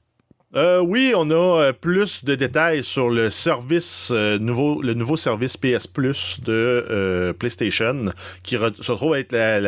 Euh, 0.54 0.80
oui, 0.80 1.14
on 1.16 1.30
a 1.30 1.34
euh, 1.62 1.72
plus 1.72 2.26
de 2.26 2.34
détails 2.34 2.84
sur 2.84 3.08
le 3.08 3.30
service 3.30 4.10
euh, 4.14 4.38
nouveau, 4.38 4.82
le 4.82 4.92
nouveau 4.92 5.16
service 5.16 5.56
PS 5.56 5.86
Plus 5.86 6.40
de 6.44 7.34
PlayStation, 7.38 8.12
qui 8.42 8.56
se 8.56 8.92
trouve 8.92 9.16
être 9.16 9.32
la, 9.32 9.60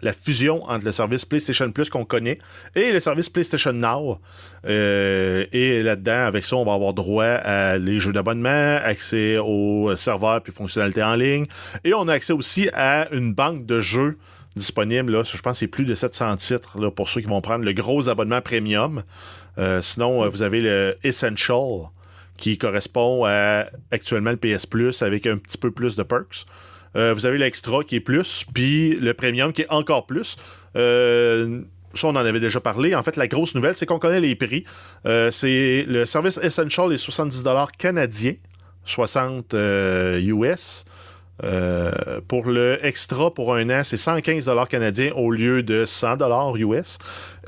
la- 0.00 0.12
fusion 0.14 0.64
entre 0.64 0.86
le 0.86 0.92
service 0.92 1.26
PlayStation 1.26 1.70
Plus 1.70 1.90
qu'on 1.90 2.06
connaît 2.06 2.38
et 2.74 2.90
le 2.90 3.00
service 3.00 3.28
PlayStation 3.28 3.74
Now. 3.74 4.18
Et 4.66 5.82
là-dedans, 5.82 6.24
avec 6.26 6.46
ça, 6.46 6.56
on 6.56 6.64
va 6.64 6.72
avoir 6.72 6.94
droit 6.94 7.24
à 7.24 7.76
les 7.76 8.00
jeux 8.00 8.12
d'abonnement, 8.14 8.78
accès 8.82 9.36
aux 9.38 9.94
serveurs 9.96 10.42
puis 10.42 10.52
fonctionnalités 10.54 11.02
en 11.02 11.16
ligne, 11.16 11.46
et 11.84 11.92
on 11.92 12.08
a 12.08 12.14
accès 12.14 12.32
aussi 12.32 12.70
à 12.72 13.08
une 13.12 13.34
banque 13.34 13.66
de 13.66 13.80
jeux 13.80 14.16
disponible. 14.56 15.24
Je 15.24 15.38
pense 15.40 15.52
que 15.52 15.58
c'est 15.58 15.66
plus 15.66 15.84
de 15.84 15.94
700 15.94 16.36
titres 16.36 16.78
là, 16.78 16.90
pour 16.90 17.08
ceux 17.08 17.20
qui 17.20 17.28
vont 17.28 17.40
prendre 17.40 17.64
le 17.64 17.72
gros 17.72 18.08
abonnement 18.08 18.40
premium. 18.40 19.02
Euh, 19.58 19.82
sinon, 19.82 20.24
euh, 20.24 20.28
vous 20.28 20.42
avez 20.42 20.60
le 20.60 20.96
Essential 21.04 21.88
qui 22.36 22.56
correspond 22.56 23.24
actuellement 23.90 24.30
le 24.30 24.38
PS 24.38 24.64
Plus 24.64 25.02
avec 25.02 25.26
un 25.26 25.36
petit 25.36 25.58
peu 25.58 25.70
plus 25.70 25.94
de 25.96 26.02
perks. 26.02 26.46
Euh, 26.96 27.12
vous 27.12 27.26
avez 27.26 27.36
l'extra 27.38 27.84
qui 27.84 27.96
est 27.96 28.00
plus, 28.00 28.44
puis 28.54 28.96
le 28.96 29.12
premium 29.12 29.52
qui 29.52 29.62
est 29.62 29.70
encore 29.70 30.06
plus. 30.06 30.36
Ça, 30.74 32.06
on 32.06 32.10
en 32.10 32.16
avait 32.16 32.40
déjà 32.40 32.60
parlé. 32.60 32.94
En 32.94 33.02
fait, 33.02 33.16
la 33.16 33.28
grosse 33.28 33.54
nouvelle, 33.54 33.74
c'est 33.74 33.84
qu'on 33.84 33.98
connaît 33.98 34.20
les 34.20 34.36
prix. 34.36 34.64
C'est 35.04 35.84
le 35.86 36.06
service 36.06 36.38
Essential 36.42 36.92
est 36.92 37.04
70$ 37.04 37.68
canadiens, 37.76 38.34
60 38.84 39.54
euh, 39.54 40.18
US. 40.20 40.84
Euh, 41.42 42.20
pour 42.28 42.48
le 42.48 42.78
extra 42.84 43.32
pour 43.32 43.54
un 43.54 43.70
an, 43.70 43.82
c'est 43.84 43.96
115 43.96 44.50
canadiens 44.68 45.12
au 45.14 45.30
lieu 45.30 45.62
de 45.62 45.84
100 45.84 46.56
US. 46.56 46.98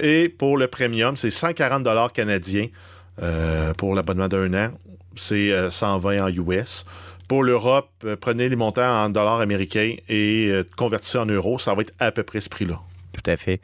Et 0.01 0.29
pour 0.29 0.57
le 0.57 0.67
premium, 0.67 1.17
c'est 1.17 1.31
140 1.31 2.13
canadiens 2.13 2.69
euh, 3.23 3.73
pour 3.75 3.95
l'abonnement 3.95 4.29
d'un 4.29 4.53
an. 4.55 4.71
C'est 5.17 5.71
120 5.71 6.25
en 6.25 6.29
US. 6.29 6.87
Pour 7.29 7.45
l'Europe, 7.45 7.91
prenez 8.21 8.49
les 8.49 8.57
montants 8.57 9.05
en 9.05 9.09
dollars 9.09 9.41
américains 9.41 9.95
et 10.09 10.51
convertissez 10.77 11.19
en 11.19 11.27
euros. 11.27 11.59
Ça 11.59 11.75
va 11.75 11.83
être 11.83 11.93
à 11.99 12.13
peu 12.13 12.23
près 12.23 12.41
ce 12.41 12.49
prix-là. 12.49 12.81
Tout 13.13 13.31
à 13.31 13.37
fait. 13.37 13.61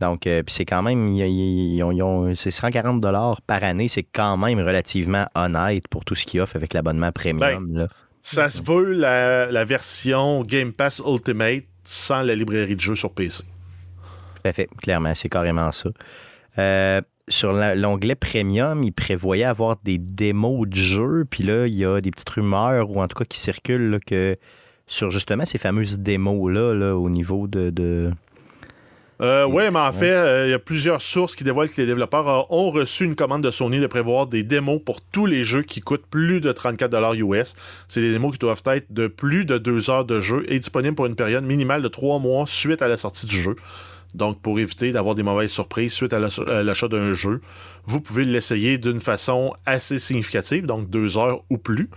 Donc, 0.00 0.22
puis 0.22 0.42
c'est 0.48 0.64
quand 0.64 0.82
même, 0.82 2.34
c'est 2.34 2.50
140 2.50 3.00
dollars 3.00 3.40
par 3.42 3.62
année, 3.62 3.88
c'est 3.88 4.02
quand 4.02 4.36
même 4.36 4.58
relativement 4.58 5.26
honnête 5.34 5.88
pour 5.88 6.04
tout 6.04 6.14
ce 6.14 6.26
qu'ils 6.26 6.40
offrent 6.40 6.56
avec 6.56 6.74
l'abonnement 6.74 7.12
premium. 7.12 7.66
Ben, 7.72 7.88
ça 8.26 8.50
se 8.50 8.60
veut 8.60 8.90
la, 8.90 9.64
version 9.64 10.42
Game 10.42 10.72
Pass 10.72 11.00
Ultimate 11.06 11.62
sans 11.84 12.22
la 12.22 12.34
librairie 12.34 12.74
de 12.74 12.80
jeux 12.80 12.96
sur 12.96 13.12
PC. 13.12 13.44
Tout 13.44 14.48
à 14.48 14.52
fait, 14.52 14.68
clairement, 14.82 15.14
c'est 15.14 15.28
carrément 15.28 15.70
ça. 15.70 15.90
Euh, 16.58 17.00
sur 17.28 17.52
l'onglet 17.52 18.16
Premium, 18.16 18.82
il 18.82 18.92
prévoyait 18.92 19.44
avoir 19.44 19.76
des 19.84 19.98
démos 19.98 20.68
de 20.68 20.76
jeux, 20.76 21.24
puis 21.30 21.44
là, 21.44 21.68
il 21.68 21.76
y 21.76 21.84
a 21.84 22.00
des 22.00 22.10
petites 22.10 22.30
rumeurs, 22.30 22.90
ou 22.90 23.00
en 23.00 23.06
tout 23.06 23.16
cas 23.16 23.24
qui 23.24 23.38
circulent, 23.38 24.00
que 24.04 24.36
sur 24.88 25.12
justement 25.12 25.44
ces 25.44 25.58
fameuses 25.58 26.00
démos-là, 26.00 26.74
là, 26.74 26.96
au 26.96 27.08
niveau 27.08 27.46
de 27.46 28.10
euh, 29.22 29.46
oui, 29.46 29.64
mais 29.72 29.78
en 29.78 29.92
fait, 29.92 30.10
euh, 30.10 30.46
il 30.46 30.50
y 30.50 30.54
a 30.54 30.58
plusieurs 30.58 31.00
sources 31.00 31.36
qui 31.36 31.44
dévoilent 31.44 31.70
que 31.70 31.80
les 31.80 31.86
développeurs 31.86 32.28
euh, 32.28 32.42
ont 32.50 32.70
reçu 32.70 33.04
une 33.04 33.16
commande 33.16 33.42
de 33.42 33.50
Sony 33.50 33.80
de 33.80 33.86
prévoir 33.86 34.26
des 34.26 34.42
démos 34.42 34.80
pour 34.84 35.00
tous 35.00 35.24
les 35.24 35.42
jeux 35.42 35.62
qui 35.62 35.80
coûtent 35.80 36.06
plus 36.06 36.40
de 36.40 36.52
34 36.52 37.16
US. 37.16 37.54
C'est 37.88 38.02
des 38.02 38.12
démos 38.12 38.32
qui 38.32 38.38
doivent 38.38 38.62
être 38.66 38.92
de 38.92 39.06
plus 39.06 39.46
de 39.46 39.56
deux 39.56 39.88
heures 39.88 40.04
de 40.04 40.20
jeu 40.20 40.44
et 40.48 40.58
disponibles 40.58 40.94
pour 40.94 41.06
une 41.06 41.16
période 41.16 41.44
minimale 41.44 41.80
de 41.80 41.88
trois 41.88 42.18
mois 42.18 42.44
suite 42.46 42.82
à 42.82 42.88
la 42.88 42.98
sortie 42.98 43.26
du 43.26 43.40
jeu. 43.42 43.56
Donc, 44.14 44.40
pour 44.40 44.58
éviter 44.58 44.92
d'avoir 44.92 45.14
des 45.14 45.22
mauvaises 45.22 45.50
surprises 45.50 45.92
suite 45.92 46.12
à 46.12 46.18
l'achat 46.18 46.88
d'un 46.88 47.12
jeu, 47.12 47.40
vous 47.84 48.00
pouvez 48.00 48.24
l'essayer 48.24 48.78
d'une 48.78 49.00
façon 49.00 49.54
assez 49.66 49.98
significative, 49.98 50.64
donc 50.64 50.88
deux 50.88 51.18
heures 51.18 51.42
ou 51.50 51.58
plus. 51.58 51.90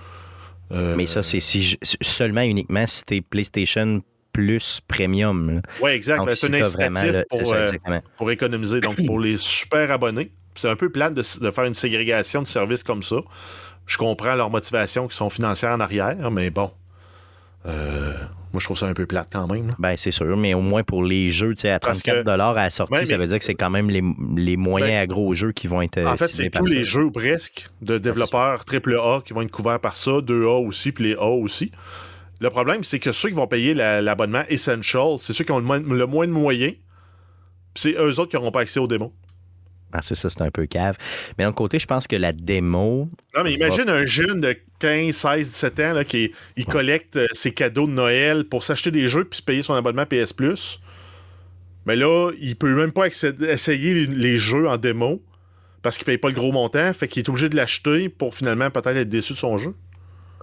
Mais 0.72 1.08
ça, 1.08 1.24
c'est 1.24 1.40
si, 1.40 1.78
seulement 2.02 2.42
uniquement 2.42 2.86
si 2.88 3.04
t'es 3.04 3.22
PlayStation 3.22 4.02
plus 4.40 4.82
premium. 4.88 5.62
Oui, 5.82 5.92
exact. 5.92 6.24
Ben, 6.26 6.32
c'est 6.32 6.48
un 6.48 6.54
incitatif 6.54 7.24
pour, 7.30 7.54
euh, 7.54 8.00
pour, 8.18 8.32
économiser. 8.32 8.80
Donc, 8.80 9.06
pour 9.06 9.20
les 9.20 9.38
super 9.38 9.92
abonnés, 9.92 10.32
c'est 10.56 10.70
un 10.70 10.76
peu 10.76 10.90
plate 10.90 11.14
de, 11.14 11.52
faire 11.52 11.66
une 11.66 11.74
ségrégation 11.74 12.42
de 12.42 12.48
services 12.48 12.84
comme 12.84 13.04
ça. 13.04 13.18
Je 13.86 13.98
comprends 13.98 14.36
leurs 14.36 14.50
motivations 14.50 15.08
qui 15.08 15.18
sont 15.18 15.30
financières 15.30 15.72
en 15.72 15.80
arrière, 15.80 16.32
mais 16.32 16.50
bon. 16.50 16.72
Euh, 17.66 18.14
moi, 18.54 18.60
je 18.60 18.66
trouve 18.66 18.78
ça 18.78 18.88
un 18.88 18.94
peu 18.94 19.06
plate 19.06 19.28
quand 19.32 19.48
même. 19.48 19.76
Ben, 19.78 19.96
c'est 19.98 20.12
sûr, 20.12 20.38
mais 20.38 20.54
au 20.54 20.62
moins 20.62 20.84
pour 20.84 21.04
les 21.04 21.32
jeux, 21.32 21.54
tu 21.54 21.62
sais, 21.62 21.72
à 21.72 21.80
34 21.80 22.28
à 22.28 22.54
la 22.54 22.70
sortie, 22.70 23.06
ça 23.06 23.18
veut 23.18 23.28
dire 23.28 23.40
que 23.40 23.46
c'est 23.46 23.56
quand 23.56 23.70
même 23.70 23.90
les, 23.90 24.04
les 24.36 24.58
moyens 24.58 24.92
ben, 24.92 25.02
à 25.02 25.08
gros 25.08 25.36
jeux 25.36 25.52
qui 25.52 25.68
vont 25.68 25.82
être. 25.82 26.00
En 26.06 26.18
fait, 26.18 26.28
c'est 26.28 26.50
tous 26.50 26.66
les 26.66 26.86
jeux 26.86 27.12
presque 27.12 27.68
de 27.82 27.98
développeurs 27.98 28.64
AAA 28.72 29.22
qui 29.26 29.34
vont 29.34 29.42
être 29.42 29.52
couverts 29.52 29.80
par 29.80 29.96
ça, 29.98 30.12
2A 30.12 30.66
aussi, 30.66 30.92
puis 30.94 31.06
les 31.06 31.16
A 31.16 31.28
aussi. 31.28 31.72
Le 32.40 32.50
problème, 32.50 32.84
c'est 32.84 33.00
que 33.00 33.12
ceux 33.12 33.30
qui 33.30 33.36
vont 33.36 33.48
payer 33.48 33.74
l'abonnement 33.74 34.44
Essential, 34.48 35.18
c'est 35.20 35.34
ceux 35.34 35.44
qui 35.44 35.52
ont 35.52 35.60
le 35.60 35.66
moins, 35.66 35.80
de 35.80 36.32
moyens. 36.32 36.74
C'est 37.76 37.94
eux 37.94 38.20
autres 38.20 38.30
qui 38.30 38.36
n'auront 38.36 38.52
pas 38.52 38.62
accès 38.62 38.80
aux 38.80 38.88
démos. 38.88 39.12
Ah, 39.92 40.02
c'est 40.04 40.16
ça, 40.16 40.30
c'est 40.30 40.42
un 40.42 40.52
peu 40.52 40.68
cave. 40.68 40.98
Mais 41.38 41.46
d'un 41.46 41.52
côté, 41.52 41.80
je 41.80 41.88
pense 41.88 42.08
que 42.08 42.16
la 42.16 42.32
démo. 42.32 43.10
Non, 43.36 43.44
mais 43.44 43.54
imagine 43.54 43.90
un 43.90 44.06
jeune 44.06 44.40
de 44.40 44.56
15, 44.80 45.16
16, 45.16 45.50
17 45.50 45.80
ans 45.80 46.04
qui 46.08 46.32
il 46.56 46.66
collecte 46.66 47.18
euh, 47.18 47.28
ses 47.34 47.52
cadeaux 47.54 47.88
de 47.88 47.94
Noël 47.94 48.46
pour 48.46 48.64
s'acheter 48.64 48.92
des 48.92 49.08
jeux 49.08 49.26
puis 49.26 49.42
payer 49.42 49.64
son 49.64 49.74
abonnement 49.74 50.06
PS 50.06 50.34
Plus. 50.34 50.80
Mais 51.86 51.96
là, 51.96 52.32
il 52.40 52.56
peut 52.56 52.74
même 52.76 52.92
pas 52.92 53.08
essayer 53.08 54.06
les, 54.06 54.38
jeux 54.38 54.68
en 54.68 54.78
démo 54.78 55.24
parce 55.82 55.98
qu'il 55.98 56.06
paye 56.06 56.20
pas 56.20 56.28
le 56.28 56.36
gros 56.36 56.52
montant. 56.52 56.94
Fait 56.94 57.08
qu'il 57.08 57.24
est 57.24 57.30
obligé 57.30 57.50
de 57.50 57.56
l'acheter 57.56 58.10
pour 58.10 58.36
finalement 58.36 58.70
peut-être 58.70 58.96
être 58.96 59.10
déçu 59.10 59.34
de 59.34 59.40
son 59.40 59.58
jeu. 59.58 59.74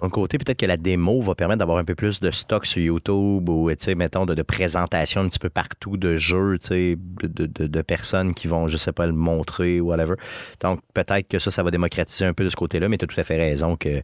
D'un 0.02 0.10
côté, 0.10 0.38
peut-être 0.38 0.58
que 0.58 0.66
la 0.66 0.76
démo 0.76 1.20
va 1.20 1.34
permettre 1.34 1.60
d'avoir 1.60 1.78
un 1.78 1.84
peu 1.84 1.94
plus 1.94 2.20
de 2.20 2.30
stock 2.30 2.66
sur 2.66 2.82
YouTube 2.82 3.48
ou, 3.48 3.70
mettons, 3.96 4.26
de, 4.26 4.34
de, 4.34 4.42
présentation 4.42 5.22
un 5.22 5.28
petit 5.28 5.38
peu 5.38 5.48
partout 5.48 5.96
de 5.96 6.18
jeux, 6.18 6.58
de, 6.58 6.96
de, 7.26 7.66
de, 7.66 7.82
personnes 7.82 8.34
qui 8.34 8.46
vont, 8.46 8.68
je 8.68 8.76
sais 8.76 8.92
pas, 8.92 9.06
le 9.06 9.12
montrer 9.12 9.80
ou 9.80 9.86
whatever. 9.86 10.14
Donc, 10.60 10.80
peut-être 10.92 11.28
que 11.28 11.38
ça, 11.38 11.50
ça 11.50 11.62
va 11.62 11.70
démocratiser 11.70 12.26
un 12.26 12.34
peu 12.34 12.44
de 12.44 12.50
ce 12.50 12.56
côté-là, 12.56 12.88
mais 12.88 12.98
tu 12.98 13.04
as 13.04 13.08
tout 13.08 13.20
à 13.20 13.24
fait 13.24 13.36
raison 13.36 13.76
que 13.76 14.02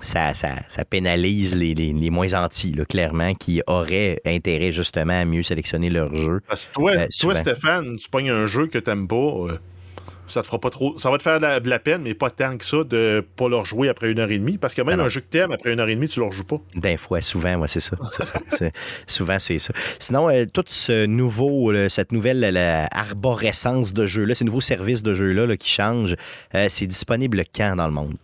ça, 0.00 0.34
ça, 0.34 0.54
ça 0.68 0.84
pénalise 0.84 1.54
les, 1.56 1.74
les, 1.74 2.10
moins 2.10 2.32
anti, 2.34 2.72
là, 2.72 2.84
clairement, 2.84 3.34
qui 3.34 3.62
auraient 3.66 4.20
intérêt 4.24 4.72
justement 4.72 5.20
à 5.20 5.24
mieux 5.24 5.42
sélectionner 5.42 5.90
leur 5.90 6.14
jeu. 6.14 6.40
Parce 6.46 6.64
que 6.64 6.72
toi, 6.72 6.92
euh, 6.92 7.06
toi 7.20 7.34
Stéphane, 7.34 7.96
tu 7.96 8.08
pognes 8.08 8.30
un 8.30 8.46
jeu 8.46 8.66
que 8.66 8.78
tu 8.78 8.90
n'aimes 8.90 9.08
pas. 9.08 9.16
Euh, 9.16 9.58
ça 10.30 10.42
te 10.42 10.46
fera 10.46 10.58
pas 10.58 10.70
trop. 10.70 10.98
Ça 10.98 11.10
va 11.10 11.18
te 11.18 11.22
faire 11.22 11.38
de 11.38 11.68
la, 11.68 11.78
peine, 11.78 12.02
mais 12.02 12.14
pas 12.14 12.30
tant 12.30 12.56
que 12.56 12.64
ça 12.64 12.84
de 12.84 13.24
pas 13.36 13.48
leur 13.48 13.64
jouer 13.64 13.88
après 13.88 14.10
une 14.10 14.18
heure 14.18 14.30
et 14.30 14.38
demie. 14.38 14.58
Parce 14.58 14.74
que 14.74 14.82
même 14.82 15.00
un 15.00 15.08
jeu 15.08 15.20
que 15.20 15.26
t'aimes, 15.26 15.52
après 15.52 15.72
une 15.72 15.80
heure 15.80 15.88
et 15.88 15.94
demie, 15.94 16.08
tu 16.08 16.20
leur 16.20 16.32
joues 16.32 16.44
pas. 16.44 16.58
D'un 16.74 16.96
fois, 16.96 17.20
souvent, 17.20 17.56
moi, 17.58 17.68
c'est 17.68 17.80
ça. 17.80 17.96
souvent, 19.06 19.38
c'est 19.38 19.58
ça. 19.58 19.72
Sinon, 19.98 20.28
euh, 20.30 20.44
tout 20.52 20.64
ce 20.66 21.06
nouveau, 21.06 21.72
cette 21.88 22.12
nouvelle 22.12 22.56
arborescence 22.92 23.92
de 23.92 24.06
jeu-là, 24.06 24.34
ces 24.34 24.44
nouveaux 24.44 24.60
services 24.60 25.02
de 25.02 25.14
jeu-là 25.14 25.56
qui 25.56 25.68
changent, 25.68 26.16
euh, 26.54 26.66
c'est 26.68 26.86
disponible 26.86 27.44
quand 27.54 27.76
dans 27.76 27.86
le 27.86 27.92
monde? 27.92 28.14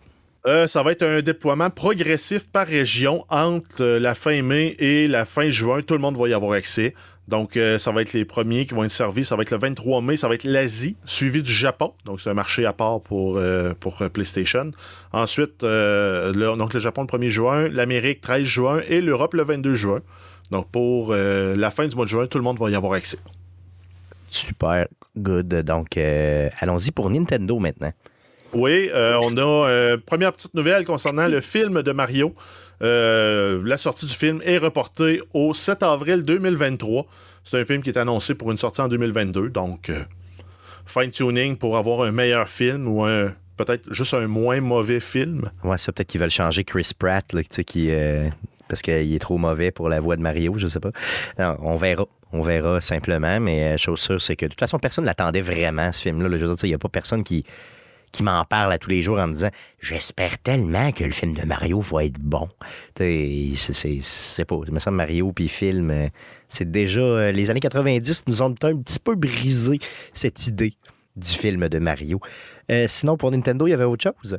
Euh, 0.45 0.65
ça 0.65 0.81
va 0.81 0.93
être 0.93 1.03
un 1.03 1.21
déploiement 1.21 1.69
progressif 1.69 2.49
par 2.49 2.67
région 2.67 3.25
entre 3.29 3.83
la 3.83 4.15
fin 4.15 4.41
mai 4.41 4.75
et 4.79 5.07
la 5.07 5.25
fin 5.25 5.49
juin. 5.49 5.81
Tout 5.81 5.95
le 5.95 5.99
monde 5.99 6.17
va 6.17 6.29
y 6.29 6.33
avoir 6.33 6.53
accès. 6.53 6.93
Donc, 7.27 7.57
euh, 7.57 7.77
ça 7.77 7.91
va 7.91 8.01
être 8.01 8.13
les 8.13 8.23
premiers 8.23 8.65
qui 8.65 8.73
vont 8.73 8.83
être 8.83 8.91
servis. 8.91 9.25
Ça 9.25 9.35
va 9.35 9.41
être 9.41 9.51
le 9.51 9.57
23 9.57 10.01
mai. 10.01 10.15
Ça 10.15 10.27
va 10.29 10.35
être 10.35 10.45
l'Asie, 10.45 10.95
suivi 11.05 11.43
du 11.43 11.51
Japon. 11.51 11.93
Donc, 12.05 12.21
c'est 12.21 12.29
un 12.29 12.33
marché 12.33 12.65
à 12.65 12.73
part 12.73 13.01
pour, 13.01 13.37
euh, 13.37 13.73
pour 13.77 14.01
euh, 14.01 14.09
PlayStation. 14.09 14.71
Ensuite, 15.11 15.63
le, 15.63 16.31
donc 16.57 16.73
le 16.73 16.79
Japon 16.79 17.01
le 17.01 17.07
1er 17.07 17.27
juin, 17.27 17.67
l'Amérique 17.67 18.21
13 18.21 18.43
juin 18.43 18.81
et 18.87 19.01
l'Europe 19.01 19.33
le 19.33 19.43
22 19.43 19.73
juin. 19.73 20.01
Donc, 20.51 20.69
pour 20.71 21.13
la 21.13 21.71
fin 21.71 21.87
du 21.87 21.95
mois 21.95 22.05
de 22.05 22.09
juin, 22.09 22.27
tout 22.27 22.37
le 22.37 22.43
monde 22.43 22.57
va 22.57 22.69
y 22.69 22.75
avoir 22.75 22.93
accès. 22.93 23.17
Super 24.29 24.87
good. 25.17 25.47
Donc, 25.47 25.97
allons-y 25.97 26.91
pour 26.91 27.09
Nintendo 27.09 27.59
maintenant. 27.59 27.91
Oui, 28.53 28.89
on 28.93 29.37
a 29.37 29.97
première 30.05 30.33
petite 30.33 30.53
nouvelle 30.53 30.85
concernant 30.85 31.27
le 31.27 31.41
film 31.41 31.81
de 31.81 31.91
Mario. 31.91 32.33
Euh, 32.83 33.61
la 33.65 33.77
sortie 33.77 34.05
du 34.05 34.13
film 34.13 34.41
est 34.43 34.57
reportée 34.57 35.21
au 35.33 35.53
7 35.53 35.83
avril 35.83 36.23
2023. 36.23 37.05
C'est 37.43 37.59
un 37.59 37.65
film 37.65 37.81
qui 37.81 37.89
est 37.89 37.97
annoncé 37.97 38.35
pour 38.35 38.51
une 38.51 38.57
sortie 38.57 38.81
en 38.81 38.87
2022. 38.87 39.49
Donc, 39.49 39.89
euh, 39.89 40.03
fine-tuning 40.85 41.57
pour 41.57 41.77
avoir 41.77 42.01
un 42.01 42.11
meilleur 42.11 42.47
film 42.47 42.87
ou 42.87 43.03
un 43.03 43.33
peut-être 43.57 43.91
juste 43.91 44.13
un 44.13 44.27
moins 44.27 44.61
mauvais 44.61 44.99
film. 44.99 45.49
Ouais, 45.63 45.77
ça 45.77 45.91
peut-être 45.91 46.07
qu'ils 46.07 46.21
veulent 46.21 46.29
changer 46.29 46.63
Chris 46.63 46.91
Pratt, 46.97 47.33
là, 47.33 47.41
qui, 47.41 47.89
euh, 47.89 48.27
parce 48.67 48.83
qu'il 48.83 49.13
est 49.13 49.19
trop 49.19 49.39
mauvais 49.39 49.71
pour 49.71 49.89
la 49.89 49.99
voix 49.99 50.15
de 50.15 50.21
Mario, 50.21 50.53
je 50.57 50.67
sais 50.67 50.79
pas. 50.79 50.91
on 51.39 51.75
verra. 51.75 52.05
On 52.33 52.41
verra 52.41 52.81
simplement, 52.81 53.39
mais 53.39 53.77
chose 53.77 54.01
sûre, 54.01 54.21
c'est 54.21 54.35
que 54.35 54.45
de 54.45 54.49
toute 54.49 54.59
façon, 54.59 54.79
personne 54.79 55.05
ne 55.05 55.07
l'attendait 55.07 55.39
vraiment, 55.39 55.93
ce 55.93 56.01
film-là. 56.01 56.27
Il 56.61 56.67
n'y 56.67 56.73
a 56.73 56.77
pas 56.77 56.89
personne 56.89 57.23
qui, 57.23 57.45
qui 58.11 58.23
m'en 58.23 58.43
parle 58.45 58.71
à 58.71 58.77
tous 58.77 58.89
les 58.89 59.03
jours 59.03 59.19
en 59.19 59.27
me 59.27 59.33
disant 59.33 59.49
J'espère 59.81 60.39
tellement 60.39 60.91
que 60.91 61.03
le 61.03 61.11
film 61.11 61.33
de 61.33 61.45
Mario 61.45 61.79
va 61.79 62.05
être 62.05 62.19
bon. 62.19 62.49
C'est 62.97 64.45
pas. 64.45 64.59
Il 64.67 64.73
me 64.73 64.79
semble 64.79 64.97
Mario 64.97 65.31
puis 65.31 65.47
film, 65.47 65.91
euh, 65.91 66.07
c'est 66.47 66.69
déjà. 66.69 66.99
Euh, 66.99 67.31
les 67.31 67.49
années 67.49 67.59
90 67.59 68.23
nous 68.27 68.41
ont 68.41 68.55
un 68.61 68.75
petit 68.77 68.99
peu 68.99 69.15
brisé 69.15 69.79
cette 70.13 70.47
idée 70.47 70.73
du 71.15 71.31
film 71.31 71.67
de 71.67 71.79
Mario. 71.79 72.19
Euh, 72.71 72.85
sinon, 72.87 73.17
pour 73.17 73.31
Nintendo, 73.31 73.67
il 73.67 73.71
y 73.71 73.73
avait 73.73 73.83
autre 73.83 74.03
chose? 74.03 74.37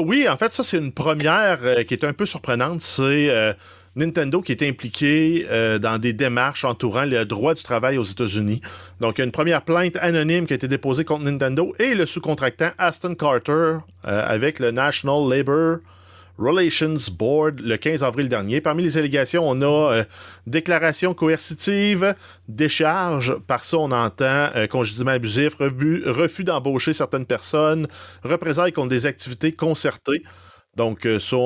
oui, 0.00 0.26
en 0.30 0.38
fait, 0.38 0.50
ça, 0.50 0.64
c'est 0.64 0.78
une 0.78 0.92
première 0.92 1.84
qui 1.86 1.92
est 1.92 2.04
un 2.04 2.14
peu 2.14 2.24
surprenante. 2.24 2.80
C'est 2.80 3.54
Nintendo 3.96 4.40
qui 4.42 4.52
est 4.52 4.62
impliqué 4.62 5.46
euh, 5.50 5.78
dans 5.78 5.98
des 5.98 6.12
démarches 6.12 6.64
entourant 6.64 7.04
le 7.04 7.24
droit 7.24 7.54
du 7.54 7.62
travail 7.62 7.98
aux 7.98 8.04
États-Unis. 8.04 8.60
Donc, 9.00 9.18
une 9.18 9.30
première 9.30 9.62
plainte 9.62 9.96
anonyme 9.96 10.46
qui 10.46 10.52
a 10.52 10.56
été 10.56 10.68
déposée 10.68 11.04
contre 11.04 11.24
Nintendo 11.24 11.74
et 11.78 11.94
le 11.94 12.06
sous-contractant 12.06 12.70
Aston 12.78 13.14
Carter 13.14 13.50
euh, 13.52 13.78
avec 14.02 14.58
le 14.58 14.70
National 14.70 15.28
Labor 15.28 15.78
Relations 16.36 16.98
Board 17.16 17.60
le 17.60 17.76
15 17.76 18.02
avril 18.02 18.28
dernier. 18.28 18.60
Parmi 18.60 18.82
les 18.82 18.98
allégations, 18.98 19.48
on 19.48 19.62
a 19.62 19.92
euh, 19.92 20.04
déclaration 20.48 21.14
coercitive, 21.14 22.16
décharge, 22.48 23.36
par 23.46 23.62
ça 23.62 23.78
on 23.78 23.92
entend 23.92 24.50
congédiement 24.68 25.12
abusif, 25.12 25.54
refus 25.54 26.42
d'embaucher 26.42 26.92
certaines 26.92 27.26
personnes, 27.26 27.86
représailles 28.24 28.72
contre 28.72 28.88
des 28.88 29.06
activités 29.06 29.52
concertées. 29.52 30.22
Donc, 30.76 31.06
euh, 31.06 31.20
ça, 31.20 31.36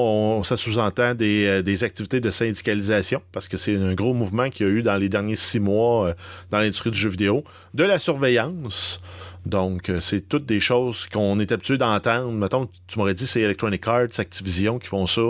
ça 0.49 0.57
sous-entend 0.57 1.15
euh, 1.21 1.63
des, 1.63 1.85
activités 1.85 2.21
de 2.21 2.31
syndicalisation, 2.31 3.21
parce 3.33 3.47
que 3.47 3.57
c'est 3.57 3.77
un 3.77 3.95
gros 3.95 4.15
mouvement 4.15 4.49
qu'il 4.49 4.67
y 4.67 4.71
a 4.71 4.73
eu 4.73 4.83
dans 4.83 4.97
les 4.97 5.09
derniers 5.09 5.35
six 5.35 5.61
mois 5.61 6.09
euh, 6.09 6.15
dans 6.51 6.59
l'industrie 6.59 6.91
du 6.91 6.99
jeu 6.99 7.11
vidéo. 7.11 7.45
De 7.75 7.85
la 7.85 7.99
surveillance. 7.99 9.03
Donc, 9.45 9.91
c'est 10.01 10.29
toutes 10.29 10.47
des 10.47 10.61
choses 10.61 11.07
qu'on 11.07 11.39
est 11.41 11.53
habitué 11.53 11.79
d'entendre. 11.79 12.33
Mettons, 12.33 12.69
tu 12.87 12.99
m'aurais 12.99 13.15
dit 13.15 13.27
c'est 13.27 13.41
Electronic 13.41 13.87
Arts, 13.87 14.19
Activision 14.19 14.79
qui 14.79 14.89
font 14.89 15.07
ça. 15.07 15.23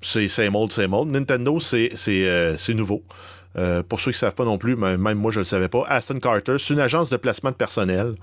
C'est 0.00 0.28
same 0.28 0.54
old, 0.54 0.72
same 0.72 0.94
old. 0.94 1.10
Nintendo, 1.10 1.58
c'est 1.58 1.90
nouveau. 2.68 3.02
pour 3.88 4.00
ceux 4.00 4.12
qui 4.12 4.16
ne 4.16 4.20
savent 4.20 4.34
pas 4.34 4.44
non 4.44 4.58
plus, 4.58 4.76
même 4.76 5.14
moi 5.14 5.32
je 5.32 5.38
ne 5.38 5.40
le 5.40 5.44
savais 5.44 5.68
pas, 5.68 5.84
Aston 5.88 6.20
Carter, 6.20 6.56
c'est 6.58 6.74
une 6.74 6.80
agence 6.80 7.08
de 7.08 7.16
placement 7.16 7.50
de 7.50 7.56
personnel. 7.56 8.14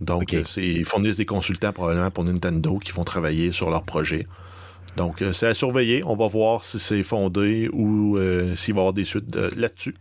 Donc, 0.00 0.22
Ok. 0.22 0.34
euh, 0.34 0.42
c'est- 0.44 0.66
ils 0.66 0.84
fournissent 0.84 1.16
des 1.16 1.26
consultants 1.26 1.72
probablement 1.72 2.10
pour 2.10 2.24
Nintendo 2.24 2.78
qui 2.78 2.92
vont 2.92 3.04
travailler 3.04 3.52
sur 3.52 3.70
leur 3.70 3.82
projet. 3.84 4.26
Donc, 4.96 5.22
euh, 5.22 5.32
c'est 5.32 5.46
à 5.46 5.54
surveiller. 5.54 6.02
On 6.04 6.16
va 6.16 6.28
voir 6.28 6.64
si 6.64 6.78
c'est 6.78 7.02
fondé 7.02 7.68
ou 7.72 8.16
euh, 8.16 8.54
s'il 8.54 8.74
va 8.74 8.78
y 8.78 8.82
avoir 8.82 8.92
des 8.92 9.04
suites 9.04 9.30
de- 9.30 9.50
là-dessus. 9.56 9.94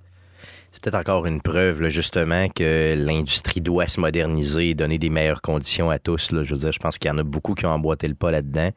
C'est 0.72 0.82
peut-être 0.82 0.96
encore 0.96 1.26
une 1.28 1.40
preuve, 1.42 1.82
là, 1.82 1.90
justement, 1.90 2.48
que 2.50 2.96
l'industrie 2.98 3.62
doit 3.62 3.88
se 3.88 4.00
moderniser 4.00 4.70
et 4.72 4.74
donner 4.74 4.98
des 4.98 5.10
meilleures 5.12 5.42
conditions 5.44 5.90
à 5.92 6.00
tous. 6.00 6.32
Là. 6.32 6.44
Je 6.44 6.54
veux 6.56 6.60
dire, 6.60 6.72
je 6.72 6.80
pense 6.80 6.98
qu'il 6.98 7.10
y 7.10 7.12
en 7.14 7.18
a 7.20 7.24
beaucoup 7.24 7.54
qui 7.54 7.66
ont 7.68 7.72
emboîté 7.72 8.08
le 8.08 8.16
pas 8.16 8.32
là-dedans. 8.32 8.72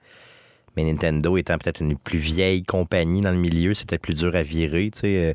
Mais 0.77 0.85
Nintendo 0.85 1.39
étant 1.39 1.57
peut-être 1.57 1.81
une 1.81 1.97
plus 1.97 2.19
vieille 2.19 2.63
compagnie 2.63 3.23
dans 3.23 3.31
le 3.31 3.39
milieu, 3.39 3.73
c'est 3.73 3.89
peut-être 3.89 4.03
plus 4.03 4.15
dur 4.15 4.37
à 4.37 4.43
virer, 4.43 4.91
tu 4.93 5.01
sais, 5.01 5.17
euh, 5.17 5.35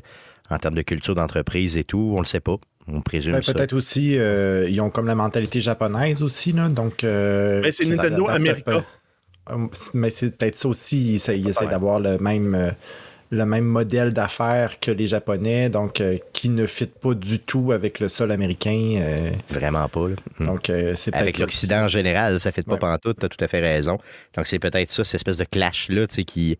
en 0.54 0.58
termes 0.58 0.76
de 0.76 0.82
culture 0.82 1.16
d'entreprise 1.16 1.76
et 1.76 1.82
tout. 1.82 2.12
On 2.16 2.20
le 2.20 2.26
sait 2.26 2.38
pas. 2.40 2.56
On 2.88 3.00
présume 3.00 3.32
Ben, 3.34 3.42
ça. 3.42 3.54
peut-être 3.54 3.72
aussi, 3.74 4.18
euh, 4.18 4.68
ils 4.68 4.80
ont 4.80 4.90
comme 4.90 5.06
la 5.06 5.14
mentalité 5.14 5.60
japonaise 5.60 6.22
aussi, 6.22 6.52
là, 6.52 6.68
donc... 6.68 7.04
euh, 7.04 7.60
Mais 7.62 7.72
c'est 7.72 7.84
Nintendo 7.86 8.28
America. 8.28 8.84
Euh, 9.50 9.66
Mais 9.94 10.10
c'est 10.10 10.36
peut-être 10.36 10.56
ça 10.56 10.68
aussi, 10.68 11.12
ils 11.12 11.48
essaient, 11.48 11.66
d'avoir 11.66 12.00
le 12.00 12.18
même, 12.18 12.74
le 13.30 13.46
même 13.46 13.64
modèle 13.64 14.12
d'affaires 14.12 14.78
que 14.80 14.90
les 14.90 15.06
Japonais, 15.06 15.68
donc 15.70 16.00
euh, 16.00 16.18
qui 16.32 16.48
ne 16.48 16.66
fit 16.66 16.86
pas 16.86 17.14
du 17.14 17.38
tout 17.40 17.72
avec 17.72 17.98
le 17.98 18.08
sol 18.08 18.30
américain. 18.30 18.96
euh, 19.00 19.16
Vraiment 19.50 19.88
pas. 19.88 20.08
là. 20.08 20.14
Mm. 20.38 20.46
donc 20.46 20.70
euh, 20.70 20.94
c'est 20.96 21.14
Avec 21.14 21.38
l'Occident 21.38 21.84
en 21.84 21.88
général, 21.88 22.38
ça 22.40 22.52
fait 22.52 22.64
pas 22.66 22.74
Ouais. 22.74 22.78
pantoute, 22.78 23.18
tu 23.20 23.26
as 23.26 23.28
tout 23.28 23.42
à 23.44 23.48
fait 23.48 23.60
raison. 23.60 23.98
Donc 24.36 24.46
c'est 24.46 24.58
peut-être 24.58 24.90
ça, 24.90 25.04
cette 25.04 25.14
espèce 25.16 25.36
de 25.38 25.44
clash-là, 25.44 26.06
tu 26.06 26.14
sais, 26.16 26.24
qui, 26.24 26.58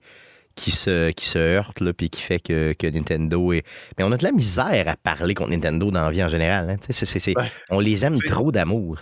qui, 0.55 0.71
se, 0.71 1.11
qui 1.11 1.27
se 1.27 1.39
heurte, 1.39 1.81
là, 1.81 1.93
puis 1.93 2.11
qui 2.11 2.21
fait 2.23 2.41
que, 2.41 2.73
que 2.73 2.87
Nintendo 2.87 3.53
est. 3.53 3.63
Mais 3.99 4.05
on 4.05 4.13
a 4.13 4.17
de 4.17 4.25
la 4.25 4.33
misère 4.33 4.89
à 4.89 4.97
parler 4.97 5.35
contre 5.35 5.51
Nintendo 5.51 5.91
dans 5.91 6.05
la 6.05 6.11
vie 6.11 6.23
en 6.23 6.29
général. 6.29 6.69
hein. 6.71 6.77
On 7.71 7.81
les 7.81 8.05
aime 8.05 8.17
trop 8.29 8.53
d'amour. 8.53 8.99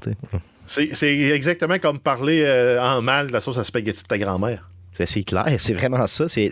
C'est 0.66 0.90
c'est 0.94 1.16
exactement 1.16 1.78
comme 1.78 1.98
parler 1.98 2.42
euh, 2.46 2.80
en 2.80 3.02
mal 3.02 3.28
de 3.28 3.32
la 3.32 3.40
sauce 3.40 3.58
à 3.58 3.64
spaghetti 3.64 4.02
de 4.02 4.08
ta 4.08 4.18
grand-mère. 4.18 4.68
C'est 4.92 5.06
c'est 5.06 5.22
clair, 5.22 5.46
c'est 5.58 5.72
vraiment 5.72 6.06
ça. 6.08 6.28
C'est, 6.28 6.50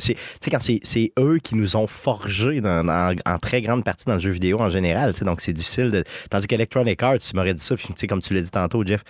quand 0.50 0.60
c'est, 0.60 0.78
c'est 0.84 1.12
eux 1.18 1.38
qui 1.42 1.54
nous 1.56 1.76
ont 1.76 1.86
forgés 1.88 2.60
dans- 2.60 2.84
dans- 2.84 3.14
en 3.26 3.38
très 3.38 3.60
grande 3.62 3.84
partie 3.84 4.06
dans 4.06 4.14
le 4.14 4.20
jeu 4.20 4.30
vidéo 4.30 4.60
en 4.60 4.70
général. 4.70 5.12
Donc, 5.22 5.40
c'est 5.40 5.52
difficile 5.52 5.90
de. 5.90 6.04
Tandis 6.30 6.46
qu'Electronic 6.46 7.02
Arts, 7.02 7.18
tu 7.18 7.34
m'aurais 7.36 7.52
dit 7.54 7.62
ça, 7.62 7.74
puis, 7.76 8.06
comme 8.06 8.22
tu 8.22 8.34
l'as 8.34 8.40
dit 8.40 8.50
tantôt, 8.50 8.84
Jeff. 8.84 9.02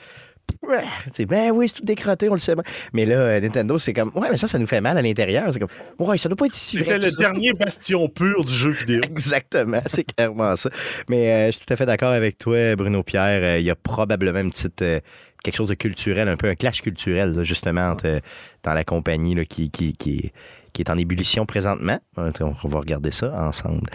Ouais, 0.63 0.85
C'est 1.13 1.27
ben 1.27 1.51
oui, 1.53 1.69
c'est 1.69 1.77
tout 1.77 1.85
décroté, 1.85 2.29
on 2.29 2.35
le 2.35 2.39
sait 2.39 2.55
bien. 2.55 2.65
Mais 2.93 3.07
là, 3.07 3.17
euh, 3.17 3.41
Nintendo, 3.41 3.79
c'est 3.79 3.93
comme 3.93 4.11
ouais, 4.15 4.29
mais 4.31 4.37
ça, 4.37 4.49
ça 4.49 4.59
nous 4.59 4.67
fait 4.67 4.81
mal 4.81 4.97
à 4.99 5.03
l'intérieur. 5.03 5.53
C'est 5.53 5.59
comme 5.59 5.69
ouais, 6.07 6.19
ça 6.19 6.29
doit 6.29 6.37
pas 6.37 6.47
être 6.47 6.55
si 6.55 6.79
C'était 6.79 6.91
vrai. 6.91 6.99
que 6.99 7.05
le 7.07 7.13
dernier 7.13 7.53
bastion 7.53 8.09
pur 8.09 8.45
du 8.45 8.53
jeu 8.53 8.71
vidéo. 8.71 9.01
Exactement, 9.05 9.81
c'est 9.87 10.05
clairement 10.05 10.57
ça. 10.57 10.71
Mais 11.09 11.33
euh, 11.33 11.47
je 11.47 11.53
suis 11.57 11.65
tout 11.67 11.73
à 11.73 11.77
fait 11.77 11.87
d'accord 11.87 12.13
avec 12.13 12.39
toi, 12.39 12.77
Bruno 12.77 13.03
Pierre. 13.03 13.43
Euh, 13.43 13.59
Il 13.59 13.65
y 13.65 13.71
a 13.71 13.77
probablement 13.77 14.41
une 14.41 14.51
petite, 14.51 14.83
euh, 14.83 15.01
quelque 15.43 15.57
chose 15.57 15.69
de 15.69 15.75
culturel, 15.75 16.29
un 16.29 16.37
peu 16.37 16.49
un 16.49 16.55
clash 16.55 16.83
culturel, 16.83 17.35
là, 17.35 17.43
justement, 17.45 17.91
entre, 17.91 18.21
dans 18.63 18.75
la 18.75 18.85
compagnie 18.85 19.35
là, 19.35 19.45
qui, 19.45 19.71
qui, 19.71 19.93
qui, 19.95 20.33
qui 20.73 20.83
est 20.83 20.91
en 20.91 20.97
ébullition 20.99 21.47
présentement. 21.47 21.99
On 22.17 22.69
va 22.69 22.79
regarder 22.81 23.11
ça 23.11 23.33
ensemble. 23.41 23.89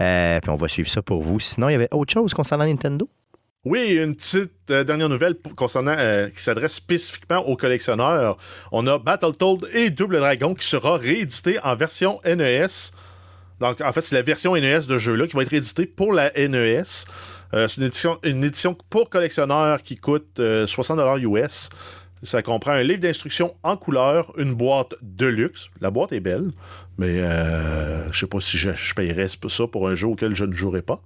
Euh, 0.00 0.40
puis 0.40 0.50
on 0.50 0.56
va 0.56 0.68
suivre 0.68 0.88
ça 0.88 1.02
pour 1.02 1.22
vous. 1.22 1.40
Sinon, 1.40 1.68
il 1.68 1.72
y 1.72 1.76
avait 1.76 1.88
autre 1.92 2.12
chose 2.12 2.34
concernant 2.34 2.64
Nintendo? 2.66 3.08
Oui, 3.64 3.96
une 3.96 4.14
petite 4.14 4.52
euh, 4.70 4.84
dernière 4.84 5.08
nouvelle 5.08 5.34
concernant 5.56 5.96
euh, 5.98 6.28
qui 6.28 6.40
s'adresse 6.40 6.74
spécifiquement 6.74 7.38
aux 7.38 7.56
collectionneurs. 7.56 8.36
On 8.70 8.86
a 8.86 8.98
Battletoad 8.98 9.68
et 9.72 9.90
Double 9.90 10.18
Dragon 10.18 10.54
qui 10.54 10.64
sera 10.64 10.96
réédité 10.96 11.58
en 11.64 11.74
version 11.74 12.20
NES. 12.24 12.68
Donc, 13.58 13.80
en 13.80 13.92
fait, 13.92 14.02
c'est 14.02 14.14
la 14.14 14.22
version 14.22 14.54
NES 14.54 14.82
de 14.82 14.98
jeu-là 14.98 15.26
qui 15.26 15.34
va 15.34 15.42
être 15.42 15.48
rééditée 15.48 15.86
pour 15.86 16.12
la 16.12 16.30
NES. 16.36 16.84
Euh, 17.54 17.66
c'est 17.66 17.78
une 17.78 17.86
édition, 17.88 18.18
une 18.22 18.44
édition 18.44 18.76
pour 18.90 19.10
collectionneurs 19.10 19.82
qui 19.82 19.96
coûte 19.96 20.38
euh, 20.38 20.64
60$ 20.64 21.20
US. 21.22 21.70
Ça 22.22 22.42
comprend 22.42 22.72
un 22.72 22.82
livre 22.82 23.00
d'instructions 23.00 23.56
en 23.64 23.76
couleur, 23.76 24.32
une 24.38 24.54
boîte 24.54 24.94
de 25.02 25.26
luxe. 25.26 25.68
La 25.80 25.90
boîte 25.90 26.12
est 26.12 26.20
belle, 26.20 26.50
mais 26.98 27.20
euh, 27.20 28.10
je 28.12 28.18
sais 28.18 28.26
pas 28.26 28.40
si 28.40 28.58
je, 28.58 28.70
je 28.74 28.94
payerais 28.94 29.28
ça 29.28 29.66
pour 29.66 29.88
un 29.88 29.94
jeu 29.94 30.08
auquel 30.08 30.34
je 30.34 30.44
ne 30.44 30.52
jouerai 30.52 30.82
pas. 30.82 31.00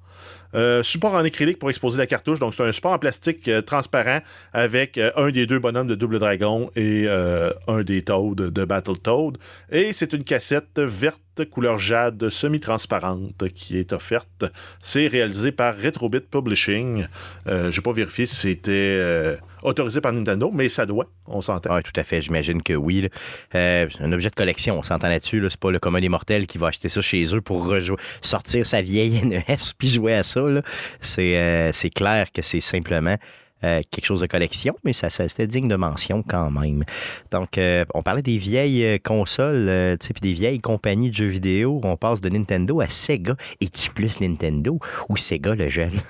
Euh, 0.55 0.83
support 0.83 1.15
en 1.15 1.25
acrylique 1.25 1.59
pour 1.59 1.71
exposer 1.71 1.99
la 1.99 2.07
cartouche. 2.07 2.39
Donc, 2.39 2.55
c'est 2.55 2.63
un 2.63 2.73
support 2.73 2.93
en 2.93 2.99
plastique 2.99 3.49
euh, 3.49 3.63
transparent 3.63 4.21
avec 4.53 4.99
euh, 4.99 5.11
un 5.17 5.31
des 5.31 5.47
deux 5.47 5.59
bonhommes 5.59 5.87
de 5.87 5.95
Double 5.95 6.19
Dragon 6.19 6.71
et 6.77 7.09
un 7.09 7.83
des 7.83 8.03
Toads 8.03 8.35
de 8.35 8.65
Battletoad. 8.65 9.39
Et 9.71 9.93
c'est 9.93 10.13
une 10.13 10.25
cassette 10.25 10.79
verte 10.79 11.21
couleur 11.51 11.79
jade 11.79 12.29
semi-transparente 12.29 13.49
qui 13.55 13.79
est 13.79 13.93
offerte. 13.93 14.45
C'est 14.83 15.07
réalisé 15.07 15.51
par 15.51 15.75
Retrobit 15.77 16.21
Publishing. 16.21 17.07
Euh, 17.47 17.71
J'ai 17.71 17.81
pas 17.81 17.93
vérifié 17.93 18.27
si 18.27 18.37
c'était 18.37 19.39
autorisé 19.63 20.01
par 20.01 20.13
Nintendo, 20.13 20.51
mais 20.53 20.69
ça 20.69 20.85
doit. 20.85 21.07
On 21.27 21.41
s'entend. 21.41 21.75
Oui, 21.75 21.83
tout 21.83 21.99
à 21.99 22.05
fait. 22.05 22.21
J'imagine 22.21 22.63
que 22.63 22.75
oui. 22.75 23.09
un 23.55 24.13
objet 24.13 24.29
de 24.29 24.35
collection, 24.35 24.79
on 24.79 24.83
s'entend 24.83 25.09
là-dessus. 25.09 25.41
Là. 25.41 25.49
C'est 25.49 25.61
pas 25.61 25.71
le 25.71 25.79
commun 25.83 26.01
des 26.01 26.09
mortels 26.09 26.47
qui 26.47 26.57
va 26.57 26.69
acheter 26.69 26.89
ça 26.89 27.03
chez 27.03 27.35
eux 27.35 27.43
pour 27.43 27.75
sortir 28.23 28.65
sa 28.65 28.81
vieille 28.81 29.23
NES 29.25 29.43
puis 29.77 29.91
jouer 29.91 30.15
à 30.15 30.23
ça. 30.23 30.41
euh, 30.41 31.71
c'est 31.73 31.91
clair 31.91 32.33
que 32.33 32.41
c'est 32.41 32.61
simplement 32.61 33.17
euh, 33.65 33.81
quelque 33.93 34.05
chose 34.05 34.21
de 34.21 34.27
collection, 34.27 34.77
mais 34.83 34.93
ça, 34.93 35.09
c'était 35.09 35.47
digne 35.47 35.69
de 35.69 35.77
mention 35.77 36.25
quand 36.27 36.51
même. 36.51 36.83
Donc, 37.31 37.59
euh, 37.59 37.85
on 37.95 38.03
parlait 38.03 38.23
des 38.23 38.37
vieilles 38.37 38.99
consoles, 38.99 39.69
euh, 39.69 39.97
tu 39.97 40.13
puis 40.13 40.21
des 40.21 40.33
vieilles 40.33 40.59
compagnies 40.59 41.11
de 41.11 41.15
jeux 41.15 41.29
vidéo. 41.29 41.81
On 41.85 41.97
passe 41.97 42.21
de 42.21 42.29
Nintendo 42.29 42.81
à 42.81 42.89
Sega. 42.89 43.37
Es-tu 43.61 43.91
plus 43.93 44.21
Nintendo 44.21 44.81
ou 45.09 45.17
Sega 45.17 45.55
le 45.55 45.69
jeune? 45.69 45.93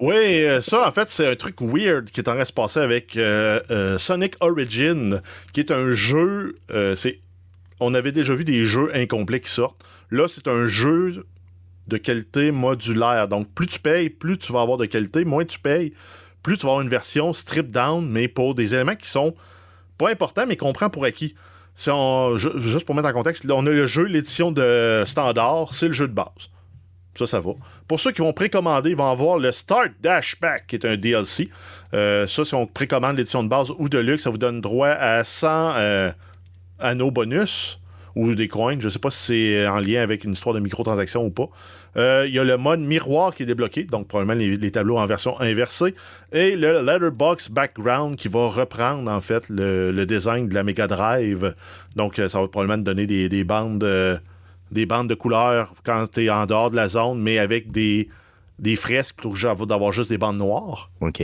Oui, 0.00 0.44
ça, 0.62 0.88
en 0.88 0.90
fait, 0.90 1.08
c'est 1.10 1.28
un 1.28 1.36
truc 1.36 1.60
weird 1.60 2.10
qui 2.10 2.18
est 2.18 2.28
en 2.28 2.32
train 2.32 2.40
de 2.40 2.46
se 2.48 2.52
passer 2.52 2.80
avec 2.80 3.16
Sonic 3.98 4.34
Origin, 4.40 5.20
qui 5.52 5.60
est 5.60 5.70
un 5.70 5.92
jeu. 5.92 6.56
c'est, 6.96 7.20
on 7.82 7.94
avait 7.94 8.12
déjà 8.12 8.34
vu 8.34 8.44
des 8.44 8.64
jeux 8.64 8.94
incomplets 8.94 9.40
qui 9.40 9.50
sortent. 9.50 9.84
Là, 10.10 10.26
c'est 10.28 10.48
un 10.48 10.66
jeu 10.66 11.26
de 11.88 11.96
qualité 11.96 12.50
modulaire. 12.50 13.28
Donc, 13.28 13.52
plus 13.54 13.66
tu 13.66 13.78
payes, 13.78 14.10
plus 14.10 14.38
tu 14.38 14.52
vas 14.52 14.60
avoir 14.60 14.78
de 14.78 14.86
qualité. 14.86 15.24
Moins 15.24 15.44
tu 15.44 15.58
payes, 15.58 15.92
plus 16.42 16.56
tu 16.56 16.66
vas 16.66 16.72
avoir 16.72 16.82
une 16.82 16.88
version 16.88 17.32
strip 17.32 17.70
down, 17.70 18.08
mais 18.08 18.28
pour 18.28 18.54
des 18.54 18.74
éléments 18.74 18.96
qui 18.96 19.08
sont 19.08 19.34
pas 19.98 20.10
importants, 20.10 20.46
mais 20.46 20.56
qu'on 20.56 20.72
prend 20.72 20.90
pour 20.90 21.04
acquis. 21.04 21.34
Juste 21.76 22.84
pour 22.84 22.94
mettre 22.94 23.08
en 23.08 23.12
contexte, 23.12 23.50
on 23.50 23.66
a 23.66 23.70
le 23.70 23.86
jeu, 23.86 24.04
l'édition 24.04 24.52
de 24.52 25.02
standard, 25.06 25.72
c'est 25.72 25.88
le 25.88 25.92
jeu 25.92 26.08
de 26.08 26.12
base. 26.12 26.50
Ça, 27.14 27.26
ça 27.26 27.40
va. 27.40 27.52
Pour 27.88 28.00
ceux 28.00 28.12
qui 28.12 28.22
vont 28.22 28.32
précommander, 28.32 28.90
ils 28.90 28.96
vont 28.96 29.10
avoir 29.10 29.38
le 29.38 29.52
Start 29.52 29.90
Dash 30.00 30.36
Pack, 30.36 30.66
qui 30.66 30.76
est 30.76 30.86
un 30.86 30.96
DLC. 30.96 31.50
Euh, 31.92 32.26
ça, 32.26 32.44
si 32.44 32.54
on 32.54 32.66
précommande 32.66 33.18
l'édition 33.18 33.42
de 33.42 33.48
base 33.48 33.70
ou 33.76 33.88
de 33.90 33.98
luxe, 33.98 34.22
ça 34.22 34.30
vous 34.30 34.38
donne 34.38 34.62
droit 34.62 34.88
à 34.88 35.22
100 35.22 35.72
euh, 35.76 36.12
anneaux 36.82 37.10
bonus 37.10 37.78
ou 38.14 38.34
des 38.34 38.48
coins. 38.48 38.78
Je 38.78 38.84
ne 38.84 38.90
sais 38.90 38.98
pas 38.98 39.10
si 39.10 39.26
c'est 39.26 39.66
en 39.66 39.78
lien 39.78 40.02
avec 40.02 40.24
une 40.24 40.32
histoire 40.32 40.54
de 40.54 40.60
microtransactions 40.60 41.24
ou 41.24 41.30
pas. 41.30 41.48
Euh, 41.96 42.24
Il 42.28 42.34
y 42.34 42.38
a 42.38 42.44
le 42.44 42.58
mode 42.58 42.80
miroir 42.80 43.34
qui 43.34 43.44
est 43.44 43.46
débloqué, 43.46 43.84
donc 43.84 44.06
probablement 44.08 44.38
les, 44.38 44.70
tableaux 44.70 44.98
en 44.98 45.06
version 45.06 45.40
inversée. 45.40 45.94
Et 46.32 46.56
le 46.56 46.82
Letterbox 46.82 47.50
Background 47.50 48.16
qui 48.16 48.28
va 48.28 48.48
reprendre 48.48 49.10
en 49.10 49.20
fait 49.20 49.48
le, 49.48 50.04
design 50.04 50.48
de 50.48 50.54
la 50.54 50.62
Mega 50.62 50.86
Drive. 50.86 51.54
Donc 51.96 52.18
euh, 52.18 52.28
ça 52.28 52.40
va 52.40 52.48
probablement 52.48 52.82
te 52.82 52.84
donner 52.84 53.06
des, 53.06 53.28
des 53.30 53.44
bandes. 53.44 53.84
euh, 53.84 54.18
des 54.72 54.86
bandes 54.86 55.08
de 55.08 55.14
couleurs 55.14 55.74
quand 55.84 56.06
tu 56.10 56.24
es 56.24 56.30
en 56.30 56.46
dehors 56.46 56.70
de 56.70 56.76
la 56.76 56.88
zone, 56.88 57.20
mais 57.20 57.38
avec 57.38 57.70
des, 57.70 58.08
fresques 58.76 59.20
que 59.20 59.64
d'avoir 59.64 59.92
juste 59.92 60.08
des 60.08 60.18
bandes 60.18 60.38
noires. 60.38 60.90
OK. 61.00 61.22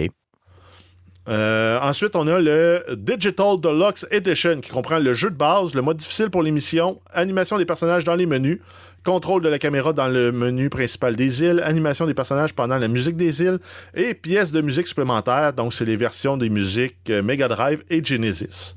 Euh, 1.28 1.78
ensuite, 1.82 2.16
on 2.16 2.26
a 2.26 2.38
le 2.40 2.82
Digital 2.96 3.60
Deluxe 3.60 4.06
Edition 4.10 4.60
qui 4.62 4.70
comprend 4.70 4.98
le 4.98 5.12
jeu 5.12 5.28
de 5.30 5.36
base, 5.36 5.74
le 5.74 5.82
mode 5.82 5.98
difficile 5.98 6.30
pour 6.30 6.42
l'émission, 6.42 7.00
animation 7.12 7.58
des 7.58 7.66
personnages 7.66 8.04
dans 8.04 8.14
les 8.14 8.24
menus, 8.24 8.60
contrôle 9.04 9.42
de 9.42 9.48
la 9.48 9.58
caméra 9.58 9.92
dans 9.92 10.08
le 10.08 10.32
menu 10.32 10.70
principal 10.70 11.16
des 11.16 11.42
îles, 11.42 11.60
animation 11.62 12.06
des 12.06 12.14
personnages 12.14 12.54
pendant 12.54 12.78
la 12.78 12.88
musique 12.88 13.16
des 13.16 13.42
îles 13.42 13.58
et 13.94 14.14
pièces 14.14 14.52
de 14.52 14.60
musique 14.62 14.86
supplémentaires. 14.86 15.52
Donc, 15.52 15.74
c'est 15.74 15.84
les 15.84 15.96
versions 15.96 16.38
des 16.38 16.48
musiques 16.48 16.96
euh, 17.10 17.22
Mega 17.22 17.46
Drive 17.48 17.82
et 17.90 18.02
Genesis. 18.02 18.76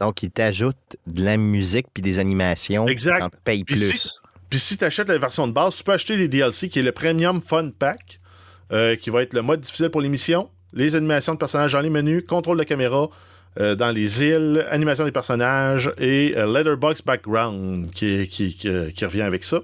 Donc, 0.00 0.22
il 0.22 0.30
t'ajoute 0.30 0.76
de 1.06 1.24
la 1.24 1.36
musique 1.36 1.86
puis 1.92 2.02
des 2.02 2.18
animations. 2.18 2.86
Exact. 2.88 3.22
En 3.22 3.28
paye 3.44 3.64
Puis 3.64 3.76
plus. 3.76 3.92
si- 3.98 4.08
Puis 4.48 4.58
si 4.58 4.78
tu 4.78 4.84
achètes 4.84 5.08
la 5.08 5.18
version 5.18 5.46
de 5.46 5.52
base, 5.52 5.76
tu 5.76 5.84
peux 5.84 5.92
acheter 5.92 6.16
les 6.16 6.28
DLC 6.28 6.68
qui 6.70 6.78
est 6.78 6.82
le 6.82 6.92
Premium 6.92 7.42
Fun 7.42 7.70
Pack, 7.78 8.20
euh, 8.72 8.96
qui 8.96 9.10
va 9.10 9.22
être 9.22 9.34
le 9.34 9.42
mode 9.42 9.60
difficile 9.60 9.88
pour 9.90 10.00
l'émission, 10.00 10.48
les 10.76 10.94
animations 10.94 11.34
de 11.34 11.38
personnages 11.38 11.72
dans 11.72 11.80
les 11.80 11.90
menus, 11.90 12.24
contrôle 12.28 12.58
de 12.58 12.62
caméra 12.62 13.08
euh, 13.58 13.74
dans 13.74 13.90
les 13.90 14.22
îles, 14.22 14.64
animation 14.70 15.04
des 15.04 15.10
personnages 15.10 15.90
et 15.98 16.34
euh, 16.36 16.46
Letterbox 16.46 17.02
Background 17.02 17.88
euh, 18.02 18.26
qui 18.26 19.04
revient 19.04 19.22
avec 19.22 19.42
ça. 19.42 19.62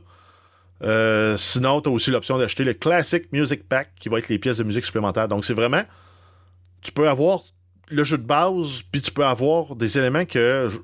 Sinon, 1.37 1.83
tu 1.83 1.91
as 1.91 1.93
aussi 1.93 2.11
l'option 2.11 2.39
d'acheter 2.39 2.65
le 2.65 2.73
Classic 2.73 3.31
Music 3.31 3.69
Pack 3.69 3.91
qui 4.01 4.09
va 4.09 4.19
être 4.19 4.29
les 4.29 4.39
pièces 4.39 4.57
de 4.57 4.65
musique 4.65 4.85
supplémentaires. 4.85 5.29
Donc, 5.29 5.45
c'est 5.45 5.55
vraiment. 5.55 5.83
Tu 6.81 6.91
peux 6.91 7.09
avoir 7.09 7.41
le 7.91 8.03
jeu 8.03 8.17
de 8.17 8.25
base, 8.25 8.83
puis 8.91 9.03
tu 9.03 9.13
peux 9.13 9.25
avoir 9.25 9.77
des 9.77 9.99
éléments 9.99 10.25
que 10.25 10.69
je, 10.71 10.79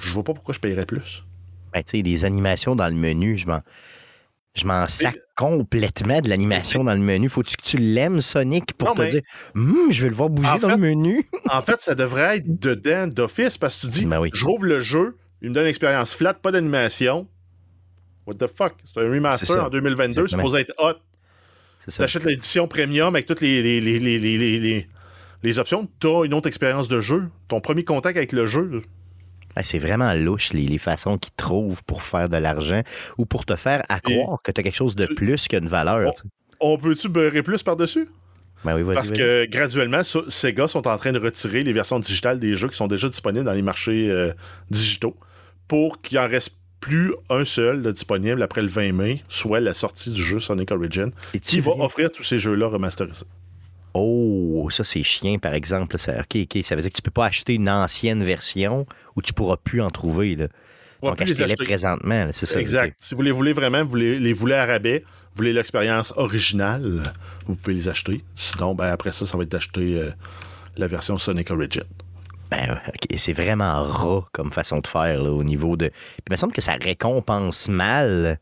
je 0.00 0.10
vois 0.12 0.24
pas 0.24 0.32
pourquoi 0.32 0.54
je 0.54 0.58
paierais 0.58 0.86
plus. 0.86 1.22
Ben, 1.72 1.84
tu 1.84 1.98
sais, 1.98 2.02
des 2.02 2.24
animations 2.24 2.74
dans 2.74 2.88
le 2.88 2.94
menu, 2.94 3.36
je 3.36 3.46
m'en. 3.46 3.60
Je 4.56 4.66
m'en 4.66 4.88
sac 4.88 5.16
complètement 5.36 6.20
de 6.20 6.28
l'animation 6.30 6.82
dans 6.82 6.94
le 6.94 6.98
menu. 7.00 7.28
Faut-tu 7.28 7.56
que 7.56 7.62
tu 7.62 7.76
l'aimes, 7.76 8.20
Sonic, 8.22 8.72
pour 8.72 8.88
Non, 8.88 8.94
te 8.94 9.00
mais- 9.02 9.10
dire 9.10 9.20
Hum, 9.54 9.88
je 9.90 10.02
vais 10.02 10.08
le 10.08 10.14
voir 10.14 10.30
bouger 10.30 10.48
En 10.48 10.54
dans 10.56 10.68
fait- 10.70 10.76
le 10.76 10.80
menu? 10.80 11.28
En 11.50 11.60
fait, 11.62 11.80
ça 11.82 11.94
devrait 11.94 12.38
être 12.38 12.58
dedans 12.60 13.06
d'office 13.06 13.58
parce 13.58 13.76
que 13.76 13.82
tu 13.82 13.86
dis, 13.88 14.06
Ben 14.06 14.18
oui. 14.20 14.30
je 14.32 14.44
rouvre 14.44 14.64
le 14.64 14.80
jeu, 14.80 15.16
il 15.42 15.50
me 15.50 15.54
donne 15.54 15.64
une 15.64 15.68
expérience 15.70 16.14
flat, 16.14 16.34
pas 16.34 16.50
d'animation. 16.52 17.28
What 18.26 18.34
the 18.34 18.46
fuck? 18.46 18.74
C'est 18.92 19.00
un 19.00 19.10
remaster 19.10 19.62
en 19.64 19.68
2022, 19.68 20.12
c'est 20.14 20.20
Exactement. 20.20 20.42
supposé 20.48 20.60
être 20.62 20.74
hot. 20.78 20.94
C'est 21.84 21.90
ça. 21.92 22.02
T'achètes 22.04 22.24
l'édition 22.24 22.66
premium 22.66 23.14
avec 23.14 23.26
toutes 23.26 23.42
les, 23.42 23.62
les, 23.62 23.80
les, 23.80 23.98
les, 24.00 24.18
les, 24.18 24.38
les- 24.38 24.58
les- 24.58 24.88
les 25.42 25.58
options, 25.60 25.86
t'as 26.00 26.24
une 26.24 26.34
autre 26.34 26.48
expérience 26.48 26.88
de 26.88 27.00
jeu. 27.00 27.28
Ton 27.46 27.60
premier 27.60 27.84
contact 27.84 28.16
avec 28.16 28.32
le 28.32 28.46
jeu. 28.46 28.82
Ben, 29.56 29.62
c'est 29.64 29.78
vraiment 29.78 30.12
louche, 30.12 30.52
les, 30.52 30.66
les 30.66 30.78
façons 30.78 31.16
qu'ils 31.18 31.32
trouvent 31.34 31.82
pour 31.84 32.02
faire 32.02 32.28
de 32.28 32.36
l'argent 32.36 32.82
ou 33.16 33.24
pour 33.24 33.46
te 33.46 33.56
faire 33.56 33.82
à 33.88 34.00
croire 34.00 34.42
que 34.42 34.52
tu 34.52 34.60
as 34.60 34.64
quelque 34.64 34.76
chose 34.76 34.94
de 34.94 35.06
tu- 35.06 35.14
plus 35.14 35.48
qu'une 35.48 35.66
valeur. 35.66 36.12
On 36.60 36.76
peut-tu 36.78 37.08
beurrer 37.08 37.42
plus 37.42 37.62
par-dessus? 37.62 38.06
Ben 38.64 38.74
oui, 38.80 38.94
Parce 38.94 39.10
que 39.10 39.46
graduellement, 39.46 40.02
so- 40.02 40.28
Sega 40.30 40.66
sont 40.68 40.86
en 40.88 40.96
train 40.98 41.12
de 41.12 41.18
retirer 41.18 41.62
les 41.62 41.72
versions 41.72 41.98
digitales 42.00 42.38
des 42.38 42.54
jeux 42.54 42.68
qui 42.68 42.76
sont 42.76 42.86
déjà 42.86 43.08
disponibles 43.08 43.44
dans 43.44 43.52
les 43.52 43.62
marchés 43.62 44.10
euh, 44.10 44.32
digitaux 44.70 45.16
pour 45.68 46.00
qu'il 46.00 46.18
en 46.18 46.28
reste 46.28 46.58
plus 46.80 47.12
un 47.30 47.44
seul 47.44 47.82
de 47.82 47.90
disponible 47.92 48.42
après 48.42 48.60
le 48.60 48.68
20 48.68 48.92
mai, 48.92 49.22
soit 49.28 49.60
la 49.60 49.74
sortie 49.74 50.10
du 50.10 50.22
jeu 50.22 50.38
Sonic 50.40 50.70
Origin, 50.70 51.10
qui 51.42 51.60
va 51.60 51.72
offrir 51.72 52.10
tous 52.12 52.24
ces 52.24 52.38
jeux-là 52.38 52.68
remasterisés. 52.68 53.24
Oh, 53.98 54.68
ça 54.70 54.84
c'est 54.84 55.02
chien, 55.02 55.38
par 55.38 55.54
exemple. 55.54 55.98
Ça, 55.98 56.20
OK, 56.20 56.36
OK. 56.42 56.62
Ça 56.64 56.76
veut 56.76 56.82
dire 56.82 56.90
que 56.90 56.96
tu 56.96 57.02
peux 57.02 57.10
pas 57.10 57.26
acheter 57.26 57.54
une 57.54 57.68
ancienne 57.68 58.22
version 58.24 58.86
ou 59.16 59.22
tu 59.22 59.32
pourras 59.32 59.56
plus 59.56 59.80
en 59.82 59.90
trouver. 59.90 60.34
Là. 60.36 60.48
On 61.02 61.10
va 61.10 61.12
Donc, 61.16 61.20
les 61.20 61.32
achetez-les 61.32 61.52
acheter. 61.52 61.64
présentement. 61.64 62.24
là, 62.24 62.32
C'est 62.32 62.46
ça. 62.46 62.60
Exact. 62.60 62.96
Si 63.00 63.14
vous 63.14 63.22
les 63.22 63.30
voulez 63.30 63.52
vraiment, 63.52 63.84
vous 63.84 63.96
les, 63.96 64.18
les 64.18 64.32
voulez 64.32 64.54
à 64.54 64.66
rabais, 64.66 65.04
vous 65.06 65.36
voulez 65.36 65.52
l'expérience 65.52 66.12
originale, 66.16 67.12
vous 67.46 67.54
pouvez 67.56 67.74
les 67.74 67.88
acheter. 67.88 68.22
Sinon, 68.34 68.74
ben, 68.74 68.86
après 68.86 69.12
ça, 69.12 69.26
ça 69.26 69.36
va 69.36 69.42
être 69.44 69.50
d'acheter 69.50 69.98
euh, 70.00 70.10
la 70.76 70.86
version 70.86 71.18
Sonic 71.18 71.50
Origin. 71.50 71.84
Ben, 72.50 72.80
OK, 72.88 73.16
C'est 73.18 73.32
vraiment 73.32 73.82
ras 73.82 74.24
comme 74.32 74.52
façon 74.52 74.78
de 74.78 74.86
faire 74.86 75.22
là, 75.22 75.30
au 75.32 75.42
niveau 75.44 75.76
de. 75.76 75.86
Puis, 75.88 76.22
il 76.28 76.32
me 76.32 76.36
semble 76.36 76.52
que 76.52 76.62
ça 76.62 76.76
récompense 76.80 77.68
mal 77.68 78.38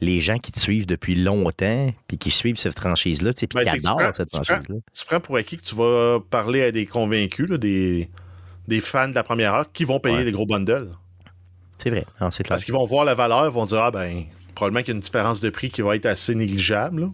les 0.00 0.20
gens 0.20 0.38
qui 0.38 0.52
te 0.52 0.60
suivent 0.60 0.86
depuis 0.86 1.14
longtemps 1.14 1.90
puis 2.06 2.18
qui 2.18 2.30
suivent 2.30 2.58
cette 2.58 2.78
franchise-là, 2.78 3.32
tu 3.32 3.40
sais, 3.40 3.46
puis 3.46 3.64
Ben, 3.64 3.70
qui 3.70 3.76
adorent 3.86 4.14
cette 4.14 4.30
franchise-là. 4.34 4.76
Tu 4.94 5.06
prends 5.06 5.20
pour 5.20 5.36
acquis 5.36 5.56
que 5.56 5.62
tu 5.62 5.74
vas 5.74 6.18
parler 6.30 6.62
à 6.62 6.70
des 6.72 6.84
convaincus, 6.86 7.48
là, 7.48 7.56
des, 7.58 8.10
des 8.68 8.80
fans 8.80 9.08
de 9.08 9.14
la 9.14 9.22
première 9.22 9.54
heure 9.54 9.72
qui 9.72 9.84
vont 9.84 9.98
payer 10.00 10.16
Ouais. 10.16 10.24
les 10.24 10.32
gros 10.32 10.46
bundles. 10.46 10.90
C'est 11.78 11.90
vrai. 11.90 12.04
Non, 12.20 12.30
c'est 12.30 12.42
clair. 12.42 12.54
Parce 12.56 12.64
qu'ils 12.64 12.74
vont 12.74 12.84
voir 12.84 13.04
la 13.04 13.14
valeur, 13.14 13.44
ils 13.46 13.52
vont 13.52 13.66
dire 13.66 13.82
Ah 13.82 13.90
ben, 13.90 14.24
probablement 14.54 14.80
qu'il 14.80 14.88
y 14.88 14.92
a 14.92 14.96
une 14.96 15.00
différence 15.00 15.40
de 15.40 15.50
prix 15.50 15.70
qui 15.70 15.82
va 15.82 15.96
être 15.96 16.06
assez 16.06 16.34
négligeable. 16.34 17.00
là. 17.02 17.08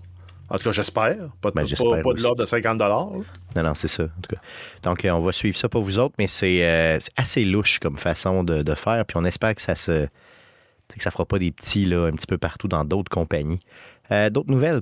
En 0.50 0.58
tout 0.58 0.64
cas, 0.64 0.72
j'espère. 0.72 1.16
Pas, 1.40 1.50
de- 1.50 1.54
Ben, 1.54 1.62
pas- 1.62 1.64
j'espère 1.64 1.90
pas 1.90 2.02
de 2.02 2.08
aussi. 2.14 2.22
l'ordre 2.22 2.40
de 2.42 2.46
50 2.46 2.78
là. 2.78 2.88
Non, 2.88 3.62
non, 3.62 3.74
c'est 3.74 3.88
ça. 3.88 4.02
En 4.04 4.20
tout 4.20 4.34
cas. 4.34 4.40
Donc, 4.82 5.04
euh, 5.04 5.10
on 5.10 5.20
va 5.20 5.32
suivre 5.32 5.56
ça 5.56 5.68
pour 5.68 5.82
vous 5.82 5.98
autres, 5.98 6.14
mais 6.18 6.26
c'est 6.26 6.62
euh, 6.64 6.98
assez 7.16 7.44
louche 7.44 7.78
comme 7.78 7.96
façon 7.98 8.44
de, 8.44 8.62
de 8.62 8.74
faire. 8.74 9.04
Puis 9.06 9.16
on 9.16 9.24
espère 9.24 9.54
que 9.54 9.62
ça 9.62 9.74
se. 9.74 10.08
Sais, 10.92 10.98
que 10.98 11.04
ça 11.04 11.10
fera 11.10 11.26
pas 11.26 11.38
des 11.38 11.50
petits 11.50 11.84
là, 11.86 12.06
un 12.06 12.12
petit 12.12 12.26
peu 12.26 12.38
partout 12.38 12.68
dans 12.68 12.84
d'autres 12.84 13.10
compagnies. 13.10 13.60
Euh, 14.10 14.30
d'autres 14.30 14.50
nouvelles? 14.50 14.80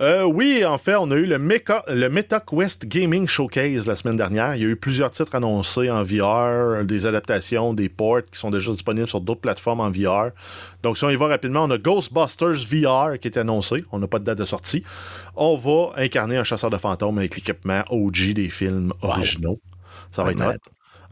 Euh, 0.00 0.24
oui, 0.24 0.64
en 0.64 0.78
fait, 0.78 0.96
on 0.96 1.10
a 1.10 1.14
eu 1.14 1.26
le, 1.26 1.38
MetaQuest 1.38 2.86
Gaming 2.86 3.28
Showcase 3.28 3.86
la 3.86 3.94
semaine 3.94 4.16
dernière. 4.16 4.56
Il 4.56 4.62
y 4.62 4.64
a 4.64 4.68
eu 4.68 4.76
plusieurs 4.76 5.10
titres 5.10 5.34
annoncés 5.34 5.90
en 5.90 6.02
VR, 6.02 6.84
des 6.86 7.04
adaptations, 7.04 7.74
des 7.74 7.90
ports 7.90 8.22
qui 8.32 8.38
sont 8.38 8.50
déjà 8.50 8.72
disponibles 8.72 9.08
sur 9.08 9.20
d'autres 9.20 9.42
plateformes 9.42 9.80
en 9.80 9.90
VR. 9.90 10.30
Donc, 10.82 10.96
si 10.96 11.04
on 11.04 11.10
y 11.10 11.16
va 11.16 11.26
rapidement, 11.26 11.64
on 11.64 11.70
a 11.70 11.76
Ghostbusters 11.76 12.64
VR 12.64 13.18
qui 13.20 13.28
est 13.28 13.36
annoncé. 13.36 13.84
On 13.92 13.98
n'a 13.98 14.06
pas 14.06 14.18
de 14.18 14.24
date 14.24 14.38
de 14.38 14.46
sortie. 14.46 14.82
On 15.36 15.58
va 15.58 15.92
incarner 16.02 16.38
un 16.38 16.44
chasseur 16.44 16.70
de 16.70 16.78
fantômes 16.78 17.18
avec 17.18 17.36
l'équipement 17.36 17.82
OG 17.90 18.32
des 18.32 18.48
films 18.48 18.94
originaux. 19.02 19.60
Ça 20.12 20.24
va 20.24 20.32
être. 20.32 20.58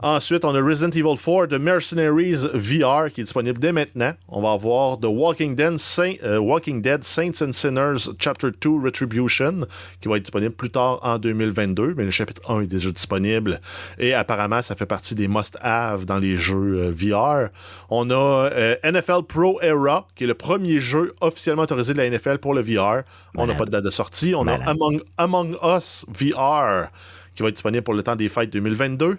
Ensuite, 0.01 0.45
on 0.45 0.55
a 0.55 0.61
Resident 0.61 0.91
Evil 0.95 1.17
4 1.17 1.47
The 1.49 1.59
Mercenaries 1.59 2.45
VR 2.53 3.11
qui 3.11 3.19
est 3.19 3.25
disponible 3.25 3.59
dès 3.59 3.73
maintenant. 3.73 4.13
On 4.29 4.41
va 4.41 4.53
avoir 4.53 4.97
The 4.97 5.07
Walking 5.07 5.55
Dead, 5.55 5.77
Saint- 5.77 6.15
euh, 6.23 6.37
Walking 6.37 6.81
Dead 6.81 7.03
Saints 7.03 7.41
and 7.41 7.51
Sinners 7.51 8.09
Chapter 8.17 8.47
2 8.61 8.69
Retribution 8.81 9.65
qui 9.99 10.07
va 10.07 10.15
être 10.15 10.23
disponible 10.23 10.53
plus 10.55 10.69
tard 10.69 10.99
en 11.03 11.17
2022. 11.17 11.95
Mais 11.97 12.05
le 12.05 12.11
chapitre 12.11 12.49
1 12.49 12.61
est 12.61 12.67
déjà 12.67 12.91
disponible 12.91 13.59
et 13.97 14.13
apparemment, 14.13 14.61
ça 14.61 14.75
fait 14.75 14.85
partie 14.85 15.15
des 15.15 15.27
must-have 15.27 16.05
dans 16.05 16.17
les 16.17 16.37
jeux 16.37 16.77
euh, 16.85 16.91
VR. 16.95 17.49
On 17.89 18.09
a 18.09 18.49
euh, 18.53 18.75
NFL 18.85 19.23
Pro 19.27 19.59
Era 19.61 20.07
qui 20.15 20.23
est 20.23 20.27
le 20.27 20.33
premier 20.33 20.79
jeu 20.79 21.13
officiellement 21.19 21.63
autorisé 21.63 21.93
de 21.93 21.97
la 21.97 22.09
NFL 22.09 22.37
pour 22.37 22.53
le 22.53 22.61
VR. 22.61 23.03
On 23.35 23.47
n'a 23.47 23.55
pas 23.55 23.65
de 23.65 23.71
date 23.71 23.83
de 23.83 23.89
sortie. 23.89 24.33
On 24.33 24.45
Malade. 24.45 24.61
a 24.65 24.69
Among, 24.71 25.01
Among 25.17 25.57
Us 25.61 26.05
VR 26.07 26.87
qui 27.35 27.43
va 27.43 27.49
être 27.49 27.55
disponible 27.55 27.83
pour 27.83 27.93
le 27.93 28.03
temps 28.03 28.15
des 28.15 28.29
fêtes 28.29 28.49
2022. 28.53 29.17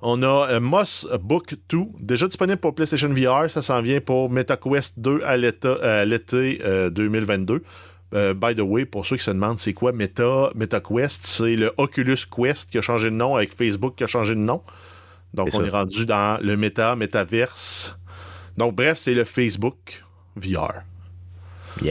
On 0.00 0.22
a 0.22 0.48
euh, 0.50 0.60
Moss 0.60 1.08
Book 1.20 1.56
2, 1.70 1.78
déjà 1.98 2.28
disponible 2.28 2.58
pour 2.58 2.74
PlayStation 2.74 3.08
VR. 3.08 3.50
Ça 3.50 3.62
s'en 3.62 3.82
vient 3.82 4.00
pour 4.00 4.30
MetaQuest 4.30 5.00
2 5.00 5.22
à 5.24 5.36
l'été 5.36 5.68
à 5.68 6.04
l'été, 6.04 6.60
euh, 6.64 6.88
2022. 6.90 7.62
Euh, 8.14 8.32
by 8.32 8.54
the 8.54 8.60
way, 8.60 8.86
pour 8.86 9.04
ceux 9.04 9.16
qui 9.16 9.24
se 9.24 9.30
demandent 9.30 9.58
c'est 9.58 9.74
quoi 9.74 9.92
Meta, 9.92 10.50
MetaQuest, 10.54 11.26
c'est 11.26 11.56
le 11.56 11.72
Oculus 11.76 12.16
Quest 12.34 12.70
qui 12.70 12.78
a 12.78 12.82
changé 12.82 13.10
de 13.10 13.14
nom 13.14 13.36
avec 13.36 13.54
Facebook 13.54 13.96
qui 13.96 14.04
a 14.04 14.06
changé 14.06 14.34
de 14.34 14.40
nom. 14.40 14.62
Donc 15.34 15.50
on 15.52 15.64
est 15.64 15.68
rendu 15.68 16.06
dans 16.06 16.38
le 16.42 16.56
Meta, 16.56 16.96
Metaverse. 16.96 17.98
Donc 18.56 18.74
bref, 18.74 18.98
c'est 18.98 19.14
le 19.14 19.24
Facebook 19.24 20.04
VR. 20.36 20.84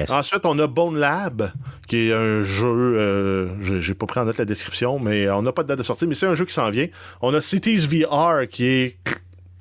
Ensuite, 0.09 0.45
on 0.45 0.57
a 0.59 0.67
Bone 0.67 0.97
Lab, 0.97 1.51
qui 1.87 2.09
est 2.09 2.13
un 2.13 2.41
jeu. 2.43 2.65
euh, 2.97 3.47
j'ai- 3.81 3.93
pas 3.93 4.05
pris 4.05 4.19
en 4.19 4.25
note 4.25 4.37
la 4.37 4.45
description, 4.45 4.99
mais 4.99 5.29
on 5.29 5.41
n'a 5.41 5.51
pas 5.51 5.63
de 5.63 5.67
date 5.69 5.77
de 5.79 5.83
sortie, 5.83 6.07
mais 6.07 6.15
c'est 6.15 6.25
un 6.27 6.33
jeu 6.33 6.45
qui 6.45 6.53
s'en 6.53 6.69
vient. 6.69 6.87
On 7.21 7.33
a 7.33 7.41
Cities 7.41 7.87
VR, 7.87 8.47
qui 8.49 8.65
est 8.67 8.97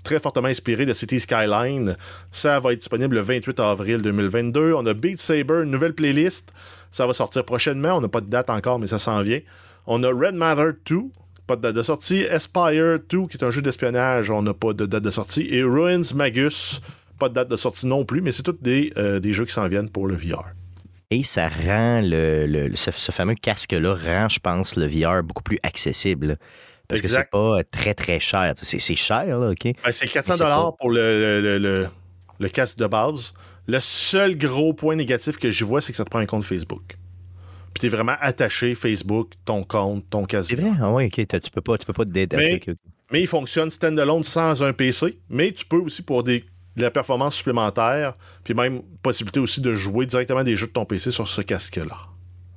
très 0.03 0.19
fortement 0.21 0.49
inspiré 0.49 0.87
de 0.87 0.93
City 0.93 1.19
Skyline. 1.21 1.97
Ça 2.33 2.61
va 2.61 2.73
être 2.73 2.79
disponible 2.79 3.17
le 3.17 3.23
28 3.23 3.59
avril 3.61 4.03
2022. 4.03 4.73
On 4.75 4.87
a 4.87 4.95
Beat 4.95 5.21
Saber, 5.21 5.63
une 5.65 5.71
nouvelle 5.71 5.95
playlist. 5.95 6.53
Ça 6.93 7.07
va 7.07 7.13
sortir 7.13 7.45
prochainement. 7.45 7.97
On 7.97 8.01
n'a 8.01 8.09
pas 8.09 8.21
de 8.21 8.31
date 8.31 8.49
encore, 8.51 8.79
mais 8.79 8.87
ça 8.87 8.99
s'en 8.99 9.21
vient. 9.21 9.41
On 9.87 10.03
a 10.03 10.09
Red 10.09 10.35
Matter 10.35 10.71
2. 10.87 11.01
Pas 11.47 11.55
de 11.57 11.61
date 11.63 11.75
de 11.77 11.83
sortie. 11.83 12.25
Aspire 12.27 12.99
2, 13.09 13.27
qui 13.29 13.37
est 13.37 13.45
un 13.45 13.51
jeu 13.51 13.63
d'espionnage. 13.63 14.31
On 14.31 14.43
n'a 14.43 14.55
pas 14.55 14.73
de 14.73 14.87
date 14.87 15.03
de 15.03 15.11
sortie. 15.11 15.47
Et 15.51 15.63
Ruins 15.63 16.01
Magus. 16.15 16.81
Pas 17.19 17.29
de 17.29 17.35
date 17.35 17.49
de 17.49 17.57
sortie 17.57 17.87
non 17.87 18.05
plus, 18.05 18.21
mais 18.21 18.33
c'est 18.33 18.43
tous 18.43 18.57
des, 18.61 18.93
euh, 18.97 19.21
des 19.21 19.33
jeux 19.33 19.45
qui 19.47 19.53
s'en 19.53 19.69
viennent 19.69 19.89
pour 19.91 20.07
le 20.07 20.15
VR. 20.17 20.45
Et 21.11 21.23
ça 21.23 21.49
rend 21.49 22.01
le, 22.03 22.47
le- 22.47 22.77
ce, 22.77 22.91
ce 22.91 23.13
fameux 23.13 23.35
casque-là 23.37 23.95
rend, 23.95 24.29
je 24.29 24.41
pense, 24.41 24.77
le 24.77 24.87
VR 24.87 25.23
beaucoup 25.23 25.43
plus 25.43 25.59
accessible. 25.63 26.37
Parce 26.89 27.01
que 27.01 27.09
c'est 27.09 27.31
pas 27.31 27.59
euh, 27.59 27.63
très, 27.71 27.95
très 27.95 28.21
cher. 28.21 28.53
C'est 28.57 28.79
c'est 28.79 28.97
cher, 28.97 29.27
là, 29.39 29.51
OK? 29.51 29.65
Ben, 29.65 29.93
c'est 29.93 30.07
400 30.09 30.33
Mais 30.33 30.39
c'est 30.39 30.45
pas- 30.45 30.73
pour 30.79 30.91
le, 30.91 31.41
le, 31.41 31.59
le- 31.59 31.89
le 32.39 32.49
casque 32.49 32.77
de 32.79 32.87
base. 32.87 33.35
Le 33.67 33.81
seul 33.81 34.37
gros 34.37 34.73
point 34.75 34.95
négatif 34.95 35.39
que 35.39 35.51
j'y 35.51 35.65
vois, 35.65 35.81
c'est 35.81 35.93
que 35.93 35.97
ça 35.97 36.05
te 36.05 36.11
prend 36.11 36.19
un 36.21 36.27
compte 36.27 36.45
Facebook. 36.45 36.83
Puis 37.75 37.81
t'es 37.81 37.89
vraiment 37.89 38.15
attaché 38.21 38.75
Facebook, 38.75 39.33
ton 39.45 39.65
compte, 39.65 40.09
ton 40.11 40.25
casque. 40.25 40.51
C'est 40.51 40.61
vrai? 40.61 40.71
Ah 40.81 40.91
oui, 40.93 41.07
OK. 41.07 41.27
Tu 41.27 41.51
peux 41.53 41.61
pas, 41.61 41.77
tu 41.79 41.87
peux 41.87 41.93
pas 41.93 42.05
te 42.05 42.11
dé- 42.11 42.27
Mais-. 42.37 42.61
Mais 43.13 43.21
il 43.21 43.27
fonctionne 43.27 43.71
standalone 43.71 44.23
sans 44.25 44.63
un 44.63 44.73
PC. 44.73 45.19
Mais 45.29 45.53
tu 45.53 45.65
peux 45.65 45.77
aussi 45.79 46.03
pour 46.03 46.23
des, 46.25 46.45
de 46.77 46.83
la 46.83 46.91
performance 46.91 47.35
supplémentaire, 47.35 48.15
puis 48.45 48.55
même 48.55 48.83
possibilité 49.03 49.41
aussi 49.41 49.61
de 49.61 49.75
jouer 49.75 50.07
directement 50.07 50.43
des 50.43 50.57
jeux 50.57 50.67
de 50.67 50.73
ton 50.73 50.85
PC 50.85 51.11
sur 51.11 51.29
ce 51.29 51.43
casque-là. 51.43 51.97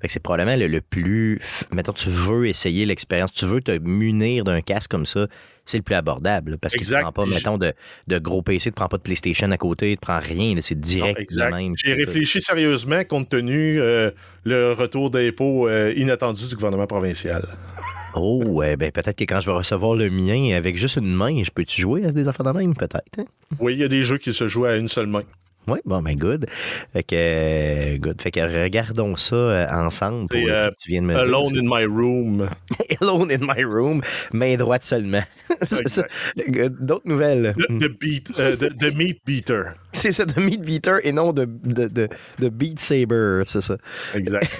C'est 0.07 0.21
probablement 0.21 0.55
le, 0.57 0.67
le 0.67 0.81
plus. 0.81 1.39
Mettons, 1.73 1.91
tu 1.93 2.09
veux 2.09 2.47
essayer 2.47 2.85
l'expérience, 2.85 3.33
tu 3.33 3.45
veux 3.45 3.61
te 3.61 3.77
munir 3.79 4.43
d'un 4.45 4.61
casque 4.61 4.89
comme 4.91 5.05
ça, 5.05 5.27
c'est 5.65 5.77
le 5.77 5.83
plus 5.83 5.95
abordable. 5.95 6.51
là, 6.51 6.57
Parce 6.61 6.73
que 6.73 6.79
tu 6.79 6.85
Exact. 6.85 7.01
prends 7.01 7.11
pas, 7.11 7.25
mettons, 7.25 7.57
de, 7.57 7.73
de 8.07 8.17
gros 8.17 8.41
PC, 8.41 8.69
tu 8.69 8.73
prends 8.73 8.87
pas 8.87 8.97
de 8.97 9.01
PlayStation 9.03 9.51
à 9.51 9.57
côté, 9.57 9.91
tu 9.91 9.99
prends 10.01 10.19
rien, 10.19 10.55
c'est 10.61 10.75
Non, 10.75 10.81
direct 10.81 11.19
exact. 11.19 11.51
de 11.51 11.55
même. 11.57 11.73
J'ai 11.75 11.93
réfléchi 11.93 12.41
sérieusement 12.41 13.03
compte 13.03 13.29
tenu 13.29 13.79
euh, 13.81 14.09
le 14.45 14.71
retour 14.73 15.11
d'impôts 15.11 15.67
euh, 15.67 15.93
inattendu 15.95 16.47
du 16.47 16.55
gouvernement 16.55 16.87
provincial. 16.87 17.43
Oh, 18.15 18.43
ouais, 18.43 18.75
ben 18.75 18.91
peut-être 18.91 19.15
que 19.19 19.23
quand 19.25 19.39
je 19.39 19.45
vais 19.45 19.55
recevoir 19.55 19.93
le 19.93 20.09
mien 20.09 20.55
avec 20.57 20.75
juste 20.77 20.95
une 20.95 21.13
main, 21.13 21.43
je 21.43 21.51
peux-tu 21.51 21.81
jouer 21.81 22.05
à 22.05 22.11
des 22.11 22.27
affaires 22.27 22.43
de 22.51 22.57
même, 22.57 22.73
peut-être? 22.75 23.19
hein? 23.19 23.25
Oui, 23.59 23.73
il 23.73 23.79
y 23.79 23.83
a 23.83 23.87
des 23.87 24.01
jeux 24.01 24.17
qui 24.17 24.33
se 24.33 24.47
jouent 24.47 24.65
à 24.65 24.77
une 24.77 24.87
seule 24.87 25.05
main. 25.05 25.21
Oui, 25.67 25.79
bon, 25.85 26.01
ben 26.01 26.15
good. 26.17 26.47
Fait 26.93 27.03
que, 27.03 27.97
good. 27.97 28.19
Fait 28.21 28.31
que 28.31 28.39
regardons 28.63 29.15
ça 29.15 29.35
euh, 29.35 29.67
ensemble. 29.69 30.27
Pour 30.27 30.39
euh, 30.49 30.69
tu 30.79 30.89
viens 30.89 31.01
de 31.01 31.07
me 31.07 31.13
dire. 31.13 31.21
Alone 31.23 31.57
in 31.57 31.63
my 31.63 31.85
room. 31.85 32.49
Alone 33.01 33.31
in 33.31 33.39
my 33.41 33.63
room, 33.63 34.01
main 34.33 34.55
droite 34.55 34.83
seulement. 34.83 35.23
D'autres 36.79 37.07
nouvelles? 37.07 37.53
The, 37.57 37.79
the 37.79 37.99
beat, 37.99 38.31
euh, 38.39 38.55
the- 38.55 38.75
the 38.79 38.91
meat 38.95 39.19
beater. 39.25 39.75
C'est 39.93 40.11
ça, 40.11 40.25
de 40.25 40.39
Meat 40.41 40.61
Beater 40.61 40.99
et 41.03 41.11
non 41.11 41.33
de, 41.33 41.45
de, 41.45 41.87
de, 41.87 42.07
de 42.37 42.49
Beat 42.49 42.79
Saber, 42.79 43.41
c'est 43.47 43.61
ça. 43.61 43.75
Exact. 44.13 44.51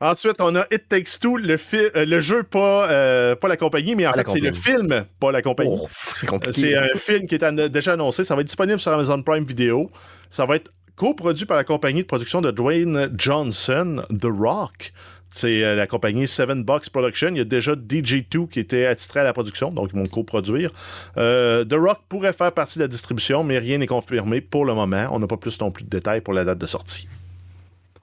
Ensuite, 0.00 0.40
on 0.40 0.54
a 0.54 0.64
It 0.70 0.88
Takes 0.88 1.18
Two, 1.20 1.36
le, 1.38 1.58
euh, 1.74 2.04
le 2.04 2.20
jeu, 2.20 2.44
pas, 2.44 2.88
euh, 2.88 3.34
pas 3.34 3.48
la 3.48 3.56
compagnie, 3.56 3.96
mais 3.96 4.06
en 4.06 4.12
Pas 4.12 4.18
fait, 4.22 4.30
c'est 4.30 4.40
le 4.40 4.52
film, 4.52 5.04
pas 5.18 5.32
la 5.32 5.42
compagnie. 5.42 5.76
Oh, 5.76 5.88
c'est 5.90 6.26
compliqué. 6.26 6.60
c'est 6.60 6.76
un 6.76 6.94
film 6.94 7.26
qui 7.26 7.34
est 7.34 7.68
déjà 7.68 7.94
annoncé. 7.94 8.22
Ça 8.22 8.36
va 8.36 8.42
être 8.42 8.46
disponible 8.46 8.78
sur 8.78 8.92
Amazon 8.92 9.20
Prime 9.22 9.44
Video. 9.44 9.90
Ça 10.30 10.46
va 10.46 10.54
être 10.56 10.70
coproduit 10.94 11.46
par 11.46 11.56
la 11.56 11.64
compagnie 11.64 12.02
de 12.02 12.06
production 12.06 12.40
de 12.40 12.50
Dwayne 12.50 13.10
Johnson, 13.16 14.04
The 14.10 14.26
Rock. 14.26 14.92
C'est 15.30 15.64
euh, 15.64 15.74
la 15.74 15.86
compagnie 15.86 16.26
Seven 16.26 16.64
Box 16.64 16.88
Production. 16.88 17.28
Il 17.30 17.38
y 17.38 17.40
a 17.40 17.44
déjà 17.44 17.74
DJ2 17.74 18.48
qui 18.48 18.60
était 18.60 18.86
attitré 18.86 19.20
à 19.20 19.24
la 19.24 19.32
production, 19.32 19.70
donc 19.70 19.90
ils 19.92 19.98
vont 19.98 20.06
coproduire. 20.06 20.70
Euh, 21.16 21.64
The 21.64 21.74
Rock 21.74 22.00
pourrait 22.08 22.32
faire 22.32 22.52
partie 22.52 22.78
de 22.78 22.84
la 22.84 22.88
distribution, 22.88 23.44
mais 23.44 23.58
rien 23.58 23.78
n'est 23.78 23.86
confirmé 23.86 24.40
pour 24.40 24.64
le 24.64 24.74
moment. 24.74 25.08
On 25.12 25.18
n'a 25.18 25.26
pas 25.26 25.36
plus 25.36 25.60
non 25.60 25.70
plus 25.70 25.84
de 25.84 25.90
détails 25.90 26.20
pour 26.20 26.34
la 26.34 26.44
date 26.44 26.58
de 26.58 26.66
sortie. 26.66 27.08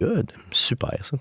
Good. 0.02 0.32
Super, 0.52 0.98
ça. 1.02 1.18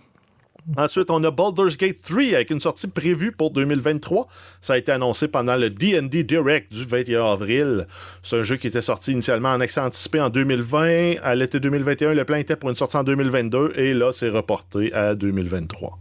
Ensuite, 0.76 1.10
on 1.10 1.22
a 1.24 1.30
Baldur's 1.30 1.76
Gate 1.76 2.02
3 2.02 2.34
avec 2.34 2.50
une 2.50 2.60
sortie 2.60 2.86
prévue 2.86 3.32
pour 3.32 3.50
2023. 3.50 4.26
Ça 4.60 4.74
a 4.74 4.78
été 4.78 4.92
annoncé 4.92 5.28
pendant 5.28 5.56
le 5.56 5.70
D&D 5.70 6.24
Direct 6.24 6.72
du 6.72 6.84
21 6.84 7.24
avril. 7.24 7.86
C'est 8.22 8.36
un 8.36 8.42
jeu 8.42 8.56
qui 8.56 8.66
était 8.66 8.82
sorti 8.82 9.12
initialement 9.12 9.50
en 9.50 9.60
accès 9.60 9.80
anticipé 9.80 10.20
en 10.20 10.30
2020. 10.30 11.16
À 11.22 11.34
l'été 11.34 11.60
2021, 11.60 12.14
le 12.14 12.24
plan 12.24 12.36
était 12.36 12.56
pour 12.56 12.70
une 12.70 12.76
sortie 12.76 12.96
en 12.96 13.04
2022 13.04 13.72
et 13.76 13.92
là, 13.92 14.10
c'est 14.12 14.30
reporté 14.30 14.92
à 14.92 15.14
2023 15.14 15.98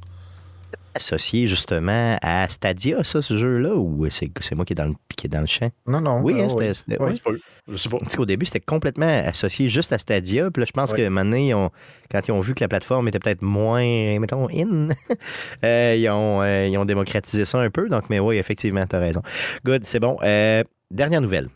associé 0.96 1.48
justement 1.48 2.18
à 2.22 2.48
Stadia, 2.50 3.04
ça, 3.04 3.22
ce 3.22 3.38
jeu-là, 3.38 3.76
ou 3.76 4.08
c'est, 4.10 4.30
moi 4.56 4.66
qui 4.66 4.74
est, 4.74 4.76
dans 4.76 4.86
le, 4.86 4.94
qui 5.18 5.28
est 5.28 5.30
dans 5.30 5.42
le 5.42 5.48
champ? 5.48 5.70
Non, 5.88 6.02
non. 6.02 6.22
Oui, 6.22 6.34
euh, 6.40 6.44
hein, 6.46 6.50
c'était, 6.50 6.74
c'était- 6.74 6.98
Oui. 7.02 7.20
ouais. 7.26 7.36
Je 7.70 7.78
sais 7.78 7.88
pas. 7.90 7.98
Parce 8.00 8.16
qu'au 8.16 8.26
début, 8.26 8.46
c'était 8.46 8.60
complètement 8.60 9.08
associé 9.26 9.70
juste 9.70 9.94
à 9.94 9.98
Stadia. 9.98 10.52
Puis 10.52 10.62
là, 10.62 10.66
je 10.68 10.72
pense 10.74 10.94
que 10.94 11.08
maintenant, 11.08 11.38
ils 11.38 11.54
ont- 11.54 11.72
quand 12.12 12.28
ils 12.28 12.32
ont 12.32 12.42
vu 12.42 12.54
que 12.54 12.64
la 12.64 12.68
plateforme 12.68 13.08
était 13.08 13.20
peut-être 13.20 13.42
moins, 13.42 13.82
mettons, 14.20 14.48
in, 14.50 14.90
euh, 15.64 15.96
ils, 15.98 16.10
ont, 16.10 16.42
euh, 16.42 16.68
ils 16.68 16.78
ont 16.78 16.86
démocratisé 16.86 17.46
ça 17.46 17.60
un 17.60 17.70
peu. 17.70 17.88
Donc, 17.90 18.10
mais 18.10 18.20
oui, 18.20 18.38
effectivement, 18.38 18.86
tu 18.86 18.96
as 18.96 19.00
raison. 19.00 19.22
Good, 19.66 19.86
c'est 19.86 20.00
bon. 20.00 20.18
Euh, 20.24 20.64
dernière 20.92 21.22
nouvelle. 21.22 21.48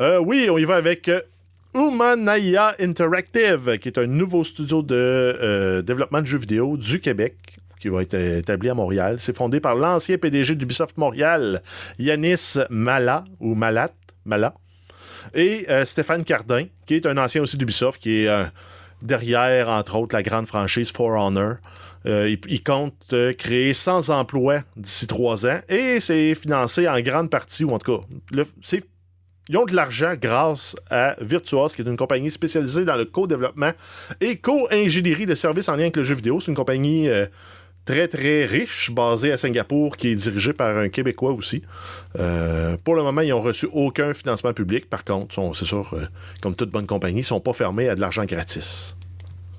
Euh, 0.00 0.18
oui, 0.18 0.48
on 0.50 0.58
y 0.58 0.64
va 0.64 0.76
avec 0.76 1.08
euh, 1.08 1.20
Umanaya 1.74 2.74
Interactive, 2.80 3.78
qui 3.78 3.88
est 3.88 3.98
un 3.98 4.06
nouveau 4.06 4.44
studio 4.44 4.82
de 4.82 4.94
euh, 4.94 5.82
développement 5.82 6.20
de 6.20 6.26
jeux 6.26 6.38
vidéo 6.38 6.76
du 6.76 7.00
Québec 7.00 7.34
qui 7.82 7.88
va 7.88 8.02
être 8.02 8.14
établi 8.14 8.68
à 8.68 8.74
Montréal. 8.74 9.16
C'est 9.18 9.36
fondé 9.36 9.58
par 9.58 9.74
l'ancien 9.74 10.16
PDG 10.16 10.54
d'Ubisoft 10.54 10.96
Montréal, 10.98 11.62
Yanis 11.98 12.58
Mala, 12.70 13.24
ou 13.40 13.56
Malat, 13.56 13.90
Mala, 14.24 14.54
et 15.34 15.66
euh, 15.68 15.84
Stéphane 15.84 16.22
Cardin, 16.22 16.66
qui 16.86 16.94
est 16.94 17.06
un 17.06 17.18
ancien 17.18 17.42
aussi 17.42 17.56
d'Ubisoft, 17.56 18.00
qui 18.00 18.22
est 18.22 18.28
euh, 18.28 18.44
derrière, 19.02 19.68
entre 19.68 19.96
autres, 19.96 20.14
la 20.14 20.22
grande 20.22 20.46
franchise 20.46 20.92
For 20.92 21.10
Honor. 21.10 21.56
Euh, 22.06 22.36
il, 22.48 22.62
compte 22.62 23.14
créer 23.38 23.72
100 23.72 24.08
emplois 24.10 24.60
d'ici 24.76 25.06
trois 25.06 25.46
ans 25.46 25.60
et 25.68 26.00
c'est 26.00 26.34
financé 26.34 26.88
en 26.88 27.00
grande 27.00 27.30
partie, 27.30 27.64
ou 27.64 27.70
en 27.70 27.78
tout 27.78 27.98
cas, 27.98 28.44
ils 29.48 29.56
ont 29.56 29.66
de 29.66 29.74
l'argent 29.74 30.14
grâce 30.20 30.76
à 30.90 31.16
Virtuos, 31.20 31.68
qui 31.68 31.82
est 31.82 31.84
une 31.84 31.96
compagnie 31.96 32.30
spécialisée 32.30 32.84
dans 32.84 32.96
le 32.96 33.04
co-développement 33.04 33.70
et 34.20 34.36
co-ingénierie 34.36 35.26
de 35.26 35.34
services 35.34 35.68
en 35.68 35.74
lien 35.74 35.82
avec 35.82 35.96
le 35.96 36.04
jeu 36.04 36.14
vidéo. 36.14 36.40
C'est 36.40 36.48
une 36.48 36.56
compagnie 36.56 37.08
très, 37.84 38.08
très 38.08 38.44
riche, 38.44 38.90
basée 38.90 39.32
à 39.32 39.36
Singapour, 39.36 39.96
qui 39.96 40.08
est 40.08 40.14
dirigée 40.14 40.52
par 40.52 40.76
un 40.76 40.88
Québécois 40.88 41.32
aussi. 41.32 41.62
Euh, 42.18 42.76
pour 42.84 42.94
le 42.94 43.02
moment, 43.02 43.20
ils 43.20 43.30
n'ont 43.30 43.40
reçu 43.40 43.68
aucun 43.72 44.14
financement 44.14 44.52
public. 44.52 44.88
Par 44.88 45.04
contre, 45.04 45.40
c'est 45.54 45.64
sûr, 45.64 45.94
euh, 45.94 46.06
comme 46.40 46.54
toute 46.54 46.70
bonne 46.70 46.86
compagnie, 46.86 47.18
ils 47.18 47.22
ne 47.22 47.26
sont 47.26 47.40
pas 47.40 47.52
fermés 47.52 47.88
à 47.88 47.94
de 47.94 48.00
l'argent 48.00 48.24
gratis. 48.24 48.96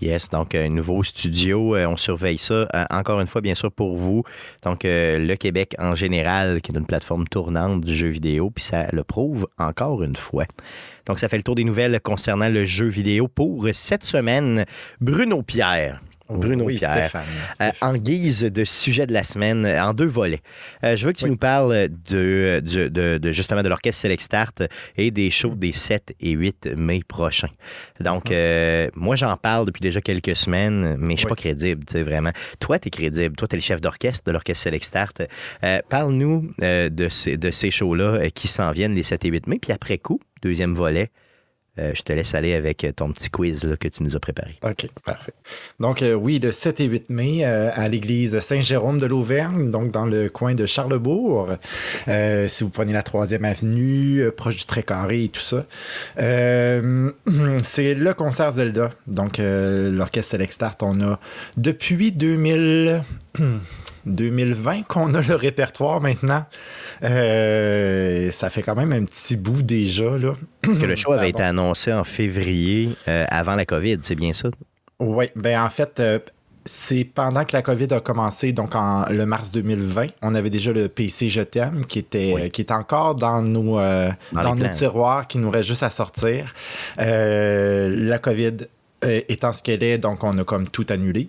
Yes, 0.04 0.30
donc 0.30 0.54
un 0.54 0.68
nouveau 0.68 1.02
studio, 1.02 1.78
euh, 1.78 1.86
on 1.86 1.96
surveille 1.96 2.38
ça. 2.38 2.68
Euh, 2.76 2.84
encore 2.90 3.22
une 3.22 3.28
fois, 3.28 3.40
bien 3.40 3.56
sûr, 3.56 3.72
pour 3.72 3.96
vous. 3.96 4.24
Donc, 4.64 4.84
euh, 4.84 5.18
le 5.18 5.36
Québec 5.38 5.78
en 5.80 5.96
général, 5.96 6.60
qui 6.62 6.74
est 6.74 6.78
une 6.78 6.86
plateforme 6.86 7.26
tournante 7.26 7.86
du 7.86 7.96
jeu 7.96 8.10
vidéo, 8.10 8.50
puis 8.50 8.66
ça 8.66 8.88
le 8.92 9.06
prouve 9.06 9.48
encore 9.58 10.04
une 10.04 10.18
fois. 10.18 10.44
Donc, 11.06 11.20
ça 11.20 11.30
fait 11.30 11.38
le 11.38 11.44
tour 11.44 11.56
des 11.56 11.64
nouvelles 11.64 12.02
concernant 12.02 12.50
le 12.50 12.66
jeu 12.66 12.88
vidéo 12.88 13.30
pour 13.30 13.66
cette 13.72 14.04
semaine. 14.04 14.66
Bruno 15.00 15.42
Pierre. 15.42 16.02
Bruno 16.30 16.66
oui, 16.66 16.78
Pierre. 16.78 17.10
Stéphane. 17.10 17.24
Euh, 17.62 17.70
en 17.82 17.94
guise 17.96 18.44
de 18.44 18.64
sujet 18.64 19.06
de 19.06 19.14
la 19.14 19.24
semaine, 19.24 19.66
euh, 19.66 19.84
en 19.84 19.94
deux 19.94 20.06
volets. 20.06 20.42
Euh, 20.84 20.96
je 20.96 21.06
veux 21.06 21.12
que 21.12 21.18
tu 21.18 21.26
nous 21.26 21.38
parles 21.38 21.90
de, 22.10 22.62
de, 22.64 22.88
de- 22.88 23.18
de, 23.18 23.32
justement 23.32 23.62
de 23.62 23.70
l'orchestre 23.70 24.02
Select 24.02 24.22
Start 24.24 24.64
et 24.98 25.12
des 25.12 25.30
shows 25.32 25.56
des 25.56 25.72
7 25.72 26.16
et 26.20 26.32
8 26.32 26.72
mai 26.78 27.02
prochains. 27.08 27.50
Donc, 28.00 28.32
euh, 28.32 28.90
moi, 28.96 29.16
j'en 29.16 29.36
parle 29.38 29.66
depuis 29.66 29.82
déjà 29.82 30.02
quelques 30.02 30.36
semaines, 30.36 30.96
mais 30.98 31.14
je 31.16 31.20
suis 31.20 31.26
Oui. 31.26 31.30
pas 31.30 31.36
crédible, 31.36 31.84
tu 31.86 31.94
sais, 31.94 32.04
vraiment. 32.04 32.32
Toi, 32.60 32.80
tu 32.80 32.88
es 32.88 32.92
crédible. 32.92 33.36
Toi, 33.36 33.48
tu 33.48 33.56
es 33.56 33.58
le 33.58 33.64
chef 33.64 33.82
d'orchestre 33.82 34.24
de 34.26 34.32
l'orchestre 34.32 34.64
Select 34.64 34.86
Start. 34.86 35.22
Parle-nous 35.90 36.52
de 36.60 37.08
ces, 37.10 37.38
de 37.38 37.52
ces 37.52 37.72
shows-là 37.72 38.30
qui 38.32 38.48
s'en 38.48 38.72
viennent 38.72 38.94
les 38.96 39.04
7 39.04 39.26
et 39.26 39.30
8 39.30 39.48
mai. 39.48 39.60
Puis 39.62 39.72
après 39.72 39.98
coup, 39.98 40.20
deuxième 40.42 40.74
volet, 40.74 41.10
euh, 41.80 41.92
je 41.96 42.04
te 42.04 42.14
laisse 42.14 42.36
aller 42.36 42.54
avec 42.54 42.86
ton 42.96 43.12
petit 43.12 43.32
quiz 43.32 43.76
que 43.80 43.88
tu 43.88 44.04
nous 44.04 44.16
as 44.16 44.20
préparé. 44.20 44.56
OK, 44.64 44.88
parfait. 45.04 45.34
Donc, 45.80 46.04
euh, 46.04 46.14
oui, 46.14 46.38
le 46.38 46.52
7 46.52 46.80
et 46.82 46.86
8 46.86 47.10
mai, 47.10 47.46
euh, 47.46 47.72
à 47.74 47.90
l'église 47.90 48.40
Saint-Jérôme 48.40 49.00
de 49.00 49.08
l'Auvergne, 49.08 49.72
donc 49.72 49.90
dans 49.90 50.06
le 50.06 50.30
coin 50.30 50.54
de 50.54 50.68
Charlebourg. 50.68 51.50
Si 52.06 52.64
vous 52.64 52.70
prenez 52.70 52.94
la 52.94 53.02
3e 53.02 53.44
avenue, 53.44 54.30
proche 54.38 54.58
du 54.58 54.66
Trait-Carré 54.66 55.24
et 55.24 55.30
tout 55.30 55.42
ça. 55.42 55.66
C'est 57.64 57.94
le 57.96 58.14
concert 58.14 58.52
Zelda. 58.52 58.92
Donc, 59.08 59.40
l'orchestre 59.40 60.32
Select 60.32 60.54
Start, 60.54 60.84
on 60.84 61.02
a 61.02 61.20
depuis 61.58 62.12
2000. 62.12 63.02
2020 64.06 64.84
qu'on 64.88 65.14
a 65.16 65.22
le 65.22 65.36
répertoire 65.36 66.02
maintenant. 66.02 66.46
Euh, 67.04 68.32
ça 68.32 68.50
fait 68.50 68.62
quand 68.62 68.76
même 68.76 68.92
un 68.94 69.04
petit 69.04 69.36
bout 69.36 69.62
déjà. 69.62 70.18
Là. 70.18 70.34
Parce 70.62 70.78
que 70.78 70.86
le 70.86 70.96
show 70.98 71.12
avait 71.12 71.26
Ah, 71.26 71.30
été 71.30 71.44
bon. 71.44 71.50
annoncé 71.50 71.92
en 71.94 72.04
février 72.04 72.90
euh, 73.08 73.26
avant 73.30 73.56
la 73.56 73.66
COVID, 73.66 73.98
c'est 74.02 74.16
bien 74.16 74.34
ça? 74.34 74.50
Oui, 75.00 75.26
ben 75.36 75.62
en 75.62 75.70
fait, 75.70 76.00
euh, 76.00 76.20
c'est 76.66 77.04
pendant 77.04 77.44
que 77.44 77.52
la 77.54 77.62
COVID 77.62 77.88
a 77.94 78.00
commencé, 78.00 78.54
donc 78.54 78.74
en 78.76 79.06
le 79.10 79.26
mars 79.26 79.52
2020, 79.52 80.08
on 80.22 80.34
avait 80.34 80.50
déjà 80.50 80.72
le 80.72 80.88
PC 80.88 81.28
Je 81.30 81.42
t'aime 81.42 81.86
qui 81.86 82.00
était, 82.00 82.32
Oui. 82.34 82.50
qui 82.52 82.62
est 82.62 82.72
encore 82.72 83.16
dans 83.16 83.42
nos, 83.42 83.78
Dans 83.80 84.16
nos 84.34 84.56
plans. 84.56 84.70
tiroirs, 84.70 85.28
qui 85.28 85.40
nous 85.40 85.50
reste 85.50 85.68
juste 85.68 85.84
à 85.84 85.90
sortir. 85.90 86.54
La 86.98 88.18
COVID 88.20 88.54
étant 89.02 89.52
ce 89.52 89.62
qu'elle 89.62 89.84
est, 89.84 89.98
donc 89.98 90.24
on 90.24 90.38
a 90.38 90.46
comme 90.46 90.70
tout 90.70 90.86
annulé. 90.90 91.28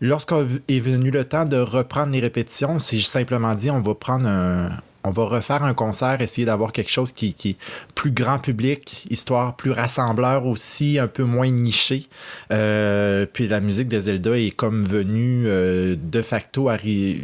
Lorsqu'est 0.00 0.80
venu 0.80 1.12
le 1.12 1.22
temps 1.22 1.44
de 1.44 1.58
reprendre 1.58 2.10
les 2.10 2.18
répétitions, 2.18 2.80
c'est 2.80 3.00
simplement 3.02 3.54
dit, 3.54 3.70
on 3.70 3.80
va 3.80 3.94
prendre 3.94 4.26
un. 4.26 4.70
On 5.04 5.10
va 5.10 5.24
refaire 5.24 5.64
un 5.64 5.74
concert, 5.74 6.20
essayer 6.20 6.44
d'avoir 6.44 6.72
quelque 6.72 6.90
chose 6.90 7.12
qui, 7.12 7.34
qui 7.34 7.50
est 7.50 7.56
plus 7.94 8.12
grand 8.12 8.38
public, 8.38 9.06
histoire 9.10 9.56
plus 9.56 9.72
rassembleur 9.72 10.46
aussi, 10.46 10.98
un 10.98 11.08
peu 11.08 11.24
moins 11.24 11.50
niché. 11.50 12.06
Euh, 12.52 13.26
puis 13.32 13.48
la 13.48 13.60
musique 13.60 13.88
de 13.88 13.98
Zelda 14.00 14.38
est 14.38 14.52
comme 14.52 14.82
venue 14.84 15.44
euh, 15.46 15.96
de 16.00 16.22
facto 16.22 16.68
arri- 16.68 17.22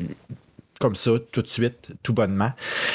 comme 0.81 0.95
ça, 0.97 1.13
tout 1.33 1.43
de 1.43 1.49
suite, 1.49 1.89
tout 2.03 2.13
bonnement. 2.13 2.53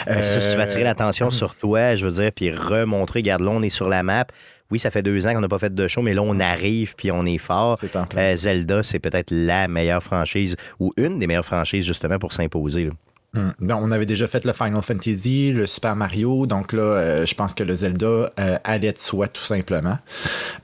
Ça, 0.08 0.22
si 0.22 0.40
tu 0.40 0.56
veux 0.56 0.60
Euh, 0.62 0.64
attirer 0.64 0.84
l'attention 0.84 1.30
sur 1.32 1.56
toi, 1.56 1.96
je 1.98 2.06
veux 2.06 2.14
dire, 2.14 2.32
puis 2.34 2.52
remontrer, 2.52 3.20
regarde 3.20 3.42
là, 3.42 3.52
on 3.52 3.62
est 3.62 3.70
sur 3.70 3.90
la 3.90 4.04
map. 4.04 4.26
Oui, 4.72 4.80
ça 4.80 4.90
fait 4.90 5.04
deux 5.04 5.28
ans 5.28 5.34
qu'on 5.34 5.42
n'a 5.42 5.48
pas 5.50 5.60
fait 5.60 5.74
de 5.76 5.88
show, 5.88 6.02
mais 6.02 6.14
là, 6.14 6.22
on 6.24 6.40
arrive, 6.40 6.96
puis 6.96 7.12
on 7.12 7.26
est 7.26 7.38
fort. 7.38 7.78
Euh, 8.16 8.36
Zelda, 8.38 8.84
c'est 8.84 9.00
peut-être 9.00 9.32
la 9.32 9.68
meilleure 9.68 10.02
franchise, 10.02 10.56
ou 10.80 10.94
une 10.98 11.20
des 11.20 11.28
meilleures 11.28 11.46
franchises, 11.46 11.86
justement, 11.86 12.18
pour 12.20 12.34
s'imposer. 12.34 12.90
Hum. 13.36 13.52
Ben, 13.60 13.80
on 13.82 13.90
avait 13.90 14.06
déjà 14.06 14.28
fait 14.28 14.46
le 14.46 14.54
Final 14.54 14.84
Fantasy, 14.84 15.54
le 15.54 15.66
Super 15.66 15.96
Mario, 15.96 16.46
donc 16.46 16.72
là, 16.72 16.84
euh, 16.84 17.26
je 17.26 17.34
pense 17.34 17.56
que 17.56 17.64
le 17.64 17.74
Zelda 17.74 18.32
euh, 18.40 18.58
allait 18.64 18.94
de 18.94 19.00
soi 19.00 19.28
tout 19.28 19.42
simplement. 19.42 19.98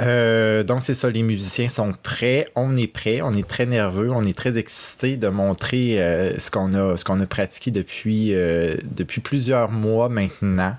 Euh, 0.04 0.62
donc 0.62 0.84
c'est 0.84 0.94
ça, 0.94 1.10
les 1.10 1.24
musiciens 1.24 1.68
sont 1.68 1.94
prêts, 2.04 2.48
on 2.56 2.78
est 2.78 2.86
prêts, 2.86 3.22
on 3.24 3.32
est 3.32 3.48
très 3.48 3.66
nerveux, 3.66 4.12
on 4.12 4.24
est 4.24 4.38
très 4.38 4.60
excités 4.60 5.18
de 5.18 5.30
montrer 5.30 6.00
euh, 6.00 6.38
ce 6.38 6.52
qu'on 6.52 6.72
a, 6.74 6.96
ce 6.96 7.04
qu'on 7.04 7.20
a 7.20 7.26
pratiqué 7.26 7.72
depuis, 7.72 8.34
depuis 8.84 9.22
plusieurs 9.22 9.72
mois 9.72 10.08
maintenant. 10.08 10.76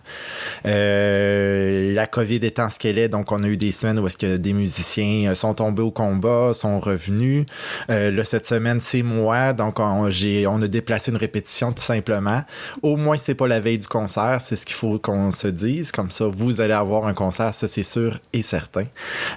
La 0.64 2.06
COVID 2.06 2.36
étant 2.36 2.68
ce 2.68 2.78
qu'elle 2.78 2.98
est, 2.98 3.08
donc 3.08 3.32
on 3.32 3.42
a 3.42 3.48
eu 3.48 3.56
des 3.56 3.72
semaines 3.72 3.98
où 3.98 4.06
est-ce 4.06 4.18
que 4.18 4.36
des 4.36 4.52
musiciens 4.52 5.34
sont 5.34 5.54
tombés 5.54 5.82
au 5.82 5.90
combat, 5.90 6.52
sont 6.54 6.78
revenus. 6.78 7.46
Là, 7.88 8.22
cette 8.22 8.46
semaine, 8.46 8.78
c'est 8.80 9.02
moi, 9.02 9.52
donc 9.52 9.80
on 9.80 10.04
a 10.04 10.68
déplacé 10.68 11.10
une 11.10 11.16
répétition 11.16 11.72
tout 11.80 11.86
simplement. 11.86 12.42
Au 12.82 12.96
moins, 12.96 13.16
c'est 13.16 13.34
pas 13.34 13.48
la 13.48 13.58
veille 13.58 13.78
du 13.78 13.88
concert, 13.88 14.38
c'est 14.42 14.54
ce 14.56 14.66
qu'il 14.66 14.74
faut 14.74 14.98
qu'on 14.98 15.30
se 15.30 15.48
dise. 15.48 15.92
Comme 15.92 16.10
ça, 16.10 16.26
vous 16.26 16.60
allez 16.60 16.74
avoir 16.74 17.06
un 17.06 17.14
concert, 17.14 17.54
ça 17.54 17.68
c'est 17.68 17.82
sûr 17.82 18.20
et 18.34 18.42
certain. 18.42 18.84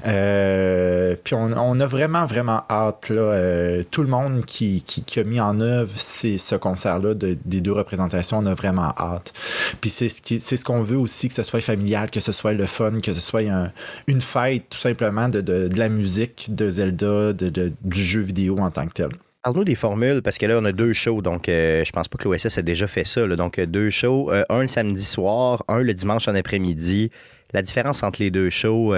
Euh, 0.05 1.15
puis 1.23 1.35
on, 1.35 1.79
a 1.79 1.87
vraiment, 1.87 2.25
vraiment 2.25 2.63
hâte. 2.69 3.09
Là, 3.09 3.21
euh, 3.21 3.83
tout 3.89 4.01
le 4.01 4.09
monde 4.09 4.43
qui, 4.45 4.83
qui, 4.83 5.19
a 5.19 5.23
mis 5.23 5.39
en 5.39 5.61
œuvre 5.61 5.91
ce 5.97 6.55
concert-là 6.55 7.13
de- 7.13 7.37
des 7.45 7.61
deux 7.61 7.71
représentations, 7.71 8.39
on 8.39 8.45
a 8.45 8.53
vraiment 8.53 8.93
hâte. 8.97 9.31
Puis 9.79 9.89
c'est 9.89 10.09
ce, 10.09 10.21
c'est 10.39 10.57
ce 10.57 10.65
qu'on 10.65 10.81
veut 10.81 10.97
aussi, 10.97 11.29
que 11.29 11.33
ce 11.33 11.43
soit 11.43 11.61
familial, 11.61 12.11
que 12.11 12.19
ce 12.19 12.33
soit 12.33 12.51
le 12.53 12.65
fun, 12.65 12.99
que 13.01 13.13
ce 13.13 13.21
soit 13.21 13.41
un- 13.49 13.71
une 14.07 14.21
fête 14.21 14.63
tout 14.69 14.79
simplement 14.79 15.29
de, 15.29 15.69
la 15.77 15.87
musique, 15.87 16.53
de 16.53 16.69
Zelda, 16.69 17.31
de- 17.31 17.71
du 17.81 18.03
jeu 18.03 18.19
vidéo 18.21 18.57
en 18.59 18.69
tant 18.69 18.85
que 18.87 18.93
tel. 18.93 19.09
Parle-nous 19.43 19.65
des 19.65 19.75
formules, 19.75 20.21
parce 20.21 20.37
que 20.37 20.45
là, 20.45 20.57
on 20.57 20.63
a 20.63 20.71
deux 20.71 20.93
shows, 20.93 21.21
donc 21.21 21.49
euh, 21.49 21.83
je 21.83 21.91
pense 21.91 22.07
pas 22.07 22.17
que 22.17 22.29
l'OSS 22.29 22.57
a 22.57 22.61
déjà 22.61 22.87
fait 22.87 23.03
ça. 23.03 23.27
donc, 23.27 23.59
euh, 23.59 23.65
deux 23.65 23.89
shows, 23.89 24.31
euh, 24.31 24.43
un 24.49 24.61
le 24.61 24.67
samedi 24.67 25.03
soir, 25.03 25.63
un 25.67 25.79
le 25.79 25.93
dimanche 25.93 26.29
en 26.29 26.35
après-midi. 26.35 27.11
la 27.53 27.61
différence 27.61 28.03
entre 28.03 28.21
les 28.21 28.31
deux 28.31 28.49
shows, 28.49 28.95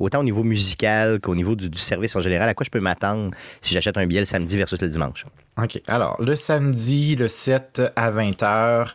autant 0.00 0.18
au 0.20 0.24
niveau 0.24 0.42
musical 0.42 1.20
qu'au 1.20 1.34
niveau 1.36 1.54
du, 1.54 1.78
service 1.78 2.16
en 2.16 2.20
général, 2.20 2.48
à 2.48 2.54
quoi 2.54 2.64
je 2.64 2.70
peux 2.70 2.80
m'attendre 2.80 3.30
si 3.62 3.72
j'achète 3.72 3.96
un 3.96 4.04
billet 4.06 4.20
le 4.20 4.26
samedi 4.26 4.56
versus 4.56 4.82
le 4.82 4.88
dimanche? 4.88 5.24
OK. 5.62 5.80
Alors, 5.86 6.20
le 6.20 6.34
samedi, 6.34 7.14
le 7.16 7.28
7 7.28 7.80
à 7.94 8.10
20h, 8.10 8.88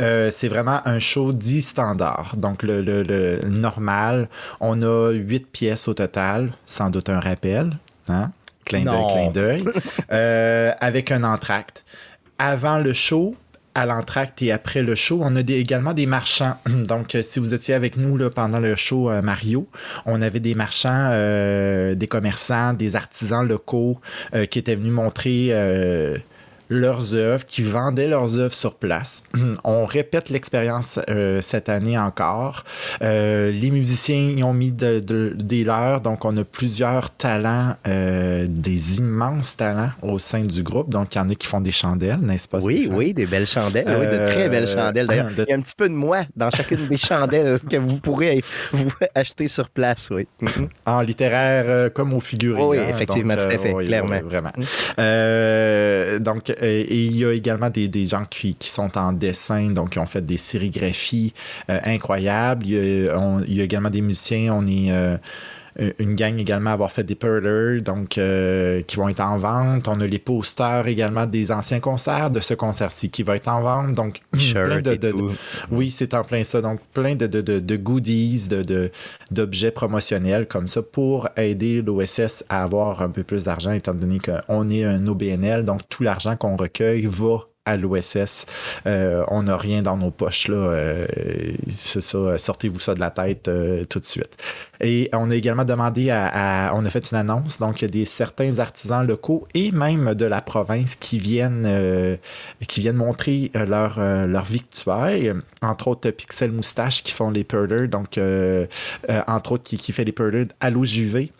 euh, 0.00 0.30
c'est 0.32 0.48
vraiment 0.48 0.80
un 0.86 0.98
show 0.98 1.32
dit 1.34 1.60
standard. 1.62 2.34
Donc, 2.38 2.62
le, 2.62 2.80
le- 2.80 3.02
le 3.02 3.40
normal, 3.46 4.28
on 4.60 4.80
a 4.82 5.10
8 5.12 5.46
pièces 5.52 5.86
au 5.86 5.94
total, 5.94 6.52
sans 6.64 6.88
doute 6.90 7.08
un 7.10 7.20
rappel. 7.20 7.70
Hein? 8.08 8.32
Clin 8.66 8.82
d'œil, 8.82 9.12
clin 9.12 9.30
d'œil. 9.30 9.64
Euh, 10.12 10.72
avec 10.80 11.10
un 11.10 11.24
entracte. 11.24 11.84
Avant 12.38 12.78
le 12.78 12.92
show, 12.92 13.34
à 13.74 13.86
l'entracte 13.86 14.40
et 14.42 14.52
après 14.52 14.82
le 14.82 14.94
show, 14.94 15.20
on 15.22 15.34
a 15.36 15.42
des- 15.42 15.54
également 15.58 15.92
des 15.94 16.06
marchands. 16.06 16.56
Donc, 16.66 17.14
euh, 17.14 17.22
si 17.22 17.40
vous 17.40 17.54
étiez 17.54 17.74
avec 17.74 17.96
nous 17.96 18.16
là, 18.16 18.30
pendant 18.30 18.60
le 18.60 18.76
show 18.76 19.10
euh, 19.10 19.22
Mario, 19.22 19.68
on 20.04 20.20
avait 20.22 20.40
des 20.40 20.54
marchands, 20.54 21.10
euh, 21.12 21.94
des 21.94 22.06
commerçants, 22.06 22.72
des 22.74 22.94
artisans 22.96 23.46
locaux 23.46 23.98
qui 24.50 24.58
étaient 24.58 24.76
venus 24.76 24.92
montrer 24.92 25.50
leurs 26.68 27.14
œuvres, 27.14 27.44
qui 27.46 27.62
vendaient 27.62 28.08
leurs 28.08 28.38
œuvres 28.38 28.54
sur 28.54 28.74
place. 28.74 29.24
On 29.64 29.84
répète 29.86 30.30
l'expérience 30.30 30.98
euh, 31.08 31.40
cette 31.40 31.68
année 31.68 31.98
encore. 31.98 32.64
Euh, 33.02 33.50
les 33.52 33.70
musiciens 33.70 34.30
y 34.36 34.42
ont 34.42 34.52
mis 34.52 34.72
de- 34.72 35.00
de- 35.00 35.34
des 35.36 35.64
leurs, 35.64 36.00
donc 36.00 36.24
on 36.24 36.36
a 36.36 36.44
plusieurs 36.44 37.10
talents, 37.10 37.74
euh, 37.86 38.46
des 38.48 38.98
immenses 38.98 39.56
talents 39.56 39.90
au 40.02 40.18
sein 40.18 40.40
du 40.40 40.62
groupe. 40.62 40.90
Donc 40.90 41.14
il 41.14 41.18
y 41.18 41.20
en 41.20 41.28
a 41.28 41.34
qui 41.34 41.46
font 41.46 41.60
des 41.60 41.72
chandelles, 41.72 42.18
n'est-ce 42.20 42.48
pas? 42.48 42.58
Oui, 42.60 42.88
oui, 42.90 43.12
des 43.14 43.26
belles 43.26 43.46
chandelles. 43.46 43.86
oui, 43.88 44.06
de 44.08 44.24
très 44.24 44.48
belles 44.48 44.66
chandelles. 44.68 45.06
D'ailleurs, 45.06 45.26
de- 45.26 45.44
il 45.46 45.50
y 45.50 45.52
a 45.52 45.56
un 45.56 45.60
petit 45.60 45.74
peu 45.76 45.88
de 45.88 45.94
moi 45.94 46.18
dans 46.36 46.50
chacune 46.50 46.86
des 46.88 46.96
chandelles 46.96 47.58
que 47.70 47.76
vous 47.76 47.96
pourrez 47.98 48.42
vous 48.72 48.90
acheter 49.14 49.48
sur 49.48 49.68
place, 49.68 50.08
oui. 50.12 50.26
Mhm. 50.40 50.68
En 50.86 51.00
littéraire 51.00 51.92
comme 51.92 52.12
au 52.14 52.20
figurines. 52.20 52.64
Oui, 52.66 52.78
hein, 52.78 52.86
effectivement, 52.88 53.34
donc, 53.36 53.48
tout 53.48 53.54
à 53.54 53.58
fait, 53.58 53.72
oui, 53.72 53.86
clairement. 53.86 54.16
oui, 54.22 54.28
vraiment. 54.28 54.52
Euh, 54.98 56.18
donc, 56.18 56.54
euh, 56.62 56.84
et 56.88 57.04
il 57.04 57.16
y 57.16 57.24
a 57.24 57.32
également 57.32 57.70
des, 57.70 58.06
gens 58.06 58.24
qui, 58.24 58.56
sont 58.60 58.96
en 58.96 59.12
dessin, 59.12 59.70
donc 59.70 59.90
qui 59.90 59.98
ont 59.98 60.06
fait 60.06 60.24
des 60.24 60.36
sérigraphies 60.36 61.32
euh, 61.70 61.78
incroyables. 61.84 62.66
Il 62.66 62.72
y, 62.72 63.08
a, 63.08 63.40
y 63.46 63.60
a 63.60 63.64
également 63.64 63.90
des 63.90 64.00
musiciens, 64.00 64.54
on 64.54 64.66
est 64.66 64.90
euh, 64.90 65.16
une 65.98 66.14
gang 66.14 66.38
également 66.38 66.70
à 66.70 66.72
avoir 66.72 66.90
fait 66.90 67.04
des 67.04 67.14
perlers, 67.14 67.82
donc 67.82 68.16
euh, 68.18 68.80
qui 68.82 68.96
vont 68.96 69.08
être 69.08 69.20
en 69.20 69.38
vente. 69.38 69.88
On 69.88 70.00
a 70.00 70.06
les 70.06 70.18
posters 70.18 70.86
également 70.88 71.26
des 71.26 71.52
anciens 71.52 71.80
concerts 71.80 72.30
de 72.30 72.40
ce 72.40 72.54
concert-ci 72.54 73.10
qui 73.10 73.22
va 73.22 73.36
être 73.36 73.48
en 73.48 73.60
vente. 73.60 73.94
Donc, 73.94 74.20
plein 74.64 74.80
de, 74.80 74.94
de- 74.96 75.12
oui, 75.70 75.90
c'est 75.90 76.14
en 76.14 76.24
plein 76.24 76.44
ça. 76.44 76.62
Donc, 76.62 76.80
plein 76.94 77.14
de, 77.14 77.26
de, 77.26 77.40
de, 77.40 77.58
de 77.58 77.76
goodies, 77.76 78.48
de, 78.48 78.62
de- 78.62 78.90
d'objets 79.30 79.70
promotionnels 79.70 80.46
comme 80.48 80.66
ça 80.66 80.80
pour 80.82 81.28
aider 81.36 81.82
l'OSS 81.82 82.44
à 82.48 82.62
avoir 82.62 83.02
un 83.02 83.10
peu 83.10 83.22
plus 83.22 83.44
d'argent, 83.44 83.72
étant 83.72 83.94
donné 83.94 84.18
qu'on 84.18 84.68
est 84.68 84.84
un 84.84 85.06
OBNL. 85.06 85.64
Donc, 85.64 85.82
tout 85.88 86.02
l'argent 86.02 86.36
qu'on 86.36 86.56
recueille 86.56 87.06
va 87.06 87.40
à 87.68 87.76
l'OSS. 87.76 88.46
Euh, 88.86 89.24
on 89.26 89.42
n'a 89.42 89.56
rien 89.56 89.82
dans 89.82 89.96
nos 89.96 90.12
poches, 90.12 90.46
là. 90.46 90.56
Euh, 90.56 91.06
c'est 91.68 92.00
ça, 92.00 92.38
sortez-vous 92.38 92.78
ça 92.78 92.94
de 92.94 93.00
la 93.00 93.10
tête 93.10 93.48
euh, 93.48 93.84
tout 93.84 93.98
de 93.98 94.04
suite. 94.04 94.36
Et 94.80 95.08
on 95.12 95.30
a 95.30 95.34
également 95.34 95.64
demandé 95.64 96.10
à, 96.10 96.72
on 96.74 96.84
a 96.84 96.90
fait 96.90 97.10
une 97.10 97.18
annonce, 97.18 97.58
donc 97.58 97.84
des 97.84 98.04
certains 98.04 98.58
artisans 98.58 99.06
locaux 99.06 99.46
et 99.54 99.72
même 99.72 100.14
de 100.14 100.24
la 100.26 100.40
province 100.40 100.96
qui 100.96 101.18
viennent, 101.18 101.64
euh, 101.66 102.16
qui 102.68 102.80
viennent 102.80 102.96
montrer 102.96 103.50
euh, 103.56 103.66
leur, 103.66 103.96
euh, 103.98 104.26
leur. 104.26 104.46
Entre 105.62 105.88
autres, 105.88 106.10
Pixel 106.10 106.52
Moustache 106.52 107.02
qui 107.02 107.12
font 107.12 107.30
les 107.30 107.42
Purder, 107.44 107.88
donc 107.88 108.18
entre 109.26 109.52
autres 109.52 109.64
qui, 109.64 109.76
qui 109.78 109.92
fait 109.92 110.04
les 110.04 110.12
Purder 110.12 110.46
à 110.60 110.70
l'OJV 110.70 111.30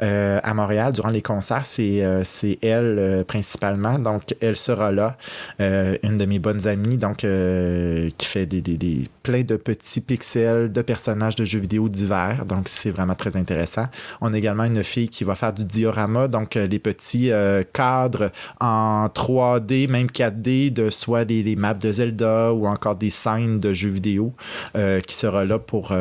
à 0.00 0.54
Montréal 0.54 0.92
durant 0.92 1.10
les 1.10 1.22
concerts. 1.22 1.64
C'est 1.64 2.58
elle 2.62 3.24
principalement, 3.26 3.98
donc 3.98 4.34
elle 4.40 4.56
sera 4.56 4.92
là. 4.92 5.16
Une 5.58 6.18
de 6.18 6.24
mes 6.24 6.38
bonnes 6.38 6.66
amies, 6.68 6.96
donc 6.98 7.18
qui 7.18 8.26
fait 8.26 8.46
des- 8.46 9.08
plein 9.22 9.42
de 9.42 9.56
petits 9.56 10.00
pixels 10.00 10.72
de 10.72 10.82
personnages 10.82 11.36
de 11.36 11.44
jeux 11.44 11.60
vidéo 11.60 11.88
divers. 11.88 12.44
Donc 12.46 12.68
c'est 12.68 12.90
vraiment 12.90 13.14
très 13.14 13.36
intéressant. 13.36 13.86
On 14.20 14.32
a 14.34 14.38
également 14.38 14.64
une 14.64 14.82
fille 14.82 15.08
qui 15.08 15.24
va 15.24 15.34
faire 15.34 15.52
du 15.52 15.64
diorama, 15.64 16.28
donc 16.28 16.56
euh, 16.56 16.66
les 16.66 16.78
petits 16.78 17.30
euh, 17.30 17.62
cadres 17.72 18.30
en 18.60 19.06
3D, 19.06 19.88
même 19.88 20.06
4D, 20.08 20.72
de 20.72 20.90
soit 20.90 21.24
les, 21.24 21.42
les 21.42 21.56
maps 21.56 21.74
de 21.74 21.90
Zelda 21.92 22.52
ou 22.52 22.66
encore 22.66 22.96
des 22.96 23.10
scènes 23.10 23.60
de 23.60 23.72
jeux 23.72 23.90
vidéo, 23.90 24.32
euh, 24.76 25.00
qui 25.00 25.14
sera 25.14 25.44
là 25.44 25.58
pour, 25.58 25.92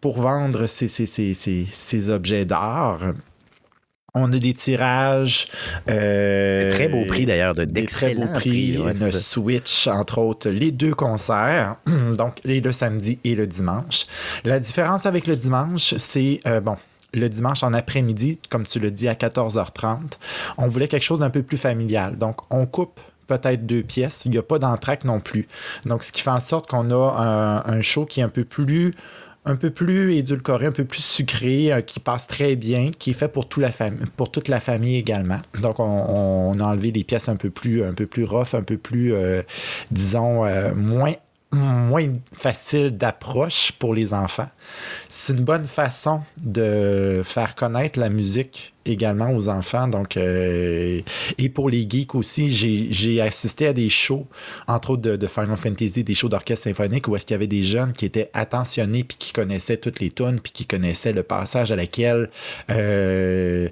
pour 0.00 0.20
vendre 0.20 0.66
ces- 0.66 0.88
ces- 0.88 1.06
ces- 1.06 1.66
ces 1.72 2.10
objets 2.10 2.44
d'art. 2.44 2.98
On 4.16 4.32
a 4.32 4.38
des 4.38 4.54
tirages. 4.54 5.48
euh, 5.88 6.70
Très 6.70 6.86
beau 6.88 7.04
prix 7.04 7.24
d'ailleurs, 7.26 7.52
de- 7.54 7.64
des 7.64 7.84
très 7.84 8.14
beaux 8.14 8.26
prix, 8.28 8.74
prix. 8.74 8.78
ouais, 8.78 8.92
une. 8.96 9.10
Switch, 9.12 9.88
entre 9.88 10.18
autres, 10.18 10.50
les 10.50 10.70
deux 10.70 10.94
concerts, 10.94 11.74
donc 12.16 12.38
les 12.44 12.60
le 12.60 12.70
samedi 12.70 13.18
et 13.24 13.34
le 13.34 13.48
dimanche. 13.48 14.06
La 14.44 14.60
différence 14.60 15.06
avec 15.06 15.26
le 15.26 15.34
dimanche, 15.34 15.94
c'est, 15.96 16.40
euh, 16.46 16.60
bon, 16.60 16.76
le 17.12 17.28
dimanche 17.28 17.64
en 17.64 17.72
après-midi, 17.72 18.38
comme 18.50 18.64
tu 18.64 18.78
le 18.78 18.92
dis, 18.92 19.08
à 19.08 19.14
14h30, 19.14 19.98
on 20.58 20.68
voulait 20.68 20.86
quelque 20.88 21.02
chose 21.04 21.18
d'un 21.18 21.30
peu 21.30 21.42
plus 21.42 21.58
familial. 21.58 22.16
Donc, 22.16 22.36
on 22.50 22.66
coupe 22.66 23.00
peut-être 23.26 23.66
deux 23.66 23.82
pièces. 23.82 24.26
Il 24.26 24.30
n'y 24.30 24.38
a 24.38 24.42
pas 24.42 24.60
d'entraque 24.60 25.04
non 25.04 25.18
plus. 25.18 25.48
Donc, 25.86 26.04
ce 26.04 26.12
qui 26.12 26.22
fait 26.22 26.30
en 26.30 26.40
sorte 26.40 26.68
qu'on 26.70 26.90
a 26.92 27.64
un, 27.66 27.78
un 27.78 27.80
show 27.82 28.04
qui 28.06 28.20
est 28.20 28.22
un 28.22 28.28
peu 28.28 28.44
plus 28.44 28.94
un 29.46 29.56
peu 29.56 29.70
plus 29.70 30.14
édulcoré, 30.14 30.66
un 30.66 30.72
peu 30.72 30.84
plus 30.84 31.04
sucré, 31.04 31.72
euh, 31.72 31.80
qui 31.82 32.00
passe 32.00 32.26
très 32.26 32.56
bien, 32.56 32.90
qui 32.90 33.10
est 33.10 33.14
fait 33.14 33.28
pour, 33.28 33.48
la 33.58 33.70
pour 34.16 34.30
toute 34.30 34.48
la 34.48 34.60
famille 34.60 34.96
également. 34.96 35.40
Donc, 35.60 35.80
on, 35.80 35.84
on 35.84 36.58
a 36.60 36.64
enlevé 36.64 36.90
les 36.90 37.04
pièces 37.04 37.28
un 37.28 37.36
peu 37.36 37.50
plus, 37.50 37.84
un 37.84 37.92
peu 37.92 38.06
plus 38.06 38.24
rough, 38.24 38.54
un 38.54 38.62
peu 38.62 38.78
plus, 38.78 39.12
euh, 39.12 39.42
disons, 39.90 40.44
euh, 40.44 40.74
moins, 40.74 41.14
moins 41.54 42.08
facile 42.32 42.96
d'approche 42.96 43.72
pour 43.78 43.94
les 43.94 44.12
enfants. 44.12 44.48
C'est 45.08 45.32
une 45.32 45.44
bonne 45.44 45.64
façon 45.64 46.20
de 46.38 47.22
faire 47.24 47.54
connaître 47.54 47.98
la 47.98 48.10
musique 48.10 48.72
également 48.86 49.30
aux 49.34 49.48
enfants. 49.48 49.88
Donc, 49.88 50.16
euh, 50.18 51.00
et 51.38 51.48
pour 51.48 51.70
les 51.70 51.86
geeks 51.88 52.14
aussi, 52.14 52.52
j'ai- 52.54 53.20
assisté 53.20 53.66
à 53.66 53.72
des 53.72 53.88
shows, 53.88 54.26
entre 54.66 54.90
autres 54.90 55.16
de, 55.16 55.26
Final 55.26 55.56
Fantasy, 55.56 56.04
des 56.04 56.14
shows 56.14 56.28
d'orchestre 56.28 56.64
symphonique, 56.64 57.08
où 57.08 57.16
est-ce 57.16 57.24
qu'il 57.24 57.34
y 57.34 57.36
avait 57.36 57.46
des 57.46 57.62
jeunes 57.62 57.92
qui 57.92 58.04
étaient 58.04 58.30
attentionnés 58.34 59.04
puis 59.04 59.16
qui 59.16 59.32
connaissaient 59.32 59.78
toutes 59.78 60.00
les 60.00 60.10
tunes 60.10 60.38
puis 60.42 60.52
qui 60.52 60.66
connaissaient 60.66 61.12
le 61.14 61.22
passage 61.22 61.72
à 61.72 61.76
laquelle 61.76 62.28
euh, 62.70 63.68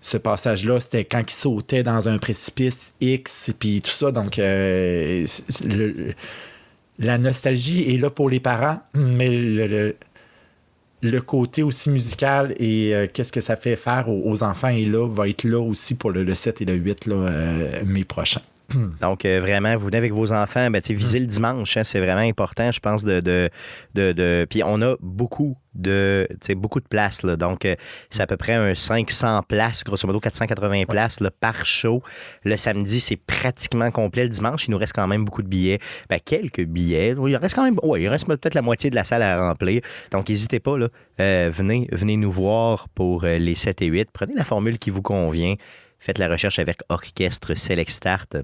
ce 0.00 0.16
passage-là, 0.16 0.80
c'était 0.80 1.04
quand 1.04 1.22
ils 1.30 1.34
sautaient 1.34 1.82
dans 1.84 2.08
un 2.08 2.18
précipice 2.18 2.92
X 3.00 3.50
puis 3.58 3.82
tout 3.82 3.90
ça. 3.90 4.10
Donc, 4.10 4.38
euh, 4.40 5.24
le- 5.64 6.14
la 6.98 7.18
nostalgie 7.18 7.94
est 7.94 7.98
là 7.98 8.10
pour 8.10 8.30
les 8.30 8.40
parents, 8.40 8.80
mais 8.94 9.28
le, 9.28 9.94
côté 11.20 11.62
aussi 11.62 11.90
musical 11.90 12.54
et 12.58 12.94
euh, 12.94 13.06
qu'est-ce 13.12 13.32
que 13.32 13.40
ça 13.40 13.56
fait 13.56 13.76
faire 13.76 14.08
aux, 14.08 14.42
enfants 14.42 14.68
est 14.68 14.86
là, 14.86 15.06
va 15.06 15.28
être 15.28 15.44
là 15.44 15.60
aussi 15.60 15.94
pour 15.94 16.10
le, 16.10 16.24
le 16.24 16.34
7 16.34 16.62
et 16.62 16.64
le 16.64 16.74
8 16.74 17.06
là, 17.06 17.14
euh, 17.14 17.84
mai 17.84 18.04
prochain. 18.04 18.40
Donc, 19.00 19.24
euh, 19.24 19.38
vraiment, 19.40 19.74
vous 19.76 19.86
venez 19.86 19.98
avec 19.98 20.12
vos 20.12 20.32
enfants, 20.32 20.70
ben, 20.70 20.82
visez 20.88 21.20
le 21.20 21.26
dimanche, 21.26 21.76
hein, 21.76 21.84
c'est 21.84 22.00
vraiment 22.00 22.20
important, 22.28 22.72
je 22.72 22.80
pense, 22.80 23.04
de... 23.04 23.20
de, 23.20 23.48
de, 23.94 24.12
de- 24.12 24.46
Puis 24.50 24.62
on 24.64 24.82
a 24.82 24.96
beaucoup 25.00 25.56
de, 25.74 26.26
beaucoup 26.56 26.80
de 26.80 26.86
places, 26.88 27.22
là. 27.22 27.36
donc 27.36 27.66
euh, 27.66 27.74
c'est 28.08 28.22
à 28.22 28.26
peu 28.26 28.38
près 28.38 28.54
un 28.54 28.74
500 28.74 29.42
places, 29.46 29.84
grosso 29.84 30.06
modo 30.06 30.20
480 30.20 30.84
places 30.88 31.20
là, 31.20 31.30
par 31.30 31.66
show. 31.66 32.02
Le 32.44 32.56
samedi, 32.56 32.98
c'est 32.98 33.16
pratiquement 33.16 33.90
complet. 33.90 34.22
Le 34.24 34.30
dimanche, 34.30 34.66
il 34.66 34.70
nous 34.70 34.78
reste 34.78 34.94
quand 34.94 35.06
même 35.06 35.24
beaucoup 35.26 35.42
de 35.42 35.48
billets. 35.48 35.78
Ben, 36.08 36.18
quelques 36.24 36.64
billets. 36.64 37.14
Il 37.28 37.36
reste 37.36 37.54
quand 37.54 37.64
même, 37.64 37.78
ouais, 37.82 38.00
il 38.02 38.08
reste 38.08 38.26
peut-être 38.26 38.54
la 38.54 38.62
moitié 38.62 38.88
de 38.88 38.94
la 38.94 39.04
salle 39.04 39.22
à 39.22 39.38
remplir. 39.48 39.82
Donc, 40.12 40.28
n'hésitez 40.28 40.60
pas, 40.60 40.78
là, 40.78 40.88
Euh, 41.20 41.50
venez, 41.52 41.88
venez 41.92 42.16
nous 42.16 42.32
voir 42.32 42.88
pour 42.88 43.22
les 43.24 43.54
7 43.54 43.82
et 43.82 43.86
8. 43.86 44.08
Prenez 44.12 44.34
la 44.34 44.44
formule 44.44 44.78
qui 44.78 44.90
vous 44.90 45.02
convient. 45.02 45.54
Faites 45.98 46.18
la 46.18 46.28
recherche 46.28 46.58
avec 46.58 46.78
Orchestre 46.88 47.54
Select 47.54 47.90
Start. 47.90 48.36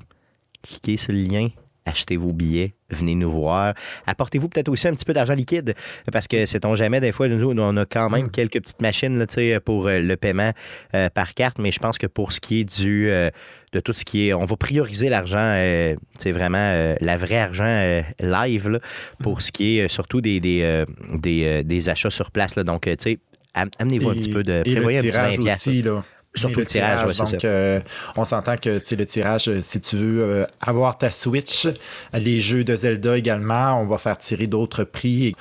Cliquez 0.63 0.97
sur 0.97 1.13
le 1.13 1.19
lien, 1.21 1.49
achetez 1.85 2.17
vos 2.17 2.33
billets, 2.33 2.75
venez 2.91 3.15
nous 3.17 3.31
voir. 3.31 3.75
Apportez-vous 4.07 4.49
peut-être 4.49 4.69
aussi 4.69 4.87
un 4.87 4.95
petit 4.95 5.05
peu 5.05 5.13
d'argent 5.13 5.35
liquide 5.35 5.75
parce 6.13 6.29
que 6.29 6.47
sait-on 6.47 6.77
jamais, 6.77 7.01
des 7.01 7.11
fois, 7.13 7.27
nous, 7.29 7.51
on 7.61 7.77
a 7.77 7.85
quand 7.85 8.09
même 8.11 8.31
quelques 8.31 8.61
petites 8.61 8.81
machines 8.81 9.19
là, 9.19 9.27
pour 9.61 9.89
euh, 9.89 9.99
le 9.99 10.17
paiement 10.17 10.53
euh, 10.95 11.09
par 11.11 11.35
carte, 11.35 11.59
mais 11.59 11.73
je 11.73 11.81
pense 11.81 11.99
que 11.99 12.07
pour 12.07 12.33
ce 12.33 12.41
qui 12.41 12.61
est 12.61 12.65
du 12.81 13.11
euh, 13.11 13.31
de 13.73 13.81
tout 13.81 13.93
ce 13.93 14.05
qui 14.05 14.29
est, 14.29 14.35
on 14.35 14.45
va 14.45 14.57
prioriser 14.57 15.09
l'argent, 15.09 15.37
euh, 15.39 15.95
c'est 16.19 16.31
vraiment 16.33 16.95
la 17.01 17.17
vraie 17.17 17.39
argent 17.39 18.03
live 18.21 18.69
là, 18.69 18.79
pour 19.21 19.43
ce 19.43 19.51
qui 19.51 19.79
est 19.79 19.89
surtout 19.89 20.21
des, 20.21 20.39
des, 20.41 20.85
des, 21.15 21.65
des 21.65 21.89
achats 21.89 22.11
sur 22.11 22.31
place. 22.31 22.55
Là. 22.55 22.65
Donc, 22.65 22.83
tu 22.83 22.95
sais, 22.99 23.19
am- 23.55 23.71
amenez-vous 23.79 24.11
un 24.11 24.15
Et- 24.15 24.19
petit 24.19 24.31
peu 24.31 24.43
de. 24.43 24.63
et 24.65 24.69
le 24.69 24.75
Prévoyez 24.77 24.99
un 24.99 25.03
petit 25.03 25.11
tirage 25.11 25.37
20 25.39 25.43
piastres, 25.43 25.69
là. 25.69 25.73
aussi, 25.73 25.83
là. 25.83 26.05
Surtout 26.35 26.61
Mais 26.61 26.61
le 26.61 26.67
tirage, 26.67 27.05
ouais, 27.05 27.13
c'est 27.13 27.25
donc 27.25 27.29
ça. 27.29 27.43
euh, 27.45 27.81
on 28.17 28.25
s'entend 28.25 28.57
que 28.57 28.71
le 28.71 29.07
tirage, 29.07 29.49
euh, 29.49 29.61
si 29.61 29.81
tu 29.83 29.97
veux 29.97 30.23
euh, 30.23 30.47
avoir 30.61 30.97
ta 30.97 31.11
Switch, 31.11 31.69
les 32.15 32.41
jeux 32.41 32.65
de 32.65 32.75
Zelda 32.75 33.19
également, 33.19 33.81
on 33.81 33.87
va 33.87 33.99
faire 33.99 34.17
tirer 34.17 34.47
d'autres 34.47 34.85
prix. 34.85 35.35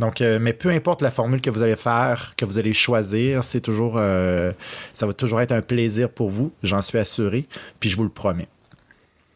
Donc, 0.00 0.20
euh, 0.20 0.38
mais 0.40 0.52
peu 0.52 0.70
importe 0.70 1.00
la 1.00 1.12
formule 1.12 1.40
que 1.40 1.50
vous 1.50 1.62
allez 1.62 1.76
faire, 1.76 2.34
que 2.36 2.44
vous 2.44 2.58
allez 2.58 2.74
choisir, 2.74 3.44
c'est 3.44 3.60
toujours, 3.60 3.98
ça 4.92 5.06
va 5.06 5.12
toujours 5.12 5.40
être 5.40 5.52
un 5.52 5.62
plaisir 5.62 6.08
pour 6.10 6.28
vous, 6.30 6.52
j'en 6.64 6.82
suis 6.82 6.98
assuré, 6.98 7.46
puis 7.78 7.88
je 7.90 7.96
vous 7.96 8.04
le 8.04 8.10
promets. 8.10 8.48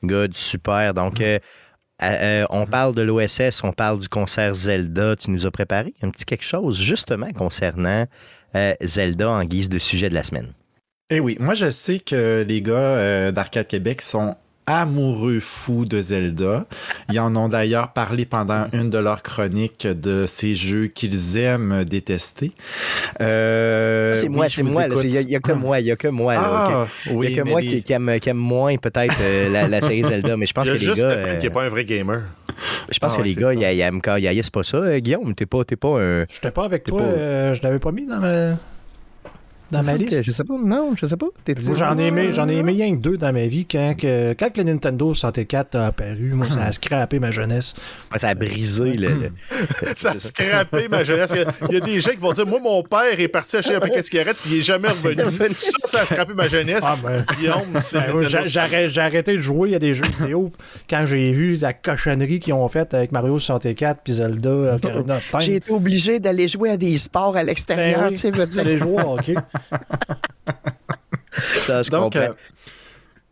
Good, 0.02 0.34
super. 0.34 0.92
Donc, 0.94 1.20
euh, 2.02 2.44
on 2.50 2.66
parle 2.66 2.94
de 2.94 3.02
l'OSS, 3.02 3.62
on 3.64 3.72
parle 3.72 3.98
du 3.98 4.08
concert 4.08 4.52
Zelda. 4.54 5.16
Tu 5.16 5.30
nous 5.30 5.46
as 5.46 5.50
préparé 5.50 5.94
un 6.02 6.10
petit 6.10 6.24
quelque 6.24 6.44
chose 6.44 6.78
justement 6.80 7.32
concernant 7.32 8.06
euh, 8.54 8.74
Zelda 8.82 9.30
en 9.30 9.44
guise 9.44 9.68
de 9.68 9.78
sujet 9.78 10.08
de 10.10 10.14
la 10.14 10.22
semaine. 10.24 10.52
Eh 11.08 11.20
oui, 11.20 11.36
moi 11.38 11.54
je 11.54 11.70
sais 11.70 12.00
que 12.00 12.44
les 12.46 12.60
gars 12.62 12.72
euh, 12.74 13.30
d'Arcade 13.30 13.68
Québec 13.68 14.02
sont 14.02 14.34
amoureux 14.66 15.38
fous 15.38 15.84
de 15.84 16.00
Zelda. 16.00 16.66
Ils 17.12 17.20
en 17.20 17.36
ont 17.36 17.48
d'ailleurs 17.48 17.92
parlé 17.92 18.24
pendant 18.26 18.66
une 18.72 18.90
de 18.90 18.98
leurs 18.98 19.22
chroniques 19.22 19.86
de 19.86 20.24
ces 20.26 20.56
jeux 20.56 20.88
qu'ils 20.88 21.36
aiment 21.36 21.84
détester. 21.84 22.50
Euh, 23.20 24.14
c'est 24.14 24.28
moi, 24.28 24.48
c'est 24.48 24.64
moi. 24.64 24.86
Il 25.04 25.10
n'y 25.10 25.16
a, 25.18 25.20
y 25.20 25.40
que 25.40 25.52
moi, 25.52 25.78
il 25.78 25.84
n'y 25.84 25.92
a 25.92 25.96
que 25.96 26.08
moi. 26.08 26.34
Ah, 26.36 26.86
Il 27.06 27.16
n'y 27.20 27.26
a 27.28 27.30
que 27.44 27.48
moi 27.48 27.60
les- 27.60 27.66
qui, 27.68 27.82
qui 27.84 27.92
aime, 27.92 28.18
qui 28.18 28.28
aime 28.28 28.36
moins 28.38 28.76
peut-être 28.76 29.14
euh, 29.20 29.48
la, 29.48 29.68
la 29.68 29.80
série 29.80 30.02
Zelda, 30.08 30.36
mais 30.36 30.46
je 30.46 30.52
pense 30.52 30.66
Il 30.66 30.70
y 30.70 30.72
a 30.72 30.74
que 30.74 30.78
les 30.80 30.84
juste 30.86 30.98
gars, 30.98 31.10
Stéphane 31.12 31.30
euh, 31.30 31.38
qui 31.38 31.46
n'est 31.46 31.52
pas 31.52 31.62
un 31.62 31.68
vrai 31.68 31.84
gamer. 31.84 32.22
je 32.90 32.98
pense 32.98 33.12
Ah 33.12 33.16
que 33.18 33.22
ouais, 33.22 33.28
les 33.28 33.34
gars, 33.36 33.54
ils 33.54 33.62
aiment 33.80 34.02
quand 34.02 34.16
ils 34.16 34.26
haïssent 34.26 34.50
pas 34.50 34.64
ça. 34.64 34.78
Euh, 34.78 34.98
Guillaume, 34.98 35.32
t'es 35.36 35.46
pas, 35.46 35.62
t'es 35.62 35.76
pas 35.76 36.00
un. 36.02 36.24
J'étais 36.28 36.50
pas 36.50 36.64
avec 36.64 36.82
toi, 36.82 36.98
pas- 36.98 37.04
euh, 37.04 37.54
je 37.54 37.62
l'avais 37.62 37.78
pas 37.78 37.92
mis 37.92 38.06
dans 38.08 38.18
ma, 38.18 38.56
dans 39.70 39.82
ma 39.82 39.96
liste. 39.96 40.24
Je 40.24 40.30
sais 40.32 40.44
pas, 40.44 40.54
non, 40.62 40.92
je 40.96 41.06
sais 41.06 41.16
pas. 41.16 41.26
J'en 41.74 41.98
ai 41.98 42.06
aimé, 42.06 42.28
j'en 42.32 42.48
ai 42.48 42.56
aimé 42.56 42.72
rien 42.72 42.94
que 42.96 43.00
deux 43.00 43.16
dans 43.16 43.32
ma 43.32 43.46
vie 43.46 43.64
quand, 43.66 43.94
que, 43.98 44.32
quand 44.34 44.56
le 44.56 44.62
Nintendo 44.64 45.12
64 45.14 45.74
a 45.76 45.86
apparu. 45.86 46.32
Moi, 46.34 46.46
ça 46.50 46.64
a 46.64 46.72
scrappé 46.76 47.18
ma 47.18 47.30
jeunesse. 47.30 47.74
Ouais, 48.12 48.18
Ça 48.18 48.28
a 48.28 48.34
brisé 48.34 48.92
le. 48.94 49.08
le- 49.08 49.32
Ça 49.96 50.10
a 50.12 50.20
scrappé 50.20 50.88
ma 50.88 51.04
jeunesse. 51.04 51.30
Il 51.34 51.38
y, 51.38 51.40
a, 51.40 51.46
il 51.68 51.74
y 51.74 51.76
a 51.76 51.80
des 51.80 52.00
gens 52.00 52.10
qui 52.12 52.16
vont 52.18 52.32
dire 52.32 52.46
Moi, 52.46 52.60
mon 52.62 52.82
père 52.82 53.18
est 53.18 53.28
parti 53.28 53.56
acheter 53.56 53.74
un 53.74 53.80
paquet 53.80 54.00
de 54.00 54.06
cigarettes 54.06 54.36
puis 54.42 54.52
il 54.54 54.58
est 54.58 54.62
jamais 54.62 54.88
revenu. 54.88 55.22
Ça, 55.56 55.72
ça 55.84 56.00
a 56.02 56.06
scrappé 56.06 56.34
ma 56.34 56.48
jeunesse. 56.48 56.80
Ah, 56.82 56.96
ben. 57.02 57.24
Guillaume, 57.38 57.80
c'est 57.80 57.98
Ben, 57.98 58.20
j'ai- 58.28 58.44
j'ai 58.48 58.60
arrêté- 58.60 58.88
j'ai 58.88 59.00
arrêté 59.00 59.32
de 59.32 59.40
jouer 59.40 59.74
à 59.74 59.78
des 59.78 59.94
jeux 59.94 60.04
vidéo 60.20 60.50
quand 60.88 61.04
j'ai 61.06 61.32
vu 61.32 61.56
la 61.56 61.72
cochonnerie 61.72 62.38
qu'ils 62.40 62.54
ont 62.54 62.68
faite 62.68 62.94
avec 62.94 63.12
Mario 63.12 63.38
64 63.38 64.00
puis 64.04 64.14
Zelda 64.14 64.48
euh. 64.50 64.78
J'ai 65.40 65.56
été 65.56 65.70
obligé 65.72 66.20
d'aller 66.20 66.48
jouer 66.48 66.70
à 66.70 66.76
des 66.76 66.96
sports 66.98 67.36
à 67.36 67.42
l'extérieur, 67.42 68.00
Ben 68.00 68.06
oui, 68.08 68.12
tu 68.14 68.20
sais, 68.20 68.30
veux 68.30 68.46
dire. 68.46 68.62
J'allais 68.62 68.78
jouer 68.78 69.02
au 69.02 69.14
hockey. 69.14 69.34
Ça, 71.66 71.82
je 71.82 71.90
Donc, 71.90 72.12
comprends. 72.14 72.20
euh, 72.20 72.32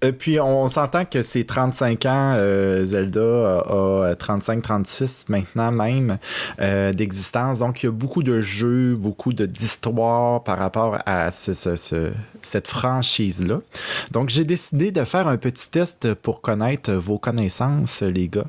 euh, 0.04 0.12
puis 0.12 0.38
on 0.40 0.68
s'entend 0.68 1.04
que 1.06 1.22
c'est 1.22 1.44
35 1.44 2.04
ans, 2.04 2.34
euh, 2.36 2.84
Zelda 2.84 3.20
a, 3.20 4.10
a 4.10 4.14
35-36 4.14 5.24
maintenant 5.28 5.72
même 5.72 6.18
euh, 6.60 6.92
d'existence. 6.92 7.60
Donc 7.60 7.82
il 7.82 7.86
y 7.86 7.88
a 7.88 7.92
beaucoup 7.92 8.22
de 8.22 8.40
jeux, 8.42 8.94
beaucoup 8.96 9.32
d'histoires 9.32 10.42
par 10.44 10.58
rapport 10.58 10.98
à 11.06 11.30
ce- 11.30 11.54
ce- 11.54 11.76
ce- 11.76 12.12
cette 12.42 12.68
franchise-là. 12.68 13.60
Donc 14.10 14.28
j'ai 14.28 14.44
décidé 14.44 14.90
de 14.90 15.04
faire 15.04 15.26
un 15.28 15.38
petit 15.38 15.70
test 15.70 16.12
pour 16.14 16.42
connaître 16.42 16.92
vos 16.92 17.18
connaissances, 17.18 18.02
les 18.02 18.28
gars. 18.28 18.44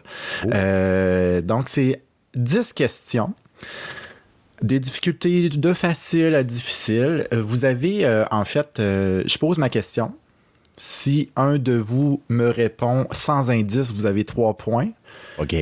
Euh, 0.52 1.40
donc 1.42 1.70
c'est 1.70 2.02
10 2.36 2.74
questions. 2.74 3.34
Des 4.62 4.80
difficultés 4.80 5.50
de 5.50 5.74
facile 5.74 6.36
à 6.36 6.44
difficile. 6.44 7.28
Euh, 7.34 7.42
Vous 7.42 7.66
avez, 7.66 8.06
euh, 8.06 8.24
en 8.32 8.46
fait, 8.46 8.80
euh, 8.80 9.24
je 9.26 9.38
pose 9.38 9.58
ma 9.58 9.70
question. 9.70 10.14
Si 10.78 11.30
un 11.36 11.58
de 11.58 11.74
vous 11.74 12.22
me 12.30 12.50
répond 12.50 13.08
sans 13.12 13.52
indice, 13.52 13.92
vous 13.92 14.06
avez 14.06 14.26
trois 14.26 14.56
points. 14.56 14.90
OK. 15.38 15.56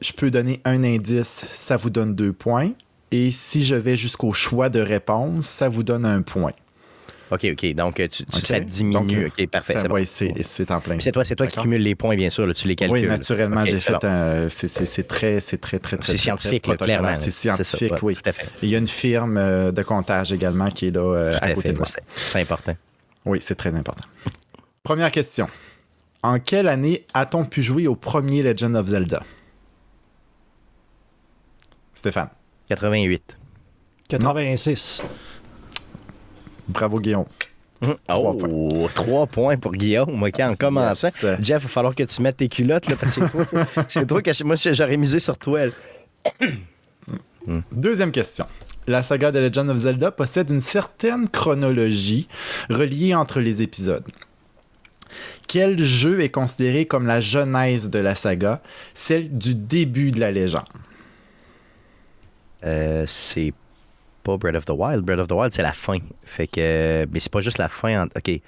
Je 0.00 0.12
peux 0.12 0.30
donner 0.30 0.60
un 0.64 0.82
indice, 0.82 1.46
ça 1.50 1.76
vous 1.76 1.90
donne 1.90 2.14
deux 2.14 2.32
points. 2.32 2.72
Et 3.10 3.30
si 3.30 3.64
je 3.64 3.74
vais 3.74 3.96
jusqu'au 3.96 4.32
choix 4.32 4.68
de 4.68 4.80
réponse, 4.80 5.46
ça 5.46 5.68
vous 5.68 5.82
donne 5.82 6.04
un 6.04 6.20
point. 6.22 6.52
OK, 7.30 7.46
OK. 7.52 7.74
Donc, 7.74 7.94
tu, 8.08 8.24
ça 8.32 8.60
diminue. 8.60 9.24
Donc, 9.24 9.32
OK, 9.38 9.46
parfait. 9.48 9.72
Ça, 9.74 9.80
c'est 9.80 9.88
bon. 9.88 9.94
ouais, 9.94 10.04
en 10.70 10.80
plein. 10.80 10.94
Puis 10.96 11.04
C'est 11.04 11.12
toi, 11.12 11.24
c'est 11.24 11.34
toi 11.36 11.46
qui 11.46 11.58
cumules 11.58 11.82
les 11.82 11.94
points, 11.94 12.16
bien 12.16 12.30
sûr. 12.30 12.46
là, 12.46 12.54
tu 12.54 12.68
les 12.68 12.76
calcules. 12.76 12.98
Oui, 13.02 13.06
naturellement, 13.06 13.64
j'ai 13.64 13.78
c'est 13.78 13.92
fait 13.98 14.04
un. 14.04 14.48
C'est 14.48 14.68
c'est- 14.68 14.86
c'est 14.86 15.04
très, 15.08 15.40
c'est 15.40 15.58
très, 15.58 15.78
très, 15.78 15.96
très. 15.96 16.12
C'est 16.12 16.18
scientifique, 16.18 16.62
très 16.62 16.72
là, 16.72 16.76
clairement. 16.78 17.14
C'est 17.16 17.30
ça, 17.30 17.54
scientifique, 17.54 18.02
oui. 18.02 18.14
Tout 18.14 18.22
à 18.28 18.32
fait. 18.32 18.46
Il 18.62 18.68
y 18.68 18.74
a 18.74 18.78
une 18.78 18.88
firme 18.88 19.36
euh, 19.36 19.72
de 19.72 19.82
comptage 19.82 20.32
également 20.32 20.70
qui 20.70 20.86
est 20.86 20.90
là 20.90 21.00
euh, 21.00 21.32
Tout 21.32 21.38
à 21.42 21.46
à 21.46 21.54
côté 21.54 21.68
fait. 21.68 21.72
de 21.72 21.78
moi. 21.78 21.86
C'est 21.86 22.02
c'est 22.14 22.40
important. 22.40 22.76
Oui, 23.24 23.38
c'est 23.40 23.54
très 23.54 23.74
important. 23.74 24.04
Première 24.82 25.10
question. 25.10 25.48
En 26.22 26.38
quelle 26.38 26.68
année 26.68 27.04
a-t-on 27.14 27.44
pu 27.46 27.62
jouer 27.62 27.86
au 27.86 27.96
premier 27.96 28.42
Legend 28.42 28.76
of 28.76 28.86
Zelda? 28.86 29.22
Stéphane. 31.94 32.28
88. 32.68 33.38
86. 34.08 35.02
Bravo, 36.68 37.00
Guillaume. 37.00 37.26
Oh, 38.08 38.88
trois 38.94 39.26
points 39.26 39.56
pour 39.56 39.72
Guillaume, 39.72 40.22
OK, 40.22 40.40
en 40.40 40.54
commençant. 40.54 41.08
Yes. 41.08 41.36
Jeff, 41.40 41.62
il 41.62 41.66
va 41.66 41.68
falloir 41.68 41.94
que 41.94 42.02
tu 42.02 42.22
mettes 42.22 42.38
tes 42.38 42.48
culottes, 42.48 42.88
là, 42.88 42.96
parce 42.96 43.16
que 43.16 43.22
c'est 43.88 44.06
toi, 44.06 44.22
que 44.22 44.44
moi, 44.44 44.56
j'aurais 44.56 44.96
misé 44.96 45.20
sur 45.20 45.36
toi. 45.36 45.66
là. 45.66 45.72
Deuxième 47.72 48.12
question. 48.12 48.46
La 48.86 49.02
saga 49.02 49.32
de 49.32 49.38
Legend 49.38 49.68
of 49.68 49.78
Zelda 49.78 50.10
possède 50.10 50.50
une 50.50 50.60
certaine 50.60 51.28
chronologie 51.28 52.28
reliée 52.70 53.14
entre 53.14 53.40
les 53.40 53.62
épisodes. 53.62 54.04
Quel 55.46 55.82
jeu 55.82 56.20
est 56.20 56.30
considéré 56.30 56.86
comme 56.86 57.06
la 57.06 57.20
genèse 57.20 57.90
de 57.90 57.98
la 57.98 58.14
saga, 58.14 58.62
celle 58.94 59.36
du 59.36 59.54
début 59.54 60.10
de 60.10 60.20
la 60.20 60.32
légende? 60.32 60.64
Euh, 62.64 63.04
c'est 63.06 63.52
pas 64.24 64.36
Breath 64.36 64.56
of 64.56 64.64
the 64.64 64.70
Wild. 64.70 65.02
Breath 65.04 65.20
of 65.20 65.28
the 65.28 65.32
Wild, 65.32 65.52
c'est 65.54 65.62
la 65.62 65.72
fin. 65.72 65.98
Fait 66.24 66.46
que. 66.48 67.06
Mais 67.12 67.20
c'est 67.20 67.30
pas 67.32 67.40
juste 67.42 67.58
la 67.58 67.68
fin. 67.68 68.02
en- 68.04 68.06
OK. 68.06 68.40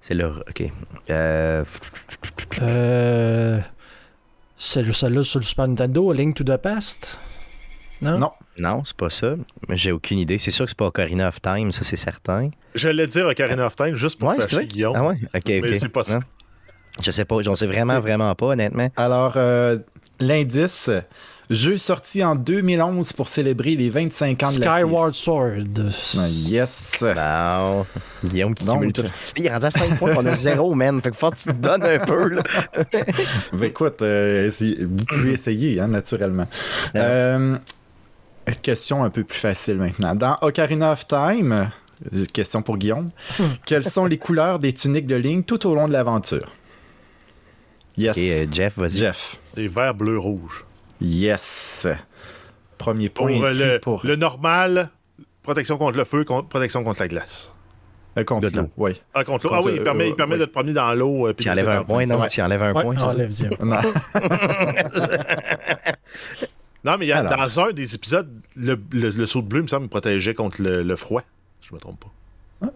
C'est 0.00 0.14
le. 0.14 0.26
OK. 0.28 0.62
Euh, 1.10 1.64
Euh, 2.62 3.60
c'est 4.58 4.84
juste 4.84 5.00
celle-là 5.00 5.22
sur 5.24 5.38
le 5.40 5.44
Super 5.44 5.68
Nintendo, 5.68 6.10
A 6.10 6.14
Link 6.14 6.34
to 6.36 6.44
the 6.44 6.56
Past? 6.56 7.18
Non? 8.02 8.18
Non. 8.18 8.32
non, 8.58 8.82
c'est 8.84 8.96
pas 8.96 9.10
ça. 9.10 9.34
Mais 9.68 9.76
J'ai 9.76 9.92
aucune 9.92 10.18
idée. 10.18 10.38
C'est 10.38 10.50
sûr 10.50 10.64
que 10.64 10.70
c'est 10.70 10.76
pas 10.76 10.86
Ocarina 10.86 11.28
of 11.28 11.40
Time, 11.42 11.70
ça, 11.70 11.84
c'est 11.84 11.96
certain. 11.96 12.50
J'allais 12.74 13.06
dire 13.06 13.26
Ocarina 13.26 13.66
of 13.66 13.76
Time 13.76 13.94
juste 13.94 14.18
pour 14.18 14.30
Ouais, 14.30 14.36
c'est 14.36 14.42
fâcher 14.42 14.56
vrai. 14.56 14.66
Guillaume. 14.66 14.94
Ah 14.96 15.06
ouais? 15.06 15.18
OK, 15.34 15.42
Mais 15.46 15.58
OK. 15.70 15.76
c'est 15.78 15.88
pas 15.90 16.04
ça. 16.04 16.14
Non. 16.16 16.20
Je 17.02 17.10
sais 17.10 17.24
pas. 17.24 17.42
J'en 17.42 17.56
sais 17.56 17.66
vraiment, 17.66 18.00
vraiment 18.00 18.34
pas, 18.34 18.46
honnêtement. 18.46 18.88
Alors, 18.96 19.34
euh, 19.36 19.78
l'indice, 20.20 20.90
jeu 21.50 21.76
sorti 21.76 22.22
en 22.22 22.34
2011 22.36 23.12
pour 23.12 23.28
célébrer 23.28 23.74
les 23.76 23.90
25 23.90 24.42
ans 24.44 24.52
de 24.52 24.60
la 24.60 24.66
série. 24.66 24.80
Skyward 24.82 25.14
Sword. 25.14 25.90
Ah, 26.18 26.28
Yes. 26.28 27.02
Non. 27.02 27.86
Guillaume 28.24 28.54
qui 28.54 28.64
Donc- 28.66 28.92
tout. 28.92 29.02
Il 29.36 29.46
est 29.46 29.52
rendu 29.52 29.66
à 29.66 29.70
5 29.70 29.98
points, 29.98 30.12
on 30.16 30.26
a 30.26 30.36
0, 30.36 30.74
man. 30.74 31.00
Fait 31.00 31.10
que 31.10 31.16
faut 31.16 31.30
que 31.30 31.36
tu 31.38 31.44
te 31.44 31.52
donnes 31.52 31.82
un 31.84 31.98
peu, 31.98 32.28
là. 32.28 32.42
Ben, 33.52 33.64
écoute, 33.64 34.02
euh, 34.02 34.46
essayez- 34.48 34.84
vous 34.84 35.04
pouvez 35.04 35.32
essayer, 35.32 35.80
hein, 35.80 35.88
naturellement. 35.88 36.46
Euh, 36.94 37.56
question 38.62 39.02
un 39.04 39.10
peu 39.10 39.24
plus 39.24 39.38
facile 39.38 39.76
maintenant. 39.76 40.14
Dans 40.14 40.36
Ocarina 40.42 40.92
of 40.92 41.06
Time, 41.06 41.70
euh, 42.14 42.24
question 42.32 42.62
pour 42.62 42.78
Guillaume, 42.78 43.10
quelles 43.66 43.88
sont 43.88 44.06
les 44.06 44.18
couleurs 44.18 44.58
des 44.58 44.72
tuniques 44.72 45.06
de 45.06 45.16
ligne 45.16 45.42
tout 45.42 45.66
au 45.66 45.74
long 45.74 45.86
de 45.88 45.92
l'aventure? 45.92 46.48
Yes. 48.00 48.16
Et 48.18 48.42
euh, 48.42 48.46
Jeff, 48.50 48.78
vas-y. 48.78 48.98
Jeff. 48.98 49.36
Des 49.54 49.68
verts, 49.68 49.94
bleu, 49.94 50.18
rouge. 50.18 50.64
Yes. 51.00 51.86
Premier 52.78 53.08
point 53.08 53.32
euh, 53.42 53.52
le, 53.74 53.78
pour 53.80 54.00
le 54.04 54.16
normal, 54.16 54.90
protection 55.42 55.76
contre 55.76 55.98
le 55.98 56.04
feu, 56.04 56.24
protection 56.24 56.82
contre 56.84 57.00
la 57.00 57.08
glace. 57.08 57.52
euh, 58.16 58.24
contre 58.24 58.48
l'eau, 58.56 58.70
oui. 58.76 59.00
Ah, 59.14 59.22
contre 59.24 59.46
l'eau. 59.48 59.52
Ah 59.54 59.60
oui, 59.62 59.72
il 59.76 59.82
permet, 59.82 60.08
il 60.08 60.12
euh, 60.12 60.16
permet 60.16 60.34
ouais. 60.34 60.40
de 60.40 60.44
te 60.46 60.50
promener 60.50 60.72
dans 60.72 60.92
l'eau. 60.94 61.26
euh, 61.28 61.34
Tu 61.34 61.44
de 61.44 61.50
enlèves 61.50 61.68
un 61.68 61.84
point, 61.84 62.06
non? 62.06 62.20
Ouais. 62.20 62.28
Tu 62.28 62.40
enlèves 62.42 62.62
un 62.62 62.72
Ouais, 62.74 62.82
point, 62.82 62.96
enlève. 63.02 63.30
Non. 63.62 63.80
Non, 66.84 66.96
mais 66.98 67.04
il 67.04 67.08
y 67.08 67.12
a, 67.12 67.18
Alors. 67.18 67.36
dans 67.36 67.60
un 67.60 67.72
des 67.72 67.94
épisodes, 67.94 68.30
le, 68.56 68.80
le, 68.92 69.10
le 69.10 69.26
saut 69.26 69.42
de 69.42 69.46
bleu, 69.46 69.60
il 69.60 69.64
me 69.64 69.68
semble, 69.68 69.82
me 69.84 69.88
protégeait 69.90 70.32
contre 70.32 70.62
le, 70.62 70.82
le 70.82 70.96
froid. 70.96 71.22
Je 71.60 71.74
me 71.74 71.78
trompe 71.78 72.00
pas. 72.00 72.10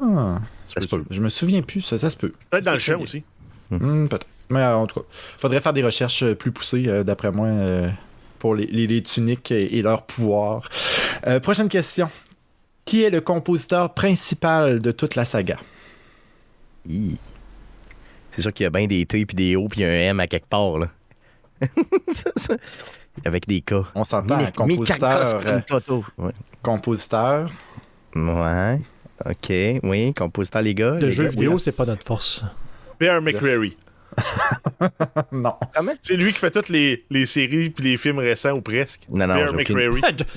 Ah, 0.02 0.40
Ça 0.74 0.82
se 0.82 0.86
peut. 0.86 1.02
je 1.10 1.20
me 1.22 1.30
souviens 1.30 1.62
plus, 1.62 1.80
ça, 1.80 1.96
ça 1.96 2.10
se 2.10 2.16
peut. 2.18 2.32
Peut-être 2.50 2.64
dans 2.64 2.74
le 2.74 2.78
champ 2.78 3.00
aussi. 3.00 3.24
Hmm, 3.70 4.06
Peut-être. 4.08 4.26
Mais 4.50 4.60
euh, 4.60 4.76
en 4.76 4.86
tout 4.86 5.00
cas, 5.00 5.06
faudrait 5.38 5.60
faire 5.60 5.72
des 5.72 5.82
recherches 5.82 6.22
euh, 6.22 6.34
plus 6.34 6.52
poussées, 6.52 6.84
euh, 6.86 7.02
d'après 7.04 7.30
moi, 7.30 7.46
euh, 7.46 7.88
pour 8.38 8.54
les, 8.54 8.66
les- 8.66 8.86
les 8.86 9.02
tuniques 9.02 9.50
et, 9.50 9.78
et 9.78 9.82
leur 9.82 10.02
pouvoir. 10.02 10.68
Euh, 11.26 11.40
prochaine 11.40 11.68
question. 11.68 12.10
Qui 12.84 13.02
est 13.04 13.10
le 13.10 13.22
compositeur 13.22 13.94
principal 13.94 14.78
de 14.80 14.92
toute 14.92 15.14
la 15.14 15.24
saga? 15.24 15.56
C'est 18.30 18.42
sûr 18.42 18.52
qu'il 18.52 18.64
y 18.64 18.66
a 18.66 18.70
bien 18.70 18.86
des 18.86 19.06
T 19.06 19.24
puis 19.24 19.34
des 19.34 19.56
O 19.56 19.68
puis 19.68 19.84
un 19.84 19.88
M 19.88 20.20
à 20.20 20.26
quelque 20.26 20.48
part, 20.48 20.78
là. 20.78 20.88
Avec 23.24 23.46
des 23.46 23.60
K. 23.60 23.74
On 23.94 24.02
s'entend, 24.04 24.38
compositeur. 24.56 25.40
Ouais. 26.18 26.32
compositeur. 26.62 27.50
Ouais. 28.16 28.80
OK, 29.24 29.52
oui, 29.84 30.12
compositeur, 30.14 30.62
les 30.62 30.74
gars. 30.74 30.96
Les 30.98 31.12
jeux 31.12 31.24
gars. 31.24 31.30
vidéo, 31.30 31.58
c'est 31.58 31.76
pas 31.76 31.86
notre 31.86 32.04
force. 32.04 32.44
Bear 32.98 33.22
McCreary. 33.22 33.76
non. 35.32 35.54
C'est 36.02 36.16
lui 36.16 36.32
qui 36.32 36.38
fait 36.38 36.50
toutes 36.50 36.68
les, 36.68 37.04
les 37.10 37.26
séries 37.26 37.70
puis 37.70 37.84
les 37.90 37.96
films 37.96 38.18
récents 38.18 38.52
ou 38.52 38.60
presque. 38.60 39.02
Non, 39.10 39.26
non, 39.26 39.34
aucune-. 39.48 39.76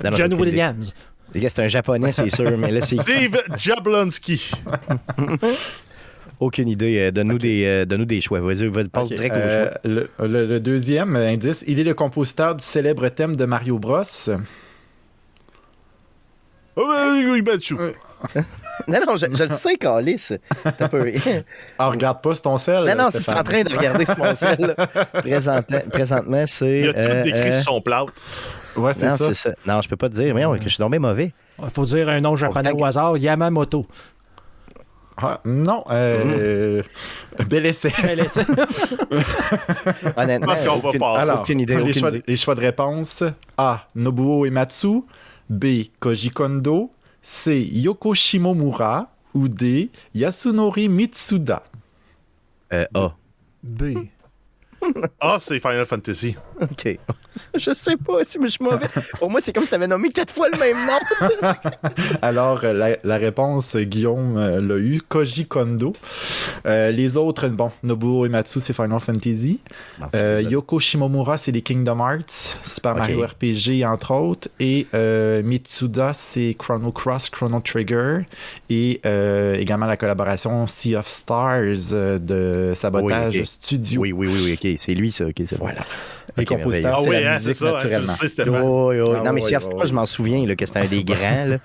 Non, 0.03 0.11
John. 0.15 0.33
Williams. 0.33 0.93
Les 1.33 1.41
gars, 1.41 1.49
c'est 1.49 1.63
un 1.63 1.67
japonais, 1.67 2.13
c'est 2.13 2.29
sûr, 2.29 2.57
mais 2.57 2.71
là, 2.71 2.81
c'est 2.81 2.97
Steve 2.97 3.37
Jablonski. 3.57 4.51
aucune 6.39 6.67
idée. 6.69 6.99
Euh, 6.99 7.11
Donne-nous 7.11 7.37
des, 7.37 7.65
euh, 7.65 7.85
donne-nous 7.85 8.05
des 8.05 8.21
choix. 8.21 8.39
Vas-y, 8.39 8.67
vas-y, 8.67 8.87
passe 8.87 9.09
Ok, 9.09 9.13
direct 9.15 9.35
au 9.35 9.39
euh, 9.39 9.65
choix. 9.69 9.79
le, 9.83 10.09
le- 10.27 10.45
le 10.47 10.59
deuxième 10.59 11.15
indice, 11.15 11.63
il 11.67 11.79
est 11.79 11.83
le 11.83 11.93
compositeur 11.93 12.55
du 12.55 12.63
célèbre 12.63 13.09
thème 13.09 13.35
de 13.35 13.45
Mario 13.45 13.77
Bros. 13.77 14.03
Non, 18.87 18.99
non, 19.07 19.17
je, 19.17 19.25
je 19.35 19.43
le 19.43 19.49
sais, 19.53 19.75
Calis. 19.77 20.29
T'as 20.63 20.85
un 20.85 20.87
peu- 20.87 21.11
Ah, 21.79 21.89
regarde 21.89 22.21
pas 22.21 22.33
sur 22.35 22.43
ton 22.43 22.57
sel. 22.57 22.83
Non, 22.85 22.95
non, 23.03 23.09
Stéphane. 23.11 23.21
c'est 23.35 23.39
en 23.39 23.43
train 23.43 23.63
de 23.63 23.75
regarder 23.75 24.05
sur 24.05 24.17
mon 24.19 24.35
sel. 24.35 24.75
Présentement, 25.13 25.79
présentement 25.91 26.43
c'est. 26.47 26.79
Il 26.81 26.89
a 26.89 26.93
tout 26.93 26.99
euh, 26.99 27.23
décrit 27.23 27.39
euh, 27.49 27.61
sur 27.61 27.73
son 27.73 27.81
plâtre. 27.81 28.13
Ouais, 28.75 28.93
c'est 28.93 29.07
Non, 29.07 29.17
ça. 29.17 29.25
c'est 29.29 29.33
ça. 29.33 29.49
Non, 29.65 29.81
je 29.81 29.89
peux 29.89 29.95
pas 29.97 30.09
te 30.09 30.13
dire. 30.15 30.31
Voyons, 30.33 30.55
que 30.57 30.63
je 30.63 30.69
suis 30.69 30.77
tombé 30.77 30.99
mauvais. 30.99 31.33
Il 31.61 31.69
faut 31.71 31.85
dire 31.85 32.07
un 32.09 32.21
nom 32.21 32.35
japonais 32.35 32.71
au 32.71 32.85
hasard, 32.85 33.17
Yamamoto. 33.17 33.87
Ah, 35.19 35.41
non, 35.45 35.83
euh, 35.89 36.83
bel 37.49 37.65
essai. 37.65 37.91
Elle 38.03 38.19
essaie. 38.19 38.45
Honnêtement, 40.15 40.47
pense 40.53 40.61
qu'on 40.61 40.77
va 40.77 40.91
passer. 40.91 41.21
Alors, 41.29 41.41
aucune 41.41 41.59
idée. 41.61 41.75
les, 41.75 41.81
aucune 41.81 41.93
choix, 41.95 42.09
idée. 42.09 42.23
les 42.27 42.35
choix 42.35 42.55
de 42.55 42.59
réponse 42.61 43.23
A. 43.57 43.87
Nobuo 43.95 44.45
Ematsu. 44.45 45.03
B. 45.49 45.65
Koji 45.99 46.29
Kondo. 46.31 46.91
C. 47.29 47.69
Yoko 47.73 48.13
Shimomura. 48.13 49.11
Ou 49.33 49.49
D. 49.49 49.91
Yasunori 50.15 50.87
Mitsuda. 50.87 51.61
Euh, 52.71 52.85
A. 52.95 53.15
B. 53.61 54.09
Ah, 55.19 55.37
c'est 55.39 55.59
Final 55.59 55.85
Fantasy. 55.85 56.35
OK. 56.61 56.97
Je 57.57 57.71
sais 57.73 57.97
pas 57.97 58.23
si 58.23 58.39
je 58.41 58.47
suis 58.47 58.63
mauvais. 58.63 58.87
Pour 59.19 59.29
moi, 59.29 59.39
c'est 59.39 59.53
comme 59.53 59.61
si 59.63 59.69
tu 59.69 59.75
avais 59.75 59.85
nommé 59.87 60.09
quatre 60.09 60.33
fois 60.33 60.49
le 60.49 60.57
même 60.57 60.77
nom. 60.87 61.49
Alors, 62.23 62.61
euh, 62.63 62.73
la, 62.73 62.97
la 63.03 63.17
réponse, 63.17 63.75
euh, 63.75 63.83
Guillaume 63.83 64.37
euh, 64.37 64.59
l'a 64.59 64.75
eu. 64.77 65.01
Koji 65.07 65.45
Kondo. 65.45 65.93
Euh, 66.65 66.89
les 66.91 67.15
autres, 67.15 67.47
bon, 67.49 67.71
Nobuo 67.83 68.25
Ematsu, 68.25 68.59
c'est 68.59 68.73
Final 68.73 68.99
Fantasy. 68.99 69.59
Euh, 70.15 70.41
Yoko 70.47 70.79
Shimomura, 70.79 71.37
c'est 71.37 71.51
les 71.51 71.61
Kingdom 71.61 71.99
Hearts, 71.99 72.57
Super. 72.63 72.95
Mario 72.95 73.21
RPG, 73.21 73.85
entre 73.85 74.13
autres. 74.15 74.47
Et 74.59 74.87
euh, 74.95 75.43
Mitsuda, 75.43 76.13
c'est 76.13 76.55
Chrono 76.57 76.91
Cross, 76.91 77.29
Chrono 77.29 77.59
Trigger. 77.59 78.21
Et 78.71 78.99
euh, 79.05 79.53
également 79.55 79.85
la 79.85 79.97
collaboration 79.97 80.65
Sea 80.67 80.95
of 80.95 81.07
Stars 81.07 81.91
de 82.19 82.71
Sabotage 82.73 83.35
Oui. 83.35 83.45
Studio. 83.45 84.01
Oui, 84.01 84.11
oui, 84.11 84.27
oui, 84.27 84.39
oui, 84.43 84.51
OK. 84.71 84.77
C'est 84.77 84.93
lui, 84.93 85.11
ça. 85.11 85.25
OK, 85.25 85.33
c'est. 85.45 85.57
Voilà. 85.57 85.81
Les 86.35 86.43
Ok, 86.43 86.49
compositeurs, 86.49 86.95
Ah 86.97 87.01
c'est 87.03 87.09
oui, 87.09 87.15
la 87.23 87.33
hein, 87.33 87.37
c'est 87.39 87.47
musique, 87.47 87.55
ça. 87.63 87.67
hein, 87.67 87.79
tu 87.81 87.87
le 87.87 87.89
naturellement. 87.91 88.13
sais, 88.13 88.27
Stéphane. 88.27 88.61
Oui, 88.61 88.95
oui. 88.99 89.15
Ah, 89.17 89.23
non, 89.25 89.33
mais 89.33 89.41
oui. 89.43 89.87
je 89.87 89.93
m'en 89.93 90.05
souviens 90.05 90.45
là, 90.45 90.55
que 90.55 90.65
c'était 90.65 90.79
un 90.79 90.85
des 90.85 91.03
grands. 91.03 91.45
là. 91.47 91.57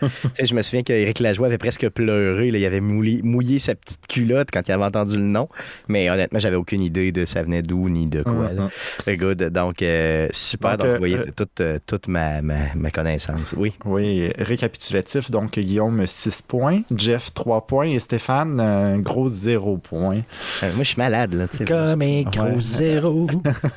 Je 0.43 0.55
me 0.55 0.63
souviens 0.63 0.83
qu'Éric 0.83 1.19
Lajoie 1.21 1.47
avait 1.49 1.59
presque 1.59 1.89
pleuré. 1.91 2.51
là. 2.51 2.59
Il 2.59 2.65
avait 2.65 2.81
mouillé, 2.81 3.21
mouillé 3.23 3.59
sa 3.59 3.75
petite 3.75 4.07
culotte 4.07 4.49
quand 4.53 4.67
il 4.67 4.73
avait 4.73 4.85
entendu 4.85 5.17
le 5.17 5.23
nom. 5.25 5.49
Mais 5.89 6.09
honnêtement, 6.11 6.39
j'avais 6.39 6.57
aucune 6.57 6.83
idée 6.83 7.13
de 7.13 7.25
ça 7.25 7.43
venait 7.43 7.63
d'où 7.63 7.89
ni 7.89 8.07
de 8.07 8.23
quoi. 8.23 8.53
Là. 8.53 8.69
Très 8.99 9.17
good. 9.17 9.43
Donc, 9.51 9.83
euh, 9.83 10.29
super. 10.33 10.79
Donc, 10.79 10.81
Donc, 10.83 10.87
euh, 10.89 10.93
vous 10.95 10.99
voyez 11.01 11.19
euh, 11.19 11.27
toute, 11.37 11.61
euh, 11.61 11.79
toute 11.87 12.09
ma, 12.09 12.41
ma, 12.41 12.55
ma 12.75 12.91
connaissance. 12.91 13.55
Oui. 13.59 13.73
Oui, 13.85 14.31
récapitulatif. 14.39 15.31
Donc, 15.31 15.59
Guillaume, 15.59 16.07
6 16.07 16.43
points. 16.43 16.83
Jeff, 16.97 17.35
3 17.35 17.67
points. 17.67 17.87
Et 17.89 17.99
Stéphane, 17.99 18.61
un 18.61 18.99
gros 18.99 19.29
0 19.29 19.77
points. 19.79 20.21
Euh, 20.63 20.73
moi, 20.75 20.85
je 20.85 20.89
suis 20.89 20.99
malade. 20.99 21.35
Là. 21.35 21.47
Comme 21.67 22.01
un 22.03 22.23
gros 22.23 22.43
Ouais. 22.53 22.61
Zéro. 23.01 23.27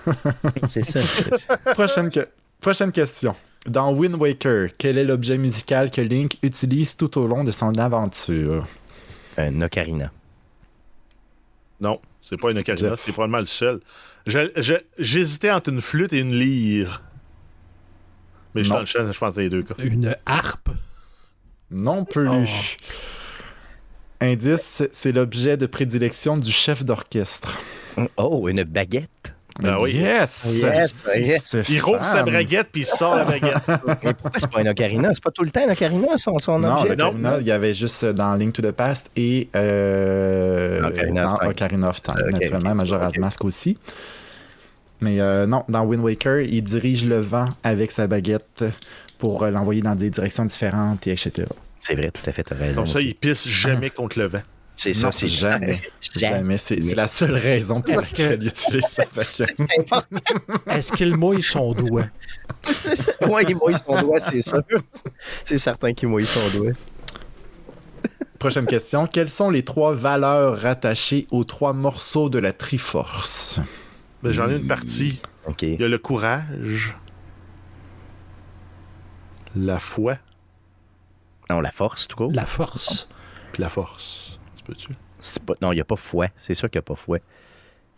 C'est 0.67 0.83
ça. 0.83 0.99
Prochaine, 1.73 2.09
que- 2.09 2.27
Prochaine 2.61 2.91
question. 2.91 3.35
Dans 3.67 3.91
Wind 3.93 4.15
Waker, 4.15 4.69
quel 4.77 4.97
est 4.97 5.03
l'objet 5.03 5.37
musical 5.37 5.89
que 5.91 6.01
Link 6.01 6.37
utilise 6.43 6.95
tout 6.95 7.17
au 7.19 7.25
long 7.27 7.43
de 7.43 7.51
son 7.51 7.77
aventure? 7.77 8.67
Un 9.37 9.61
ocarina. 9.61 10.11
Non, 11.81 11.99
c'est 12.21 12.39
pas 12.39 12.51
une 12.51 12.59
ocarina, 12.59 12.89
Jeff. 12.91 12.99
c'est 12.99 13.11
probablement 13.11 13.39
le 13.39 13.45
seul. 13.45 13.81
Je- 14.27 14.51
je- 14.55 14.73
J'hésitais 14.97 15.51
entre 15.51 15.69
une 15.71 15.81
flûte 15.81 16.13
et 16.13 16.19
une 16.19 16.33
lyre. 16.33 17.01
Mais 18.53 18.63
je 18.63 18.69
je 18.85 19.17
pense 19.19 19.35
les 19.35 19.49
deux 19.49 19.63
cas. 19.63 19.73
Une 19.79 20.15
harpe? 20.25 20.69
Non 21.71 22.05
plus. 22.05 22.29
Oh. 22.29 22.43
Indice, 24.21 24.83
c'est 24.91 25.11
l'objet 25.11 25.57
de 25.57 25.65
prédilection 25.65 26.37
du 26.37 26.51
chef 26.51 26.83
d'orchestre. 26.83 27.59
Oh, 28.17 28.47
une 28.47 28.63
baguette. 28.63 29.09
Ben 29.61 29.77
oui. 29.79 29.93
Yes! 29.93 30.49
Yes, 30.53 30.95
yes. 31.15 31.55
Il 31.69 31.79
rouvre 31.81 32.03
sa 32.03 32.23
braguette 32.23 32.67
puis 32.73 32.81
il 32.81 32.85
sort 32.85 33.15
la 33.15 33.23
baguette. 33.23 33.55
Pourquoi 33.65 34.31
c'est 34.37 34.51
pas 34.51 34.59
un 34.59 34.65
ocarina? 34.65 35.09
C'est 35.13 35.23
pas 35.23 35.31
tout 35.31 35.43
le 35.43 35.49
temps 35.49 35.61
un 35.65 35.71
ocarina, 35.71 36.17
son, 36.17 36.37
son 36.39 36.59
Non, 36.59 36.81
objet? 36.81 36.95
l'Ocarina, 36.95 37.37
il 37.39 37.47
y 37.47 37.51
avait 37.51 37.73
juste 37.73 38.03
dans 38.05 38.35
Link 38.35 38.53
to 38.53 38.61
the 38.61 38.71
Past 38.71 39.09
et 39.15 39.47
euh, 39.55 40.85
Ocarina 40.89 41.25
of 41.25 41.31
dans 41.31 41.37
Time. 41.39 41.49
Ocarina 41.49 41.89
of 41.89 42.01
Time, 42.01 42.29
naturellement, 42.31 42.71
ok, 42.71 42.75
Majora's. 42.75 43.17
Mask 43.17 43.45
aussi. 43.45 43.77
Mais 44.99 45.21
euh, 45.21 45.45
non, 45.45 45.63
dans 45.69 45.83
Wind 45.85 46.03
Waker, 46.03 46.41
il 46.41 46.61
dirige 46.61 47.05
le 47.05 47.19
vent 47.19 47.47
avec 47.63 47.91
sa 47.91 48.07
baguette 48.07 48.65
pour 49.19 49.43
euh, 49.43 49.51
l'envoyer 49.51 49.81
dans 49.81 49.95
des 49.95 50.09
directions 50.09 50.43
différentes, 50.45 51.07
et 51.07 51.11
etc. 51.13 51.45
C'est 51.85 51.93
vrai, 51.93 52.09
tout 52.09 52.27
à 52.27 52.31
fait, 52.31 52.49
raison. 52.49 52.77
Comme 52.77 52.87
ça, 52.87 52.99
il 52.99 53.13
pisse 53.13 53.47
jamais 53.47 53.91
contre 53.91 54.17
le 54.17 54.25
vent. 54.25 54.41
C'est 54.75 54.95
ça, 54.95 55.05
Non, 55.05 55.11
c'est 55.11 55.27
jamais. 55.27 55.77
Jamais. 56.01 56.37
Jamais. 56.37 56.57
C'est 56.57 56.81
c'est 56.81 56.95
la 56.95 57.07
seule 57.07 57.35
raison 57.35 57.79
pour 57.81 57.95
laquelle 57.95 58.39
il 58.41 58.47
utilise 58.47 58.87
sa. 58.87 59.03
Est-ce 60.75 60.91
qu'il 60.93 61.15
mouille 61.15 61.43
son 61.43 61.73
doigt? 61.73 62.07
Ça. 62.77 62.91
Ouais, 63.27 63.43
il 63.47 63.55
mouille 63.55 63.75
son 63.75 64.01
doigt, 64.01 64.19
c'est 64.19 64.41
sûr. 64.41 64.63
C'est 65.43 65.59
certain 65.59 65.93
qu'il 65.93 66.09
mouille 66.09 66.25
son 66.25 66.49
doigt. 66.49 66.71
Prochaine 68.39 68.65
question. 68.65 69.05
Quelles 69.05 69.29
sont 69.29 69.51
les 69.51 69.63
trois 69.63 69.93
valeurs 69.93 70.57
rattachées 70.57 71.27
aux 71.29 71.43
trois 71.43 71.73
morceaux 71.73 72.29
de 72.29 72.39
la 72.39 72.51
Triforce? 72.51 73.59
Mais 74.23 74.33
j'en 74.33 74.49
ai 74.49 74.57
une 74.57 74.67
partie. 74.67 75.21
Il 75.61 75.79
y 75.79 75.83
a 75.83 75.87
le 75.87 75.99
courage, 75.99 76.97
la 79.55 79.77
foi, 79.77 80.17
Non, 81.49 81.61
la 81.61 81.71
force, 81.71 82.07
tout 82.07 82.17
court. 82.17 82.31
La 82.33 82.45
force. 82.45 83.07
puis 83.51 83.61
la 83.61 83.69
force. 83.69 84.39
Tu 84.57 84.63
peux-tu? 84.63 84.87
C'est 85.19 85.43
Pas... 85.43 85.53
Non, 85.61 85.71
il 85.71 85.75
n'y 85.75 85.81
a 85.81 85.85
pas 85.85 85.95
foi. 85.95 86.27
C'est 86.35 86.53
sûr 86.53 86.69
qu'il 86.69 86.79
n'y 86.79 86.83
a 86.83 86.87
pas 86.87 86.95
foi. 86.95 87.17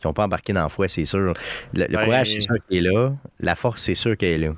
Ils 0.04 0.08
n'ont 0.08 0.14
pas 0.14 0.26
embarqué 0.26 0.54
dans 0.54 0.68
foi, 0.70 0.88
c'est 0.88 1.06
sûr. 1.06 1.20
Le, 1.20 1.34
le 1.74 1.88
Ben- 1.88 2.04
courage, 2.06 2.32
c'est 2.34 2.42
sûr 2.42 2.56
qu'il 2.70 2.86
est 2.86 2.90
là. 2.92 3.14
La 3.40 3.56
force, 3.56 3.82
c'est 3.82 3.96
sûr 3.96 4.16
qu'elle 4.16 4.44
est 4.44 4.48
là. 4.48 4.54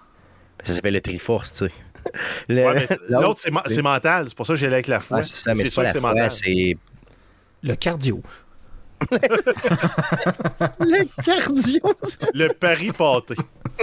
Ça 0.64 0.74
s'appelle 0.74 0.94
le 0.96 1.02
triforce, 1.02 1.54
tu 1.54 1.58
sais. 1.70 1.72
Le- 2.50 2.66
Ouais, 2.66 2.88
l'autre, 3.10 3.40
c'est, 3.68 3.82
mental. 3.82 4.26
C'est 4.30 4.36
pour 4.36 4.46
ça 4.46 4.54
que 4.54 4.60
j'allais 4.60 4.74
avec 4.76 4.88
la 4.88 5.00
foi. 5.00 5.18
ah, 5.20 5.24
c'est 5.24 5.36
ça, 5.36 5.54
mais 5.56 5.66
c'est 5.66 5.72
sûr 5.72 5.84
pas 5.84 5.90
que 5.92 5.96
la 5.96 6.02
foi, 6.02 6.10
mental. 6.12 6.32
c'est 6.32 6.78
Le 7.64 7.76
cardio. 7.76 8.22
le 10.80 11.24
cardio. 11.24 11.82
Le 12.34 12.48
pari 12.54 12.92
pâté. 12.92 13.36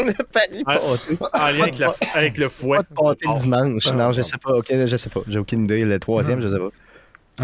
Le 0.05 0.25
pari 0.25 0.63
Ah, 0.67 0.79
pâté. 0.79 1.19
En 1.33 1.39
lien 1.51 1.63
avec, 1.63 1.79
la- 1.79 1.95
avec 2.15 2.39
le 2.39 2.49
fouet. 2.49 2.79
Pas 2.79 2.83
de 2.83 2.89
pâté 2.95 3.27
le 3.29 3.41
dimanche. 3.41 3.93
Non, 3.93 4.13
je 4.13 4.23
sais 4.23 4.39
pas. 4.39 4.53
OK, 4.53 4.67
je 4.71 4.97
sais 4.97 5.11
pas. 5.11 5.21
J'ai 5.29 5.39
aucune 5.39 5.65
idée. 5.65 5.81
Le 5.81 5.99
troisième, 5.99 6.41
je 6.41 6.49
sais 6.49 6.59
pas. 6.59 6.71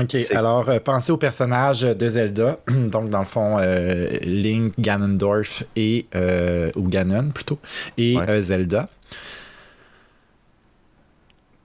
OK, 0.01 0.17
alors 0.35 0.71
euh, 0.71 0.79
pensez 0.81 1.13
au 1.13 1.19
personnage 1.19 1.83
de 1.83 2.09
Zelda, 2.09 2.59
donc 2.69 3.11
dans 3.11 3.19
le 3.21 3.27
fond 3.27 3.59
euh, 3.61 4.07
Link, 4.23 4.73
Ganondorf 4.79 5.65
et 5.77 6.07
euh, 6.15 6.71
ou 6.77 6.89
Ganon 6.89 7.29
plutôt 7.29 7.59
et 7.99 8.17
Ouais. 8.17 8.25
euh, 8.27 8.41
Zelda. 8.41 8.89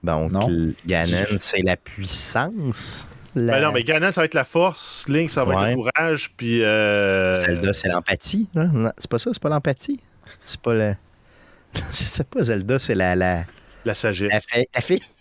Donc, 0.04 0.32
Non. 0.32 0.46
Ganon, 0.86 1.24
c'est 1.38 1.62
la 1.62 1.76
puissance. 1.76 3.08
La... 3.34 3.54
Ben 3.54 3.66
non, 3.66 3.72
mais 3.72 3.82
Ganon, 3.82 4.12
ça 4.12 4.20
va 4.20 4.24
être 4.26 4.34
la 4.34 4.44
force. 4.44 5.06
Link, 5.08 5.30
ça 5.30 5.44
va 5.44 5.54
être 5.54 5.70
le 5.70 5.74
courage. 5.76 6.30
Puis. 6.36 6.62
euh, 6.62 7.34
Zelda, 7.34 7.72
c'est 7.72 7.88
l'empathie. 7.88 8.46
hein? 8.56 8.92
C'est 8.98 9.10
pas 9.10 9.18
ça, 9.18 9.30
c'est 9.32 9.42
pas 9.42 9.48
l'empathie? 9.48 10.00
C'est 10.44 10.60
pas 10.60 10.74
le. 10.74 10.94
Je 11.74 11.80
sais 12.04 12.24
pas, 12.24 12.42
Zelda, 12.42 12.78
c'est 12.78 12.94
la. 12.94 13.14
La, 13.16 13.44
La 13.84 13.94
sagesse. 13.94 14.30
la, 14.32 14.40
fi- 14.40 14.68
la 14.74 14.80
fille. 14.80 15.02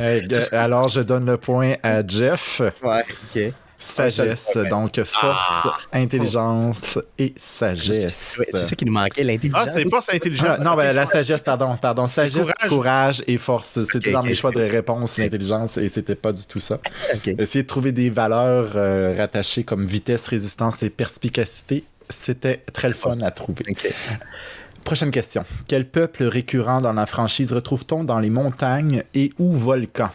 Euh, 0.00 0.20
alors 0.52 0.88
je 0.88 1.00
donne 1.00 1.26
le 1.26 1.36
point 1.36 1.74
à 1.82 2.04
Jeff. 2.06 2.62
Ouais, 2.82 3.04
ok. 3.36 3.52
Sagesse, 3.76 4.50
Ouais, 4.54 4.68
donc 4.68 5.02
force, 5.04 5.68
intelligence 5.92 6.98
et 7.18 7.34
sagesse. 7.36 8.40
C'est 8.50 8.56
ça 8.66 8.74
qui 8.76 8.84
nous 8.86 8.92
manquait, 8.92 9.24
l'intelligence. 9.24 9.64
Ah, 9.68 9.70
c'est 9.70 9.84
pas 9.90 10.00
c'est 10.00 10.14
intelligent. 10.16 10.46
Ah, 10.50 10.58
non, 10.58 10.74
ben, 10.74 10.92
la 10.94 11.04
sagesse, 11.06 11.40
pardon, 11.42 11.76
pardon. 11.76 12.06
Sagesse, 12.06 12.34
courage. 12.42 12.68
courage. 12.68 13.24
et 13.26 13.38
force. 13.38 13.78
C'était 13.90 14.12
dans 14.12 14.22
mes 14.22 14.34
choix 14.34 14.52
de 14.52 14.60
réponse, 14.60 15.18
l'intelligence, 15.18 15.76
et 15.76 15.88
c'était 15.88 16.14
pas 16.14 16.32
du 16.32 16.44
tout 16.46 16.60
ça. 16.60 16.78
Essayer 17.26 17.62
de 17.62 17.68
trouver 17.68 17.92
des 17.92 18.08
valeurs 18.08 18.72
euh, 18.76 19.14
rattachées 19.16 19.64
comme 19.64 19.84
vitesse, 19.84 20.28
résistance 20.28 20.82
et 20.82 20.88
perspicacité, 20.90 21.84
c'était 22.12 22.62
très 22.72 22.88
le 22.88 22.94
fun 22.94 23.20
à 23.22 23.30
trouver. 23.30 23.64
Prochaine 24.84 25.10
question. 25.10 25.44
Quel 25.68 25.88
peuple 25.88 26.24
récurrent 26.24 26.80
dans 26.80 26.92
la 26.92 27.06
franchise 27.06 27.52
retrouve-t-on 27.52 28.04
dans 28.04 28.18
les 28.18 28.30
montagnes 28.30 29.04
et 29.14 29.32
ou 29.38 29.52
volcans? 29.52 30.10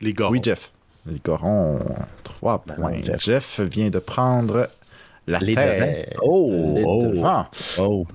Les 0.00 0.12
gars. 0.12 0.28
Oui, 0.30 0.40
Jeff. 0.42 0.70
Les 1.06 1.18
corons, 1.18 1.80
3 2.22 2.64
Ben 2.66 2.74
points. 2.76 2.98
Jeff. 3.04 3.20
Jeff. 3.22 3.60
vient 3.60 3.90
de 3.90 3.98
prendre 3.98 4.68
la 5.26 5.38
Les 5.38 5.54
devants. 5.54 6.18
Oh, 6.22 6.72
Les 6.76 6.84
oh. 6.86 7.44
Oh. 7.78 8.06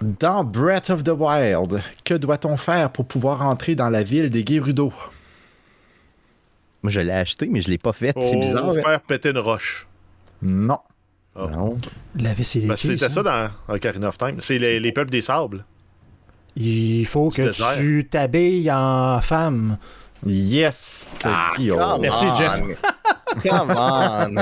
Dans 0.00 0.44
Breath 0.44 0.90
of 0.90 1.02
the 1.04 1.10
Wild, 1.16 1.80
que 2.04 2.14
doit-on 2.14 2.56
faire 2.56 2.90
pour 2.90 3.06
pouvoir 3.06 3.42
entrer 3.42 3.74
dans 3.74 3.88
la 3.90 4.02
ville 4.02 4.28
des 4.30 4.44
Gerudo? 4.46 4.92
Moi, 6.82 6.90
je 6.90 7.00
l'ai 7.00 7.12
acheté, 7.12 7.46
mais 7.50 7.60
je 7.60 7.68
l'ai 7.70 7.78
pas 7.78 7.92
fait. 7.92 8.14
C'est 8.20 8.36
bizarre. 8.36 8.68
hein? 8.70 8.74
faire 8.82 9.00
péter 9.00 9.30
une 9.30 9.38
roche. 9.38 9.86
Non. 10.42 10.78
Oh. 11.36 11.48
Non. 11.48 11.78
Laver 12.16 12.44
ses 12.44 12.60
Ben, 12.60 12.74
liquides, 12.74 12.92
C'était 12.92 13.08
ça 13.08 13.22
dans 13.22 13.50
Ocarina 13.68 14.08
of 14.08 14.18
Time. 14.18 14.36
C'est 14.38 14.58
les, 14.58 14.78
les 14.78 14.92
peuples 14.92 15.10
des 15.10 15.20
sables. 15.20 15.64
Il 16.56 17.04
faut 17.06 17.30
que 17.30 17.50
tu 17.76 18.06
t'habilles 18.08 18.70
en 18.70 19.20
femme. 19.20 19.78
Yes! 20.26 21.16
Ah, 21.24 21.50
Merci, 22.00 22.24
on. 22.26 22.36
Jeff. 22.38 22.60
Come 23.42 23.70
on. 23.76 24.34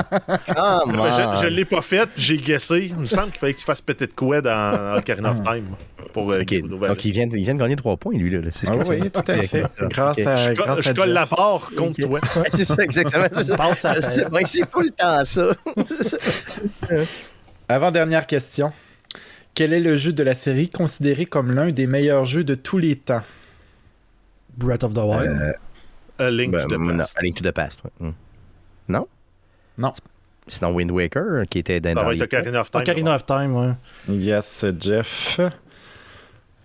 Come 0.53 0.99
on. 0.99 1.37
je 1.37 1.41
je 1.41 1.47
l'ai 1.47 1.65
pas 1.65 1.81
fait, 1.81 2.07
j'ai 2.15 2.37
guessé. 2.37 2.87
Il 2.91 2.97
me 2.99 3.07
semble 3.07 3.31
qu'il 3.31 3.39
fallait 3.39 3.53
que 3.53 3.59
tu 3.59 3.65
fasses 3.65 3.81
péter 3.81 4.05
de 4.07 4.11
quoi 4.13 4.39
dans 4.41 4.97
Ocarina 4.97 5.31
of 5.31 5.41
Time. 5.43 5.65
Pour, 6.13 6.31
euh, 6.31 6.41
Ok, 6.41 6.49
Gerudo 6.53 6.77
Valley. 6.77 6.93
donc 6.93 7.05
il 7.05 7.11
vient, 7.11 7.25
de- 7.27 7.35
il 7.37 7.43
vient 7.43 7.55
de 7.55 7.59
gagner 7.59 7.75
3 7.75 7.97
points, 7.97 8.13
lui. 8.15 8.29
Là. 8.29 8.39
C'est 8.51 8.67
ce 8.67 8.71
Ah 8.71 8.77
que 8.77 8.87
oui, 8.87 9.09
tout 9.09 9.21
à 9.27 9.33
fait. 9.41 9.63
Grâce 9.89 10.19
Ok. 10.19 10.27
à, 10.27 10.35
je, 10.35 10.51
grâce 10.51 10.81
je 10.81 10.89
à 10.91 10.93
colle 10.93 11.05
Jeff. 11.07 11.13
la 11.15 11.25
part 11.25 11.71
contre 11.75 11.99
toi. 12.01 12.19
Ouais, 12.35 12.49
c'est 12.51 12.65
ça, 12.65 12.75
exactement. 12.83 13.25
C'est 13.33 13.85
à- 13.87 14.01
C'est 14.45 14.69
tout 14.69 14.79
le 14.81 14.89
temps 14.91 15.23
ça. 15.25 15.47
C'est 15.85 16.03
ça. 16.03 16.17
Avant-dernière 17.67 18.27
question. 18.27 18.71
Quel 19.55 19.73
est 19.73 19.79
le 19.79 19.97
jeu 19.97 20.13
de 20.13 20.23
la 20.23 20.33
série 20.35 20.69
considéré 20.69 21.25
comme 21.25 21.51
l'un 21.51 21.71
des 21.71 21.87
meilleurs 21.87 22.25
jeux 22.25 22.43
de 22.43 22.55
tous 22.55 22.77
les 22.77 22.95
temps? 22.95 23.21
Breath 24.57 24.83
of 24.83 24.93
the 24.93 24.99
Wild. 24.99 25.55
A 26.23 26.31
Link 26.31 26.51
Ben, 26.53 26.61
to 26.61 26.67
the 26.67 26.77
non, 26.77 26.97
Past. 26.97 27.17
A 27.17 27.21
Link 27.21 27.37
to 27.37 27.43
the 27.43 27.53
Past. 27.53 27.81
ouais. 27.83 27.91
Hmm. 27.99 28.13
Non? 28.87 29.07
Non. 29.77 29.91
Sinon, 30.47 30.73
Wind 30.73 30.91
Waker, 30.91 31.43
qui 31.49 31.59
était 31.59 31.79
dans 31.79 31.93
Ça 31.93 32.03
va 32.03 32.13
être 32.13 32.21
Ocarina 32.21 32.61
of 32.61 32.69
Time. 32.71 32.81
Ocarina 32.81 33.15
of 33.15 33.25
Time, 33.25 33.55
ouais. 33.55 33.73
Yes, 34.09 34.65
Jeff. 34.79 35.39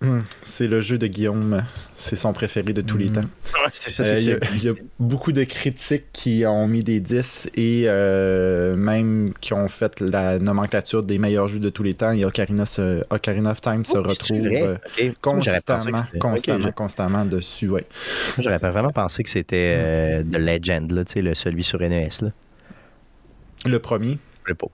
Hmm, 0.00 0.20
C'est 0.42 0.68
le 0.68 0.80
jeu 0.80 0.96
de 0.96 1.08
Guillaume. 1.08 1.64
C'est 1.96 2.14
son 2.14 2.32
préféré 2.32 2.72
de 2.72 2.82
tous 2.82 2.96
les 2.96 3.06
temps. 3.10 3.22
Ouais, 3.22 3.70
c'est 3.72 3.90
ça, 3.90 4.04
Euh, 4.04 4.14
Il 4.16 4.24
y, 4.28 4.30
a- 4.32 4.38
sûr. 4.38 4.54
il 4.54 4.64
y 4.64 4.68
a 4.68 4.72
beaucoup 5.00 5.32
de 5.32 5.42
critiques 5.42 6.04
qui 6.12 6.44
ont 6.46 6.68
mis 6.68 6.84
des 6.84 7.00
10 7.00 7.48
et 7.56 7.82
euh, 7.86 8.76
même 8.76 9.32
qui 9.40 9.54
ont 9.54 9.66
fait 9.66 10.00
la 10.00 10.38
nomenclature 10.38 11.02
des 11.02 11.18
meilleurs 11.18 11.48
jeux 11.48 11.58
de 11.58 11.68
tous 11.68 11.82
les 11.82 11.94
temps. 11.94 12.12
Et 12.12 12.24
Ocarina, 12.24 12.64
se- 12.64 13.02
Ocarina 13.10 13.50
of 13.50 13.60
Time 13.60 13.84
se 13.84 13.96
Oh, 13.98 14.02
retrouve 14.04 14.46
euh, 14.46 14.76
constamment, 15.20 15.98
constamment, 16.20 16.70
constamment 16.72 17.24
dessus. 17.24 17.68
Ouais. 17.68 17.84
J'aurais 18.38 18.60
pas 18.60 18.70
vraiment 18.70 18.92
pensé 18.92 19.24
que 19.24 19.30
c'était 19.30 19.74
euh, 19.78 20.22
The 20.22 20.36
Legend, 20.38 20.92
là, 20.92 21.04
tu 21.04 21.14
sais, 21.14 21.22
le, 21.22 21.34
celui 21.34 21.64
sur 21.64 21.80
NES. 21.80 22.08
Là. 22.22 22.28
Le 23.66 23.78
premier? 23.80 24.18
Je 24.46 24.52
sais 24.52 24.54
pas. 24.54 24.68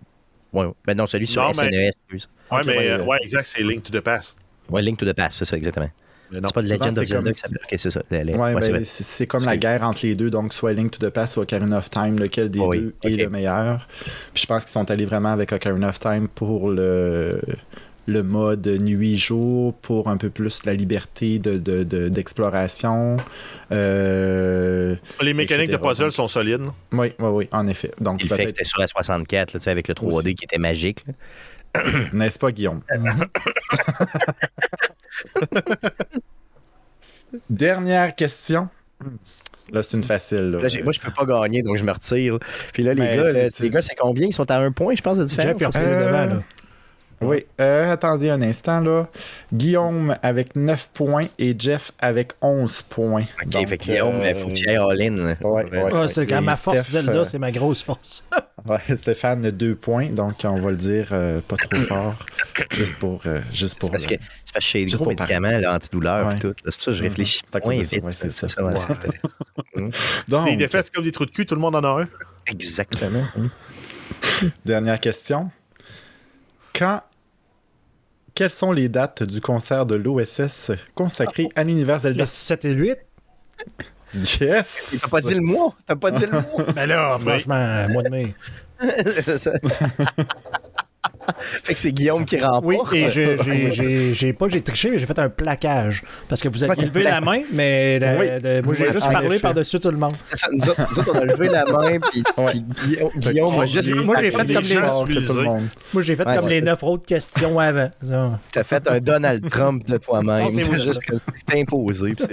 Ouais, 0.53 0.67
ouais. 0.67 0.73
Ben 0.87 0.97
non, 0.99 1.07
celui 1.07 1.27
sur 1.27 1.43
Non, 1.43 1.55
SNES. 1.55 1.89
excuse. 1.89 2.29
Ouais, 2.53 2.59
Ok, 2.59 2.67
mais 2.67 2.77
ouais, 2.79 2.89
euh, 2.91 2.99
ouais. 3.01 3.07
ouais, 3.07 3.19
exact, 3.23 3.47
c'est 3.47 3.63
Link 3.63 3.83
to 3.85 3.91
the 3.99 4.03
Past. 4.03 4.37
Ouais, 4.71 4.83
Link 4.83 4.99
to 4.99 5.07
the 5.07 5.13
Past, 5.15 5.39
c'est 5.39 5.45
ça, 5.45 5.57
exactement. 5.57 5.91
C'est 6.33 6.41
pas 6.41 6.49
souvent, 6.63 6.63
Legend 6.75 6.99
of 6.99 7.05
Zelda 7.05 7.33
qui 7.33 7.39
s'appelle. 7.39 7.79
C'est 7.79 7.91
ça. 7.91 8.03
Les- 8.11 8.25
les- 8.25 8.35
Ouais, 8.35 8.55
ouais, 8.55 8.63
c'est 8.63 8.73
ben, 8.73 8.85
c'est 8.85 9.05
c'est 9.05 9.27
comme 9.27 9.45
la 9.45 9.57
guerre 9.57 9.83
entre 9.85 10.05
les 10.05 10.17
deux, 10.17 10.31
donc 10.31 10.53
soit 10.53 10.73
Link 10.73 10.91
to 10.91 11.07
the 11.07 11.11
Past, 11.11 11.35
soit 11.35 11.45
Ocarina 11.45 11.77
of 11.79 11.91
Time, 11.91 12.19
lequel 12.19 12.49
des 12.51 12.59
Oh 12.59 12.69
oui, 12.71 12.93
deux 13.05 13.11
est 13.11 13.23
le 13.25 13.29
meilleur. 13.31 13.87
Puis 14.33 14.43
je 14.43 14.47
pense 14.47 14.65
qu'ils 14.65 14.73
sont 14.73 14.91
allés 14.91 15.05
vraiment 15.05 15.33
avec 15.33 15.53
Ocarina 15.53 15.91
of 15.91 16.01
Time 16.01 16.27
pour 16.35 16.71
le, 16.71 17.41
le 18.07 18.23
mode 18.25 18.67
nuit-jour, 18.67 19.75
pour 19.75 20.09
un 20.09 20.17
peu 20.17 20.29
plus 20.31 20.65
la 20.65 20.75
liberté 20.75 21.39
de- 21.39 21.59
de- 21.59 21.85
de- 21.85 22.09
d'exploration. 22.09 23.17
Euh, 23.71 24.97
Les 25.21 25.35
mécaniques 25.35 25.71
de 25.71 25.77
puzzle 25.77 26.11
sont 26.11 26.27
solides. 26.27 26.63
Oui, 26.91 27.13
oui, 27.19 27.29
oui, 27.29 27.49
en 27.53 27.67
effet. 27.69 27.93
Donc 28.01 28.23
le 28.23 28.29
fait 28.29 28.45
que 28.45 28.49
c'était 28.49 28.65
sur 28.65 28.81
la 28.81 28.89
64, 28.89 29.53
là, 29.53 29.61
tu 29.61 29.65
sais, 29.65 29.71
avec 29.71 29.87
le 29.87 29.95
3D 29.95 30.15
Aussi. 30.17 30.35
qui 30.35 30.45
était 30.47 30.59
magique. 30.59 31.05
n'est-ce 32.13 32.39
pas, 32.39 32.51
Guillaume? 32.53 32.81
Dernière 37.51 38.15
question. 38.15 38.69
Là, 39.73 39.83
c'est 39.83 39.97
une 39.97 40.05
facile. 40.05 40.51
là. 40.51 40.59
Moi, 40.59 40.93
je 40.93 41.01
peux 41.01 41.11
pas 41.11 41.25
gagner, 41.25 41.63
donc 41.63 41.77
je 41.77 41.85
me 41.85 41.93
retire. 41.93 42.39
Puis 42.73 42.83
là, 42.83 42.95
les 42.95 43.03
Mais 43.03 43.17
gars, 43.17 43.49
les 43.61 43.71
gars, 43.71 43.83
c'est 43.83 43.95
combien? 43.97 44.27
Ils 44.27 44.33
sont 44.33 44.51
à 44.51 44.59
un 44.59 44.73
point, 44.73 44.95
je 44.95 45.03
pense, 45.03 45.19
de 45.19 45.25
différence? 45.25 45.59
Jeff, 45.59 45.71
Euh, 45.77 46.07
devant, 46.07 46.25
là. 46.37 46.43
Oui, 47.27 47.47
euh, 47.61 47.93
attendez 47.93 48.31
un 48.31 48.41
instant 48.43 48.81
là. 48.81 49.09
Guillaume 49.53 50.17
avec 50.23 50.57
9 50.57 50.91
points 50.95 51.27
et 51.39 51.55
Jeff 51.59 51.93
avec 51.99 52.33
11 52.41 52.83
points. 52.83 53.23
Ok, 53.43 53.49
Donc, 53.51 53.69
fait 53.69 53.79
Guillaume, 53.79 54.21
euh, 54.21 54.29
il 54.31 54.35
faut 54.35 54.49
que 54.49 54.53
tu 54.53 54.69
ailles 54.69 54.77
all-in. 54.77 55.35
Ouais, 55.43 55.65
ouais. 55.71 56.09
C'est 56.09 56.27
quand 56.27 56.39
Et 56.39 56.41
ma 56.41 56.57
force, 56.57 56.79
Steph, 56.79 56.91
Zelda, 56.93 57.13
euh, 57.21 57.25
c'est 57.25 57.39
ma 57.39 57.51
grosse 57.53 57.83
force. 57.83 58.25
Ouais, 58.67 58.97
Stéphane, 58.97 59.43
2 59.51 59.75
points, 59.75 60.07
donc 60.07 60.37
on 60.45 60.55
va 60.55 60.71
le 60.71 60.79
dire 60.79 61.09
euh, 61.13 61.39
pas 61.47 61.57
trop 61.57 61.77
fort. 61.83 62.15
juste 62.71 62.97
pour. 62.99 63.21
euh, 63.27 63.41
juste 63.53 63.75
C'est 63.75 63.81
pour 63.81 63.91
parce 63.91 64.07
que 64.07 64.15
euh, 64.15 64.19
c'est 64.47 64.55
parce 64.55 64.65
que 64.65 64.71
j'ai 64.73 64.85
des 64.85 64.91
Juste 64.91 65.03
gros 65.03 65.11
médicaments, 65.11 65.59
là, 65.59 65.75
antidouleur 65.75 66.29
Ouais. 66.29 66.35
et 66.35 66.39
tout. 66.39 66.55
C'est 66.65 66.75
pour 66.75 66.83
ça 66.83 66.91
que 66.93 66.97
je 66.97 67.03
Mhm. 67.03 67.09
réfléchis 67.11 67.43
moins 67.63 67.77
de 67.77 67.85
ça, 67.85 67.97
vite. 67.97 68.05
ouais, 68.07 68.13
c'est 68.13 68.33
ça. 68.49 68.65
ouais, 68.65 68.73
Wow. 68.73 68.81
c'est- 68.81 70.23
donc, 70.29 70.49
Les 70.49 70.57
défaites, 70.57 70.87
c'est 70.87 70.95
comme 70.95 71.05
des 71.05 71.13
trous 71.13 71.27
de 71.27 71.31
cul, 71.31 71.45
tout 71.45 71.55
le 71.57 71.61
monde 71.61 71.77
en 71.77 71.85
a 71.85 72.03
un. 72.05 72.09
Exactement. 72.47 73.25
Dernière 74.65 74.99
question. 74.99 75.51
Quand. 76.75 77.03
Quelles 78.35 78.51
sont 78.51 78.73
les 78.73 78.89
dates 78.89 79.23
du 79.23 79.41
concert 79.41 79.87
de 79.87 79.95
l'OSS 79.95 80.73
consacré 80.97 81.49
à 81.55 81.63
l'univers 81.63 82.01
Zelda? 82.01 82.23
Le 82.23 82.27
7 82.27 82.65
et 82.65 82.73
8. 82.73 82.99
Yes! 84.41 84.99
T'as 85.03 85.09
pas 85.09 85.21
dit 85.21 85.35
le 85.35 85.41
mois? 85.41 85.75
T'as 85.87 85.95
pas 85.95 86.11
dit 86.11 86.27
le 86.27 86.33
mois? 86.33 86.73
Ben 86.75 86.87
là, 86.87 87.17
franchement, 87.19 87.85
mois 87.93 88.03
de 88.03 88.11
mai. 88.11 88.35
fait 91.39 91.75
que 91.75 91.81
c'est 91.81 91.93
Guillaume 91.93 92.25
qui 92.25 92.41
remporte. 92.41 92.65
Oui, 92.65 92.99
et 92.99 93.11
j'ai- 93.11 93.37
j'ai- 93.45 93.71
j'ai 93.73 94.15
j'ai 94.15 94.33
pas 94.33 94.49
j'ai 94.49 94.61
triché, 94.63 94.91
mais 94.91 94.99
j'ai 94.99 95.07
fait 95.07 95.19
un 95.19 95.29
plaquage. 95.29 96.03
Parce 96.29 96.41
que 96.41 96.49
vous 96.49 96.63
avez 96.65 96.83
levé 96.83 97.03
la 97.03 97.21
main, 97.21 97.41
mais 97.53 97.99
Oui. 98.19 98.27
de- 98.43 98.63
moi 98.65 98.75
j'ai 98.75 98.87
Oui, 98.87 98.93
juste 98.93 99.11
parlé 99.11 99.27
effet. 99.29 99.39
par-dessus 99.41 99.81
tout 99.81 99.91
le 99.91 99.97
monde. 99.99 100.15
Ça, 100.33 100.47
Nous 100.53 100.69
autres, 100.69 100.81
nous 100.91 100.99
autres, 101.01 101.11
on 101.15 101.19
a 101.19 101.25
levé 101.25 101.49
la 101.49 101.65
main, 101.65 101.99
puis, 102.11 102.23
Ouais. 102.37 102.45
puis 102.53 102.65
Guillaume, 102.87 103.11
Guillaume 103.17 103.61
a 103.61 103.67
juste 103.67 103.95
Moi, 103.95 104.17
j'ai 104.21 104.31
fait 104.31 104.37
comme 104.39 104.47
les, 104.63 104.63
gens 104.65 104.87
Fort 104.87 105.03
que 105.05 105.09
tout 105.09 105.15
le 105.15 105.21
civilisés. 105.21 105.45
monde. 105.45 105.69
moi, 105.93 106.03
j'ai 106.03 106.17
fait 106.17 106.27
Ouais, 106.27 106.37
comme 106.37 106.45
c'est 106.49 106.55
les 106.55 106.59
ça. 106.61 106.65
neuf 106.67 106.83
autres 106.83 107.07
questions 107.07 107.59
avant. 107.59 107.91
T'as 108.53 108.65
fait 108.65 108.89
un 108.89 108.99
Donald 108.99 109.49
Trump 109.51 109.85
de 109.87 109.97
toi-même. 109.99 110.45
Non, 110.45 110.51
c'est 110.55 110.79
juste 110.79 111.01
t'es 111.47 111.61
imposé. 111.61 112.15
tout. 112.15 112.27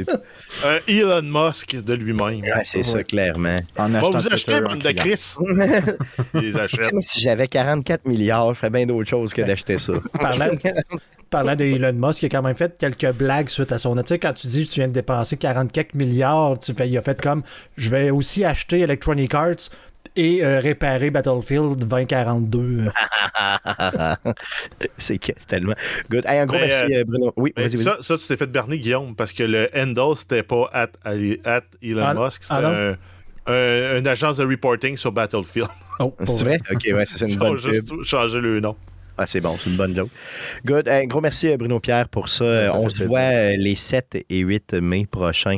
Euh, 0.65 0.79
Elon 0.87 1.21
Musk 1.23 1.75
de 1.83 1.93
lui-même. 1.93 2.41
Ouais, 2.41 2.61
c'est 2.63 2.83
ça, 2.83 3.03
clairement. 3.03 3.59
En 3.77 3.89
Va 3.89 3.99
achetant 4.31 4.59
vous 4.59 4.65
en 4.65 4.69
bande 4.69 4.79
de. 4.79 4.91
Chris. 4.91 5.35
Les 6.33 6.57
achète. 6.57 6.91
si 7.01 7.19
j'avais 7.21 7.47
44 7.47 8.05
milliards, 8.05 8.49
je 8.53 8.59
ferais 8.59 8.69
bien 8.69 8.80
d'autres 8.85 9.09
choses 9.09 9.33
que 9.33 9.41
d'acheter 9.41 9.77
ça. 9.77 9.93
Parlant, 10.19 10.49
parlant 11.29 11.55
de 11.55 11.65
Elon 11.65 11.93
Musk, 11.93 12.23
il 12.23 12.25
a 12.27 12.29
quand 12.29 12.41
même 12.41 12.55
fait 12.55 12.77
quelques 12.77 13.11
blagues 13.13 13.49
suite 13.49 13.71
à 13.71 13.77
son. 13.77 13.95
Tu 13.95 14.01
sais, 14.05 14.19
quand 14.19 14.33
tu 14.33 14.47
dis 14.47 14.67
que 14.67 14.73
tu 14.73 14.79
viens 14.81 14.87
de 14.87 14.93
dépenser 14.93 15.37
44 15.37 15.93
milliards, 15.95 16.59
tu 16.59 16.73
fais, 16.73 16.89
il 16.89 16.97
a 16.97 17.01
fait 17.01 17.21
comme 17.21 17.43
je 17.77 17.89
vais 17.89 18.09
aussi 18.09 18.43
acheter 18.43 18.81
Electronic 18.81 19.33
Arts 19.33 19.69
et 20.17 20.43
euh, 20.43 20.59
réparer 20.59 21.09
Battlefield 21.09 21.77
2042. 21.85 22.85
c'est 24.97 25.19
tellement. 25.47 25.73
Good. 26.09 26.25
Hey, 26.25 26.39
un 26.39 26.45
gros 26.45 26.57
Mais, 26.57 26.67
merci, 26.67 26.93
euh, 26.93 27.03
Bruno. 27.05 27.33
Oui, 27.37 27.53
Mais 27.55 27.63
vas-y, 27.67 27.75
vas-y. 27.77 27.83
ça, 27.85 27.97
ça, 28.01 28.17
tu 28.17 28.27
t'es 28.27 28.37
fait 28.37 28.47
berner, 28.47 28.79
Guillaume, 28.79 29.15
parce 29.15 29.33
que 29.33 29.43
le 29.43 29.69
handle, 29.75 30.15
c'était 30.17 30.43
pas 30.43 30.69
at, 30.73 30.89
at 31.03 31.61
Elon 31.81 32.03
Ah, 32.05 32.13
Musk, 32.13 32.43
c'était 32.43 32.55
ah 32.55 32.91
un- 32.91 32.97
un- 33.47 33.97
une 33.99 34.07
agence 34.07 34.37
de 34.37 34.45
reporting 34.45 34.95
sur 34.97 35.11
Battlefield. 35.11 35.69
Oh, 35.99 36.13
C'est 36.25 36.43
vrai? 36.45 36.59
Ok, 36.71 36.81
ouais, 36.93 37.05
ça, 37.05 37.17
c'est 37.17 37.29
une 37.29 37.37
bonne 37.37 37.57
juste 37.59 37.89
pub. 37.89 38.03
changé 38.03 38.39
le 38.39 38.59
nom. 38.59 38.75
Ah, 39.19 39.27
c'est 39.27 39.39
bon, 39.39 39.55
c'est 39.61 39.69
une 39.69 39.75
bonne 39.77 39.95
joke. 39.95 40.09
Good. 40.65 40.87
Un 40.89 41.05
gros 41.05 41.21
merci, 41.21 41.49
euh, 41.49 41.57
Bruno 41.57 41.79
Pierre, 41.79 42.09
pour 42.09 42.27
ça. 42.27 42.43
Euh, 42.43 42.67
Ça 42.69 42.75
On 42.75 42.89
se 42.89 42.95
plaisir. 42.95 43.07
voit 43.07 43.19
euh, 43.19 43.53
les 43.55 43.75
7 43.75 44.25
et 44.27 44.39
8 44.39 44.73
mai 44.75 45.05
prochains. 45.05 45.57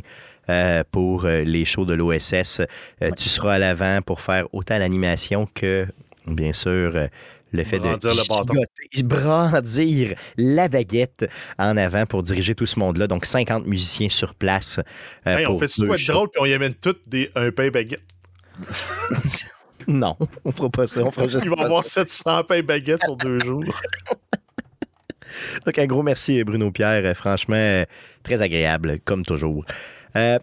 euh, 0.49 0.83
pour 0.91 1.23
euh, 1.23 1.43
les 1.43 1.63
shows 1.63 1.85
de 1.85 1.93
l'OSS. 1.93 2.59
Euh, 3.01 3.11
Tu 3.15 3.29
seras 3.29 3.53
à 3.53 3.59
l'avant 3.59 3.99
pour 4.05 4.19
faire 4.19 4.45
autant 4.53 4.77
l'animation 4.77 5.45
que, 5.55 5.87
bien 6.27 6.51
sûr, 6.51 6.91
euh, 6.95 7.07
le 7.53 7.63
fait 7.63 7.79
Brandir 7.79 7.99
de 7.99 8.09
le 8.09 8.27
bâton. 8.27 8.53
gigoter- 8.91 9.03
brandir 9.03 10.15
la 10.37 10.67
baguette 10.67 11.29
en 11.57 11.77
avant 11.77 12.05
pour 12.05 12.23
diriger 12.23 12.55
tout 12.55 12.65
ce 12.65 12.79
monde-là. 12.79 13.07
Donc, 13.07 13.25
50 13.25 13.65
musiciens 13.67 14.09
sur 14.09 14.35
place. 14.35 14.79
euh, 15.27 15.37
Hey, 15.37 15.45
on 15.47 15.51
pour 15.51 15.59
fait 15.61 15.67
tout 15.67 15.93
être 15.93 16.07
drôle, 16.07 16.29
puis 16.29 16.41
on 16.41 16.45
y 16.45 16.53
amène 16.53 16.73
toutes 16.73 17.07
des, 17.07 17.29
un 17.35 17.51
pain 17.51 17.69
baguette? 17.69 18.01
Non, 19.85 20.15
on 20.45 20.53
fera 20.53 20.69
pas 20.69 20.87
ça. 20.87 21.03
On 21.03 21.11
fera 21.11 21.27
juste 21.27 21.41
Il 21.43 21.49
va 21.49 21.57
pas 21.57 21.65
avoir 21.65 21.83
ça. 21.83 22.05
700 22.07 22.45
pains 22.45 22.63
baguettes 22.63 23.03
sur 23.03 23.17
deux 23.17 23.37
jours. 23.39 23.65
Donc, 25.65 25.77
un 25.77 25.85
gros 25.87 26.03
merci, 26.03 26.41
Bruno 26.45 26.71
Pierre. 26.71 27.03
Euh, 27.05 27.13
Franchement, 27.13 27.55
euh, 27.57 27.83
très 28.23 28.41
agréable, 28.41 28.99
comme 29.03 29.25
toujours. 29.25 29.65
Euh, 30.15 30.39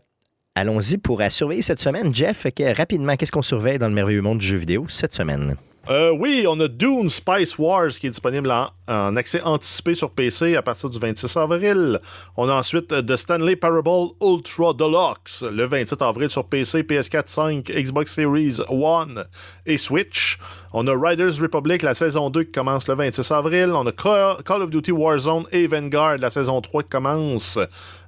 Allons-y 0.57 0.99
pour 0.99 1.23
à 1.23 1.31
surveiller 1.31 1.62
cette 1.62 1.81
semaine. 1.81 2.15
Jeff, 2.15 2.47
rapidement, 2.77 3.16
qu'est-ce 3.16 3.32
qu'on 3.32 3.41
surveille 3.41 3.78
dans 3.78 3.89
le 3.89 3.95
merveilleux 3.95 4.20
monde 4.20 4.41
du 4.41 4.47
jeu 4.47 4.57
vidéo 4.57 4.85
cette 4.89 5.15
semaine? 5.15 5.57
Euh, 5.89 6.12
oui, 6.12 6.44
on 6.47 6.61
a 6.61 6.69
Dune 6.69 7.09
Spice 7.09 7.59
Wars 7.59 7.89
qui 7.89 8.07
est 8.07 8.11
disponible 8.11 8.51
en 8.51 8.69
en 8.90 9.15
accès 9.16 9.40
anticipé 9.43 9.94
sur 9.94 10.11
PC 10.11 10.57
à 10.57 10.62
partir 10.62 10.90
du 10.90 10.98
26 10.98 11.36
avril. 11.36 12.01
On 12.36 12.48
a 12.48 12.55
ensuite 12.55 12.89
The 12.89 13.16
Stanley 13.16 13.55
Parable 13.55 14.11
Ultra 14.20 14.73
Deluxe 14.73 15.43
le 15.43 15.65
27 15.65 16.02
avril 16.02 16.28
sur 16.28 16.44
PC, 16.44 16.82
PS4, 16.82 17.23
5, 17.27 17.65
Xbox 17.70 18.12
Series 18.12 18.59
One 18.69 19.24
et 19.65 19.78
Switch. 19.78 20.39
On 20.73 20.86
a 20.89 20.93
Riders 20.93 21.40
Republic, 21.40 21.82
la 21.82 21.94
saison 21.94 22.31
2 22.31 22.44
qui 22.44 22.52
commence 22.52 22.89
le 22.89 22.94
26 22.94 23.31
avril. 23.31 23.70
On 23.74 23.86
a 23.86 23.93
Call 23.93 24.62
of 24.62 24.70
Duty 24.70 24.90
Warzone 24.90 25.44
et 25.52 25.69
Vanguard, 25.69 26.19
la 26.19 26.31
saison 26.31 26.61
3 26.61 26.82
qui 26.82 26.89
commence. 26.89 27.59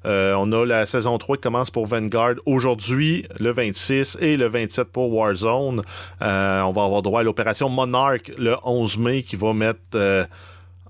Euh, 0.07 0.35
on 0.37 0.51
a 0.53 0.65
la 0.65 0.87
saison 0.87 1.19
3 1.19 1.37
qui 1.37 1.43
commence 1.43 1.71
pour 1.71 1.87
Vanguard 1.87 2.35
aujourd'hui, 2.47 3.27
le 3.39 3.51
26, 3.51 4.19
et 4.21 4.37
le 4.37 4.47
27 4.47 4.89
pour 4.89 5.13
Warzone. 5.13 5.83
Euh, 6.23 6.61
on 6.63 6.71
va 6.71 6.85
avoir 6.85 7.03
droit 7.03 7.21
à 7.21 7.23
l'opération 7.23 7.69
Monarch 7.69 8.33
le 8.37 8.57
11 8.65 8.99
mai 8.99 9.23
qui 9.23 9.37
va 9.37 9.53
mettre 9.53 9.81
euh, 9.95 10.25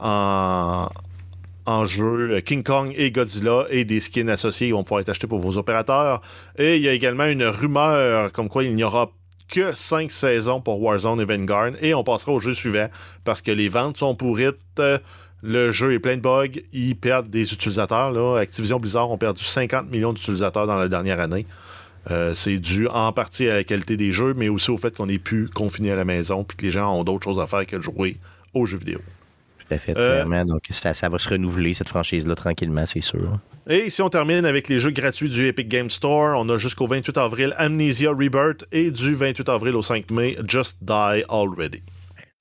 en 0.00 0.88
en 1.64 1.86
jeu 1.86 2.40
King 2.40 2.64
Kong 2.64 2.92
et 2.96 3.12
Godzilla 3.12 3.66
et 3.70 3.84
des 3.84 4.00
skins 4.00 4.28
associés 4.28 4.72
vont 4.72 4.82
pouvoir 4.82 5.00
être 5.02 5.10
achetés 5.10 5.28
pour 5.28 5.38
vos 5.38 5.58
opérateurs. 5.58 6.20
Et 6.58 6.76
il 6.76 6.82
y 6.82 6.88
a 6.88 6.92
également 6.92 7.26
une 7.26 7.44
rumeur 7.44 8.32
comme 8.32 8.48
quoi 8.48 8.64
il 8.64 8.74
n'y 8.74 8.82
aura 8.82 9.10
que 9.48 9.74
5 9.74 10.10
saisons 10.10 10.60
pour 10.60 10.82
Warzone 10.82 11.20
et 11.20 11.24
Vanguard 11.24 11.72
et 11.80 11.94
on 11.94 12.02
passera 12.02 12.32
au 12.32 12.40
jeu 12.40 12.54
suivant 12.54 12.88
parce 13.22 13.42
que 13.42 13.50
les 13.50 13.68
ventes 13.68 13.98
sont 13.98 14.14
pourrites. 14.14 14.80
Le 15.42 15.72
jeu 15.72 15.92
est 15.92 15.98
plein 15.98 16.16
de 16.16 16.22
bugs. 16.22 16.60
Ils 16.72 16.94
perdent 16.94 17.28
des 17.28 17.52
utilisateurs. 17.52 18.12
Là. 18.12 18.38
Activision 18.38 18.78
Blizzard 18.78 19.10
ont 19.10 19.18
perdu 19.18 19.42
50 19.42 19.90
millions 19.90 20.12
d'utilisateurs 20.12 20.66
dans 20.66 20.76
la 20.76 20.88
dernière 20.88 21.20
année. 21.20 21.46
Euh, 22.10 22.34
c'est 22.34 22.58
dû 22.58 22.88
en 22.88 23.12
partie 23.12 23.48
à 23.48 23.54
la 23.54 23.64
qualité 23.64 23.96
des 23.96 24.12
jeux, 24.12 24.34
mais 24.34 24.48
aussi 24.48 24.70
au 24.70 24.76
fait 24.76 24.96
qu'on 24.96 25.08
est 25.08 25.18
plus 25.18 25.48
confiné 25.48 25.92
à 25.92 25.96
la 25.96 26.04
maison 26.04 26.42
puis 26.44 26.56
que 26.56 26.64
les 26.64 26.72
gens 26.72 26.92
ont 26.92 27.04
d'autres 27.04 27.24
choses 27.24 27.38
à 27.38 27.46
faire 27.46 27.66
que 27.66 27.76
de 27.76 27.82
jouer 27.82 28.16
aux 28.54 28.66
jeux 28.66 28.78
vidéo. 28.78 28.98
Tout 29.58 29.74
à 29.74 29.78
fait, 29.78 29.96
euh, 29.96 30.14
clairement. 30.14 30.44
Donc, 30.44 30.62
ça, 30.70 30.94
ça, 30.94 31.08
va 31.08 31.18
se 31.18 31.28
renouveler, 31.28 31.74
cette 31.74 31.88
franchise-là, 31.88 32.34
tranquillement, 32.34 32.86
c'est 32.86 33.00
sûr. 33.00 33.38
Et 33.68 33.90
si 33.90 34.02
on 34.02 34.10
termine 34.10 34.44
avec 34.44 34.68
les 34.68 34.80
jeux 34.80 34.90
gratuits 34.90 35.30
du 35.30 35.46
Epic 35.46 35.68
Game 35.68 35.90
Store, 35.90 36.36
on 36.36 36.48
a 36.48 36.58
jusqu'au 36.58 36.88
28 36.88 37.16
avril 37.16 37.54
Amnesia 37.56 38.10
Rebirth 38.10 38.64
et 38.72 38.90
du 38.90 39.14
28 39.14 39.48
avril 39.48 39.76
au 39.76 39.82
5 39.82 40.10
mai 40.10 40.36
Just 40.46 40.78
Die 40.82 41.22
Already. 41.28 41.82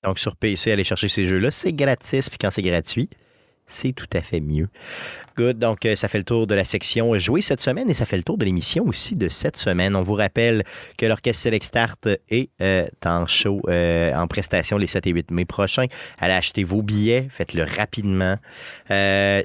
Donc, 0.04 0.18
sur 0.18 0.36
PC, 0.36 0.72
aller 0.72 0.84
chercher 0.84 1.08
ces 1.08 1.26
jeux-là, 1.26 1.50
c'est 1.50 1.72
gratis, 1.72 2.28
puis 2.28 2.38
quand 2.38 2.50
c'est 2.50 2.62
gratuit, 2.62 3.08
c'est 3.72 3.92
tout 3.92 4.06
à 4.12 4.20
fait 4.20 4.40
mieux. 4.40 4.68
Good. 5.36 5.58
Donc, 5.58 5.86
euh, 5.86 5.96
ça 5.96 6.08
fait 6.08 6.18
le 6.18 6.24
tour 6.24 6.46
de 6.46 6.54
la 6.54 6.64
section 6.64 7.18
jouée 7.18 7.40
cette 7.40 7.60
semaine 7.60 7.88
et 7.88 7.94
ça 7.94 8.04
fait 8.04 8.18
le 8.18 8.22
tour 8.22 8.36
de 8.36 8.44
l'émission 8.44 8.84
aussi 8.86 9.16
de 9.16 9.28
cette 9.28 9.56
semaine. 9.56 9.96
On 9.96 10.02
vous 10.02 10.14
rappelle 10.14 10.62
que 10.98 11.06
l'Orchestre 11.06 11.44
Select 11.44 11.64
Start 11.64 12.08
est 12.28 12.50
euh, 12.60 12.86
en 13.06 13.26
show, 13.26 13.62
euh, 13.68 14.14
en 14.14 14.26
prestation 14.26 14.76
les 14.76 14.86
7 14.86 15.06
et 15.06 15.10
8 15.10 15.30
mai 15.30 15.46
prochains. 15.46 15.86
Allez 16.18 16.34
acheter 16.34 16.64
vos 16.64 16.82
billets, 16.82 17.28
faites-le 17.30 17.64
rapidement. 17.64 18.36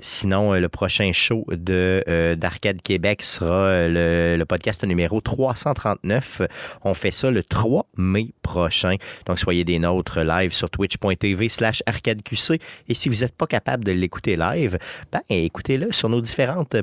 sinon, 0.01 0.53
le 0.53 0.69
prochain 0.69 1.11
show 1.13 1.45
de, 1.49 2.35
d'Arcade 2.37 2.81
Québec 2.81 3.23
sera 3.23 3.87
le, 3.87 4.43
podcast 4.43 4.83
numéro 4.83 5.21
339. 5.21 6.41
On 6.83 6.93
fait 6.93 7.11
ça 7.11 7.31
le 7.31 7.43
3 7.43 7.87
mai 7.97 8.33
prochain. 8.41 8.95
Donc, 9.25 9.39
soyez 9.39 9.63
des 9.63 9.79
nôtres 9.79 10.19
live 10.19 10.53
sur 10.53 10.69
twitch.tv 10.69 11.49
slash 11.49 11.81
arcadeqc. 11.85 12.61
Et 12.87 12.93
si 12.93 13.09
vous 13.09 13.21
n'êtes 13.21 13.35
pas 13.35 13.47
capable 13.47 13.85
de 13.85 13.91
l'écouter 13.91 14.16
live, 14.25 14.77
ben 15.11 15.21
écoutez 15.29 15.79
sur 15.91 16.09
nos 16.09 16.21
différentes 16.21 16.75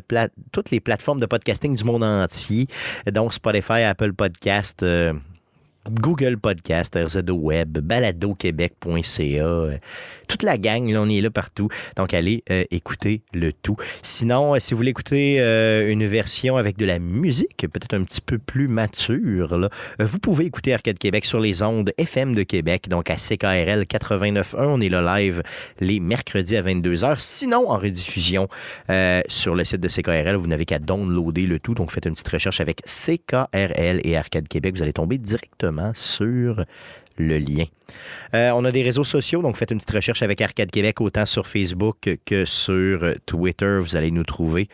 toutes 0.53 0.71
les 0.71 0.81
plateformes 0.81 1.21
de 1.21 1.27
podcasting 1.27 1.77
du 1.77 1.85
monde 1.85 2.05
entier, 2.05 2.67
donc 3.13 3.35
Spotify, 3.35 3.83
Apple 3.83 4.13
Podcast. 4.13 4.83
Euh, 4.83 5.13
Google 5.91 6.39
Podcast, 6.39 6.97
RZO 6.97 7.35
Web, 7.35 7.79
baladoquebec.ca, 7.79 9.45
euh, 9.45 9.77
toute 10.29 10.43
la 10.43 10.57
gang, 10.57 10.89
là, 10.91 11.03
on 11.03 11.09
est 11.09 11.21
là 11.21 11.31
partout. 11.31 11.69
Donc, 11.97 12.15
allez 12.15 12.43
euh, 12.51 12.65
écouter 12.71 13.23
le 13.35 13.53
tout. 13.53 13.77
Sinon, 14.03 14.55
euh, 14.55 14.59
si 14.61 14.73
vous 14.73 14.79
voulez 14.79 14.91
écouter 14.91 15.39
une 15.91 16.07
version 16.07 16.57
avec 16.57 16.77
de 16.77 16.87
la 16.87 16.99
musique, 16.99 17.67
peut-être 17.73 17.95
un 17.95 18.05
petit 18.05 18.21
peu 18.21 18.39
plus 18.39 18.69
mature, 18.69 19.71
vous 19.99 20.19
pouvez 20.19 20.47
écouter 20.47 20.73
Arcade 20.73 20.99
Québec 20.99 21.25
sur 21.25 21.41
les 21.41 21.63
ondes 21.63 21.93
FM 21.99 22.35
de 22.35 22.43
Québec, 22.43 22.89
donc 22.89 23.11
à 23.11 23.17
CKRL 23.17 23.83
89.1. 23.83 24.57
On 24.59 24.81
est 24.81 24.89
là 24.89 25.19
live 25.19 25.43
les 25.81 26.01
mercredis 26.01 26.57
à 26.57 26.63
22h. 26.63 27.17
Sinon, 27.19 27.71
en 27.71 27.79
rediffusion 27.79 28.49
sur 29.29 29.55
le 29.55 29.65
site 29.65 29.81
de 29.81 29.89
CKRL, 29.89 30.37
vous 30.37 30.47
n'avez 30.47 30.65
qu'à 30.65 30.79
downloader 30.79 31.47
le 31.47 31.59
tout. 31.59 31.75
Donc, 31.75 31.91
faites 31.91 32.07
une 32.07 32.15
petite 32.15 32.29
recherche 32.29 32.61
avec 32.61 32.83
CKRL 32.85 34.01
et 34.05 34.17
Arcade 34.17 34.49
Québec. 34.49 34.77
Vous 34.77 34.83
allez 34.83 34.93
tomber 34.93 35.19
directement 35.19 35.74
sur 35.95 36.65
le 37.17 37.39
lien. 37.39 37.65
Euh, 38.35 38.51
on 38.55 38.65
a 38.65 38.73
des 38.73 38.83
réseaux 38.83 39.05
sociaux, 39.05 39.43
donc 39.43 39.57
faites 39.57 39.71
une 39.71 39.79
petite 39.79 39.93
recherche 39.93 40.23
avec 40.23 40.41
Arcade 40.41 40.71
Québec, 40.71 41.01
autant 41.01 41.27
sur 41.27 41.47
Facebook 41.47 42.19
que 42.25 42.45
sur 42.45 43.15
Twitter. 43.27 43.79
Vous 43.81 43.97
allez 43.97 44.11
nous 44.11 44.25
trouver. 44.25 44.69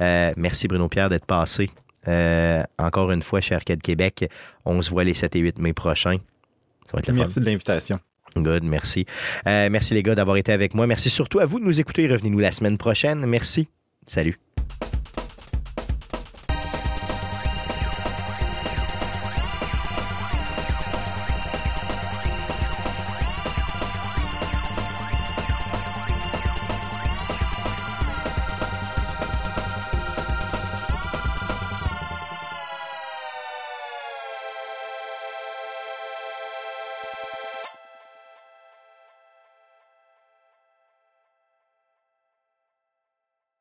Euh, 0.00 0.32
merci 0.36 0.66
Bruno 0.66 0.88
Pierre 0.88 1.08
d'être 1.08 1.26
passé. 1.26 1.70
Euh, 2.08 2.62
encore 2.78 3.10
une 3.12 3.22
fois 3.22 3.40
chez 3.40 3.54
Arcade 3.54 3.80
Québec. 3.80 4.28
On 4.64 4.82
se 4.82 4.90
voit 4.90 5.04
les 5.04 5.14
7 5.14 5.36
et 5.36 5.40
8 5.40 5.58
mai 5.58 5.72
prochains. 5.72 6.18
Ça 6.84 6.92
va 6.94 6.98
être 6.98 7.08
la 7.08 7.14
Merci 7.14 7.40
de 7.40 7.46
l'invitation. 7.46 8.00
Good, 8.36 8.64
merci. 8.64 9.06
merci 9.46 9.94
les 9.94 10.02
gars 10.02 10.16
d'avoir 10.16 10.36
été 10.36 10.52
avec 10.52 10.74
moi. 10.74 10.88
Merci 10.88 11.08
surtout 11.08 11.38
à 11.38 11.46
vous 11.46 11.60
de 11.60 11.64
nous 11.64 11.80
écouter. 11.80 12.08
Revenez-nous 12.08 12.40
la 12.40 12.50
semaine 12.50 12.78
prochaine. 12.78 13.24
Merci. 13.26 13.68
Salut. 14.06 14.43